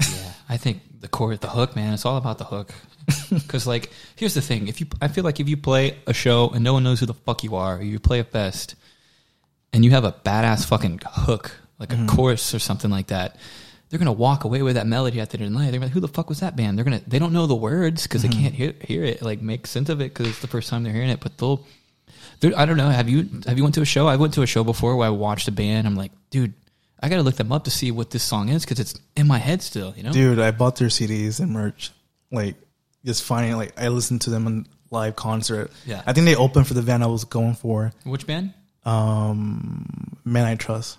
Yeah, 0.00 0.32
I 0.48 0.56
think 0.56 0.82
the 1.00 1.08
core, 1.08 1.36
the 1.36 1.48
hook, 1.48 1.74
man. 1.74 1.94
It's 1.94 2.06
all 2.06 2.16
about 2.16 2.38
the 2.38 2.44
hook. 2.44 2.72
Because 3.30 3.66
like, 3.66 3.90
here's 4.14 4.34
the 4.34 4.40
thing: 4.42 4.68
if 4.68 4.80
you, 4.80 4.86
I 5.00 5.08
feel 5.08 5.24
like 5.24 5.40
if 5.40 5.48
you 5.48 5.56
play 5.56 5.96
a 6.06 6.12
show 6.12 6.50
and 6.50 6.62
no 6.62 6.74
one 6.74 6.84
knows 6.84 7.00
who 7.00 7.06
the 7.06 7.14
fuck 7.14 7.42
you 7.42 7.56
are, 7.56 7.78
or 7.78 7.82
you 7.82 7.98
play 7.98 8.20
a 8.20 8.24
fest, 8.24 8.76
and 9.72 9.84
you 9.84 9.90
have 9.92 10.04
a 10.04 10.12
badass 10.12 10.66
fucking 10.66 11.00
hook, 11.04 11.50
like 11.78 11.92
a 11.92 12.06
chorus 12.06 12.54
or 12.54 12.58
something 12.58 12.90
like 12.90 13.08
that, 13.08 13.36
they're 13.88 13.98
gonna 13.98 14.12
walk 14.12 14.44
away 14.44 14.62
with 14.62 14.76
that 14.76 14.86
melody 14.86 15.20
at 15.20 15.30
the 15.30 15.38
end 15.38 15.46
of 15.46 15.52
the 15.52 15.58
night. 15.58 15.70
They're 15.70 15.80
gonna, 15.80 15.86
like, 15.86 15.92
who 15.94 16.00
the 16.00 16.08
fuck 16.08 16.28
was 16.28 16.40
that 16.40 16.56
band? 16.56 16.78
They're 16.78 16.84
gonna, 16.84 17.02
they 17.06 17.18
don't 17.18 17.32
know 17.32 17.46
the 17.46 17.54
words 17.54 18.04
because 18.04 18.22
they 18.22 18.28
can't 18.28 18.54
hear, 18.54 18.74
hear 18.80 19.04
it, 19.04 19.22
like 19.22 19.42
make 19.42 19.66
sense 19.66 19.88
of 19.88 20.00
it 20.00 20.14
because 20.14 20.28
it's 20.28 20.40
the 20.40 20.46
first 20.46 20.68
time 20.68 20.82
they're 20.82 20.92
hearing 20.92 21.10
it. 21.10 21.20
But 21.20 21.38
they'll, 21.38 21.66
they're, 22.40 22.58
I 22.58 22.66
don't 22.66 22.76
know. 22.76 22.88
Have 22.88 23.08
you, 23.08 23.28
have 23.46 23.56
you 23.56 23.62
went 23.62 23.74
to 23.76 23.82
a 23.82 23.86
show? 23.86 24.06
I 24.06 24.16
went 24.16 24.34
to 24.34 24.42
a 24.42 24.46
show 24.46 24.64
before 24.64 24.96
where 24.96 25.06
I 25.06 25.10
watched 25.10 25.48
a 25.48 25.52
band. 25.52 25.86
I'm 25.86 25.96
like, 25.96 26.12
dude. 26.30 26.54
I 27.04 27.08
gotta 27.08 27.22
look 27.22 27.34
them 27.34 27.50
up 27.50 27.64
to 27.64 27.70
see 27.70 27.90
what 27.90 28.10
this 28.10 28.22
song 28.22 28.48
is 28.48 28.64
because 28.64 28.78
it's 28.78 28.94
in 29.16 29.26
my 29.26 29.38
head 29.38 29.60
still, 29.60 29.92
you 29.96 30.04
know. 30.04 30.12
Dude, 30.12 30.38
I 30.38 30.52
bought 30.52 30.76
their 30.76 30.86
CDs 30.86 31.40
and 31.40 31.50
merch. 31.50 31.90
Like, 32.30 32.54
just 33.04 33.24
finding, 33.24 33.56
like, 33.56 33.72
I 33.76 33.88
listened 33.88 34.20
to 34.20 34.30
them 34.30 34.46
in 34.46 34.66
live 34.92 35.16
concert. 35.16 35.72
Yeah. 35.84 36.02
I 36.06 36.12
think 36.12 36.26
they 36.26 36.36
opened 36.36 36.68
for 36.68 36.74
the 36.74 36.82
band 36.82 37.02
I 37.02 37.08
was 37.08 37.24
going 37.24 37.54
for. 37.54 37.92
Which 38.04 38.24
band? 38.24 38.54
Um, 38.84 40.16
Men 40.24 40.44
I 40.44 40.54
Trust. 40.54 40.98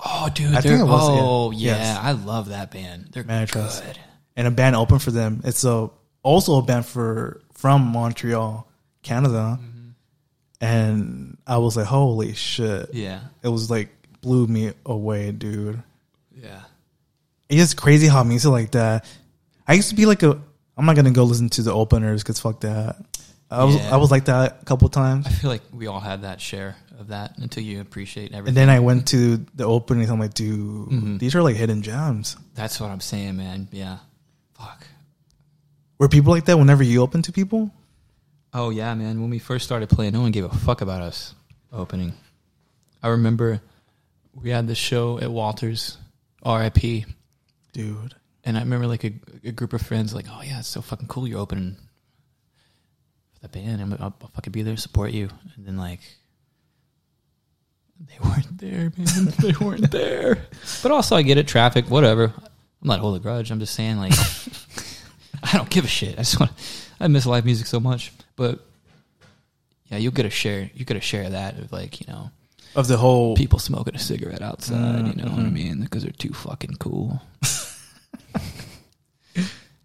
Oh, 0.00 0.28
dude. 0.34 0.54
I 0.54 0.60
think 0.60 0.80
it 0.80 0.84
was, 0.84 1.08
oh, 1.08 1.50
yeah. 1.50 1.76
Yes. 1.76 1.98
I 1.98 2.12
love 2.12 2.50
that 2.50 2.70
band. 2.70 3.08
They're 3.12 3.24
Men 3.24 3.38
I 3.38 3.44
good. 3.46 3.52
Trust. 3.52 3.84
And 4.36 4.46
a 4.46 4.50
band 4.50 4.76
opened 4.76 5.02
for 5.02 5.12
them. 5.12 5.40
It's 5.44 5.64
a, 5.64 5.88
also 6.22 6.58
a 6.58 6.62
band 6.62 6.84
for 6.84 7.40
from 7.54 7.86
Montreal, 7.86 8.70
Canada. 9.02 9.58
Mm-hmm. 9.60 9.77
And 10.60 11.38
I 11.46 11.58
was 11.58 11.76
like, 11.76 11.86
holy 11.86 12.34
shit. 12.34 12.90
Yeah. 12.92 13.20
It 13.42 13.48
was 13.48 13.70
like, 13.70 13.90
blew 14.20 14.46
me 14.46 14.72
away, 14.84 15.30
dude. 15.30 15.82
Yeah. 16.34 16.62
It's 17.48 17.58
just 17.60 17.76
crazy 17.76 18.08
how 18.08 18.24
music 18.24 18.50
like 18.50 18.72
that. 18.72 19.04
I 19.66 19.74
used 19.74 19.90
to 19.90 19.94
be 19.94 20.06
like 20.06 20.22
a. 20.22 20.40
I'm 20.76 20.86
not 20.86 20.96
gonna 20.96 21.10
go 21.10 21.24
listen 21.24 21.48
to 21.50 21.62
the 21.62 21.72
openers 21.72 22.22
because 22.22 22.38
fuck 22.40 22.60
that. 22.60 22.96
I 23.50 23.64
was 23.64 23.76
Yeah. 23.76 23.94
I 23.94 23.96
was 23.96 24.10
like 24.10 24.26
that 24.26 24.58
a 24.60 24.64
couple 24.64 24.88
times, 24.90 25.26
I 25.26 25.30
feel 25.30 25.50
like 25.50 25.62
we 25.72 25.86
all 25.86 26.00
had 26.00 26.22
that 26.22 26.40
share 26.40 26.76
of 27.00 27.08
that 27.08 27.38
until 27.38 27.62
you 27.62 27.80
appreciate 27.80 28.32
everything. 28.32 28.48
and 28.48 28.56
then 28.56 28.68
I 28.68 28.80
went 28.80 29.08
to 29.08 29.38
the 29.54 29.64
openings. 29.64 30.10
I'm 30.10 30.20
like, 30.20 30.34
dude, 30.34 30.88
Mhm. 30.90 31.18
these 31.18 31.34
are 31.34 31.42
like 31.42 31.56
hidden 31.56 31.80
gems. 31.82 32.36
That's 32.54 32.78
what 32.80 32.90
I'm 32.90 33.00
saying, 33.00 33.36
man. 33.38 33.68
Yeah. 33.72 33.98
Fuck. 34.54 34.86
Were 35.98 36.08
people 36.08 36.32
like 36.32 36.44
that 36.46 36.58
whenever 36.58 36.82
you 36.82 37.00
open 37.02 37.22
to 37.22 37.32
people? 37.32 37.70
Oh, 38.58 38.70
yeah, 38.70 38.92
man. 38.94 39.20
When 39.20 39.30
we 39.30 39.38
first 39.38 39.64
started 39.64 39.88
playing, 39.88 40.14
no 40.14 40.20
one 40.20 40.32
gave 40.32 40.42
a 40.44 40.48
fuck 40.48 40.80
about 40.80 41.00
us 41.00 41.32
opening. 41.72 42.12
I 43.00 43.08
remember 43.08 43.60
we 44.34 44.50
had 44.50 44.66
this 44.66 44.76
show 44.76 45.20
at 45.20 45.30
Walters, 45.30 45.96
RIP. 46.44 47.04
Dude, 47.72 48.16
And 48.42 48.56
I 48.56 48.60
remember 48.60 48.88
like 48.88 49.04
a, 49.04 49.12
a 49.44 49.52
group 49.52 49.74
of 49.74 49.82
friends 49.82 50.12
like, 50.12 50.26
oh 50.28 50.42
yeah, 50.42 50.58
it's 50.58 50.66
so 50.66 50.82
fucking 50.82 51.06
cool 51.06 51.28
you're 51.28 51.38
opening 51.38 51.76
for 53.34 53.40
the 53.42 53.48
band. 53.48 53.80
I'm, 53.80 53.92
I'll, 53.92 54.16
I'll 54.20 54.30
fucking 54.34 54.52
be 54.52 54.62
there 54.62 54.74
to 54.74 54.80
support 54.80 55.12
you. 55.12 55.28
And 55.54 55.64
then 55.64 55.76
like, 55.76 56.00
they 58.08 58.18
weren't 58.28 58.58
there, 58.58 58.92
man. 58.96 59.34
they 59.38 59.52
weren't 59.64 59.92
there. 59.92 60.48
But 60.82 60.90
also, 60.90 61.14
I 61.14 61.22
get 61.22 61.38
it. 61.38 61.46
Traffic, 61.46 61.88
whatever. 61.88 62.24
I'm 62.24 62.88
not 62.88 62.98
holding 62.98 63.20
a 63.20 63.22
grudge. 63.22 63.52
I'm 63.52 63.60
just 63.60 63.76
saying 63.76 63.98
like, 63.98 64.14
I 65.44 65.56
don't 65.56 65.70
give 65.70 65.84
a 65.84 65.88
shit. 65.88 66.14
I 66.14 66.22
just 66.22 66.40
want. 66.40 66.50
I 66.98 67.06
miss 67.06 67.24
live 67.24 67.44
music 67.44 67.68
so 67.68 67.78
much. 67.78 68.10
But 68.38 68.60
yeah, 69.90 69.98
you'll 69.98 70.12
get 70.12 70.24
a 70.24 70.30
share. 70.30 70.70
You 70.74 70.86
get 70.86 70.96
a 70.96 71.00
share 71.02 71.24
of 71.24 71.32
that 71.32 71.58
of 71.58 71.70
like 71.72 72.00
you 72.00 72.06
know 72.10 72.30
of 72.74 72.88
the 72.88 72.96
whole. 72.96 73.36
people 73.36 73.58
smoking 73.58 73.94
a 73.94 73.98
cigarette 73.98 74.40
outside. 74.42 75.06
You 75.08 75.14
know 75.22 75.30
what 75.30 75.40
I 75.40 75.44
Mhm. 75.44 75.52
mean? 75.52 75.80
Because 75.82 76.04
they're 76.04 76.12
too 76.12 76.32
fucking 76.32 76.76
cool. 76.78 77.20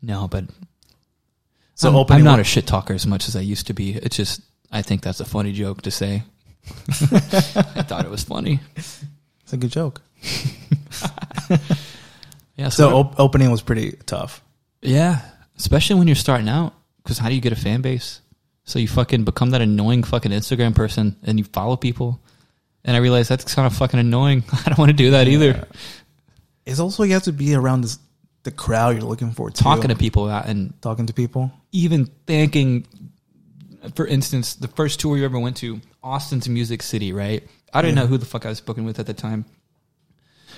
no, 0.02 0.28
but 0.28 0.46
so 1.76 1.90
I'm. 1.90 2.06
I'm 2.12 2.24
not 2.24 2.40
a 2.40 2.44
shit 2.44 2.68
talker 2.68 2.94
as 2.94 3.08
much 3.08 3.28
as 3.28 3.36
I 3.36 3.42
used 3.42 3.68
to 3.68 3.74
be. 3.74 3.94
It's 3.96 4.18
just 4.18 4.42
I 4.72 4.82
think 4.82 5.02
that's 5.02 5.20
a 5.20 5.26
funny 5.26 5.54
joke 5.54 5.82
to 5.84 5.92
say. 5.92 6.24
I 6.90 7.84
thought 7.84 8.06
it 8.06 8.12
was 8.12 8.24
funny. 8.24 8.60
It's 8.76 9.54
a 9.54 9.58
good 9.58 9.72
joke. 9.72 10.02
Yeah. 12.56 12.70
So 12.70 12.90
So, 12.90 12.96
op- 12.98 13.20
opening 13.20 13.50
was 13.50 13.64
pretty 13.64 13.94
tough. 14.06 14.40
yeah, 14.84 15.22
especially 15.58 15.96
when 15.98 16.08
you're 16.08 16.16
starting 16.16 16.48
out, 16.48 16.76
because 17.02 17.18
how 17.18 17.28
do 17.28 17.34
you 17.34 17.42
get 17.42 17.52
a 17.52 17.56
fan 17.56 17.82
base? 17.82 18.22
So 18.66 18.80
you 18.80 18.88
fucking 18.88 19.24
become 19.26 19.50
that 19.52 19.62
annoying 19.62 20.04
fucking 20.04 20.32
Instagram 20.32 20.74
person, 20.74 21.18
and 21.24 21.38
you 21.38 21.44
follow 21.46 21.76
people. 21.76 22.22
And 22.86 22.96
I 22.96 23.00
realized 23.00 23.30
that's 23.30 23.54
kind 23.54 23.66
of 23.66 23.76
fucking 23.78 24.00
annoying. 24.00 24.44
I 24.66 24.70
don't 24.70 24.78
want 24.78 24.90
to 24.90 24.98
do 24.98 25.12
that 25.12 25.28
either. 25.28 25.68
It's 26.66 26.80
also 26.80 27.04
you 27.04 27.14
have 27.14 27.24
to 27.24 27.34
be 27.34 27.54
around 27.56 27.82
this 27.82 28.00
the 28.44 28.52
crowd 28.52 28.96
you're 28.98 29.06
looking 29.08 29.32
for. 29.32 29.50
Too. 29.50 29.64
Talking 29.64 29.88
to 29.90 29.96
people 29.96 30.30
and 30.30 30.74
talking 30.82 31.06
to 31.08 31.14
people. 31.14 31.50
even 31.72 32.08
thanking, 32.28 32.86
for 33.96 34.06
instance, 34.06 34.56
the 34.56 34.68
first 34.68 35.00
tour 35.00 35.16
you 35.18 35.24
ever 35.24 35.40
went 35.40 35.56
to, 35.58 35.80
Austin's 36.04 36.50
Music 36.50 36.84
City, 36.84 37.14
right? 37.14 37.48
I 37.74 37.82
didn't 37.82 37.96
Yeah. 37.96 38.02
know 38.04 38.08
who 38.08 38.18
the 38.18 38.26
fuck 38.26 38.46
I 38.46 38.50
was 38.50 38.60
booking 38.60 38.84
with 38.84 39.00
at 39.00 39.06
the 39.06 39.14
time, 39.14 39.46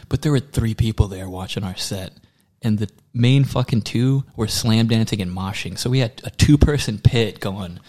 but 0.10 0.24
there 0.24 0.32
were 0.32 0.40
three 0.40 0.74
people 0.74 1.08
there 1.08 1.30
watching 1.30 1.64
our 1.64 1.76
set, 1.76 2.12
and 2.66 2.80
the 2.80 2.90
main 3.14 3.44
fucking 3.46 3.82
two 3.84 4.24
were 4.36 4.48
slam 4.48 4.88
dancing 4.88 5.22
and 5.22 5.32
moshing. 5.32 5.78
So 5.78 5.90
we 5.90 6.00
had 6.00 6.22
a 6.24 6.30
two 6.32 6.58
person 6.58 6.98
pit 7.00 7.40
going 7.40 7.80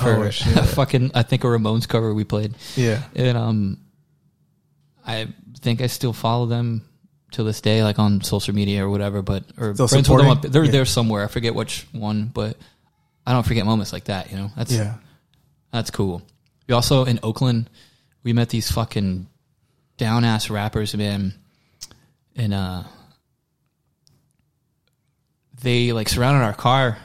for 0.00 0.26
Oh, 0.26 0.30
fucking, 0.74 1.10
I 1.14 1.22
think 1.22 1.42
a 1.44 1.46
Ramones 1.48 1.88
cover 1.88 2.12
we 2.14 2.24
played, 2.24 2.54
Yeah. 2.76 3.02
and 3.16 3.36
um, 3.38 3.78
I 5.06 5.28
think 5.60 5.80
I 5.80 5.86
still 5.86 6.12
follow 6.12 6.46
them 6.46 6.82
to 7.32 7.42
this 7.42 7.60
day, 7.60 7.82
like 7.82 7.98
on 7.98 8.20
social 8.22 8.54
media 8.54 8.84
or 8.84 8.90
whatever. 8.90 9.22
But 9.22 9.44
or 9.58 9.74
Still 9.74 9.88
friends 9.88 10.08
with 10.08 10.42
them, 10.42 10.50
they're 10.52 10.64
Yeah. 10.64 10.70
there 10.70 10.84
somewhere. 10.84 11.24
I 11.24 11.28
forget 11.28 11.54
which 11.54 11.86
one, 11.92 12.30
but 12.32 12.56
I 13.26 13.32
don't 13.32 13.44
forget 13.46 13.66
moments 13.66 13.92
like 13.92 14.04
that. 14.04 14.30
You 14.30 14.36
know, 14.38 14.50
that's 14.56 14.72
Yeah. 14.72 14.94
that's 15.72 15.90
cool. 15.90 16.22
We 16.68 16.74
also 16.74 17.04
in 17.04 17.18
Oakland, 17.22 17.68
we 18.22 18.32
met 18.32 18.50
these 18.50 18.70
fucking 18.70 19.26
down 19.96 20.24
ass 20.24 20.48
rappers, 20.50 20.94
man, 20.94 21.34
and 22.36 22.54
uh, 22.54 22.82
they 25.60 25.92
like 25.92 26.08
surrounded 26.08 26.44
our 26.44 26.54
car 26.54 26.98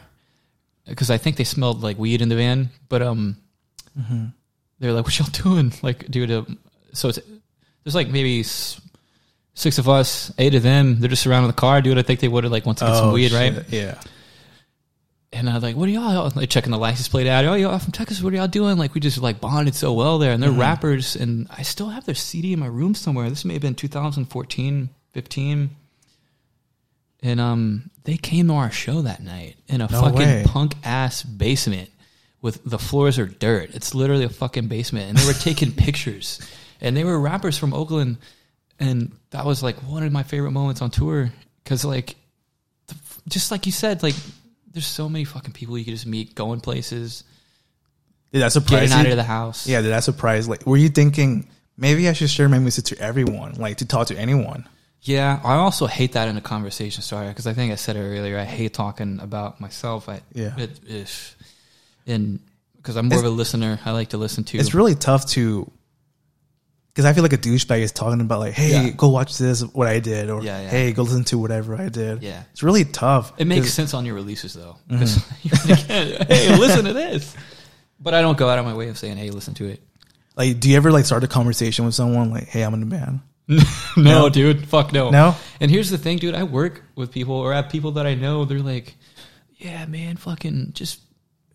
because 0.87 1.09
I 1.09 1.17
think 1.17 1.37
they 1.37 1.43
smelled 1.43 1.81
like 1.81 1.97
weed 1.97 2.21
in 2.21 2.29
the 2.29 2.35
van, 2.35 2.69
but 2.89 3.01
um 3.01 3.37
hmm 4.07 4.25
they're 4.79 4.91
like, 4.91 5.05
"What 5.05 5.17
y'all 5.17 5.29
doing?" 5.29 5.71
Like, 5.81 6.09
dude. 6.11 6.29
Uh, 6.31 6.43
so 6.93 7.09
it's 7.09 7.19
there's 7.83 7.95
like 7.95 8.09
maybe 8.09 8.43
six 8.43 9.77
of 9.77 9.87
us, 9.87 10.33
eight 10.37 10.55
of 10.55 10.63
them. 10.63 10.99
They're 10.99 11.09
just 11.09 11.21
surrounding 11.21 11.47
the 11.47 11.53
car, 11.53 11.81
dude. 11.81 11.97
I 11.97 12.01
think 12.01 12.19
they 12.19 12.27
would 12.27 12.43
have 12.43 12.51
like 12.51 12.65
want 12.65 12.79
to 12.79 12.85
get 12.85 12.95
some 12.95 13.11
weed, 13.13 13.31
right? 13.31 13.53
Oh, 13.57 13.63
Yeah. 13.69 13.99
And 15.31 15.49
I 15.49 15.53
was 15.55 15.63
like, 15.63 15.75
"What 15.75 15.87
are 15.89 15.91
y'all?" 15.91 16.31
Like 16.35 16.49
checking 16.49 16.71
the 16.71 16.77
license 16.77 17.07
plate 17.07 17.25
out. 17.27 17.45
Oh, 17.45 17.55
y'all 17.55 17.79
from 17.79 17.91
Texas? 17.91 18.21
What 18.21 18.33
are 18.33 18.35
y'all 18.35 18.47
doing? 18.47 18.77
Like, 18.77 18.93
we 18.93 18.99
just 19.01 19.17
like 19.19 19.39
bonded 19.41 19.73
so 19.73 19.93
well 19.93 20.19
there, 20.19 20.31
and 20.31 20.43
they're 20.43 20.51
Mhm. 20.51 20.59
rappers. 20.59 21.15
And 21.15 21.47
I 21.49 21.63
still 21.63 21.89
have 21.89 22.05
their 22.05 22.13
CD 22.13 22.53
in 22.53 22.59
my 22.59 22.67
room 22.67 22.93
somewhere. 22.93 23.29
This 23.29 23.43
may 23.45 23.53
have 23.53 23.61
been 23.63 23.73
2014, 23.73 24.89
15. 25.11 25.69
And 27.23 27.39
um, 27.39 27.89
they 28.03 28.17
came 28.17 28.47
to 28.49 28.53
our 28.53 28.69
show 28.69 29.01
that 29.01 29.23
night 29.23 29.55
in 29.67 29.81
a 29.81 29.87
No 29.89 30.01
fucking 30.01 30.17
way. 30.19 30.43
punk 30.45 30.75
ass 30.83 31.23
basement 31.23 31.89
with 32.41 32.61
the 32.65 32.77
floors 32.77 33.17
are 33.17 33.25
dirt. 33.25 33.69
It's 33.73 33.95
literally 33.95 34.25
a 34.25 34.29
fucking 34.29 34.67
basement, 34.67 35.09
and 35.09 35.17
they 35.17 35.25
were 35.25 35.33
taking 35.33 35.71
pictures, 35.85 36.39
and 36.81 36.95
they 36.95 37.03
were 37.03 37.17
rappers 37.19 37.57
from 37.57 37.73
Oakland, 37.73 38.17
and 38.79 39.11
that 39.31 39.45
was 39.45 39.63
like 39.63 39.77
one 39.77 40.03
of 40.03 40.11
my 40.11 40.23
favorite 40.23 40.51
moments 40.51 40.81
on 40.81 40.91
tour 40.91 41.31
because 41.63 41.85
like, 41.85 42.15
the, 42.87 42.95
just 43.29 43.49
like 43.51 43.65
you 43.65 43.71
said, 43.71 44.03
like 44.03 44.15
there's 44.71 44.85
so 44.85 45.07
many 45.07 45.23
fucking 45.23 45.53
people 45.53 45.77
you 45.77 45.85
could 45.85 45.93
just 45.93 46.05
meet, 46.05 46.35
going 46.35 46.59
places, 46.59 47.23
Did 48.33 48.39
that 48.41 48.51
surprise 48.51 48.89
getting 48.89 48.93
out 48.99 49.05
you? 49.05 49.11
of 49.11 49.17
the 49.17 49.23
house. 49.23 49.65
Yeah, 49.67 49.81
did 49.81 49.91
that 49.91 50.03
surprise? 50.03 50.49
Like, 50.49 50.65
were 50.65 50.75
you 50.77 50.89
thinking 50.89 51.47
maybe 51.77 52.09
I 52.09 52.13
should 52.13 52.29
share 52.29 52.49
my 52.49 52.59
music 52.59 52.85
to 52.85 52.99
everyone, 52.99 53.53
like 53.53 53.77
to 53.77 53.85
talk 53.85 54.07
to 54.07 54.17
anyone? 54.17 54.67
Yeah, 55.05 55.41
I 55.43 55.55
also 55.55 55.85
hate 55.85 56.13
that 56.13 56.29
in 56.29 56.37
a 56.37 56.41
conversation 56.41 57.01
starter 57.03 57.27
because 57.29 57.45
I 57.45 57.53
think 57.53 57.73
I 57.73 57.75
said 57.75 57.97
it 57.97 57.99
earlier. 57.99 58.37
I 58.37 58.45
hate 58.45 58.73
talking 58.73 59.19
about 59.19 59.59
myself. 59.59 60.07
I 60.07 60.21
Yeah. 60.33 60.57
it, 60.57 60.79
if, 60.87 61.35
and 62.07 62.39
because 62.77 62.95
I'm 62.95 63.09
more 63.09 63.19
of 63.19 63.25
a 63.25 63.29
listener, 63.29 63.79
I 63.85 63.91
like 63.91 64.09
to 64.09 64.17
listen 64.17 64.45
to. 64.45 64.57
It's 64.57 64.73
really 64.73 64.95
tough 64.95 65.25
to, 65.31 65.69
because 66.93 67.03
I 67.03 67.11
feel 67.11 67.21
like 67.21 67.33
a 67.33 67.37
douchebag 67.37 67.81
is 67.81 67.91
talking 67.91 68.21
about 68.21 68.39
like, 68.39 68.53
hey, 68.53 68.85
Yeah. 68.85 68.89
go 68.91 69.09
watch 69.09 69.37
this, 69.37 69.61
what 69.61 69.89
I 69.89 69.99
did, 69.99 70.29
or 70.29 70.41
Yeah, 70.41 70.61
yeah. 70.61 70.69
hey, 70.69 70.93
go 70.93 71.03
listen 71.03 71.25
to 71.25 71.37
whatever 71.37 71.75
I 71.75 71.89
did. 71.89 72.23
Yeah. 72.23 72.43
it's 72.53 72.63
really 72.63 72.85
tough. 72.85 73.33
it 73.37 73.45
makes 73.45 73.73
sense 73.73 73.93
on 73.93 74.05
your 74.05 74.15
releases 74.15 74.53
though, 74.53 74.77
mm-hmm. 74.89 74.99
because 74.99 75.83
hey, 76.27 76.57
listen 76.57 76.85
to 76.85 76.93
this. 76.93 77.35
But 77.99 78.13
I 78.13 78.21
don't 78.21 78.37
go 78.37 78.47
out 78.47 78.57
of 78.57 78.65
my 78.65 78.73
way 78.73 78.89
of 78.89 78.97
saying, 78.97 79.15
"Hey, 79.15 79.29
listen 79.29 79.53
to 79.55 79.65
it." 79.65 79.81
Like, 80.35 80.59
do 80.59 80.69
you 80.69 80.75
ever 80.77 80.91
like 80.91 81.05
start 81.05 81.23
a 81.23 81.27
conversation 81.27 81.85
with 81.85 81.93
someone 81.93 82.31
like, 82.31 82.47
hey, 82.47 82.63
I'm 82.63 82.73
in 82.73 82.83
a 82.83 82.85
band? 82.85 83.21
no, 83.97 84.29
dude, 84.29 84.67
fuck 84.67 84.93
no. 84.93 85.09
No? 85.09 85.35
And 85.59 85.69
here's 85.69 85.89
the 85.89 85.97
thing, 85.97 86.17
dude. 86.17 86.35
I 86.35 86.43
work 86.43 86.81
with 86.95 87.11
people 87.11 87.35
or 87.35 87.53
have 87.53 87.69
people 87.69 87.91
that 87.93 88.05
I 88.05 88.15
know. 88.15 88.45
They're 88.45 88.59
like, 88.59 88.95
"Yeah, 89.57 89.85
man, 89.85 90.17
fucking 90.17 90.71
just." 90.73 90.99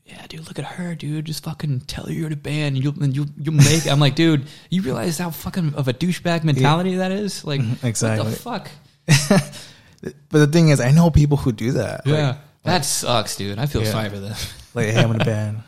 Yeah, 0.04 0.26
dude, 0.26 0.46
look 0.48 0.58
at 0.58 0.64
her, 0.64 0.94
dude. 0.94 1.26
Just 1.26 1.44
fucking 1.44 1.80
tell 1.80 2.06
her 2.06 2.12
you're 2.12 2.26
in 2.28 2.32
a 2.32 2.36
band 2.36 2.76
and 2.76 2.84
you'll 2.84 3.02
and 3.02 3.14
you 3.14 3.26
you'll 3.38 3.54
make 3.68 3.84
it. 3.86 3.88
I'm 3.92 4.00
like, 4.00 4.14
dude, 4.14 4.46
you 4.70 4.80
realize 4.82 5.18
how 5.18 5.30
fucking 5.30 5.74
of 5.74 5.86
a 5.88 5.92
douchebag 5.92 6.44
mentality 6.44 6.96
that 6.96 7.10
is? 7.12 7.44
Like 7.44 7.60
exactly. 7.82 8.24
What 8.30 8.34
the 8.34 8.40
fuck? 8.40 9.42
But 10.00 10.38
the 10.38 10.46
thing 10.46 10.68
is, 10.68 10.80
I 10.80 10.92
know 10.92 11.10
people 11.10 11.36
who 11.36 11.50
do 11.50 11.72
that. 11.72 12.06
Like, 12.06 12.14
Yeah. 12.16 12.36
that 12.62 12.84
sucks, 12.84 13.34
dude. 13.36 13.58
I 13.58 13.66
feel 13.66 13.82
Yeah. 13.82 13.90
sorry 13.90 14.08
for 14.10 14.18
them. 14.20 14.36
like, 14.74 14.86
hey, 14.86 15.02
I'm 15.02 15.10
in 15.10 15.20
a 15.20 15.24
band, 15.24 15.58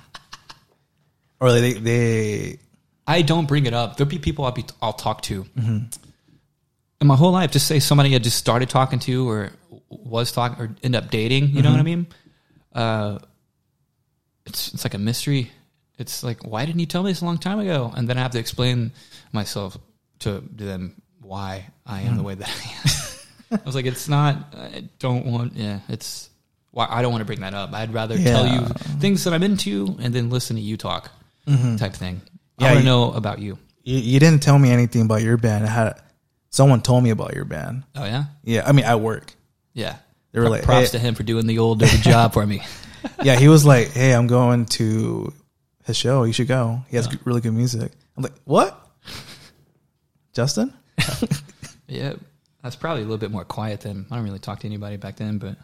or 1.40 1.50
they 1.52 1.72
they 1.72 2.58
I 3.06 3.22
don't 3.22 3.46
bring 3.46 3.66
it 3.66 3.74
up. 3.74 3.96
There'll 3.96 4.08
be 4.08 4.18
people 4.18 4.44
I'll 4.44 4.52
be 4.52 4.64
I'll 4.80 4.92
talk 4.92 5.22
to. 5.22 5.44
Mm-hmm. 5.58 5.78
In 7.01 7.07
my 7.07 7.16
whole 7.16 7.32
life, 7.32 7.51
just 7.51 7.66
say 7.66 7.78
somebody 7.80 8.14
I 8.14 8.18
just 8.18 8.36
started 8.36 8.68
talking 8.68 8.98
to 9.01 9.28
or 9.28 9.51
was 9.88 10.32
talking 10.32 10.62
or 10.62 10.76
end 10.82 10.94
up 10.94 11.11
dating. 11.11 11.48
You 11.48 11.62
know 11.62 11.70
what 11.70 11.76
I 11.80 11.82
Mm-hmm. 11.82 11.84
mean? 11.84 12.07
Uh, 12.74 13.18
it's 14.46 14.72
it's 14.74 14.84
like 14.84 14.94
a 14.94 14.98
mystery. 14.98 15.51
It's 15.98 16.22
like 16.22 16.42
why 16.42 16.64
didn't 16.66 16.80
you 16.80 16.86
tell 16.86 17.03
me 17.03 17.11
this 17.11 17.20
a 17.22 17.24
long 17.24 17.38
time 17.38 17.59
ago? 17.59 17.92
And 17.96 18.09
then 18.09 18.18
I 18.18 18.22
have 18.22 18.32
to 18.32 18.38
explain 18.38 18.92
myself 19.32 19.76
to, 20.20 20.40
to 20.59 20.64
them 20.64 21.01
why 21.22 21.66
I 21.86 22.01
Mm-hmm. 22.01 22.09
am 22.09 22.16
the 22.16 22.22
way 22.22 22.34
that 22.34 22.48
I 22.48 23.53
am. 23.55 23.61
I 23.61 23.64
was 23.66 23.74
like, 23.74 23.86
it's 23.86 24.09
not. 24.09 24.36
I 24.57 24.84
don't 24.98 25.26
want. 25.26 25.55
Yeah, 25.57 25.80
it's. 25.88 26.28
Why 26.72 26.86
I 26.88 27.03
don't 27.03 27.11
want 27.11 27.22
to 27.22 27.24
bring 27.26 27.40
that 27.40 27.53
up. 27.55 27.72
I'd 27.72 27.92
rather 27.92 28.16
tell 28.16 28.46
you 28.46 28.64
things 29.01 29.24
that 29.24 29.34
I'm 29.34 29.42
into 29.42 29.96
and 30.01 30.14
then 30.14 30.30
listen 30.30 30.55
to 30.55 30.62
you 30.62 30.76
talk, 30.76 31.11
type 31.46 31.94
thing. 31.94 32.20
Yeah, 32.59 32.68
I 32.68 32.72
want 32.74 32.82
to 32.82 32.84
know 32.86 33.12
about 33.12 33.40
you. 33.40 33.59
you, 33.82 33.98
you 33.98 34.20
didn't 34.20 34.40
tell 34.40 34.57
me 34.57 34.70
anything 34.70 35.03
about 35.03 35.22
your 35.22 35.36
band. 35.36 35.64
I 35.64 35.68
had 35.68 36.01
someone 36.51 36.82
told 36.82 37.03
me 37.05 37.11
about 37.11 37.34
your 37.34 37.44
band. 37.44 37.84
Oh 37.96 38.05
yeah, 38.05 38.24
Yeah, 38.44 38.62
I 38.66 38.72
mean 38.72 38.84
at 38.84 39.01
work. 39.01 39.32
yeah. 39.72 39.96
They 40.32 40.38
were 40.38 40.48
like, 40.48 40.62
props 40.62 40.92
hey- 40.92 40.98
to 40.98 40.98
him 41.01 41.14
for 41.16 41.24
doing 41.24 41.46
the 41.48 41.59
old 41.59 41.80
dirty 41.80 41.96
job 42.03 42.32
for 42.32 42.46
me. 42.46 42.62
yeah, 43.22 43.34
he 43.36 43.48
was 43.48 43.64
like, 43.66 43.90
"Hey, 43.90 44.12
I'm 44.14 44.28
going 44.28 44.66
to 44.66 45.32
his 45.84 45.96
show. 45.96 46.22
You 46.22 46.32
should 46.32 46.46
go. 46.46 46.82
He 46.88 46.96
has 46.96 47.09
really 47.26 47.40
good 47.40 47.53
music." 47.55 47.90
I'm 48.16 48.22
like, 48.22 48.34
"What?" 48.44 48.78
Justin? 50.32 50.72
Yeah, 51.88 52.12
that's 52.62 52.76
probably 52.76 53.03
a 53.03 53.05
little 53.07 53.18
bit 53.18 53.32
more 53.32 53.44
quiet 53.44 53.80
than 53.80 54.07
I 54.12 54.14
don't 54.14 54.24
really 54.24 54.38
talk 54.38 54.61
to 54.61 54.66
anybody 54.68 54.96
back 54.96 55.16
then, 55.16 55.38
but 55.38 55.57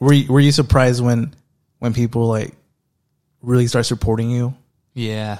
Were 0.00 0.12
you, 0.12 0.30
were 0.30 0.40
you 0.40 0.52
surprised 0.52 1.02
when 1.02 1.34
when 1.78 1.94
people 1.94 2.26
like 2.26 2.54
really 3.40 3.66
start 3.66 3.86
supporting 3.86 4.30
you? 4.30 4.54
yeah, 4.92 5.38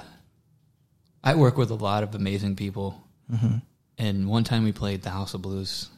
I 1.25 1.35
work 1.35 1.57
with 1.57 1.71
a 1.71 1.75
lot 1.75 2.03
of 2.03 2.13
amazing 2.13 2.55
people. 2.55 3.03
Mm-hmm. 3.31 3.57
And 3.97 4.29
one 4.29 4.43
time 4.43 4.63
we 4.63 4.71
played 4.71 5.01
the 5.01 5.09
House 5.09 5.33
of 5.33 5.41
Blues, 5.41 5.89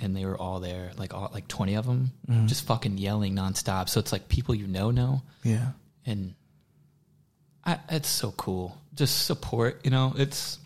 and 0.00 0.16
they 0.16 0.24
were 0.24 0.38
all 0.38 0.60
there, 0.60 0.92
like 0.96 1.12
all, 1.12 1.30
like 1.34 1.48
twenty 1.48 1.74
of 1.74 1.84
them, 1.84 2.12
mm-hmm. 2.28 2.46
just 2.46 2.64
fucking 2.66 2.98
yelling 2.98 3.34
nonstop. 3.34 3.88
So 3.88 3.98
it's 3.98 4.12
like 4.12 4.28
people 4.28 4.54
you 4.54 4.68
know 4.68 4.90
know, 4.90 5.22
Yeah. 5.42 5.70
and 6.06 6.34
I, 7.64 7.78
it's 7.90 8.08
so 8.08 8.30
cool. 8.32 8.78
Just 8.94 9.26
support, 9.26 9.80
you 9.84 9.90
know. 9.90 10.14
It's. 10.16 10.58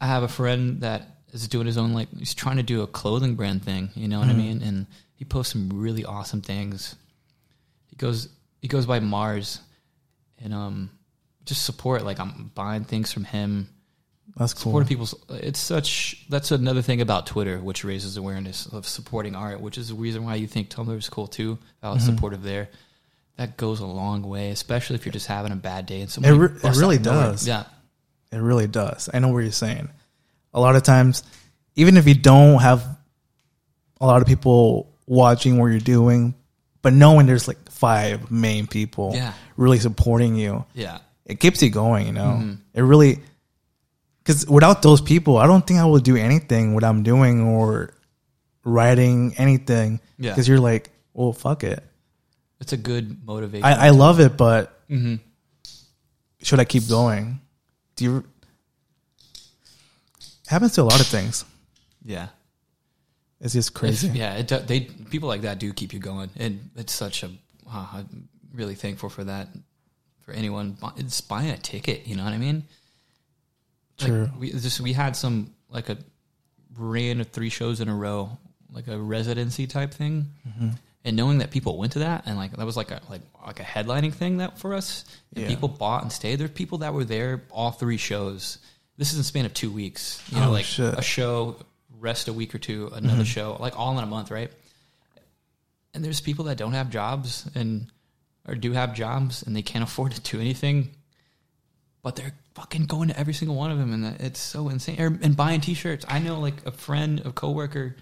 I 0.00 0.06
have 0.06 0.24
a 0.24 0.28
friend 0.28 0.80
that 0.80 1.02
is 1.32 1.48
doing 1.48 1.66
his 1.66 1.78
own 1.78 1.94
like 1.94 2.08
he's 2.16 2.34
trying 2.34 2.56
to 2.56 2.62
do 2.62 2.82
a 2.82 2.86
clothing 2.86 3.34
brand 3.34 3.64
thing. 3.64 3.90
You 3.94 4.08
know 4.08 4.18
what 4.18 4.28
I 4.28 4.32
mm-hmm. 4.32 4.38
mean? 4.38 4.62
And 4.62 4.86
he 5.14 5.24
posts 5.24 5.52
some 5.52 5.70
really 5.72 6.04
awesome 6.04 6.42
things. 6.42 6.96
He 7.86 7.96
goes 7.96 8.28
he 8.60 8.68
goes 8.68 8.86
by 8.86 9.00
Mars, 9.00 9.60
and 10.42 10.52
um, 10.52 10.90
just 11.44 11.64
support. 11.64 12.04
Like 12.04 12.20
I'm 12.20 12.50
buying 12.54 12.84
things 12.84 13.12
from 13.12 13.24
him. 13.24 13.68
That's 14.36 14.54
cool. 14.54 14.70
Supporting 14.70 14.88
people's. 14.88 15.14
It's 15.30 15.60
such. 15.60 16.24
That's 16.28 16.50
another 16.50 16.82
thing 16.82 17.00
about 17.00 17.26
Twitter, 17.26 17.58
which 17.58 17.84
raises 17.84 18.16
awareness 18.16 18.66
of 18.66 18.86
supporting 18.86 19.34
art, 19.34 19.60
which 19.60 19.76
is 19.76 19.88
the 19.88 19.94
reason 19.94 20.24
why 20.24 20.36
you 20.36 20.46
think 20.46 20.70
Tumblr 20.70 20.96
is 20.96 21.08
cool 21.08 21.26
too. 21.26 21.58
I 21.82 21.90
was 21.90 22.02
mm-hmm. 22.02 22.14
supportive 22.14 22.42
there. 22.42 22.68
That 23.36 23.56
goes 23.56 23.80
a 23.80 23.86
long 23.86 24.22
way, 24.22 24.50
especially 24.50 24.96
if 24.96 25.04
you're 25.04 25.12
just 25.12 25.26
having 25.26 25.52
a 25.52 25.56
bad 25.56 25.86
day 25.86 26.00
and 26.02 26.10
somebody. 26.10 26.36
re- 26.36 26.58
it 26.62 26.76
really 26.76 26.98
does. 26.98 27.46
Yeah, 27.46 27.64
It 28.30 28.38
really 28.38 28.66
does. 28.66 29.08
I 29.12 29.18
know 29.18 29.28
what 29.28 29.38
you're 29.40 29.52
saying. 29.52 29.88
A 30.54 30.60
lot 30.60 30.76
of 30.76 30.82
times, 30.82 31.22
even 31.74 31.96
if 31.96 32.06
you 32.06 32.14
don't 32.14 32.60
have 32.60 32.84
a 34.00 34.06
lot 34.06 34.20
of 34.20 34.28
people 34.28 34.92
watching 35.06 35.58
what 35.58 35.66
you're 35.66 35.80
doing, 35.80 36.34
but 36.82 36.92
knowing 36.92 37.26
there's 37.26 37.48
like 37.48 37.70
five 37.70 38.30
main 38.30 38.66
people 38.66 39.12
Yeah. 39.14 39.32
really 39.56 39.78
supporting 39.78 40.34
you, 40.34 40.64
yeah, 40.74 40.98
it 41.26 41.40
keeps 41.40 41.62
you 41.62 41.70
going, 41.70 42.06
you 42.06 42.12
know? 42.12 42.38
Mm-hmm. 42.40 42.52
It 42.74 42.82
really, 42.82 43.20
because 44.18 44.46
without 44.46 44.82
those 44.82 45.00
people, 45.00 45.36
I 45.38 45.46
don't 45.46 45.66
think 45.66 45.78
I 45.80 45.84
would 45.84 46.04
do 46.04 46.16
anything 46.16 46.74
what 46.74 46.84
I'm 46.84 47.02
doing 47.02 47.40
or 47.42 47.94
writing 48.64 49.34
anything. 49.38 50.00
Yeah. 50.18 50.30
Because 50.32 50.46
you're 50.48 50.60
like, 50.60 50.90
well, 51.14 51.32
fuck 51.32 51.64
it. 51.64 51.82
it's 52.60 52.72
a 52.72 52.76
good 52.76 53.24
motivation. 53.26 53.64
I, 53.64 53.86
I 53.86 53.90
love 53.90 54.20
it, 54.20 54.36
but 54.36 54.78
Mhm. 54.88 55.18
should 56.42 56.60
I 56.60 56.64
keep 56.64 56.88
going? 56.88 57.40
Do 57.96 58.04
you? 58.04 58.24
It 60.18 60.48
happens 60.48 60.72
to 60.74 60.82
a 60.82 60.84
lot 60.84 61.00
of 61.00 61.06
things. 61.06 61.44
yeah, 62.04 62.28
It's 63.40 63.52
just 63.54 63.74
crazy. 63.74 64.08
If- 64.08 64.14
yeah. 64.22 64.34
It, 64.34 64.48
they 64.66 64.80
people 64.80 65.28
like 65.28 65.42
that 65.42 65.58
do 65.58 65.72
keep 65.72 65.92
you 65.92 65.98
going, 65.98 66.30
and 66.36 66.70
it's 66.76 66.92
such 66.92 67.22
a. 67.22 67.30
Wow, 67.66 67.88
I'm 67.94 68.28
really 68.54 68.74
thankful 68.74 69.08
for 69.08 69.24
that. 69.24 69.48
For 70.32 70.38
anyone, 70.38 70.76
it's 70.96 71.20
buying 71.20 71.50
a 71.50 71.58
ticket. 71.58 72.06
You 72.06 72.16
know 72.16 72.24
what 72.24 72.32
I 72.32 72.38
mean? 72.38 72.64
Like, 74.00 74.08
True. 74.08 74.30
we 74.38 74.50
just 74.50 74.80
we 74.80 74.92
had 74.94 75.14
some 75.14 75.52
like 75.68 75.88
a 75.90 75.98
ran 76.76 77.20
of 77.20 77.28
three 77.28 77.50
shows 77.50 77.80
in 77.80 77.88
a 77.88 77.94
row, 77.94 78.38
like 78.72 78.88
a 78.88 78.98
residency 78.98 79.66
type 79.66 79.92
thing, 79.92 80.30
Mm-hmm. 80.48 80.68
and 81.04 81.16
knowing 81.16 81.38
that 81.38 81.50
people 81.50 81.76
went 81.76 81.92
to 81.92 81.98
that 82.00 82.22
and 82.26 82.36
like 82.38 82.56
that 82.56 82.64
was 82.64 82.76
like 82.76 82.90
a 82.90 83.00
like 83.10 83.20
like 83.46 83.60
a 83.60 83.62
headlining 83.64 84.14
thing 84.14 84.38
that 84.38 84.58
for 84.58 84.72
us, 84.74 85.04
and 85.34 85.42
Yeah. 85.42 85.48
people 85.50 85.68
bought 85.68 86.02
and 86.02 86.10
stayed. 86.10 86.36
There's 86.36 86.50
people 86.50 86.78
that 86.78 86.94
were 86.94 87.04
there 87.04 87.42
all 87.50 87.70
three 87.70 87.98
shows. 87.98 88.58
This 88.96 89.08
is 89.10 89.14
in 89.16 89.20
the 89.20 89.24
span 89.24 89.44
of 89.44 89.52
two 89.54 89.70
weeks. 89.70 90.22
You 90.30 90.40
know, 90.40 90.48
Oh, 90.48 90.52
like 90.52 90.64
shit. 90.64 90.86
Mm-hmm. 90.92 90.98
a 90.98 91.02
show, 91.02 91.56
rest 92.00 92.28
a 92.28 92.32
week 92.32 92.54
or 92.54 92.58
two, 92.58 92.90
another 92.94 93.24
show, 93.26 93.56
like 93.60 93.78
all 93.78 93.96
in 93.98 94.02
a 94.02 94.06
month, 94.06 94.30
right? 94.30 94.50
And 95.94 96.02
there's 96.02 96.20
people 96.22 96.46
that 96.46 96.56
don't 96.56 96.72
have 96.72 96.88
jobs 96.88 97.46
and 97.54 97.86
or 98.46 98.54
do 98.54 98.72
have 98.72 98.94
jobs 98.94 99.42
and 99.42 99.54
they 99.54 99.62
can't 99.62 99.84
afford 99.84 100.12
to 100.12 100.20
do 100.20 100.40
anything 100.40 100.90
but 102.02 102.16
they're 102.16 102.32
fucking 102.54 102.86
going 102.86 103.08
to 103.08 103.18
every 103.18 103.32
single 103.32 103.56
one 103.56 103.70
of 103.70 103.78
them, 103.78 103.92
and 103.92 104.04
that- 104.04 104.20
it's 104.20 104.40
so 104.40 104.68
insane. 104.68 105.00
Or, 105.00 105.06
and 105.06 105.36
buying 105.36 105.60
T-shirts. 105.60 106.04
I 106.08 106.18
know 106.18 106.40
like 106.40 106.66
a 106.66 106.72
friend, 106.72 107.22
a 107.24 107.30
coworker, 107.30 107.94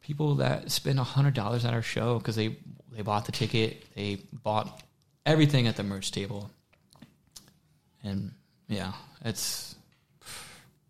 people 0.00 0.34
that 0.36 0.70
spend 0.72 0.98
a 0.98 1.04
hundred 1.04 1.34
dollars 1.34 1.64
at 1.64 1.72
our 1.72 1.82
show 1.82 2.18
because 2.18 2.34
they 2.36 2.56
they 2.90 3.02
bought 3.02 3.24
the 3.24 3.32
ticket, 3.32 3.84
they 3.94 4.18
bought 4.32 4.82
everything 5.24 5.68
at 5.68 5.76
the 5.76 5.84
merch 5.84 6.10
table, 6.10 6.50
and 8.02 8.32
yeah, 8.68 8.92
it's 9.24 9.76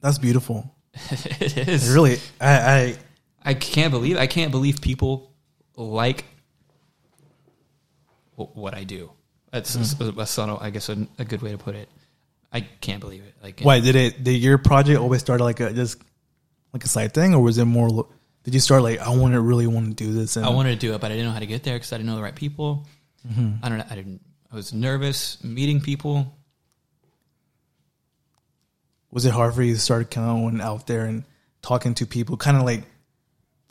That's 0.00 0.16
beautiful. 0.18 0.74
it 1.10 1.68
is. 1.68 1.90
It 1.90 1.94
really, 1.94 2.18
I, 2.40 2.56
I 2.56 2.96
I 3.44 3.54
can't 3.54 3.90
believe 3.90 4.16
I 4.16 4.26
can't 4.26 4.50
believe 4.50 4.80
people 4.80 5.30
like 5.76 6.24
what 8.36 8.74
I 8.74 8.84
do. 8.84 9.10
That's 9.50 9.76
Mm-hmm. 9.76 10.18
a, 10.18 10.22
a 10.22 10.26
subtle, 10.26 10.58
I 10.60 10.70
guess, 10.70 10.88
a, 10.88 11.06
a 11.18 11.24
good 11.24 11.42
way 11.42 11.52
to 11.52 11.58
put 11.58 11.74
it. 11.74 11.88
I 12.52 12.60
can't 12.60 13.00
believe 13.00 13.22
it. 13.22 13.34
Like, 13.42 13.60
why 13.60 13.80
did 13.80 13.96
it? 13.96 14.22
Did 14.24 14.42
your 14.42 14.58
project 14.58 14.98
always 15.00 15.20
start 15.20 15.40
like 15.40 15.60
a 15.60 15.72
just 15.72 15.98
like 16.72 16.84
a 16.84 16.88
side 16.88 17.12
thing, 17.14 17.34
or 17.34 17.42
was 17.42 17.58
it 17.58 17.64
more? 17.64 18.06
Did 18.44 18.54
you 18.54 18.60
start 18.60 18.82
like 18.82 18.98
I 19.00 19.10
want 19.14 19.34
to 19.34 19.40
really 19.40 19.66
want 19.66 19.96
to 19.96 20.04
do 20.04 20.12
this? 20.12 20.36
And 20.36 20.44
I 20.44 20.50
wanted 20.50 20.78
to 20.78 20.86
do 20.86 20.94
it, 20.94 21.00
but 21.00 21.10
I 21.10 21.14
didn't 21.14 21.26
know 21.26 21.32
how 21.32 21.38
to 21.38 21.46
get 21.46 21.62
there 21.62 21.74
because 21.76 21.92
I 21.92 21.96
didn't 21.96 22.08
know 22.08 22.16
the 22.16 22.22
right 22.22 22.34
people. 22.34 22.86
Mm-hmm. 23.26 23.64
I 23.64 23.68
don't 23.68 23.78
know. 23.78 23.84
I 23.90 23.94
didn't. 23.94 24.20
I 24.50 24.56
was 24.56 24.72
nervous 24.74 25.42
meeting 25.44 25.80
people. 25.80 26.36
was 29.10 29.24
it 29.26 29.32
hard 29.32 29.54
for 29.54 29.62
you 29.62 29.74
to 29.74 29.80
start 29.80 30.10
going 30.10 30.60
out 30.60 30.86
there 30.86 31.04
and 31.04 31.24
talking 31.60 31.94
to 31.94 32.06
people, 32.06 32.36
kind 32.36 32.56
of 32.56 32.64
like 32.64 32.84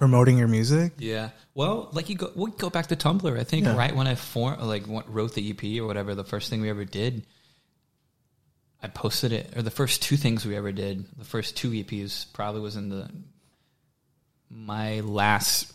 promoting 0.01 0.35
your 0.35 0.47
music? 0.47 0.93
Yeah. 0.97 1.29
Well, 1.53 1.89
like 1.91 2.09
you 2.09 2.15
go, 2.15 2.31
we 2.35 2.49
go 2.49 2.71
back 2.71 2.87
to 2.87 2.95
Tumblr. 2.95 3.39
I 3.39 3.43
think 3.43 3.65
Yeah. 3.67 3.75
right 3.77 3.95
when 3.95 4.07
I 4.07 4.15
form, 4.15 4.59
like 4.59 4.83
wrote 4.87 5.35
the 5.35 5.47
EP 5.51 5.79
or 5.79 5.85
whatever, 5.85 6.15
the 6.15 6.23
first 6.23 6.49
thing 6.49 6.59
we 6.59 6.71
ever 6.71 6.85
did, 6.85 7.27
I 8.81 8.87
posted 8.87 9.31
it. 9.31 9.55
Or 9.55 9.61
the 9.61 9.69
first 9.69 10.01
two 10.01 10.17
things 10.17 10.43
we 10.43 10.55
ever 10.55 10.71
did, 10.71 11.05
the 11.19 11.23
first 11.23 11.55
two 11.55 11.69
EPs 11.69 12.25
probably 12.33 12.61
was 12.61 12.75
in 12.77 12.89
the 12.89 13.11
my 14.49 15.01
last 15.01 15.71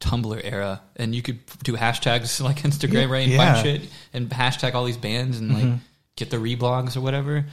Tumblr 0.00 0.40
era, 0.44 0.82
and 0.96 1.14
you 1.14 1.22
could 1.22 1.38
do 1.62 1.76
hashtags 1.78 2.38
like 2.44 2.58
Instagram, 2.58 2.92
Yeah. 3.08 3.12
right, 3.14 3.22
and 3.22 3.32
Yeah. 3.32 3.54
find 3.54 3.64
shit 3.80 3.90
and 4.12 4.28
hashtag 4.28 4.74
all 4.74 4.84
these 4.84 4.98
bands 4.98 5.38
and 5.38 5.54
like 5.54 5.64
Mhm. 5.64 5.78
get 6.16 6.28
the 6.28 6.36
reblogs 6.36 6.98
or 6.98 7.00
whatever. 7.00 7.46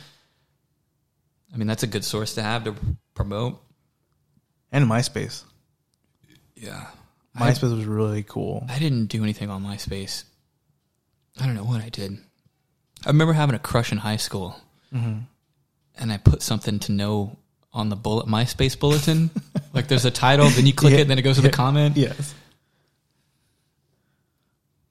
I 1.54 1.56
mean, 1.56 1.68
that's 1.68 1.84
a 1.84 1.88
good 1.88 2.04
source 2.04 2.34
to 2.34 2.44
have 2.44 2.66
to 2.66 2.76
promote. 3.14 3.64
And 4.72 4.86
MySpace. 4.86 5.44
Yeah. 6.56 6.88
I- 7.36 7.52
MySpace 7.52 7.76
was 7.76 7.86
really 7.86 8.24
cool. 8.24 8.66
I 8.70 8.80
didn't 8.80 9.06
do 9.08 9.24
anything 9.24 9.50
on 9.50 9.64
MySpace. 9.64 10.24
I 11.40 11.46
don't 11.46 11.56
know 11.56 11.64
what 11.64 11.82
I 11.84 11.90
did. 11.90 12.18
I 13.06 13.10
remember 13.10 13.34
having 13.34 13.56
a 13.56 13.60
crush 13.60 13.92
in 13.92 14.00
high 14.00 14.18
school, 14.18 14.60
hmm 14.92 15.20
and 16.00 16.12
I 16.12 16.18
put 16.18 16.42
something 16.44 16.78
to 16.82 16.92
know 16.92 17.38
on 17.74 17.90
the 17.90 17.96
bullet 17.96 18.28
MySpace 18.28 18.78
bulletin. 18.80 19.30
like 19.74 19.88
there's 19.88 20.06
a 20.06 20.12
title, 20.12 20.48
then 20.50 20.66
you 20.68 20.74
click 20.74 20.94
Yeah. 20.94 21.00
it, 21.00 21.08
then 21.08 21.18
it 21.20 21.24
goes 21.24 21.36
to 21.38 21.42
the 21.42 21.50
comment. 21.50 21.96
Yes. 21.98 22.34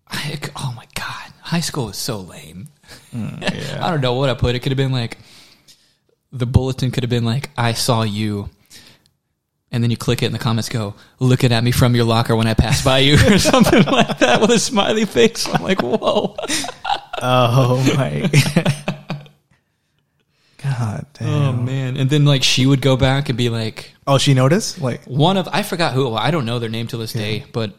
I, 0.09 0.39
oh 0.57 0.73
my 0.77 0.86
god, 0.94 1.32
high 1.40 1.61
school 1.61 1.89
is 1.89 1.97
so 1.97 2.20
lame. 2.20 2.69
Mm, 3.15 3.81
I 3.82 3.90
don't 3.90 4.01
know 4.01 4.15
what 4.15 4.31
I 4.31 4.35
put. 4.35 4.55
It 4.55 4.61
could 4.61 4.70
have 4.73 4.77
been 4.77 4.93
like 4.93 5.19
the 6.32 6.47
bulletin 6.47 6.90
could 6.90 7.03
have 7.03 7.11
been 7.11 7.24
like 7.24 7.51
I 7.57 7.73
saw 7.73 8.03
you. 8.03 8.51
And 9.72 9.82
then 9.82 9.90
you 9.90 9.97
click 9.97 10.22
it 10.22 10.26
and 10.26 10.34
the 10.34 10.38
comments 10.38 10.68
go, 10.68 10.94
looking 11.18 11.52
at 11.52 11.62
me 11.64 11.72
from 11.72 11.94
your 11.97 12.05
locker 12.05 12.36
when 12.36 12.47
I 12.47 12.55
pass 12.55 12.84
by 12.84 12.98
you 12.98 13.14
or 13.28 13.38
something 13.38 13.82
like 13.84 14.18
that 14.20 14.40
with 14.40 14.51
a 14.51 14.59
smiley 14.59 15.05
face. 15.05 15.47
I'm 15.48 15.62
like, 15.62 15.82
whoa. 15.82 16.36
oh 17.20 17.94
my. 17.97 18.30
God 20.62 21.06
damn. 21.14 21.28
Oh 21.28 21.52
man! 21.52 21.97
And 21.97 22.10
then 22.10 22.24
like 22.24 22.43
she 22.43 22.66
would 22.66 22.80
go 22.80 22.97
back 22.97 23.28
and 23.28 23.38
be 23.38 23.51
like 23.51 23.93
Oh, 24.06 24.18
she 24.18 24.34
noticed? 24.34 24.80
Like, 24.80 25.05
one 25.05 25.36
of 25.36 25.48
I 25.52 25.62
forgot 25.62 25.93
who. 25.93 26.14
I 26.14 26.30
don't 26.30 26.47
know 26.47 26.59
their 26.59 26.68
name 26.68 26.86
to 26.88 26.97
this 26.97 27.12
day, 27.12 27.44
but 27.52 27.74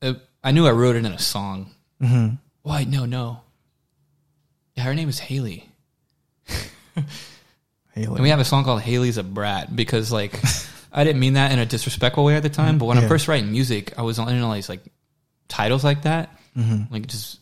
uh, 0.00 0.14
I 0.42 0.52
knew 0.52 0.66
I 0.66 0.70
wrote 0.70 0.94
it 0.94 1.04
in 1.04 1.12
a 1.12 1.18
song. 1.18 1.70
hmm 2.00 2.28
Why? 2.62 2.84
No, 2.84 3.04
no. 3.04 3.40
Yeah, 4.76 4.84
her 4.84 4.94
name 4.94 5.08
is 5.08 5.18
Haley, 5.18 5.68
Haley. 7.94 8.14
and 8.16 8.22
we 8.22 8.28
have 8.30 8.40
a 8.40 8.44
song 8.44 8.64
called 8.64 8.82
"Haley's 8.82 9.18
a 9.18 9.22
Brat" 9.22 9.74
because 9.74 10.10
like 10.12 10.38
I 10.92 11.04
didn't 11.04 11.20
mean 11.20 11.34
that 11.34 11.52
in 11.52 11.58
a 11.58 11.66
disrespectful 11.66 12.24
way 12.24 12.36
at 12.36 12.42
the 12.42 12.48
time, 12.50 12.78
but 12.78 12.86
when 12.86 12.96
Yeah. 12.96 13.04
I'm 13.04 13.08
first 13.08 13.26
writing 13.28 13.50
music, 13.52 13.98
I 13.98 14.02
was 14.02 14.18
on 14.18 14.40
all 14.42 14.52
these 14.54 14.68
like 14.68 14.80
titles 15.48 15.82
like 15.84 16.02
that, 16.02 16.36
Mhm. 16.56 16.90
like 16.90 17.06
just 17.06 17.38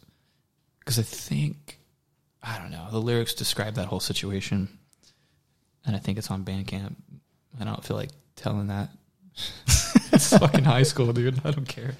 because 0.78 0.98
I 0.98 1.02
think 1.02 1.78
I 2.42 2.58
don't 2.58 2.70
know 2.70 2.88
the 2.90 3.00
lyrics 3.00 3.34
describe 3.34 3.74
that 3.74 3.86
whole 3.86 4.00
situation, 4.00 4.68
and 5.86 5.96
I 5.96 5.98
think 5.98 6.18
it's 6.18 6.30
on 6.30 6.44
Bandcamp. 6.44 6.94
I 7.60 7.64
don't 7.64 7.84
feel 7.84 7.96
like 7.96 8.10
telling 8.36 8.68
that. 8.68 8.90
it's 10.12 10.36
fucking 10.36 10.64
high 10.64 10.82
school, 10.82 11.12
dude. 11.12 11.40
I 11.44 11.50
don't 11.50 11.68
care. 11.68 11.94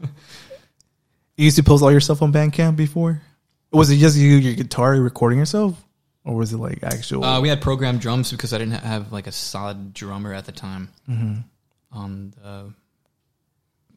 You 0.00 1.44
used 1.44 1.56
to 1.56 1.62
post 1.62 1.82
all 1.82 1.90
your 1.90 2.00
stuff 2.00 2.22
on 2.22 2.32
Bandcamp 2.32 2.76
before? 2.76 3.20
Was 3.72 3.90
it 3.90 3.98
just 3.98 4.16
you, 4.16 4.36
your 4.36 4.54
guitar, 4.54 4.92
recording 5.00 5.38
yourself? 5.38 5.74
Or 6.26 6.34
was 6.34 6.52
it 6.52 6.58
like 6.58 6.82
actual? 6.82 7.24
Uh, 7.24 7.40
we 7.40 7.48
had 7.48 7.62
programmed 7.62 8.00
drums 8.00 8.30
because 8.32 8.52
I 8.52 8.58
didn't 8.58 8.74
have 8.74 9.12
like 9.12 9.26
a 9.26 9.32
solid 9.32 9.94
drummer 9.94 10.34
at 10.34 10.44
the 10.44 10.52
time. 10.52 10.90
Mhm. 11.08 11.44
On 11.92 12.34
the, 12.42 12.74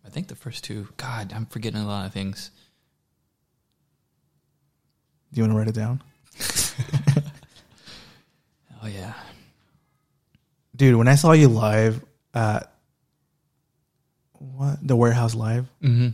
I 0.06 0.10
think 0.10 0.28
the 0.28 0.36
first 0.36 0.64
two. 0.64 0.88
God, 0.96 1.34
I'm 1.36 1.48
forgetting 1.48 1.82
a 1.82 1.88
lot 1.88 2.06
of 2.06 2.14
things. 2.14 2.52
Do 5.34 5.42
you 5.42 5.44
want 5.44 5.54
to 5.54 5.58
write 5.58 5.68
it 5.68 5.76
down? 5.76 6.02
Oh 8.82 8.88
yeah, 8.88 9.14
Dude, 10.74 10.96
when 10.96 11.10
I 11.10 11.16
saw 11.16 11.34
you 11.34 11.50
live 11.50 12.02
at 12.34 12.72
what 14.38 14.78
the 14.82 14.96
warehouse 14.96 15.36
live, 15.36 15.68
mm-hmm. 15.84 16.10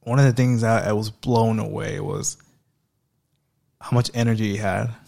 one 0.00 0.18
of 0.18 0.24
the 0.24 0.32
things 0.32 0.62
that 0.62 0.86
I 0.86 0.94
was 0.94 1.10
blown 1.10 1.58
away 1.58 2.00
was 2.00 2.38
how 3.80 3.94
much 3.94 4.10
energy 4.14 4.46
you 4.48 4.58
had. 4.58 4.88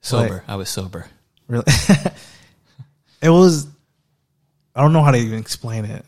sober. 0.00 0.44
I 0.48 0.56
was 0.56 0.68
sober. 0.68 1.06
Really, 1.48 1.64
it 3.22 3.30
was. 3.30 3.66
I 4.74 4.82
don't 4.82 4.92
know 4.92 5.02
how 5.02 5.10
to 5.12 5.18
even 5.18 5.38
explain 5.38 5.84
it. 5.86 6.04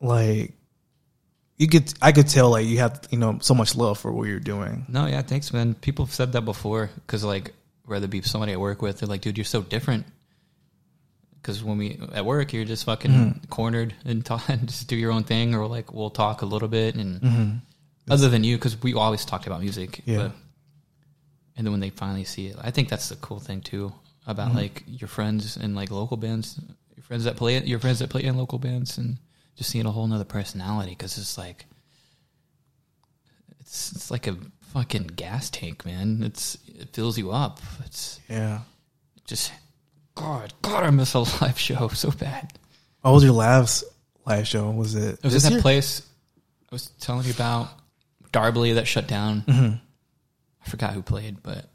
Like, 0.00 0.52
you 1.56 1.68
could, 1.68 1.92
I 2.02 2.12
could 2.12 2.28
tell, 2.28 2.50
like 2.50 2.66
you 2.66 2.78
had, 2.78 3.06
you 3.10 3.18
know, 3.18 3.38
so 3.40 3.54
much 3.54 3.76
love 3.76 3.98
for 3.98 4.12
what 4.12 4.26
you're 4.28 4.40
doing. 4.40 4.84
No, 4.88 5.06
yeah, 5.06 5.22
thanks, 5.22 5.52
man. 5.52 5.74
People 5.74 6.04
have 6.04 6.14
said 6.14 6.32
that 6.32 6.42
before 6.42 6.90
because, 7.06 7.22
like, 7.24 7.54
rather 7.86 8.08
be 8.08 8.20
somebody 8.22 8.52
I 8.52 8.56
work 8.56 8.82
with, 8.82 8.98
they're 8.98 9.08
like, 9.08 9.20
dude, 9.20 9.38
you're 9.38 9.44
so 9.44 9.62
different. 9.62 10.04
Because 11.40 11.62
when 11.62 11.78
we 11.78 12.00
at 12.12 12.24
work, 12.26 12.52
you're 12.52 12.64
just 12.64 12.84
fucking 12.84 13.10
Mm-hmm. 13.10 13.44
cornered 13.50 13.94
and, 14.04 14.24
talk, 14.26 14.48
and 14.48 14.66
just 14.66 14.88
do 14.88 14.96
your 14.96 15.12
own 15.12 15.22
thing, 15.24 15.54
or 15.54 15.66
like 15.68 15.92
we'll 15.94 16.10
talk 16.10 16.42
a 16.42 16.46
little 16.46 16.68
bit. 16.68 16.96
And 16.96 17.20
Mhm. 17.22 17.60
Other 18.08 18.28
than 18.28 18.44
you, 18.44 18.56
because 18.56 18.80
we 18.82 18.94
always 18.94 19.24
talked 19.24 19.46
about 19.46 19.60
music. 19.60 20.00
Yeah. 20.04 20.16
But, 20.16 20.32
and 21.56 21.66
then 21.66 21.72
when 21.72 21.80
they 21.80 21.90
finally 21.90 22.24
see 22.24 22.48
it, 22.48 22.56
I 22.60 22.70
think 22.70 22.88
that's 22.88 23.08
the 23.08 23.16
cool 23.16 23.38
thing 23.40 23.60
too 23.60 23.92
about 24.26 24.48
Mm-hmm. 24.48 24.56
like 24.58 24.82
your 24.86 25.08
friends 25.08 25.56
and 25.56 25.74
like 25.76 25.90
local 25.90 26.16
bands, 26.16 26.58
your 26.96 27.04
friends 27.04 27.24
that 27.24 27.36
play 27.36 27.56
it, 27.56 27.66
your 27.66 27.78
friends 27.78 27.98
that 28.00 28.10
play 28.10 28.24
in 28.24 28.36
local 28.36 28.58
bands, 28.58 28.98
and 28.98 29.18
just 29.56 29.70
seeing 29.70 29.86
a 29.86 29.90
whole 29.90 30.06
nother 30.06 30.24
personality. 30.24 30.90
Because 30.90 31.16
it's 31.18 31.38
like, 31.38 31.66
it's 33.60 33.92
it's 33.92 34.10
like 34.10 34.26
a 34.26 34.36
fucking 34.72 35.08
gas 35.16 35.50
tank, 35.50 35.84
man. 35.84 36.22
It's 36.22 36.56
it 36.66 36.90
fills 36.92 37.16
you 37.18 37.30
up. 37.32 37.60
It's 37.84 38.20
Yeah. 38.28 38.60
just 39.26 39.52
God, 40.14 40.52
God, 40.62 40.84
I 40.84 40.90
miss 40.90 41.14
a 41.14 41.18
live 41.42 41.58
show 41.58 41.88
so 41.88 42.10
bad. 42.10 42.52
What 43.02 43.12
was 43.12 43.24
your 43.24 43.32
last 43.32 43.84
live 44.26 44.46
show? 44.46 44.70
Was 44.70 44.94
it? 44.94 45.14
It 45.18 45.24
was 45.24 45.32
this 45.34 45.44
at 45.44 45.48
that 45.50 45.54
year? 45.56 45.62
place 45.62 46.02
I 46.70 46.74
was 46.74 46.86
telling 47.00 47.26
you 47.26 47.32
about, 47.32 47.68
Darbley 48.34 48.74
that 48.74 48.86
shut 48.86 49.06
down. 49.06 49.42
Mhm. 49.46 49.80
I 50.66 50.70
forgot 50.70 50.92
who 50.94 51.02
played, 51.02 51.42
but 51.42 51.66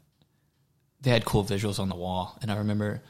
they 1.00 1.10
had 1.10 1.24
cool 1.24 1.44
visuals 1.44 1.78
on 1.80 1.88
the 1.88 1.94
wall. 1.96 2.36
And 2.42 2.50
I 2.52 2.56
remember, 2.58 3.00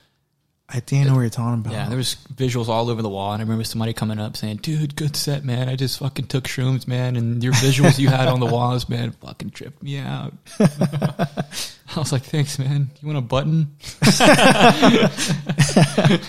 I 0.69 0.79
think 0.81 1.05
I 1.05 1.09
know 1.09 1.15
what 1.17 1.23
you're 1.23 1.31
talking 1.31 1.61
about. 1.61 1.73
yeah, 1.73 1.89
there 1.89 1.97
was 1.97 2.17
visuals 2.35 2.69
all 2.69 2.89
over 2.91 3.03
the 3.03 3.09
wall. 3.09 3.33
And 3.33 3.41
I 3.41 3.45
remember 3.45 3.65
somebody 3.65 3.93
coming 3.93 4.21
up 4.21 4.37
saying, 4.37 4.59
"Dude, 4.59 4.95
good 4.95 5.17
set, 5.17 5.45
man. 5.45 5.69
I 5.69 5.75
just 5.75 5.99
fucking 5.99 6.27
took 6.29 6.45
shrooms, 6.45 6.87
man, 6.87 7.17
and 7.17 7.43
your 7.43 7.53
visuals 7.55 7.99
you 7.99 8.09
had 8.09 8.29
on 8.29 8.39
the 8.39 8.47
walls, 8.47 8.89
man, 8.89 9.11
fucking 9.13 9.51
tripped 9.51 9.83
me 9.83 9.99
out." 9.99 10.33
I 10.61 11.99
was 11.99 12.13
like, 12.13 12.23
"Thanks, 12.23 12.57
man. 12.61 12.91
You 13.03 13.07
want 13.09 13.19
a 13.19 13.23
button?" 13.23 13.75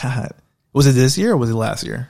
God, 0.00 0.32
was 0.72 0.86
it 0.86 0.92
this 0.92 1.16
year 1.18 1.32
or 1.32 1.36
was 1.36 1.50
it 1.50 1.54
last 1.54 1.84
year? 1.84 2.08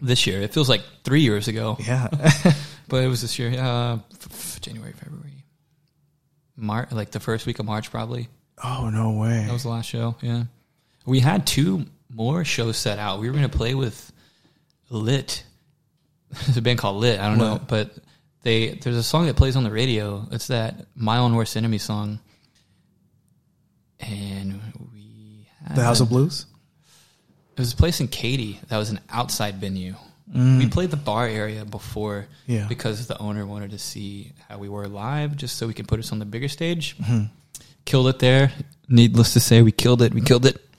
This 0.00 0.26
year, 0.26 0.42
it 0.42 0.52
feels 0.52 0.68
like 0.68 0.82
three 1.04 1.22
years 1.22 1.48
ago, 1.48 1.76
Yeah. 1.80 2.08
but 2.88 3.02
it 3.04 3.08
was 3.08 3.22
this 3.22 3.38
year. 3.38 3.50
Uh, 3.52 3.94
f- 4.12 4.28
f- 4.30 4.60
January, 4.60 4.92
February, 4.92 5.44
March, 6.56 6.92
like 6.92 7.10
the 7.10 7.20
first 7.20 7.46
week 7.46 7.58
of 7.58 7.66
March, 7.66 7.90
probably. 7.90 8.28
oh 8.62 8.90
no 8.90 9.12
way. 9.12 9.44
That 9.46 9.52
was 9.52 9.62
the 9.64 9.68
last 9.70 9.86
show. 9.86 10.16
Yeah, 10.22 10.44
we 11.04 11.20
had 11.20 11.46
two 11.46 11.86
more 12.10 12.44
shows 12.44 12.76
set 12.76 12.98
out. 12.98 13.20
We 13.20 13.28
were 13.28 13.36
going 13.36 13.48
to 13.50 13.56
play 13.56 13.74
with 13.74 14.12
Lit. 14.90 15.44
There's 16.30 16.56
a 16.56 16.62
band 16.62 16.78
called 16.78 16.96
Lit. 16.96 17.20
I 17.20 17.28
don't 17.28 17.38
know, 17.38 17.60
but 17.66 17.94
they 18.42 18.70
there's 18.74 18.96
a 18.96 19.02
song 19.02 19.26
that 19.26 19.36
plays 19.36 19.56
on 19.56 19.64
the 19.64 19.70
radio. 19.70 20.26
It's 20.30 20.46
that 20.48 20.86
My 20.94 21.18
Own 21.18 21.34
Worst 21.34 21.56
Enemy 21.56 21.78
song, 21.78 22.20
and 24.00 24.60
we 24.92 25.48
had, 25.64 25.76
the 25.76 25.82
House 25.82 26.00
of 26.00 26.08
Blues. 26.08 26.46
It 27.52 27.60
was 27.60 27.72
a 27.72 27.76
place 27.76 28.00
in 28.00 28.08
Katy 28.08 28.60
that 28.68 28.76
was 28.76 28.90
an 28.90 29.00
outside 29.08 29.56
venue. 29.56 29.94
Mm. 30.34 30.58
We 30.58 30.66
played 30.68 30.90
the 30.90 30.96
bar 30.96 31.26
area 31.26 31.64
before 31.64 32.26
Yeah. 32.46 32.66
because 32.68 33.06
the 33.06 33.16
owner 33.18 33.46
wanted 33.46 33.70
to 33.70 33.78
see 33.78 34.32
how 34.48 34.58
we 34.58 34.68
were 34.68 34.88
live, 34.88 35.36
just 35.36 35.56
so 35.56 35.66
we 35.68 35.74
could 35.74 35.86
put 35.86 36.00
us 36.00 36.10
on 36.12 36.18
the 36.18 36.24
bigger 36.26 36.48
stage. 36.48 36.96
Mhm. 36.98 37.30
Killed 37.84 38.08
it 38.08 38.18
there. 38.18 38.50
Needless 38.88 39.32
to 39.34 39.40
say, 39.40 39.62
we 39.62 39.70
killed 39.72 40.02
it. 40.02 40.12
We 40.14 40.20
killed 40.20 40.46
it. 40.46 40.60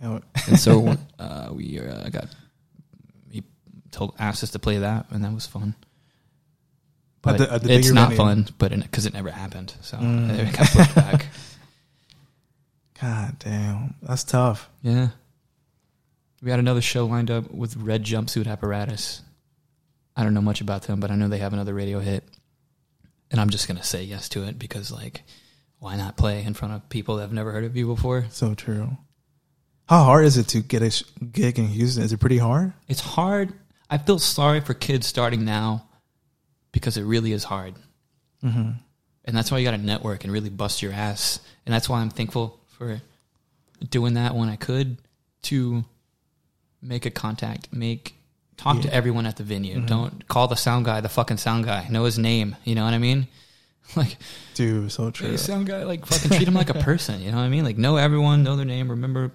And 0.00 0.60
so 0.60 0.96
uh, 1.18 1.48
we 1.52 1.80
uh, 1.80 2.08
got 2.10 2.28
he 3.30 3.42
told 3.90 4.14
asked 4.18 4.42
us 4.42 4.50
to 4.50 4.58
play 4.58 4.78
that, 4.78 5.06
and 5.10 5.24
that 5.24 5.32
was 5.32 5.46
fun. 5.46 5.74
But 7.22 7.38
the- 7.38 7.52
at 7.54 7.62
the 7.62 7.72
it's 7.72 7.90
not 7.90 8.10
venue. 8.10 8.16
fun, 8.18 8.48
but 8.58 8.70
because 8.70 9.06
it 9.06 9.14
never 9.14 9.30
happened, 9.30 9.72
so 9.80 9.96
Mm. 9.96 10.28
it 10.30 10.52
got 10.56 10.68
pushed 10.68 10.94
back. 10.94 11.26
God 13.00 13.36
damn, 13.38 13.94
that's 14.02 14.24
tough. 14.24 14.68
Yeah. 14.82 15.08
We 16.44 16.50
had 16.50 16.60
another 16.60 16.82
show 16.82 17.06
lined 17.06 17.30
up 17.30 17.50
with 17.50 17.74
Red 17.74 18.04
Jumpsuit 18.04 18.46
Apparatus. 18.46 19.22
I 20.14 20.22
don't 20.22 20.34
know 20.34 20.42
much 20.42 20.60
about 20.60 20.82
them, 20.82 21.00
but 21.00 21.10
I 21.10 21.14
know 21.14 21.26
they 21.28 21.38
have 21.38 21.54
another 21.54 21.72
radio 21.72 22.00
hit. 22.00 22.22
And 23.30 23.40
I'm 23.40 23.48
just 23.48 23.66
going 23.66 23.78
to 23.78 23.82
say 23.82 24.02
yes 24.04 24.28
to 24.28 24.44
it 24.44 24.58
because, 24.58 24.92
like, 24.92 25.22
why 25.78 25.96
not 25.96 26.18
play 26.18 26.44
in 26.44 26.52
front 26.52 26.74
of 26.74 26.86
people 26.90 27.16
that 27.16 27.22
have 27.22 27.32
never 27.32 27.50
heard 27.50 27.64
of 27.64 27.74
you 27.74 27.86
before? 27.86 28.26
So 28.28 28.54
true. 28.54 28.90
How 29.88 30.04
hard 30.04 30.26
is 30.26 30.36
it 30.36 30.48
to 30.48 30.60
get 30.60 30.82
a 30.82 31.04
gig 31.24 31.58
in 31.58 31.68
Houston? 31.68 32.04
Is 32.04 32.12
it 32.12 32.20
pretty 32.20 32.38
hard? 32.38 32.74
It's 32.88 33.00
hard. 33.00 33.54
I 33.88 33.96
feel 33.96 34.18
sorry 34.18 34.60
for 34.60 34.74
kids 34.74 35.06
starting 35.06 35.46
now 35.46 35.88
because 36.72 36.98
it 36.98 37.04
really 37.04 37.32
is 37.32 37.44
hard. 37.44 37.74
Mm-hmm. 38.42 38.72
And 39.24 39.36
that's 39.36 39.50
why 39.50 39.56
you 39.56 39.64
got 39.64 39.70
to 39.70 39.78
network 39.78 40.24
and 40.24 40.32
really 40.32 40.50
bust 40.50 40.82
your 40.82 40.92
ass. 40.92 41.40
And 41.64 41.74
that's 41.74 41.88
why 41.88 42.00
I'm 42.00 42.10
thankful 42.10 42.60
for 42.66 43.00
doing 43.88 44.14
that 44.14 44.34
when 44.34 44.50
I 44.50 44.56
could 44.56 44.98
to 45.44 45.84
make 46.84 47.06
a 47.06 47.10
contact, 47.10 47.72
make 47.72 48.14
talk 48.56 48.80
to 48.82 48.92
everyone 48.94 49.26
at 49.26 49.36
the 49.36 49.42
venue. 49.42 49.78
Mhm. 49.80 49.86
Don't 49.88 50.28
call 50.28 50.46
the 50.48 50.54
sound 50.56 50.84
guy 50.84 51.00
the 51.00 51.08
fucking 51.08 51.38
sound 51.38 51.64
guy. 51.64 51.86
Know 51.90 52.04
his 52.04 52.18
name. 52.18 52.54
You 52.64 52.74
know 52.74 52.84
what 52.84 52.94
I 52.94 52.98
mean? 52.98 53.26
Like 53.96 54.16
Dude, 54.54 54.90
so 54.90 55.10
true. 55.10 55.28
hey, 55.28 55.36
sound 55.36 55.66
guy, 55.66 55.84
like 55.84 56.06
fucking 56.06 56.30
treat 56.30 56.48
him 56.48 56.54
like 56.54 56.70
a 56.70 56.74
person. 56.90 57.20
You 57.20 57.30
know 57.30 57.36
what 57.36 57.42
I 57.44 57.50
mean? 57.50 57.64
Like 57.64 57.76
know 57.76 57.96
everyone, 57.98 58.42
know 58.42 58.56
their 58.56 58.64
name. 58.64 58.88
Remember, 58.90 59.30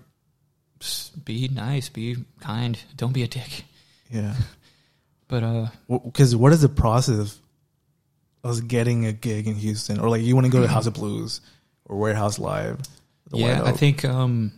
be 1.24 1.48
nice, 1.50 1.88
be 1.90 2.16
kind. 2.40 2.80
Don't 2.96 3.14
be 3.14 3.22
a 3.24 3.28
dick. 3.28 3.64
Yeah. 4.10 4.34
But 5.28 5.44
uh, 5.44 5.68
Because 5.88 6.36
what 6.36 6.52
is 6.54 6.62
the 6.62 6.70
process 6.70 7.20
of 8.44 8.50
us 8.50 8.60
getting 8.62 9.06
a 9.06 9.12
gig 9.14 9.46
in 9.48 9.54
Houston? 9.54 10.00
Or 10.00 10.10
like 10.10 10.24
you 10.24 10.34
want 10.34 10.46
to 10.48 10.52
go 10.52 10.60
to 10.62 10.68
House 10.68 10.88
of 10.88 10.96
Blues 10.96 11.42
or 11.86 11.98
Warehouse 11.98 12.40
Live? 12.40 12.80
yeah, 13.32 13.62
I 13.64 13.72
think 13.74 14.04
um, 14.04 14.52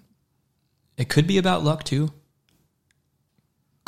it 0.95 1.09
could 1.09 1.27
be 1.27 1.37
about 1.39 1.65
luck 1.65 1.83
too. 1.83 2.13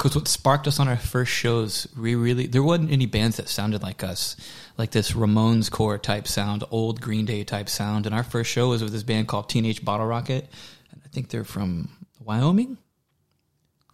Because 0.03 0.17
what 0.17 0.27
sparked 0.27 0.67
us 0.67 0.81
on 0.81 0.89
our 0.89 0.97
first 0.97 1.31
shows, 1.31 1.87
we 1.97 2.13
really 2.15 2.45
there 2.45 2.61
wasn't 2.61 2.91
any 2.91 3.05
bands 3.05 3.37
that 3.37 3.47
sounded 3.47 3.81
like 3.81 4.03
us, 4.03 4.35
like 4.77 4.91
this 4.91 5.13
Ramones 5.13 5.71
core 5.71 5.97
type 5.97 6.27
sound, 6.27 6.65
old 6.71 6.99
Green 6.99 7.23
Day 7.23 7.45
type 7.45 7.69
sound. 7.69 8.05
And 8.05 8.13
our 8.13 8.23
first 8.23 8.51
show 8.51 8.67
was 8.67 8.83
with 8.83 8.91
this 8.91 9.03
band 9.03 9.29
called 9.29 9.47
Teenage 9.47 9.85
Bottle 9.85 10.05
Rocket, 10.05 10.49
and 10.91 11.01
I 11.05 11.07
think 11.07 11.29
they're 11.29 11.45
from 11.45 11.87
Wyoming, 12.19 12.77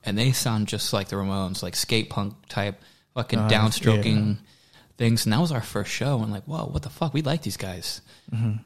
and 0.04 0.18
they 0.18 0.32
sound 0.32 0.68
just 0.68 0.94
like 0.94 1.10
the 1.10 1.16
Ramones, 1.16 1.62
like 1.62 1.76
skate 1.76 2.10
punk 2.10 2.34
type, 2.48 2.82
fucking 3.14 3.42
Nice, 3.42 3.52
downstroking 3.52 4.38
things. 4.98 5.28
And 5.28 5.34
that 5.34 5.40
was 5.42 5.52
our 5.52 5.62
first 5.62 5.92
show, 5.92 6.24
and 6.24 6.32
like, 6.32 6.46
whoa, 6.46 6.66
what 6.66 6.82
the 6.82 6.90
fuck? 6.90 7.14
We 7.14 7.22
like 7.22 7.44
these 7.44 7.58
guys 7.58 8.02
Mhm. 8.34 8.62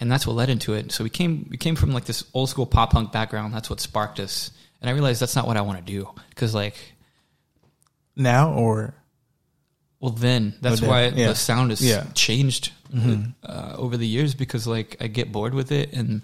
and 0.00 0.12
that's 0.12 0.26
what 0.26 0.36
led 0.36 0.50
into 0.50 0.74
it. 0.74 0.92
So 0.92 1.02
we 1.02 1.08
came 1.08 1.46
we 1.50 1.56
came 1.56 1.76
from 1.76 1.92
like 1.92 2.04
this 2.04 2.24
old 2.34 2.50
school 2.50 2.66
pop 2.66 2.90
punk 2.92 3.10
background. 3.10 3.54
That's 3.54 3.70
what 3.70 3.80
sparked 3.80 4.20
us, 4.20 4.50
and 4.84 4.90
I 4.90 4.92
realized 4.92 5.22
that's 5.22 5.34
not 5.34 5.46
what 5.46 5.56
I 5.56 5.62
want 5.62 5.78
to 5.78 5.92
do 5.92 6.06
because 6.28 6.54
like 6.54 6.76
now 8.14 8.52
or 8.52 8.92
well 9.98 10.12
then 10.12 10.54
that's 10.60 10.80
then, 10.82 10.90
why 10.90 11.04
yeah. 11.06 11.28
the 11.28 11.34
sound 11.34 11.70
has 11.70 11.80
Yeah. 11.80 12.04
changed 12.12 12.70
Mhm. 12.94 13.32
uh, 13.42 13.74
over 13.78 13.96
the 13.96 14.06
years 14.06 14.34
because 14.34 14.66
like 14.66 14.96
I 15.00 15.06
get 15.06 15.32
bored 15.32 15.54
with 15.54 15.72
it 15.72 15.92
and. 15.94 16.20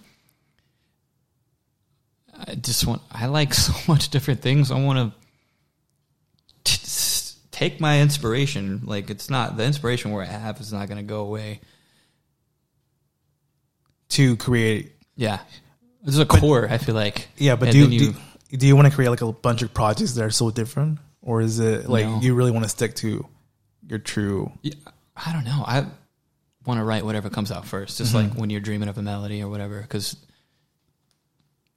I 2.49 2.55
just 2.55 2.87
want. 2.87 3.03
I 3.13 3.27
like 3.27 3.53
so 3.69 3.73
much 3.87 4.09
different 4.09 4.41
things. 4.41 4.71
I 4.71 4.83
want 4.83 5.13
to 6.65 6.75
take 7.51 7.81
my 7.81 8.01
inspiration. 8.01 8.83
Like 8.85 9.11
it's 9.11 9.29
not 9.29 9.57
the 9.59 9.65
inspiration 9.65 10.11
where 10.13 10.23
I 10.23 10.27
have 10.27 10.59
is 10.61 10.73
not 10.73 10.89
going 10.89 10.97
to 10.99 11.05
go 11.05 11.21
away. 11.21 11.61
to 14.11 14.37
create? 14.37 14.93
Yeah, 15.17 15.41
there's 16.03 16.19
a 16.19 16.25
core. 16.27 16.67
I 16.71 16.79
feel 16.79 16.95
like. 16.95 17.29
Yeah, 17.37 17.57
but 17.57 17.73
do 17.73 17.79
you, 17.79 17.85
then 17.89 17.91
do, 17.99 18.05
you- 18.07 18.15
do 18.51 18.67
you 18.67 18.75
want 18.77 18.89
to 18.89 18.95
create 18.95 19.09
like 19.09 19.21
a 19.21 19.33
bunch 19.33 19.63
of 19.63 19.73
projects 19.75 20.13
that 20.15 20.25
are 20.25 20.31
so 20.31 20.51
different? 20.51 20.99
Or 21.23 21.41
is 21.41 21.59
it 21.61 21.89
like 21.89 22.07
No. 22.07 22.21
you 22.21 22.35
really 22.35 22.51
want 22.51 22.65
to 22.65 22.69
stick 22.69 22.95
to 22.97 23.27
your 23.87 23.99
true? 23.99 24.51
Yeah, 24.63 24.75
I 25.17 25.33
don't 25.33 25.45
know. 25.45 25.63
I 25.67 25.87
want 26.67 26.79
to 26.81 26.85
write 26.85 27.05
whatever 27.05 27.31
comes 27.31 27.51
out 27.53 27.67
first, 27.67 27.99
just 27.99 28.15
Mm-hmm. 28.15 28.31
like 28.31 28.39
when 28.39 28.51
you're 28.51 28.61
dreaming 28.61 28.89
of 28.89 28.97
a 28.99 29.03
melody 29.03 29.43
or 29.43 29.49
whatever. 29.49 29.81
Because 29.81 30.17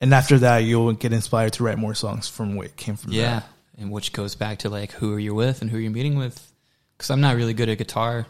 And 0.01 0.13
after 0.13 0.39
that, 0.39 0.59
you'll 0.59 0.93
get 0.93 1.13
inspired 1.13 1.53
to 1.53 1.63
write 1.63 1.77
more 1.77 1.93
songs 1.95 2.27
from 2.27 2.55
what 2.55 2.75
came 2.75 2.95
from 2.95 3.11
yeah, 3.13 3.39
that. 3.39 3.49
and 3.77 3.91
which 3.91 4.11
goes 4.13 4.35
back 4.35 4.59
to 4.59 4.69
like 4.69 4.91
who 4.91 5.13
are 5.13 5.19
you 5.19 5.33
with 5.33 5.61
and 5.61 5.69
who 5.71 5.77
you're 5.77 5.91
meeting 5.91 6.17
with. 6.17 6.51
Because 6.97 7.09
I'm 7.09 7.21
not 7.21 7.35
really 7.35 7.53
good 7.53 7.69
at 7.69 7.77
guitar, 7.77 8.25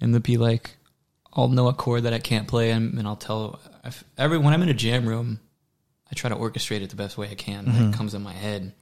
and 0.00 0.12
there'll 0.12 0.22
be 0.22 0.36
like 0.36 0.76
I'll 1.32 1.48
know 1.48 1.68
a 1.68 1.72
chord 1.74 2.02
that 2.04 2.12
I 2.12 2.18
can't 2.18 2.46
play, 2.48 2.70
and, 2.70 2.98
and 2.98 3.06
I'll 3.06 3.16
tell 3.16 3.60
if, 3.84 4.02
every 4.18 4.36
when 4.38 4.52
I'm 4.52 4.62
in 4.62 4.68
a 4.68 4.74
jam 4.74 5.06
room, 5.08 5.40
I 6.10 6.14
try 6.14 6.28
to 6.30 6.36
orchestrate 6.36 6.80
it 6.82 6.90
the 6.90 6.96
best 6.96 7.16
way 7.16 7.28
I 7.30 7.34
can. 7.34 7.66
Mm-hmm. 7.66 7.88
It 7.90 7.94
comes 7.94 8.14
in 8.14 8.22
my 8.22 8.32
head, 8.32 8.72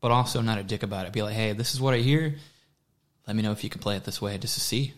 but 0.00 0.10
also 0.12 0.40
not 0.40 0.58
a 0.58 0.62
dick 0.62 0.82
about 0.82 1.06
it. 1.06 1.12
Be 1.12 1.22
like, 1.22 1.34
hey, 1.34 1.52
this 1.52 1.74
is 1.74 1.80
what 1.80 1.94
I 1.94 1.98
hear. 1.98 2.36
Let 3.26 3.34
me 3.36 3.42
know 3.42 3.52
if 3.52 3.62
you 3.64 3.70
can 3.70 3.80
play 3.80 3.96
it 3.96 4.04
this 4.04 4.20
way, 4.22 4.36
just 4.38 4.54
to 4.54 4.60
see. 4.60 4.94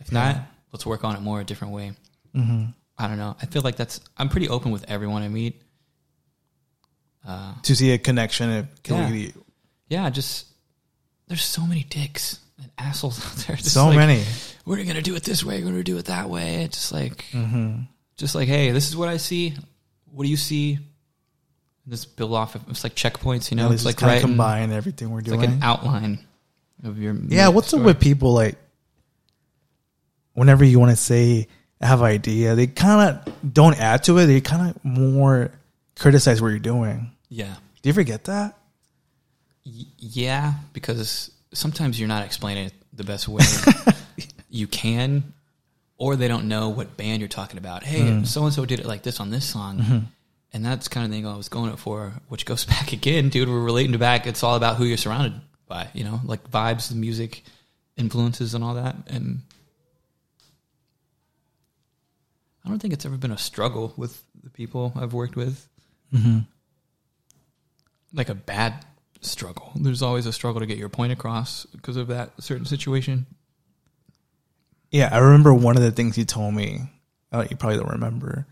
If 0.00 0.12
Yeah. 0.12 0.32
not, 0.32 0.46
let's 0.72 0.86
work 0.86 1.04
on 1.04 1.16
it 1.16 1.20
more 1.20 1.40
a 1.40 1.44
different 1.44 1.72
way. 1.74 1.92
hmm 2.34 2.66
I 2.98 3.08
don't 3.08 3.18
know. 3.18 3.36
I 3.42 3.46
feel 3.46 3.60
like 3.62 3.76
that's. 3.76 4.00
I'm 4.16 4.28
pretty 4.30 4.48
open 4.48 4.70
with 4.70 4.84
everyone 4.88 5.22
I 5.22 5.28
meet. 5.28 5.60
Uh, 7.26 7.54
To 7.62 7.74
see 7.76 7.90
a 7.92 7.98
connection, 7.98 8.68
Yeah. 8.88 9.28
yeah, 9.88 10.10
just 10.10 10.46
there's 11.28 11.44
so 11.44 11.66
many 11.66 11.82
dicks 11.84 12.38
and 12.62 12.70
assholes 12.78 13.18
out 13.26 13.34
there. 13.46 13.56
Just 13.56 13.74
so 13.74 13.88
like, 13.88 13.96
many. 13.96 14.24
We're 14.64 14.82
gonna 14.84 15.02
do 15.02 15.14
it 15.16 15.24
this 15.24 15.44
way. 15.44 15.60
We're 15.62 15.70
gonna 15.72 15.82
do 15.84 15.98
it 15.98 16.06
that 16.06 16.30
way. 16.30 16.62
It's 16.64 16.78
just 16.78 16.92
like, 16.92 17.24
hmm 17.32 17.80
just 18.16 18.34
like, 18.34 18.48
hey, 18.48 18.70
this 18.70 18.88
is 18.88 18.96
what 18.96 19.10
I 19.10 19.18
see. 19.18 19.54
What 20.16 20.24
do 20.24 20.30
you 20.30 20.36
see? 20.38 20.78
Just 21.86 22.16
build 22.16 22.32
off. 22.32 22.54
Of, 22.54 22.62
it's 22.70 22.82
like 22.84 22.94
checkpoints, 22.94 23.50
you 23.50 23.56
know. 23.58 23.68
Yeah, 23.68 23.74
it's 23.74 23.84
like 23.84 24.00
writing. 24.00 24.22
combine 24.22 24.72
everything 24.72 25.10
we're 25.10 25.18
It's 25.18 25.28
doing. 25.28 25.40
like 25.40 25.48
an 25.50 25.62
outline 25.62 26.18
of 26.82 26.98
your. 26.98 27.14
yeah, 27.28 27.48
what's 27.48 27.74
up 27.74 27.82
with 27.82 28.00
people 28.00 28.32
like? 28.32 28.56
Whenever 30.32 30.64
you 30.64 30.78
want 30.78 30.90
to 30.90 30.96
say 30.96 31.48
have 31.82 32.00
idea, 32.02 32.54
they 32.54 32.66
kind 32.66 33.20
of 33.26 33.52
don't 33.52 33.78
add 33.78 34.04
to 34.04 34.16
it. 34.18 34.26
They 34.26 34.40
kind 34.40 34.70
of 34.70 34.84
more 34.84 35.50
criticize 35.98 36.40
what 36.40 36.48
you're 36.48 36.58
doing. 36.58 37.10
Yeah, 37.28 37.54
Do 37.82 37.88
you 37.88 37.92
ever 37.92 38.02
get 38.02 38.24
that? 38.24 38.56
Y- 39.66 39.84
yeah, 39.98 40.54
because 40.72 41.30
sometimes 41.52 41.98
you're 42.00 42.08
not 42.08 42.24
explaining 42.24 42.66
it 42.68 42.72
the 42.94 43.04
best 43.04 43.28
way 43.28 43.44
you 44.50 44.66
can, 44.66 45.32
or 45.98 46.16
they 46.16 46.28
don't 46.28 46.46
know 46.48 46.68
what 46.68 46.96
band 46.96 47.20
you're 47.20 47.28
talking 47.28 47.58
about. 47.58 47.82
Hey, 47.84 48.24
so 48.24 48.44
and 48.44 48.52
so 48.52 48.64
did 48.64 48.80
it 48.80 48.86
like 48.86 49.02
this 49.02 49.18
on 49.20 49.30
this 49.30 49.44
song, 49.44 50.08
and 50.52 50.64
that's 50.64 50.88
kind 50.88 51.04
of 51.04 51.10
the 51.10 51.16
angle 51.16 51.32
I 51.32 51.36
was 51.36 51.48
going 51.48 51.72
it 51.72 51.78
for. 51.78 52.12
Which 52.28 52.44
goes 52.44 52.64
back 52.74 52.92
again, 52.92 53.28
dude. 53.28 53.48
We're 53.48 53.60
relating 53.60 53.92
to 53.92 53.98
back. 53.98 54.26
It's 54.26 54.42
all 54.42 54.56
about 54.56 54.76
who 54.76 54.84
you're 54.84 54.96
surrounded 54.96 55.34
by, 55.68 55.88
you 55.94 56.04
know, 56.04 56.20
like 56.24 56.50
vibes, 56.50 56.88
the 56.88 56.94
music, 56.96 57.42
influences, 57.96 58.54
and 58.54 58.62
all 58.62 58.74
that. 58.74 58.96
And 59.08 59.40
I 62.64 62.68
don't 62.68 62.78
think 62.80 62.94
it's 62.94 63.06
ever 63.06 63.16
been 63.16 63.30
a 63.32 63.38
struggle 63.38 63.92
with 63.96 64.22
the 64.42 64.50
people 64.50 64.92
I've 64.96 65.12
worked 65.12 65.36
with 65.36 65.68
Mm-hmm. 66.14 66.38
like 68.14 68.28
a 68.28 68.34
bad 68.34 68.84
struggle. 69.20 69.72
There's 69.74 70.02
always 70.02 70.24
a 70.26 70.32
struggle 70.32 70.60
to 70.60 70.66
get 70.66 70.78
your 70.78 70.88
point 70.88 71.10
across 71.12 71.66
because 71.66 71.96
of 71.96 72.06
that 72.08 72.30
certain 72.40 72.64
situation. 72.64 73.26
Yeah, 74.90 75.08
I 75.12 75.18
remember 75.18 75.52
one 75.52 75.76
of 75.76 75.82
the 75.82 75.90
things 75.90 76.16
you 76.16 76.24
told 76.24 76.54
me. 76.54 76.80
Uh, 77.32 77.44
you 77.50 77.56
probably 77.56 77.78
don't 77.78 77.90
remember. 77.90 78.46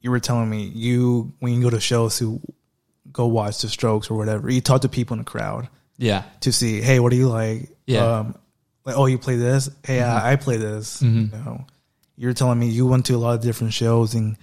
You 0.00 0.10
were 0.10 0.20
telling 0.20 0.48
me 0.50 0.64
you 0.64 1.32
when 1.40 1.54
you 1.54 1.62
go 1.62 1.70
to 1.70 1.80
shows 1.80 2.18
to 2.18 2.40
go 3.12 3.26
watch 3.26 3.60
the 3.62 3.68
Strokes 3.68 4.10
or 4.10 4.16
whatever. 4.16 4.50
You 4.50 4.60
talk 4.60 4.82
to 4.82 4.88
people 4.88 5.14
in 5.14 5.18
the 5.18 5.24
crowd 5.24 5.68
Yeah. 5.98 6.24
to 6.40 6.52
see, 6.52 6.80
hey, 6.80 7.00
what 7.00 7.10
do 7.10 7.16
you 7.16 7.28
like? 7.28 7.70
Yeah. 7.86 8.18
Um, 8.18 8.34
like, 8.84 8.96
oh, 8.96 9.06
you 9.06 9.18
play 9.18 9.36
this? 9.36 9.70
Hey, 9.84 10.02
I, 10.02 10.32
I 10.32 10.36
play 10.36 10.56
this. 10.56 11.00
Mhm. 11.02 11.32
You 11.32 11.38
know, 11.38 11.66
you're 12.16 12.32
telling 12.34 12.58
me 12.58 12.68
you 12.68 12.86
went 12.86 13.06
to 13.06 13.14
a 13.14 13.18
lot 13.18 13.34
of 13.34 13.40
different 13.42 13.72
shows 13.72 14.14
and 14.14 14.36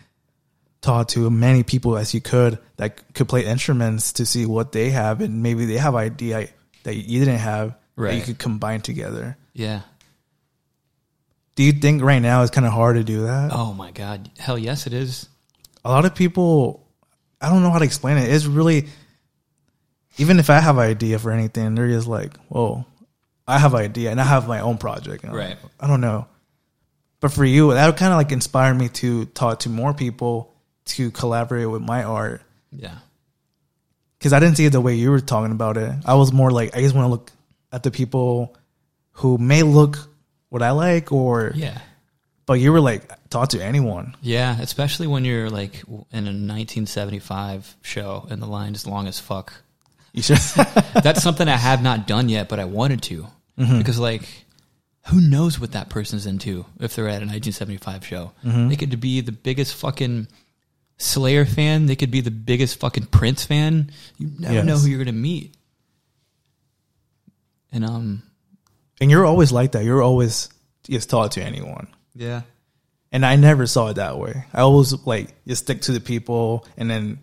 talked 0.82 1.12
to 1.12 1.30
many 1.30 1.62
people 1.64 1.96
as 1.98 2.14
you 2.14 2.22
could 2.22 2.58
that 2.78 3.14
could 3.14 3.28
play 3.30 3.46
instruments 3.46 4.14
to 4.14 4.26
see 4.26 4.46
what 4.48 4.72
they 4.72 4.90
have 4.90 5.22
and 5.22 5.44
maybe 5.44 5.66
they 5.66 5.78
have 5.78 5.94
idea 5.96 6.48
that 6.84 6.96
you 6.96 7.20
didn't 7.20 7.38
have 7.40 7.76
that 7.98 8.16
you 8.16 8.22
could 8.22 8.40
combine 8.40 8.82
together. 8.82 9.38
Yeah. 9.54 9.82
Do 11.56 11.64
you 11.64 11.74
think 11.74 12.02
right 12.02 12.20
now 12.22 12.42
it's 12.44 12.52
kind 12.52 12.66
of 12.66 12.74
hard 12.74 12.96
to 12.96 13.04
do 13.04 13.24
that? 13.24 13.52
Oh 13.54 13.74
my 13.74 13.92
God. 13.92 14.30
Hell 14.38 14.58
yes, 14.58 14.88
it 14.88 14.94
is. 14.94 15.28
A 15.84 15.90
lot 15.90 16.06
of 16.06 16.16
people, 16.16 16.88
I 17.42 17.50
don't 17.50 17.62
know 17.64 17.72
how 17.72 17.80
to 17.80 17.86
explain 17.86 18.18
it. 18.18 18.30
It's 18.32 18.46
really, 18.46 18.88
even 20.18 20.40
if 20.40 20.50
I 20.50 20.60
have 20.60 20.78
an 20.78 20.84
idea 20.84 21.20
for 21.20 21.32
anything, 21.32 21.76
they're 21.76 21.88
just 21.90 22.08
like, 22.08 22.38
whoa, 22.48 22.86
I 23.48 23.60
have 23.60 23.74
an 23.74 23.82
idea 23.82 24.12
and 24.12 24.22
I 24.22 24.24
have 24.24 24.48
my 24.48 24.62
own 24.62 24.78
project. 24.78 25.24
And 25.24 25.34
Right. 25.34 25.50
like, 25.50 25.58
I 25.80 25.88
don't 25.88 26.02
know. 26.02 26.28
But 27.20 27.32
for 27.32 27.44
you, 27.46 27.74
that 27.74 27.98
kind 27.98 28.12
of 28.14 28.18
like 28.18 28.32
inspired 28.32 28.76
me 28.76 28.90
to 28.90 29.26
talk 29.26 29.60
to 29.60 29.70
more 29.70 29.94
people 29.94 30.54
to 30.86 31.12
collaborate 31.12 31.70
with 31.70 31.82
my 31.82 32.04
art. 32.04 32.42
Yeah. 32.72 32.96
Cause 34.20 34.34
I 34.34 34.40
didn't 34.40 34.56
see 34.58 34.66
it 34.66 34.72
the 34.72 34.82
way 34.82 34.96
you 34.96 35.10
were 35.12 35.20
talking 35.20 35.52
about 35.52 35.78
it. 35.78 35.92
I 36.06 36.14
was 36.14 36.32
more 36.32 36.52
like, 36.52 36.76
I 36.78 36.82
just 36.82 36.96
want 36.96 37.06
to 37.06 37.10
look 37.10 37.32
at 37.72 37.84
the 37.84 37.92
people 37.92 38.56
who 39.14 39.38
may 39.38 39.64
look 39.64 39.98
what 40.52 40.62
I 40.62 40.72
like, 40.72 41.12
or 41.12 41.52
Yeah. 41.56 41.80
but 42.46 42.60
you 42.60 42.72
were 42.72 42.80
like 42.82 43.10
talk 43.30 43.50
to 43.50 43.64
anyone. 43.64 44.16
Yeah, 44.22 44.60
especially 44.62 45.08
when 45.08 45.26
you're 45.26 45.50
like 45.50 45.82
in 46.12 46.28
a 46.28 46.36
1975 46.36 47.76
show 47.82 48.28
and 48.30 48.42
the 48.42 48.46
line 48.46 48.76
is 48.76 48.86
long 48.86 49.08
as 49.08 49.20
fuck. 49.20 49.54
You 50.14 50.22
should. 50.22 50.38
That's 51.04 51.24
something 51.24 51.48
I 51.48 51.56
have 51.58 51.82
not 51.82 52.06
done 52.06 52.30
yet, 52.30 52.50
but 52.50 52.60
I 52.60 52.66
wanted 52.66 53.02
to 53.04 53.28
because 53.58 53.98
like 54.00 54.28
who 55.08 55.20
knows 55.22 55.60
what 55.60 55.72
that 55.72 55.90
person's 55.90 56.26
into 56.28 56.66
if 56.80 56.96
they're 56.96 57.08
at 57.08 57.24
a 57.24 57.26
1975 57.26 58.06
show. 58.06 58.32
They 58.44 58.76
could 58.76 59.00
be 59.00 59.22
the 59.22 59.32
biggest 59.32 59.74
fucking 59.76 60.28
Slayer 60.98 61.46
fan. 61.46 61.86
They 61.88 61.96
could 61.96 62.12
be 62.12 62.22
the 62.22 62.30
biggest 62.30 62.80
fucking 62.80 63.06
Prince 63.08 63.44
fan. 63.46 63.90
You 64.18 64.30
never 64.38 64.54
Yes. 64.56 64.66
know 64.66 64.78
who 64.78 64.88
you're 64.90 65.00
gonna 65.04 65.12
meet. 65.14 65.56
And 67.72 67.86
um, 67.86 68.24
and 69.02 69.12
you're 69.12 69.26
always 69.26 69.52
like 69.52 69.74
that. 69.74 69.84
You're 69.84 70.02
always 70.02 70.48
just 70.84 71.10
talk 71.10 71.32
to 71.32 71.44
anyone. 71.44 71.88
yeah, 72.16 72.42
And 73.12 73.26
I 73.26 73.36
never 73.36 73.68
saw 73.68 73.88
it 73.90 73.96
that 73.96 74.18
way. 74.18 74.46
I 74.54 74.62
always 74.62 74.94
like 75.06 75.34
just 75.46 75.64
stick 75.64 75.82
to 75.82 75.92
the 75.92 76.00
people, 76.00 76.66
and 76.78 76.90
then 76.90 77.20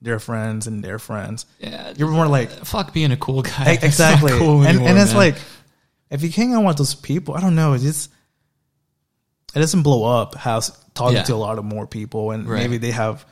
their 0.00 0.18
friends 0.18 0.66
and 0.66 0.82
their 0.82 0.98
friends. 0.98 1.44
yeah. 1.58 1.92
You're 1.96 2.08
more 2.10 2.26
like 2.28 2.50
uh, 2.50 2.64
fuck 2.64 2.94
being 2.94 3.12
a 3.12 3.16
cool 3.16 3.42
guy. 3.42 3.74
E- 3.74 3.78
exactly, 3.82 4.32
cool 4.32 4.60
and 4.60 4.68
anymore, 4.68 4.88
and 4.88 4.98
it's 4.98 5.10
man. 5.12 5.18
like 5.18 5.34
if 6.10 6.22
you 6.22 6.30
hang 6.30 6.54
out 6.54 6.64
with 6.64 6.78
those 6.78 6.94
people, 6.94 7.34
I 7.34 7.40
don't 7.40 7.54
know, 7.56 7.74
it 7.74 7.80
just 7.80 8.10
it 9.54 9.58
doesn't 9.60 9.82
blow 9.82 10.04
up. 10.04 10.34
How 10.34 10.60
talking 10.94 11.16
Yeah. 11.16 11.22
to 11.24 11.34
a 11.34 11.36
lot 11.36 11.58
of 11.58 11.64
more 11.64 11.86
people, 11.86 12.30
and 12.30 12.48
Right. 12.48 12.60
maybe 12.62 12.78
they 12.78 12.90
have 12.92 13.24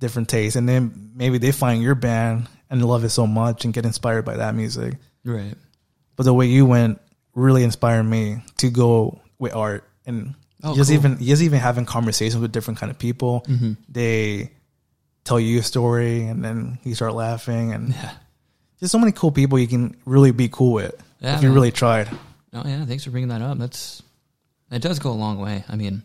different 0.00 0.28
tastes, 0.28 0.56
and 0.56 0.68
then 0.68 1.10
maybe 1.14 1.38
they 1.38 1.52
find 1.52 1.82
your 1.82 1.94
band 1.94 2.48
and 2.70 2.84
love 2.84 3.04
it 3.04 3.10
so 3.10 3.26
much 3.26 3.64
and 3.64 3.74
get 3.74 3.84
inspired 3.84 4.24
by 4.24 4.36
that 4.36 4.54
music. 4.54 4.94
right. 5.24 5.54
But 6.16 6.24
the 6.24 6.34
way 6.34 6.46
you 6.46 6.66
went 6.66 7.00
really 7.38 7.62
inspired 7.64 8.02
me 8.04 8.42
to 8.58 8.70
go 8.70 9.20
with 9.38 9.54
art 9.54 9.84
and 10.06 10.34
Oh, 10.62 10.74
just 10.74 10.90
cool. 10.90 10.98
even 10.98 11.18
just 11.24 11.40
even 11.42 11.60
having 11.60 11.84
conversations 11.86 12.40
with 12.40 12.50
different 12.52 12.80
kind 12.80 12.90
of 12.90 12.98
people. 12.98 13.44
Mm-hmm. 13.46 13.72
They 13.88 14.50
tell 15.24 15.38
you 15.38 15.60
a 15.60 15.62
story, 15.62 16.24
and 16.24 16.44
then 16.44 16.78
you 16.82 16.94
start 16.96 17.14
laughing, 17.14 17.72
and 17.72 17.90
Yeah. 17.90 18.12
just 18.80 18.90
so 18.92 18.98
many 18.98 19.12
cool 19.12 19.30
people 19.30 19.58
you 19.58 19.68
can 19.68 19.94
really 20.04 20.32
be 20.32 20.48
cool 20.48 20.72
with 20.72 20.94
Yeah, 21.20 21.36
if 21.36 21.42
you 21.42 21.48
man. 21.48 21.54
really 21.54 21.70
tried. 21.70 22.08
Oh 22.54 22.62
yeah, 22.66 22.84
thanks 22.86 23.04
for 23.04 23.10
bringing 23.10 23.28
that 23.28 23.40
up. 23.42 23.56
That's 23.58 24.02
it 24.72 24.82
does 24.82 24.98
go 24.98 25.10
a 25.10 25.20
long 25.20 25.38
way. 25.38 25.64
I 25.68 25.76
mean, 25.76 26.02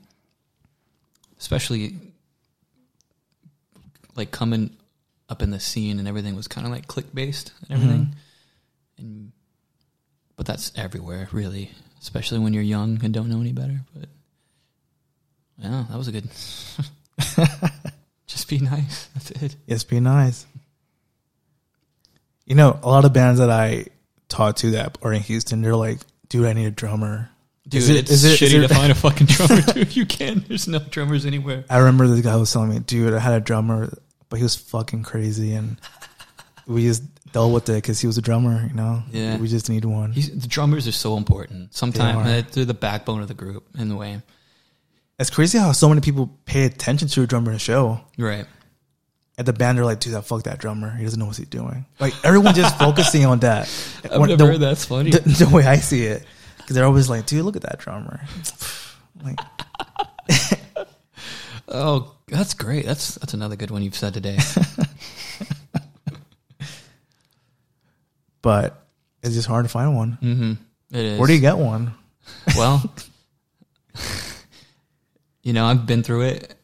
especially 1.40 1.98
like 4.16 4.32
coming 4.32 4.70
up 5.30 5.42
in 5.42 5.50
the 5.50 5.60
scene 5.60 6.00
and 6.00 6.08
everything 6.08 6.36
was 6.36 6.48
kind 6.48 6.68
of 6.68 6.72
like 6.72 6.88
click 6.88 7.14
based 7.14 7.52
and 7.68 7.72
everything. 7.72 8.16
And 9.00 9.32
but 10.36 10.46
that's 10.46 10.72
everywhere, 10.76 11.28
really, 11.32 11.72
especially 12.02 12.40
when 12.40 12.54
you're 12.54 12.64
young 12.64 13.00
and 13.04 13.14
don't 13.14 13.30
know 13.30 13.40
any 13.42 13.54
better. 13.54 13.82
But 13.96 14.10
yeah, 15.60 15.86
that 15.90 15.98
was 15.98 16.08
a 16.08 16.12
good. 16.12 16.28
Just 18.28 18.50
be 18.50 18.60
nice. 18.60 19.08
That's 19.14 19.32
it. 19.32 19.56
Yes, 19.68 19.84
be 19.84 20.00
nice. 20.00 20.46
You 22.46 22.56
know, 22.56 22.80
a 22.82 22.90
lot 22.90 23.06
of 23.06 23.14
bands 23.14 23.40
that 23.40 23.50
I 23.50 23.86
talk 24.28 24.58
to 24.58 24.72
that 24.72 24.98
are 25.02 25.14
in 25.14 25.22
Houston, 25.22 25.62
they're 25.62 25.76
like, 25.76 26.00
"Dude, 26.30 26.46
I 26.46 26.54
need 26.54 26.66
a 26.66 26.72
drummer." 26.72 27.30
Dude, 27.68 27.82
Is 27.84 27.90
it- 27.90 27.96
it's 27.98 28.12
is 28.12 28.24
it- 28.26 28.42
is 28.42 28.52
shitty 28.52 28.64
it- 28.64 28.68
to 28.68 28.74
find 28.74 28.92
a 28.92 28.96
fucking 28.96 29.28
drummer, 29.28 29.62
dude. 29.74 29.96
You 29.96 30.06
can't. 30.06 30.46
There's 30.48 30.68
no 30.68 30.80
drummers 30.80 31.26
anywhere. 31.26 31.64
I 31.70 31.78
remember 31.78 32.08
this 32.08 32.22
guy 32.26 32.36
was 32.36 32.52
telling 32.52 32.70
me, 32.72 32.80
"Dude, 32.80 33.14
I 33.14 33.20
had 33.20 33.34
a 33.36 33.40
drummer, 33.40 33.94
but 34.30 34.38
he 34.38 34.44
was 34.44 34.56
fucking 34.56 35.04
crazy, 35.04 35.54
and 35.54 35.78
we 36.68 36.84
just 36.84 37.03
dealt 37.31 37.53
with 37.53 37.68
it 37.69 37.73
because 37.73 37.99
he 37.99 38.07
was 38.07 38.18
a 38.18 38.22
drummer. 38.22 38.65
You 38.68 38.73
know, 38.76 39.03
Yeah. 39.11 39.38
we 39.38 39.48
just 39.48 39.69
need 39.69 39.85
one." 39.85 40.11
He's, 40.11 40.30
the 40.38 40.48
drummers 40.48 40.88
are 40.88 40.91
so 40.94 41.18
important. 41.18 41.73
Sometimes 41.76 42.26
They 42.26 42.40
uh, 42.40 42.44
they're 42.52 42.65
the 42.65 42.73
backbone 42.73 43.22
of 43.22 43.27
the 43.27 43.34
group 43.34 43.65
in 43.77 43.90
the 43.90 43.95
way. 43.95 44.22
It's 45.19 45.30
crazy 45.30 45.57
how 45.57 45.72
so 45.73 45.90
many 45.90 46.02
people 46.02 46.27
pay 46.45 46.65
attention 46.65 47.07
to 47.10 47.22
a 47.22 47.27
drummer 47.27 47.52
in 47.52 47.56
a 47.57 47.60
show. 47.60 48.02
Right. 48.18 48.45
At 49.38 49.45
the 49.45 49.53
band, 49.53 49.77
they're 49.77 49.85
like, 49.85 49.99
"Dude, 49.99 50.14
that 50.14 50.23
fuck 50.26 50.44
that 50.44 50.60
drummer. 50.60 50.95
He 50.95 51.03
doesn't 51.03 51.19
know 51.19 51.26
what 51.27 51.38
he's 51.38 51.48
doing." 51.48 51.85
Like 51.99 52.14
everyone 52.23 52.53
just 52.56 52.77
focusing 52.85 53.26
on 53.26 53.40
that. 53.40 53.64
I've 54.06 54.19
When- 54.19 54.30
never 54.30 54.44
the, 54.45 54.52
heard 54.53 54.60
that's 54.60 54.85
funny. 54.85 55.11
the, 55.11 55.19
the 55.45 55.49
way 55.49 55.65
I 55.65 55.77
see 55.77 56.03
it, 56.06 56.23
because 56.57 56.76
they're 56.76 56.85
always 56.85 57.10
like, 57.10 57.26
"Dude, 57.26 57.44
look 57.45 57.56
at 57.56 57.64
that 57.64 57.80
drummer." 57.80 58.22
Like, 59.23 59.40
oh, 61.68 62.15
that's 62.27 62.53
great. 62.53 62.85
That's 62.85 63.15
that's 63.15 63.34
another 63.34 63.56
good 63.56 63.72
one 63.72 63.81
you've 63.84 63.95
said 63.95 64.14
today. 64.14 64.38
but 68.44 68.86
it's 69.24 69.34
just 69.34 69.48
hard 69.48 69.65
to 69.65 69.70
find 69.70 69.95
one. 69.95 70.18
mm-hmm. 70.22 70.52
It 70.95 71.06
is. 71.06 71.20
Where 71.20 71.28
do 71.28 71.34
you 71.34 71.40
get 71.41 71.57
one? 71.57 71.95
Well, 72.56 72.84
you 75.44 75.53
know, 75.53 75.65
I've 75.65 75.86
been 75.86 76.03
through 76.03 76.22
it. 76.24 76.56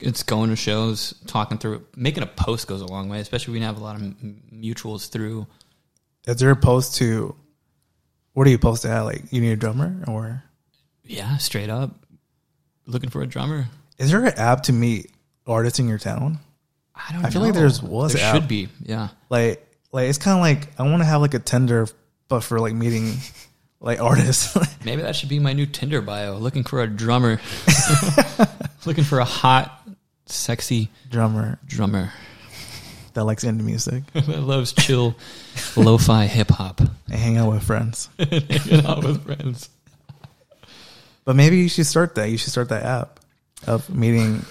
It's 0.00 0.22
going 0.22 0.50
to 0.50 0.56
shows, 0.56 1.14
talking 1.26 1.58
through 1.58 1.74
it. 1.76 1.96
Making 1.96 2.22
a 2.22 2.26
post 2.26 2.66
goes 2.66 2.80
a 2.80 2.86
long 2.86 3.08
way, 3.08 3.20
especially 3.20 3.52
when 3.52 3.62
you 3.62 3.66
have 3.66 3.76
a 3.78 3.82
lot 3.84 3.96
of 3.96 4.02
m- 4.02 4.42
mutuals 4.52 5.08
through. 5.08 5.46
Is 6.26 6.36
there 6.36 6.50
a 6.50 6.56
post 6.56 6.96
to? 6.96 7.34
What 8.32 8.46
are 8.46 8.50
you 8.50 8.58
post 8.58 8.84
at? 8.84 9.00
Like, 9.02 9.32
you 9.32 9.40
need 9.40 9.52
a 9.52 9.56
drummer, 9.56 10.02
or 10.08 10.42
Yeah, 11.04 11.36
straight 11.36 11.68
up. 11.70 11.90
Looking 12.86 13.10
for 13.10 13.22
a 13.22 13.26
drummer. 13.26 13.66
is 13.98 14.10
there 14.10 14.24
an 14.24 14.32
app 14.38 14.64
to 14.64 14.72
meet 14.72 15.10
artists 15.46 15.78
in 15.78 15.88
your 15.88 15.98
town? 15.98 16.38
I 16.94 17.12
don't 17.12 17.24
I 17.24 17.30
feel 17.30 17.40
know. 17.42 17.46
like 17.48 17.54
there's- 17.54 17.82
was 17.82 18.14
there 18.14 18.32
should 18.34 18.48
be. 18.48 18.68
Yeah. 18.82 19.08
Like, 19.28 19.64
like 19.92 20.08
it's 20.08 20.18
kind 20.18 20.36
of 20.36 20.40
like 20.40 20.80
I 20.80 20.84
want 20.84 21.00
to 21.00 21.04
have 21.04 21.20
like 21.20 21.34
a 21.34 21.38
Tinder, 21.38 21.86
but 22.28 22.40
for 22.40 22.58
like 22.58 22.74
meeting 22.74 23.14
like 23.80 24.00
artists. 24.00 24.56
Maybe 24.84 25.02
that 25.02 25.14
should 25.14 25.28
be 25.28 25.38
my 25.38 25.52
new 25.52 25.66
Tinder 25.66 26.00
bio. 26.00 26.36
Looking 26.36 26.64
for 26.64 26.82
a 26.82 26.86
drummer. 26.86 27.40
Looking 28.86 29.04
for 29.04 29.20
a 29.20 29.24
hot, 29.24 29.86
sexy 30.26 30.88
drummer 31.10 31.58
drummer 31.66 32.12
that 33.14 33.24
likes 33.24 33.44
indie 33.44 33.62
music 33.62 34.04
that 34.14 34.40
loves 34.40 34.72
chill, 34.72 35.14
lo-fi 35.76 36.26
hip 36.26 36.48
hop. 36.48 36.80
and 36.80 36.90
hang 37.10 37.36
out 37.36 37.52
with 37.52 37.62
friends. 37.62 38.08
hang 38.18 38.86
out 38.86 39.04
with 39.04 39.22
friends. 39.24 39.68
But 41.24 41.36
maybe 41.36 41.58
you 41.58 41.68
should 41.68 41.86
start 41.86 42.14
that. 42.16 42.30
You 42.30 42.38
should 42.38 42.50
start 42.50 42.70
that 42.70 42.82
app 42.84 43.20
of 43.66 43.88
meeting 43.90 44.44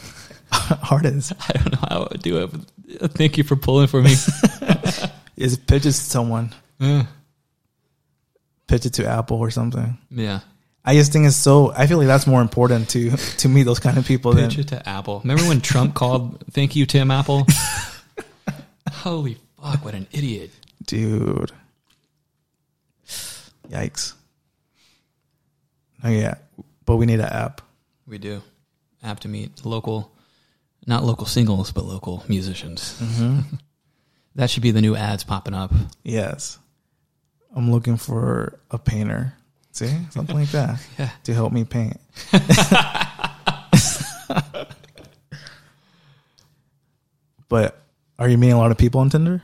artists. 0.91 1.33
I 1.49 1.53
don't 1.53 1.71
know 1.73 1.79
how 1.89 1.95
I 1.97 2.07
would 2.11 2.21
do 2.21 2.43
it, 2.43 2.51
but 2.99 3.13
thank 3.13 3.37
you 3.37 3.43
for 3.43 3.55
pulling 3.55 3.87
for 3.87 4.01
me. 4.01 4.15
Is 5.41 5.57
pitch 5.57 5.85
it 5.85 5.91
to 5.91 5.93
someone, 5.93 6.53
mm. 6.79 7.01
yeah. 7.01 7.05
pitch 8.67 8.85
it 8.85 8.93
to 8.93 9.07
Apple 9.07 9.37
or 9.37 9.51
something. 9.51 9.97
yeah. 10.09 10.41
I 10.83 10.95
just 10.95 11.13
think 11.13 11.27
it's 11.27 11.35
so. 11.35 11.71
I 11.71 11.85
feel 11.85 11.99
like 11.99 12.07
that's 12.07 12.25
more 12.25 12.41
important 12.41 12.89
to 12.89 13.11
to 13.11 13.49
meet 13.49 13.63
those 13.63 13.79
kind 13.79 13.97
of 13.97 14.05
people 14.05 14.33
than 14.33 14.49
Pitch 14.49 14.59
it 14.59 14.67
to 14.69 14.89
Apple. 14.89 15.19
Remember 15.19 15.43
when 15.43 15.61
Trump 15.61 15.93
called, 15.93 16.43
thank 16.51 16.75
you, 16.75 16.85
Tim 16.87 17.11
Apple? 17.11 17.45
Holy 18.91 19.37
fuck, 19.61 19.85
what 19.85 19.93
an 19.93 20.07
idiot. 20.11 20.49
dude. 20.85 21.51
Yikes. 23.69 24.13
Oh 26.03 26.09
yeah, 26.09 26.35
but 26.85 26.95
we 26.97 27.05
need 27.05 27.19
an 27.19 27.29
app. 27.29 27.61
We 28.07 28.17
do. 28.17 28.41
App 29.03 29.19
to 29.21 29.27
meet 29.27 29.63
local, 29.63 30.11
not 30.87 31.03
local 31.03 31.27
singles, 31.27 31.71
but 31.71 31.85
local 31.85 32.23
musicians. 32.27 32.99
Mm-hmm. 32.99 33.55
that 34.35 34.49
should 34.49 34.63
be 34.63 34.71
the 34.71 34.81
new 34.81 34.95
ads 34.95 35.23
popping 35.23 35.53
up. 35.53 35.71
Yes, 36.03 36.57
I'm 37.55 37.71
looking 37.71 37.97
for 37.97 38.59
a 38.71 38.77
painter. 38.77 39.33
See 39.73 39.89
something 40.09 40.35
like 40.35 40.49
that 40.51 40.79
Yeah. 40.99 41.09
to 41.23 41.33
help 41.33 41.53
me 41.53 41.63
paint. 41.63 41.97
but 47.49 47.81
are 48.19 48.29
you 48.29 48.37
meeting 48.37 48.53
a 48.55 48.59
lot 48.59 48.71
of 48.71 48.77
people 48.77 49.01
on 49.01 49.09
Tinder? 49.09 49.41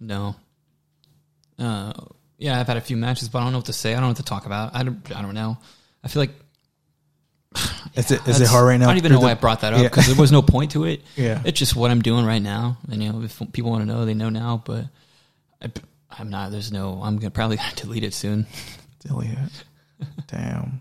No. 0.00 0.36
Uh, 1.58 1.92
yeah, 2.38 2.58
I've 2.60 2.66
had 2.66 2.76
a 2.76 2.80
few 2.80 2.96
matches, 2.96 3.28
but 3.28 3.38
I 3.38 3.42
don't 3.44 3.52
know 3.52 3.58
what 3.58 3.66
to 3.66 3.72
say. 3.72 3.92
I 3.92 3.94
don't 3.94 4.02
know 4.02 4.08
what 4.08 4.16
to 4.18 4.22
talk 4.24 4.46
about. 4.46 4.74
I 4.74 4.82
don't, 4.82 5.16
I 5.16 5.22
don't 5.22 5.34
know. 5.34 5.56
I 6.02 6.08
feel 6.08 6.22
like 6.22 6.32
Is 7.94 8.10
it 8.10 8.26
is 8.26 8.40
it 8.40 8.48
hard 8.48 8.66
right 8.66 8.76
now? 8.76 8.86
I 8.86 8.88
don't 8.88 8.96
even 8.98 9.12
know 9.12 9.18
for 9.18 9.26
why 9.26 9.30
I 9.30 9.34
brought 9.34 9.60
that 9.60 9.72
up 9.72 9.80
Yeah. 9.80 9.88
because 9.88 10.06
there 10.08 10.16
was 10.16 10.32
no 10.32 10.42
point 10.42 10.72
to 10.72 10.84
it. 10.84 11.02
Yeah. 11.16 11.40
it's 11.44 11.56
just 11.58 11.76
what 11.76 11.92
I'm 11.92 12.02
doing 12.02 12.24
right 12.26 12.42
now, 12.42 12.76
and 12.90 13.00
you 13.02 13.12
know, 13.12 13.22
if 13.22 13.40
people 13.52 13.70
want 13.70 13.82
to 13.82 13.86
know, 13.86 14.04
they 14.04 14.14
know 14.14 14.30
now. 14.30 14.62
But 14.64 14.86
I, 15.62 15.70
I'm 16.18 16.28
not. 16.28 16.50
There's 16.50 16.72
no. 16.72 17.00
I'm 17.02 17.18
gonna 17.18 17.30
probably 17.30 17.56
gonna 17.56 17.72
delete 17.76 18.02
it 18.02 18.12
soon. 18.14 18.46
Delete 19.06 19.30
it. 19.32 20.06
Damn. 20.28 20.80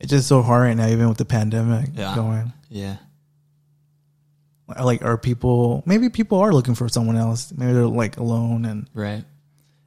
It's 0.00 0.10
just 0.10 0.26
so 0.26 0.40
hard 0.42 0.62
right 0.62 0.76
now, 0.76 0.88
even 0.88 1.08
with 1.08 1.18
the 1.18 1.24
pandemic 1.26 1.90
Yeah. 1.94 2.14
going. 2.16 2.52
Yeah, 2.70 2.96
Like, 4.82 5.02
are 5.04 5.18
people? 5.18 5.82
Maybe 5.86 6.08
people 6.08 6.38
are 6.40 6.52
looking 6.52 6.74
for 6.74 6.88
someone 6.88 7.16
else. 7.16 7.52
Maybe 7.56 7.72
they're 7.72 7.86
like 7.86 8.16
alone, 8.16 8.64
and 8.64 8.88
right. 8.94 9.22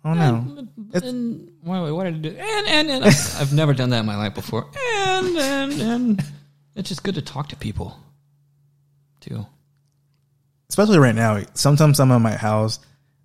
I 0.04 0.14
don't 0.14 0.18
know. 0.56 0.68
It's- 0.94 1.14
Why? 1.64 1.90
What 1.92 2.04
did 2.04 2.16
I 2.16 2.18
do? 2.18 2.30
And 2.30 2.68
and 2.68 2.90
and 2.92 3.06
I've, 3.06 3.42
I've 3.42 3.54
never 3.54 3.74
done 3.74 3.90
that 3.92 4.00
in 4.02 4.06
my 4.06 4.18
life 4.18 4.36
before. 4.36 4.70
And 4.98 5.38
and 5.38 5.74
and 5.82 6.24
it's 6.76 6.90
just 6.90 7.04
good 7.04 7.16
to 7.16 7.22
talk 7.22 7.50
to 7.50 7.56
people, 7.56 7.98
too. 9.22 9.46
Especially 10.70 10.98
right 10.98 11.16
now. 11.16 11.42
Sometimes 11.54 12.00
I'm 12.00 12.12
at 12.12 12.20
my 12.20 12.36
house 12.36 12.80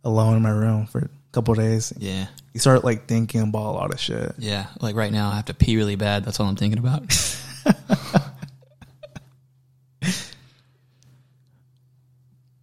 alone 0.04 0.36
in 0.36 0.42
my 0.42 0.50
room 0.50 0.86
for 0.86 0.98
a 1.00 1.08
couple 1.32 1.54
days, 1.54 1.92
Yeah. 1.98 2.26
you 2.54 2.60
start 2.60 2.84
like 2.84 3.06
thinking 3.06 3.40
about 3.42 3.66
a 3.70 3.72
lot 3.72 3.92
of 3.92 3.98
shit. 4.00 4.32
Yeah. 4.38 4.66
Like 4.80 4.94
right 4.96 5.12
now, 5.12 5.30
I 5.30 5.36
have 5.36 5.46
to 5.46 5.54
pee 5.54 5.76
really 5.76 5.96
bad. 5.96 6.24
That's 6.24 6.38
all 6.40 6.46
I'm 6.46 6.56
thinking 6.56 6.78
about. 6.78 7.02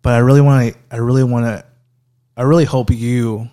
But 0.02 0.14
I 0.14 0.18
really 0.19 0.41
want 0.41 0.73
to. 0.73 0.80
I 0.91 0.97
really 0.97 1.23
want 1.23 1.45
to. 1.45 1.65
I 2.38 2.43
really 2.43 2.65
hope 2.65 2.91
you 2.91 3.49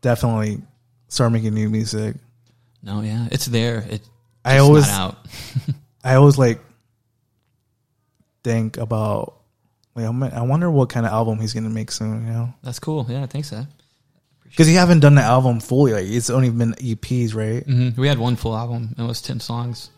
definitely 0.00 0.60
start 1.08 1.32
making 1.32 1.54
new 1.54 1.68
music. 1.68 2.16
no, 2.82 3.00
yeah. 3.02 3.28
It's 3.30 3.46
there. 3.46 3.84
It's 3.88 4.08
I 4.44 4.58
always, 4.58 4.88
out. 4.88 5.16
I 6.04 6.14
always 6.14 6.38
like 6.38 6.60
think 8.44 8.76
about. 8.76 9.34
Like, 9.94 10.04
I'm- 10.04 10.48
wonder 10.48 10.70
what 10.70 10.90
kind 10.90 11.04
of 11.06 11.12
album 11.12 11.40
he's 11.40 11.52
gonna 11.52 11.70
make 11.70 11.90
soon. 11.90 12.26
You 12.26 12.32
know, 12.32 12.54
That's 12.62 12.78
cool. 12.78 13.04
Yeah, 13.08 13.26
thanks, 13.26 13.50
that. 13.50 13.66
because 14.44 14.70
you 14.70 14.78
haven't 14.78 15.00
done 15.00 15.16
the 15.16 15.22
album 15.22 15.58
fully. 15.60 15.92
Like, 15.92 16.06
it's 16.06 16.30
only 16.30 16.50
been 16.50 16.72
EPs, 16.74 17.34
right? 17.34 17.64
hmm 17.64 17.90
We 18.00 18.06
had 18.06 18.18
one 18.18 18.36
full 18.36 18.56
album. 18.56 18.94
It 18.96 19.02
was 19.02 19.20
10 19.22 19.40
songs. 19.40 19.90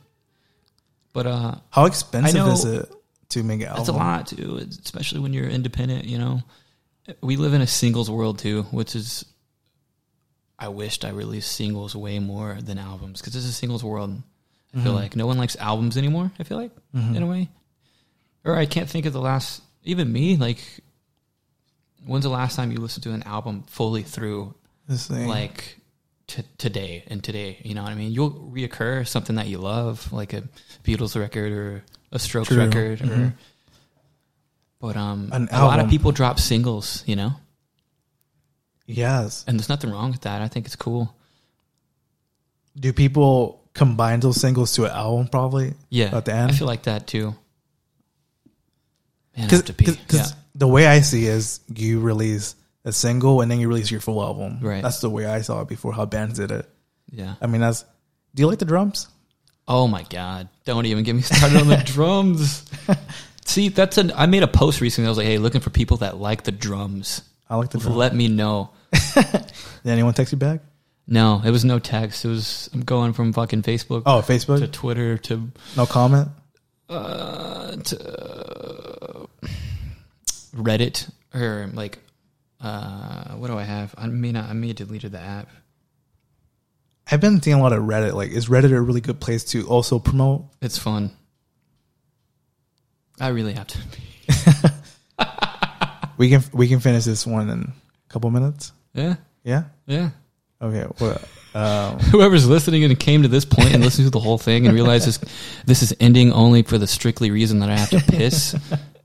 But 1.12 1.26
uh, 1.26 1.54
How 1.70 1.84
expensive 1.84 2.34
know- 2.34 2.52
is 2.52 2.64
it 2.64 2.90
to 3.30 3.42
make 3.42 3.60
an 3.60 3.66
album? 3.68 3.80
It's 3.82 3.88
a 3.90 3.92
lot 3.92 4.26
too, 4.28 4.56
especially 4.82 5.20
when 5.20 5.34
you're 5.34 5.48
independent. 5.48 6.06
You 6.06 6.18
know, 6.18 6.40
we 7.20 7.36
live 7.36 7.52
in 7.52 7.60
a 7.60 7.66
singles 7.66 8.10
world 8.10 8.38
too, 8.38 8.62
which 8.70 8.96
is. 8.96 9.24
I 10.60 10.68
wished 10.68 11.04
I 11.04 11.08
released 11.10 11.50
singles 11.52 11.96
way 11.96 12.18
more 12.18 12.58
than 12.62 12.76
albums 12.78 13.20
because 13.20 13.34
it's 13.34 13.46
a 13.46 13.52
singles 13.52 13.82
world. 13.82 14.22
I 14.76 14.80
feel 14.80 14.92
like 14.92 15.16
no 15.16 15.26
one 15.26 15.38
likes 15.38 15.56
albums 15.56 15.96
anymore. 15.96 16.30
I 16.38 16.44
feel 16.44 16.58
like 16.58 16.70
in 16.94 17.22
a 17.22 17.26
way, 17.26 17.48
or 18.44 18.54
I 18.56 18.66
can't 18.66 18.88
think 18.88 19.06
of 19.06 19.12
the 19.12 19.20
last. 19.20 19.62
Even 19.84 20.12
me, 20.12 20.36
like, 20.36 20.62
when's 22.06 22.24
the 22.24 22.30
last 22.30 22.54
time 22.56 22.70
you 22.70 22.78
listened 22.78 23.02
to 23.04 23.12
an 23.12 23.22
album 23.24 23.64
fully 23.66 24.02
through, 24.02 24.54
This 24.86 25.06
thing. 25.08 25.26
like 25.26 25.78
t- 26.26 26.44
today 26.58 27.02
and 27.08 27.24
today? 27.24 27.58
You 27.64 27.74
know 27.74 27.82
what 27.82 27.90
I 27.90 27.94
mean? 27.96 28.12
You'll 28.12 28.30
reoccur 28.54 29.08
something 29.08 29.36
that 29.36 29.48
you 29.48 29.58
love, 29.58 30.12
like 30.12 30.34
a 30.34 30.42
Beatles 30.84 31.18
record 31.18 31.50
or 31.52 31.84
a 32.12 32.18
Strokes 32.18 32.48
True. 32.48 32.58
record, 32.58 33.00
or 33.00 33.06
Mhm. 33.06 33.32
but 34.80 34.96
um, 34.96 35.30
An 35.32 35.48
a 35.50 35.64
lot 35.64 35.80
of 35.80 35.88
people 35.90 36.12
drop 36.12 36.38
singles, 36.38 37.02
you 37.06 37.16
know, 37.16 37.32
yes. 38.90 39.44
and 39.46 39.58
there's 39.58 39.68
nothing 39.68 39.90
wrong 39.90 40.10
with 40.10 40.22
that. 40.22 40.42
I 40.42 40.48
think 40.48 40.66
it's 40.66 40.76
cool. 40.76 41.14
Do 42.78 42.92
people 42.92 43.60
combine 43.74 44.20
those 44.20 44.40
singles 44.40 44.72
to 44.74 44.84
an 44.84 44.92
album? 44.92 45.28
Probably. 45.28 45.74
Yeah, 45.90 46.16
At 46.16 46.24
the 46.24 46.34
end? 46.34 46.52
I 46.52 46.54
feel 46.54 46.66
like 46.66 46.84
that 46.84 47.06
too. 47.06 47.34
Man, 49.36 49.48
to 49.48 49.72
pee. 49.72 49.96
yeah. 50.10 50.26
the 50.54 50.66
way 50.68 50.86
I 50.86 51.00
see 51.00 51.26
is 51.26 51.60
you 51.74 52.00
release 52.00 52.54
a 52.84 52.92
single 52.92 53.40
and 53.40 53.50
then 53.50 53.60
you 53.60 53.68
release 53.68 53.90
your 53.90 54.00
full 54.00 54.22
album. 54.22 54.58
Right. 54.60 54.82
That's 54.82 55.00
the 55.00 55.10
way 55.10 55.26
I 55.26 55.40
saw 55.42 55.62
it 55.62 55.68
before. 55.68 55.92
How 55.92 56.04
bands 56.04 56.38
did 56.38 56.50
it. 56.50 56.68
yeah. 57.10 57.34
I 57.40 57.46
mean, 57.46 57.60
that's. 57.60 57.84
Do 58.34 58.42
you 58.42 58.46
like 58.46 58.58
the 58.58 58.64
drums? 58.64 59.08
Oh 59.66 59.86
my 59.86 60.02
god! 60.04 60.48
Don't 60.64 60.86
even 60.86 61.04
get 61.04 61.14
me 61.14 61.22
started 61.22 61.60
on 61.60 61.68
the 61.68 61.76
drums. 61.76 62.64
See, 63.44 63.68
that's 63.68 63.98
an. 63.98 64.12
I 64.14 64.26
made 64.26 64.42
a 64.42 64.48
post 64.48 64.80
recently. 64.80 65.06
I 65.06 65.10
was 65.10 65.18
like, 65.18 65.26
"Hey, 65.26 65.38
looking 65.38 65.60
for 65.60 65.70
people 65.70 65.98
that 65.98 66.16
like 66.18 66.42
the 66.44 66.52
drums. 66.52 67.22
I 67.48 67.56
like 67.56 67.70
the 67.70 67.78
drums. 67.78 67.96
Let 67.96 68.14
me 68.14 68.28
know." 68.28 68.70
Did 69.84 69.92
anyone 69.92 70.14
text 70.14 70.32
you 70.32 70.38
back? 70.38 70.60
No, 71.06 71.40
it 71.44 71.50
was 71.50 71.64
no 71.64 71.78
text. 71.78 72.24
It 72.24 72.28
was 72.28 72.70
I'm 72.72 72.82
going 72.82 73.12
from 73.12 73.32
fucking 73.32 73.62
Facebook 73.62 74.02
Oh, 74.06 74.20
Facebook 74.22 74.58
to 74.60 74.68
Twitter 74.68 75.18
to 75.18 75.50
No 75.76 75.86
comment. 75.86 76.28
uh, 76.88 77.76
to 77.76 79.28
Reddit 80.54 81.10
or 81.34 81.68
like 81.72 81.98
uh, 82.60 83.34
what 83.36 83.48
do 83.48 83.56
I 83.56 83.62
have? 83.62 83.94
I 83.96 84.06
may 84.06 84.32
not. 84.32 84.50
I 84.50 84.52
may 84.52 84.68
have 84.68 84.76
deleted 84.76 85.12
the 85.12 85.20
app. 85.20 85.48
I've 87.10 87.20
been 87.20 87.40
seeing 87.42 87.56
a 87.56 87.62
lot 87.62 87.72
of 87.72 87.82
Reddit. 87.82 88.12
Like, 88.14 88.30
is 88.30 88.48
Reddit 88.48 88.70
a 88.72 88.80
really 88.80 89.00
good 89.00 89.18
place 89.18 89.42
to 89.46 89.66
also 89.66 89.98
promote? 89.98 90.44
It's 90.60 90.78
fun. 90.78 91.10
I 93.18 93.28
really 93.28 93.54
have 93.54 93.66
to. 93.68 93.78
We 96.18 96.28
can 96.28 96.42
we 96.52 96.68
can 96.68 96.80
finish 96.80 97.04
this 97.04 97.26
one 97.26 97.48
in 97.48 97.62
a 97.62 98.12
couple 98.12 98.30
minutes. 98.30 98.72
Yeah, 98.94 99.16
Yeah. 99.44 99.64
yeah. 99.86 100.10
Okay. 100.62 100.86
Well, 101.00 101.20
um, 101.54 101.98
Whoever's 102.10 102.46
listening 102.46 102.84
and 102.84 102.98
came 102.98 103.22
to 103.22 103.28
this 103.28 103.44
point 103.44 103.72
and 103.72 103.82
listened 103.82 104.06
to 104.06 104.10
the 104.10 104.20
whole 104.20 104.36
thing 104.38 104.66
and 104.66 104.74
realizes 104.74 105.18
this 105.64 105.82
is 105.82 105.94
ending 106.00 106.32
only 106.32 106.62
for 106.62 106.76
the 106.78 106.86
strictly 106.86 107.30
reason 107.30 107.60
that 107.60 107.70
I 107.70 107.76
have 107.76 107.90
to 107.90 108.00
piss. 108.00 108.54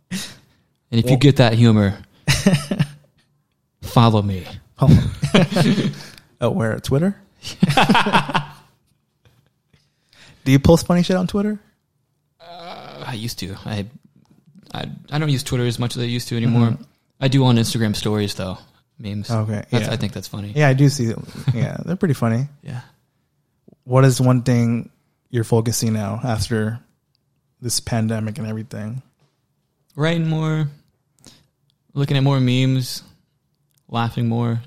And 0.10 1.04
if 1.04 1.10
you 1.10 1.18
get 1.18 1.38
that 1.38 1.54
humor, 1.54 1.98
follow 3.82 4.22
me. 4.22 4.46
oh, 4.80 6.50
where 6.52 6.78
Twitter? 6.80 7.16
Do 10.44 10.52
you 10.52 10.60
post 10.60 10.86
funny 10.86 11.04
shit 11.04 11.16
on 11.16 11.28
Twitter? 11.28 11.60
I 12.42 13.14
used 13.16 13.40
to. 13.40 13.56
I, 13.66 13.86
I, 14.74 14.90
I 15.12 15.20
don't 15.20 15.30
use 15.30 15.44
Twitter 15.44 15.66
as 15.66 15.80
much 15.80 15.96
as 15.96 16.04
I 16.04 16.06
used 16.06 16.28
to 16.30 16.38
anymore. 16.38 16.78
I 17.20 17.28
do 17.28 17.46
on 17.46 17.56
Instagram 17.56 17.96
stories 17.96 18.36
though, 18.36 18.58
memes. 18.98 19.30
Okay. 19.30 19.64
That's, 19.70 19.88
yeah. 19.88 19.94
I 19.94 19.98
think 19.98 20.14
that's 20.14 20.28
funny. 20.28 20.54
Yeah, 20.56 20.68
I 20.68 20.74
do 20.74 20.90
see. 20.90 21.06
Them. 21.08 21.28
Yeah, 21.54 21.78
they're 21.86 21.96
pretty 21.96 22.14
funny. 22.14 22.48
Yeah. 22.64 22.82
What 23.84 24.04
is 24.04 24.20
one 24.20 24.42
thing 24.42 24.90
you're 25.30 25.44
focusing 25.44 25.94
now 25.94 26.20
after 26.24 26.80
this 27.62 27.80
pandemic 27.80 28.40
and 28.40 28.48
everything? 28.48 29.04
Writing 29.96 30.28
more, 30.28 30.68
looking 31.94 32.18
at 32.18 32.24
more 32.24 32.40
memes, 32.40 33.04
laughing 33.88 34.28
more. 34.28 34.60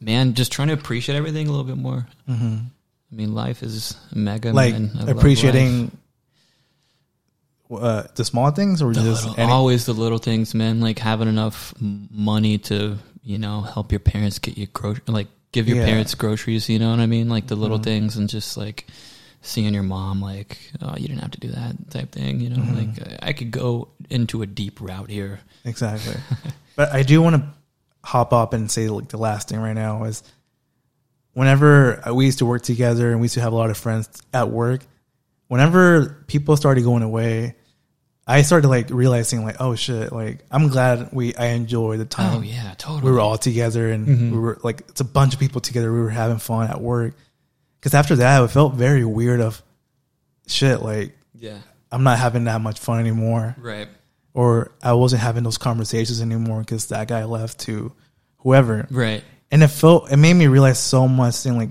Man, 0.00 0.34
just 0.34 0.52
trying 0.52 0.68
to 0.68 0.74
appreciate 0.74 1.16
everything 1.16 1.48
a 1.48 1.50
little 1.50 1.64
bit 1.64 1.76
more. 1.76 2.06
Mm-hmm. 2.28 2.56
I 3.10 3.14
mean, 3.14 3.34
life 3.34 3.64
is 3.64 3.96
mega. 4.14 4.52
Like 4.52 4.74
man. 4.74 4.90
I 4.94 4.98
love 5.04 5.16
appreciating 5.18 5.90
uh, 7.70 8.04
the 8.14 8.24
small 8.24 8.50
things, 8.50 8.80
or. 8.82 8.92
The 8.92 9.00
just 9.02 9.24
little- 9.26 9.40
any- 9.40 9.52
always 9.52 9.86
the 9.86 9.92
little 9.94 10.18
things, 10.18 10.54
man. 10.54 10.80
Like 10.80 10.98
having 10.98 11.28
enough 11.28 11.74
money 11.80 12.58
to, 12.58 12.98
you 13.22 13.38
know, 13.38 13.60
help 13.62 13.92
your 13.92 14.00
parents 14.00 14.38
get 14.38 14.56
you 14.58 14.66
gro- 14.66 14.94
like 15.06 15.28
give 15.52 15.68
your 15.68 15.78
Yeah. 15.78 15.86
parents 15.86 16.14
groceries. 16.14 16.68
You 16.68 16.78
know 16.78 16.90
what 16.90 17.00
I 17.00 17.06
mean? 17.06 17.28
Like 17.28 17.46
the 17.48 17.56
little 17.56 17.78
Mhm. 17.78 17.84
things, 17.84 18.16
and 18.16 18.28
just 18.28 18.56
like 18.56 18.86
seeing 19.42 19.72
your 19.74 19.82
mom, 19.84 20.20
like, 20.20 20.58
oh, 20.82 20.94
you 20.96 21.06
didn't 21.08 21.22
have 21.22 21.30
to 21.32 21.40
do 21.40 21.48
that 21.52 21.90
type 21.90 22.10
thing. 22.12 22.40
You 22.40 22.50
know, 22.50 22.56
Mhm. 22.56 22.76
like 22.96 23.22
I 23.22 23.28
I 23.28 23.32
could 23.32 23.50
go 23.50 23.88
into 24.10 24.42
a 24.42 24.46
deep 24.46 24.80
route 24.80 25.10
here. 25.10 25.40
exactly. 25.64 26.14
but 26.76 26.92
I 26.92 27.02
do 27.02 27.20
want 27.22 27.36
to 27.36 27.48
hop 28.04 28.32
up 28.32 28.52
and 28.54 28.70
say 28.70 28.88
like 28.88 29.08
the 29.08 29.18
last 29.18 29.48
thing 29.48 29.58
right 29.60 29.74
now 29.74 30.04
is 30.04 30.22
whenever 31.32 32.02
we 32.14 32.26
used 32.26 32.38
to 32.38 32.46
work 32.46 32.62
together 32.62 33.10
and 33.10 33.20
we 33.20 33.24
used 33.24 33.34
to 33.34 33.40
have 33.40 33.52
a 33.52 33.56
lot 33.56 33.70
of 33.70 33.76
friends 33.76 34.08
at 34.32 34.50
work. 34.50 34.82
Whenever 35.48 36.24
people 36.26 36.56
started 36.56 36.82
going 36.84 37.02
away, 37.02 37.54
I 38.26 38.42
started 38.42 38.66
like 38.68 38.90
realizing 38.90 39.44
like, 39.44 39.56
oh 39.60 39.76
shit, 39.76 40.12
like 40.12 40.44
I'm 40.50 40.68
glad 40.68 41.10
we 41.12 41.34
I 41.36 41.46
enjoy 41.48 41.96
the 41.98 42.04
time 42.04 42.38
Oh 42.38 42.42
yeah, 42.42 42.74
totally. 42.76 43.02
we 43.04 43.10
were 43.12 43.20
all 43.20 43.38
together 43.38 43.90
and 43.92 44.06
Mhm. 44.08 44.30
we 44.32 44.38
were 44.38 44.58
like 44.64 44.82
it's 44.88 45.00
a 45.00 45.04
bunch 45.04 45.34
of 45.34 45.40
people 45.40 45.60
together 45.60 45.92
we 45.92 46.00
were 46.00 46.10
having 46.10 46.38
fun 46.38 46.68
at 46.68 46.80
work 46.80 47.14
because 47.78 47.94
after 47.94 48.16
that 48.16 48.42
it 48.42 48.48
felt 48.48 48.74
very 48.74 49.04
weird 49.04 49.40
of 49.40 49.62
shit 50.48 50.82
like 50.82 51.16
yeah, 51.38 51.58
i'm 51.92 52.02
not 52.02 52.18
having 52.18 52.44
that 52.44 52.60
much 52.60 52.78
fun 52.80 52.98
anymore 53.00 53.54
right, 53.58 53.88
or 54.34 54.72
i 54.82 54.92
wasn't 54.92 55.20
having 55.20 55.42
those 55.44 55.58
conversations 55.58 56.20
anymore 56.20 56.60
because 56.60 56.86
that 56.86 57.08
guy 57.08 57.24
left 57.24 57.58
to 57.60 57.92
whoever 58.38 58.86
right. 58.90 59.22
and 59.50 59.62
it 59.62 59.68
felt 59.68 60.10
it 60.10 60.16
made 60.16 60.34
me 60.34 60.46
realize 60.46 60.78
so 60.78 61.06
much 61.06 61.34
thing 61.36 61.56
like 61.58 61.70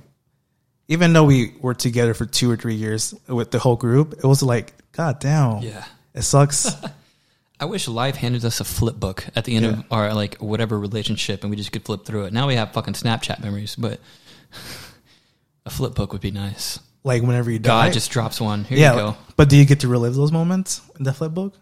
even 0.87 1.13
though 1.13 1.23
we 1.23 1.53
were 1.61 1.73
together 1.73 2.13
for 2.13 2.25
two 2.25 2.49
or 2.49 2.55
three 2.57 2.75
years 2.75 3.13
with 3.27 3.51
the 3.51 3.59
whole 3.59 3.75
group 3.75 4.13
it 4.13 4.23
was 4.25 4.41
like 4.43 4.73
god 4.91 5.19
damn 5.19 5.61
Yeah. 5.61 5.85
it 6.13 6.21
sucks 6.23 6.69
I 7.59 7.65
wish 7.65 7.87
life 7.87 8.17
handed 8.17 8.43
us 8.43 8.59
a 8.59 8.65
flip 8.65 8.97
book 8.99 9.25
at 9.33 9.45
the 9.45 9.55
end 9.55 9.65
of 9.65 9.83
our 9.89 10.13
like 10.13 10.35
whatever 10.39 10.77
relationship, 10.77 11.41
and 11.43 11.49
we 11.49 11.55
just 11.55 11.71
could 11.71 11.85
flip 11.85 12.03
through 12.03 12.25
it. 12.25 12.33
Now 12.33 12.47
we 12.47 12.55
have 12.55 12.73
fucking 12.73 12.95
Snapchat 12.95 13.41
memories, 13.41 13.77
but 13.77 14.01
a 15.65 15.69
flip 15.69 15.95
book 15.95 16.11
would 16.11 16.19
be 16.21 16.31
nice. 16.31 16.79
like 17.05 17.21
whenever 17.23 17.49
you 17.49 17.57
die 17.59 17.85
God 17.87 17.93
just 17.93 18.11
drops 18.11 18.41
one. 18.41 18.65
Here 18.65 18.77
yeah 18.77 18.91
you 18.91 18.99
go. 18.99 19.17
but 19.37 19.47
do 19.47 19.55
you 19.55 19.63
get 19.63 19.79
to 19.79 19.87
relive 19.87 20.15
those 20.15 20.33
moments 20.33 20.81
in 20.99 21.05
the 21.05 21.13
flip 21.13 21.33
book 21.33 21.53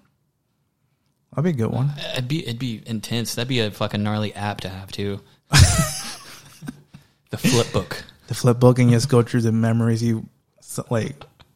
that'd 1.35 1.43
be 1.43 1.51
a 1.51 1.65
good 1.67 1.71
one 1.71 1.89
uh, 1.89 2.13
It'd 2.13 2.27
be 2.27 2.41
it'd 2.43 2.57
be 2.57 2.81
intense. 2.87 3.35
That'd 3.35 3.47
be 3.47 3.59
a 3.59 3.69
fucking 3.69 4.01
gnarly 4.01 4.33
app 4.33 4.61
to 4.61 4.69
have 4.69 4.91
too. 4.91 5.21
the 5.51 7.37
flip 7.37 7.71
book. 7.71 8.03
The 8.33 8.39
flip 8.39 8.59
book 8.59 8.79
and 8.79 8.89
you 8.89 8.95
just 8.97 9.09
go 9.09 9.21
through 9.21 9.41
the 9.41 9.51
memories 9.51 10.01
you 10.01 10.27
like 10.89 11.15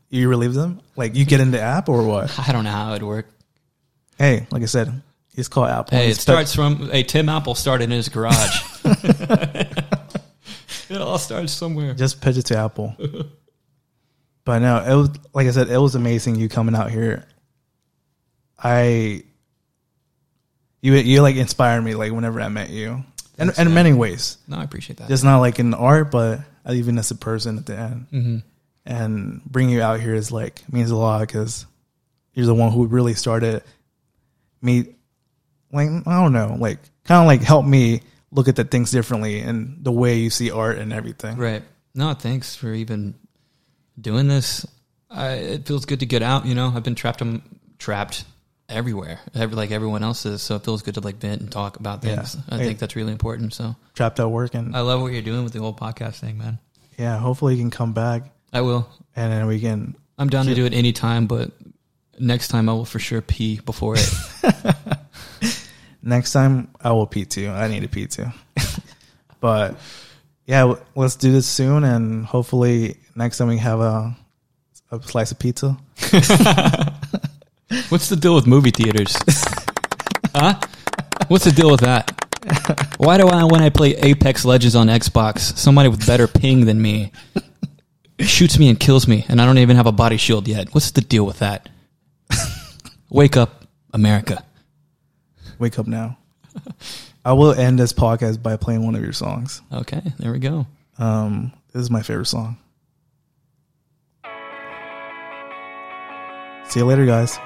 you 0.09 0.29
relive 0.29 0.53
them 0.53 0.79
like 0.95 1.15
you 1.15 1.25
get 1.25 1.39
in 1.39 1.51
the 1.51 1.59
app 1.59 1.89
or 1.89 2.03
what 2.05 2.37
I 2.47 2.51
don't 2.51 2.63
know 2.63 2.71
how 2.71 2.91
it'd 2.91 3.03
work. 3.03 3.27
hey 4.17 4.45
like 4.51 4.61
i 4.61 4.65
said 4.65 5.01
it's 5.35 5.47
called 5.47 5.69
apple 5.69 5.97
Hey, 5.97 6.07
it 6.07 6.11
It's 6.11 6.21
starts 6.21 6.53
from 6.55 6.89
hey 6.89 7.03
Tim 7.03 7.29
Apple 7.29 7.53
started 7.55 7.85
in 7.85 7.91
his 7.91 8.09
garage. 8.09 8.61
it 10.89 11.01
all 11.01 11.17
starts 11.17 11.53
somewhere. 11.53 11.93
just 11.93 12.21
pitch 12.21 12.37
it 12.37 12.43
to 12.47 12.57
apple 12.57 12.95
but 14.45 14.59
no 14.59 14.77
it 14.83 14.95
was 14.95 15.09
like 15.33 15.47
i 15.47 15.51
said 15.51 15.69
it 15.69 15.77
was 15.77 15.95
amazing 15.95 16.35
you 16.35 16.47
coming 16.49 16.75
out 16.75 16.89
here 16.91 17.25
i 18.59 19.21
you 20.81 20.93
you 20.93 21.21
like 21.21 21.35
inspired 21.35 21.81
me 21.81 21.95
like 21.95 22.11
whenever 22.11 22.39
I 22.39 22.49
met 22.49 22.69
you, 22.69 23.03
and 23.39 23.51
in 23.57 23.73
many 23.73 23.93
ways. 23.93 24.37
No, 24.47 24.57
I 24.57 24.63
appreciate 24.63 24.97
that. 24.97 25.09
Just 25.09 25.23
not 25.23 25.39
like 25.39 25.57
in 25.59 25.73
art, 25.73 26.11
but 26.11 26.41
even 26.69 26.97
as 26.97 27.11
a 27.11 27.15
person 27.15 27.57
at 27.57 27.65
the 27.65 27.77
end. 27.77 28.07
hmm 28.09 28.37
And 28.85 29.43
bringing 29.45 29.75
you 29.75 29.81
out 29.81 29.99
here 29.99 30.15
is 30.15 30.31
like 30.31 30.61
means 30.71 30.91
a 30.91 30.95
lot 30.95 31.21
because 31.21 31.65
you're 32.33 32.45
the 32.45 32.55
one 32.55 32.71
who 32.71 32.85
really 32.85 33.13
started 33.13 33.63
me. 34.61 34.95
Like 35.71 35.89
I 36.05 36.21
don't 36.23 36.33
know, 36.33 36.55
like 36.59 36.79
kind 37.03 37.21
of 37.21 37.27
like 37.27 37.41
help 37.41 37.65
me 37.65 38.01
look 38.31 38.47
at 38.47 38.55
the 38.55 38.63
things 38.63 38.91
differently 38.91 39.39
and 39.39 39.83
the 39.83 39.91
way 39.91 40.17
you 40.17 40.29
see 40.29 40.51
art 40.51 40.77
and 40.77 40.93
everything. 40.93 41.37
Right. 41.37 41.63
No, 41.95 42.13
thanks 42.13 42.55
for 42.55 42.73
even 42.73 43.15
doing 43.99 44.27
this. 44.27 44.65
I, 45.09 45.31
it 45.33 45.65
feels 45.65 45.85
good 45.85 46.01
to 46.01 46.05
get 46.05 46.21
out. 46.21 46.45
You 46.45 46.53
know, 46.55 46.71
I've 46.73 46.83
been 46.83 46.95
trapped. 46.95 47.21
I'm 47.21 47.41
trapped 47.79 48.25
everywhere, 48.69 49.19
every, 49.33 49.55
like 49.55 49.71
everyone 49.71 50.03
else 50.03 50.25
is. 50.25 50.41
So 50.41 50.55
it 50.55 50.63
feels 50.63 50.81
good 50.81 50.95
to 50.95 51.01
like 51.01 51.17
vent 51.17 51.41
and 51.41 51.51
talk 51.51 51.77
about 51.79 52.03
Yeah. 52.03 52.15
things. 52.17 52.37
I 52.49 52.57
think 52.57 52.79
that's 52.79 52.95
really 52.95 53.11
important. 53.11 53.53
So 53.53 53.75
Trapped 53.93 54.19
at 54.19 54.29
working. 54.29 54.75
I 54.75 54.81
love 54.81 55.01
what 55.01 55.11
you're 55.13 55.21
doing 55.21 55.43
with 55.43 55.53
the 55.53 55.59
whole 55.59 55.73
podcast 55.73 56.15
thing, 56.19 56.37
man. 56.37 56.59
yeah, 56.97 57.17
hopefully 57.17 57.55
you 57.55 57.61
can 57.61 57.71
come 57.71 57.93
back 57.93 58.23
I 58.53 58.61
will. 58.61 58.87
and 59.15 59.31
then 59.31 59.47
we 59.47 59.59
can 59.59 59.95
I'm 60.17 60.29
down 60.29 60.45
to 60.47 60.55
do 60.55 60.65
it 60.65 60.73
anytime, 60.73 61.27
but 61.27 61.51
next 62.19 62.47
time 62.47 62.67
I 62.69 62.73
will 62.73 62.85
for 62.85 62.97
sure 62.99 63.21
pee 63.21 63.59
before 63.63 63.95
it. 63.97 64.09
Next 66.01 66.31
time 66.31 66.69
I 66.81 66.91
will 66.93 67.05
pee 67.07 67.25
too. 67.25 67.49
I 67.49 67.67
need 67.67 67.81
to 67.81 67.87
pee 67.89 68.07
too. 68.07 68.27
but 69.41 69.75
yeah, 70.45 70.61
w- 70.61 70.79
let's 70.95 71.15
do 71.17 71.31
this 71.33 71.45
soon, 71.45 71.83
and 71.83 72.25
hopefully 72.25 72.97
next 73.15 73.37
time 73.39 73.49
we 73.49 73.57
have 73.57 73.79
a 73.81 74.15
a 74.89 75.01
slice 75.03 75.31
of 75.31 75.39
pizza. 75.39 75.77
What's 77.89 78.09
the 78.09 78.15
deal 78.15 78.35
with 78.35 78.47
movie 78.47 78.71
theaters? 78.71 79.15
huh? 80.35 80.59
What's 81.27 81.45
the 81.45 81.51
deal 81.51 81.69
with 81.69 81.81
that? 81.81 82.13
Why 82.97 83.17
do 83.17 83.27
I, 83.27 83.43
when 83.43 83.61
I 83.61 83.69
play 83.69 83.95
Apex 83.95 84.45
Legends 84.45 84.75
on 84.75 84.87
Xbox, 84.87 85.39
somebody 85.57 85.89
with 85.89 86.05
better 86.05 86.27
ping 86.27 86.65
than 86.65 86.81
me 86.81 87.11
shoots 88.19 88.57
me 88.57 88.69
and 88.69 88.79
kills 88.79 89.07
me, 89.07 89.25
and 89.27 89.41
I 89.41 89.45
don't 89.45 89.57
even 89.57 89.75
have 89.75 89.87
a 89.87 89.91
body 89.91 90.17
shield 90.17 90.47
yet? 90.47 90.73
What's 90.73 90.91
the 90.91 91.01
deal 91.01 91.25
with 91.25 91.39
that? 91.39 91.69
Wake 93.09 93.37
up, 93.37 93.65
America. 93.93 94.43
Wake 95.59 95.77
up 95.77 95.87
now. 95.87 96.17
I 97.25 97.33
will 97.33 97.53
end 97.53 97.77
this 97.77 97.93
podcast 97.93 98.41
by 98.41 98.55
playing 98.55 98.85
one 98.85 98.95
of 98.95 99.01
your 99.01 99.13
songs. 99.13 99.61
Okay, 99.71 100.01
there 100.17 100.31
we 100.31 100.39
go. 100.39 100.65
Um, 100.97 101.51
this 101.73 101.81
is 101.81 101.91
my 101.91 102.01
favorite 102.01 102.27
song. 102.27 102.57
See 106.69 106.79
you 106.79 106.85
later, 106.85 107.05
guys. 107.05 107.39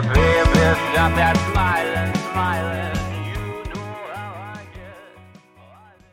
Baby, 0.00 0.80
stop 0.92 1.14
that. 1.16 1.51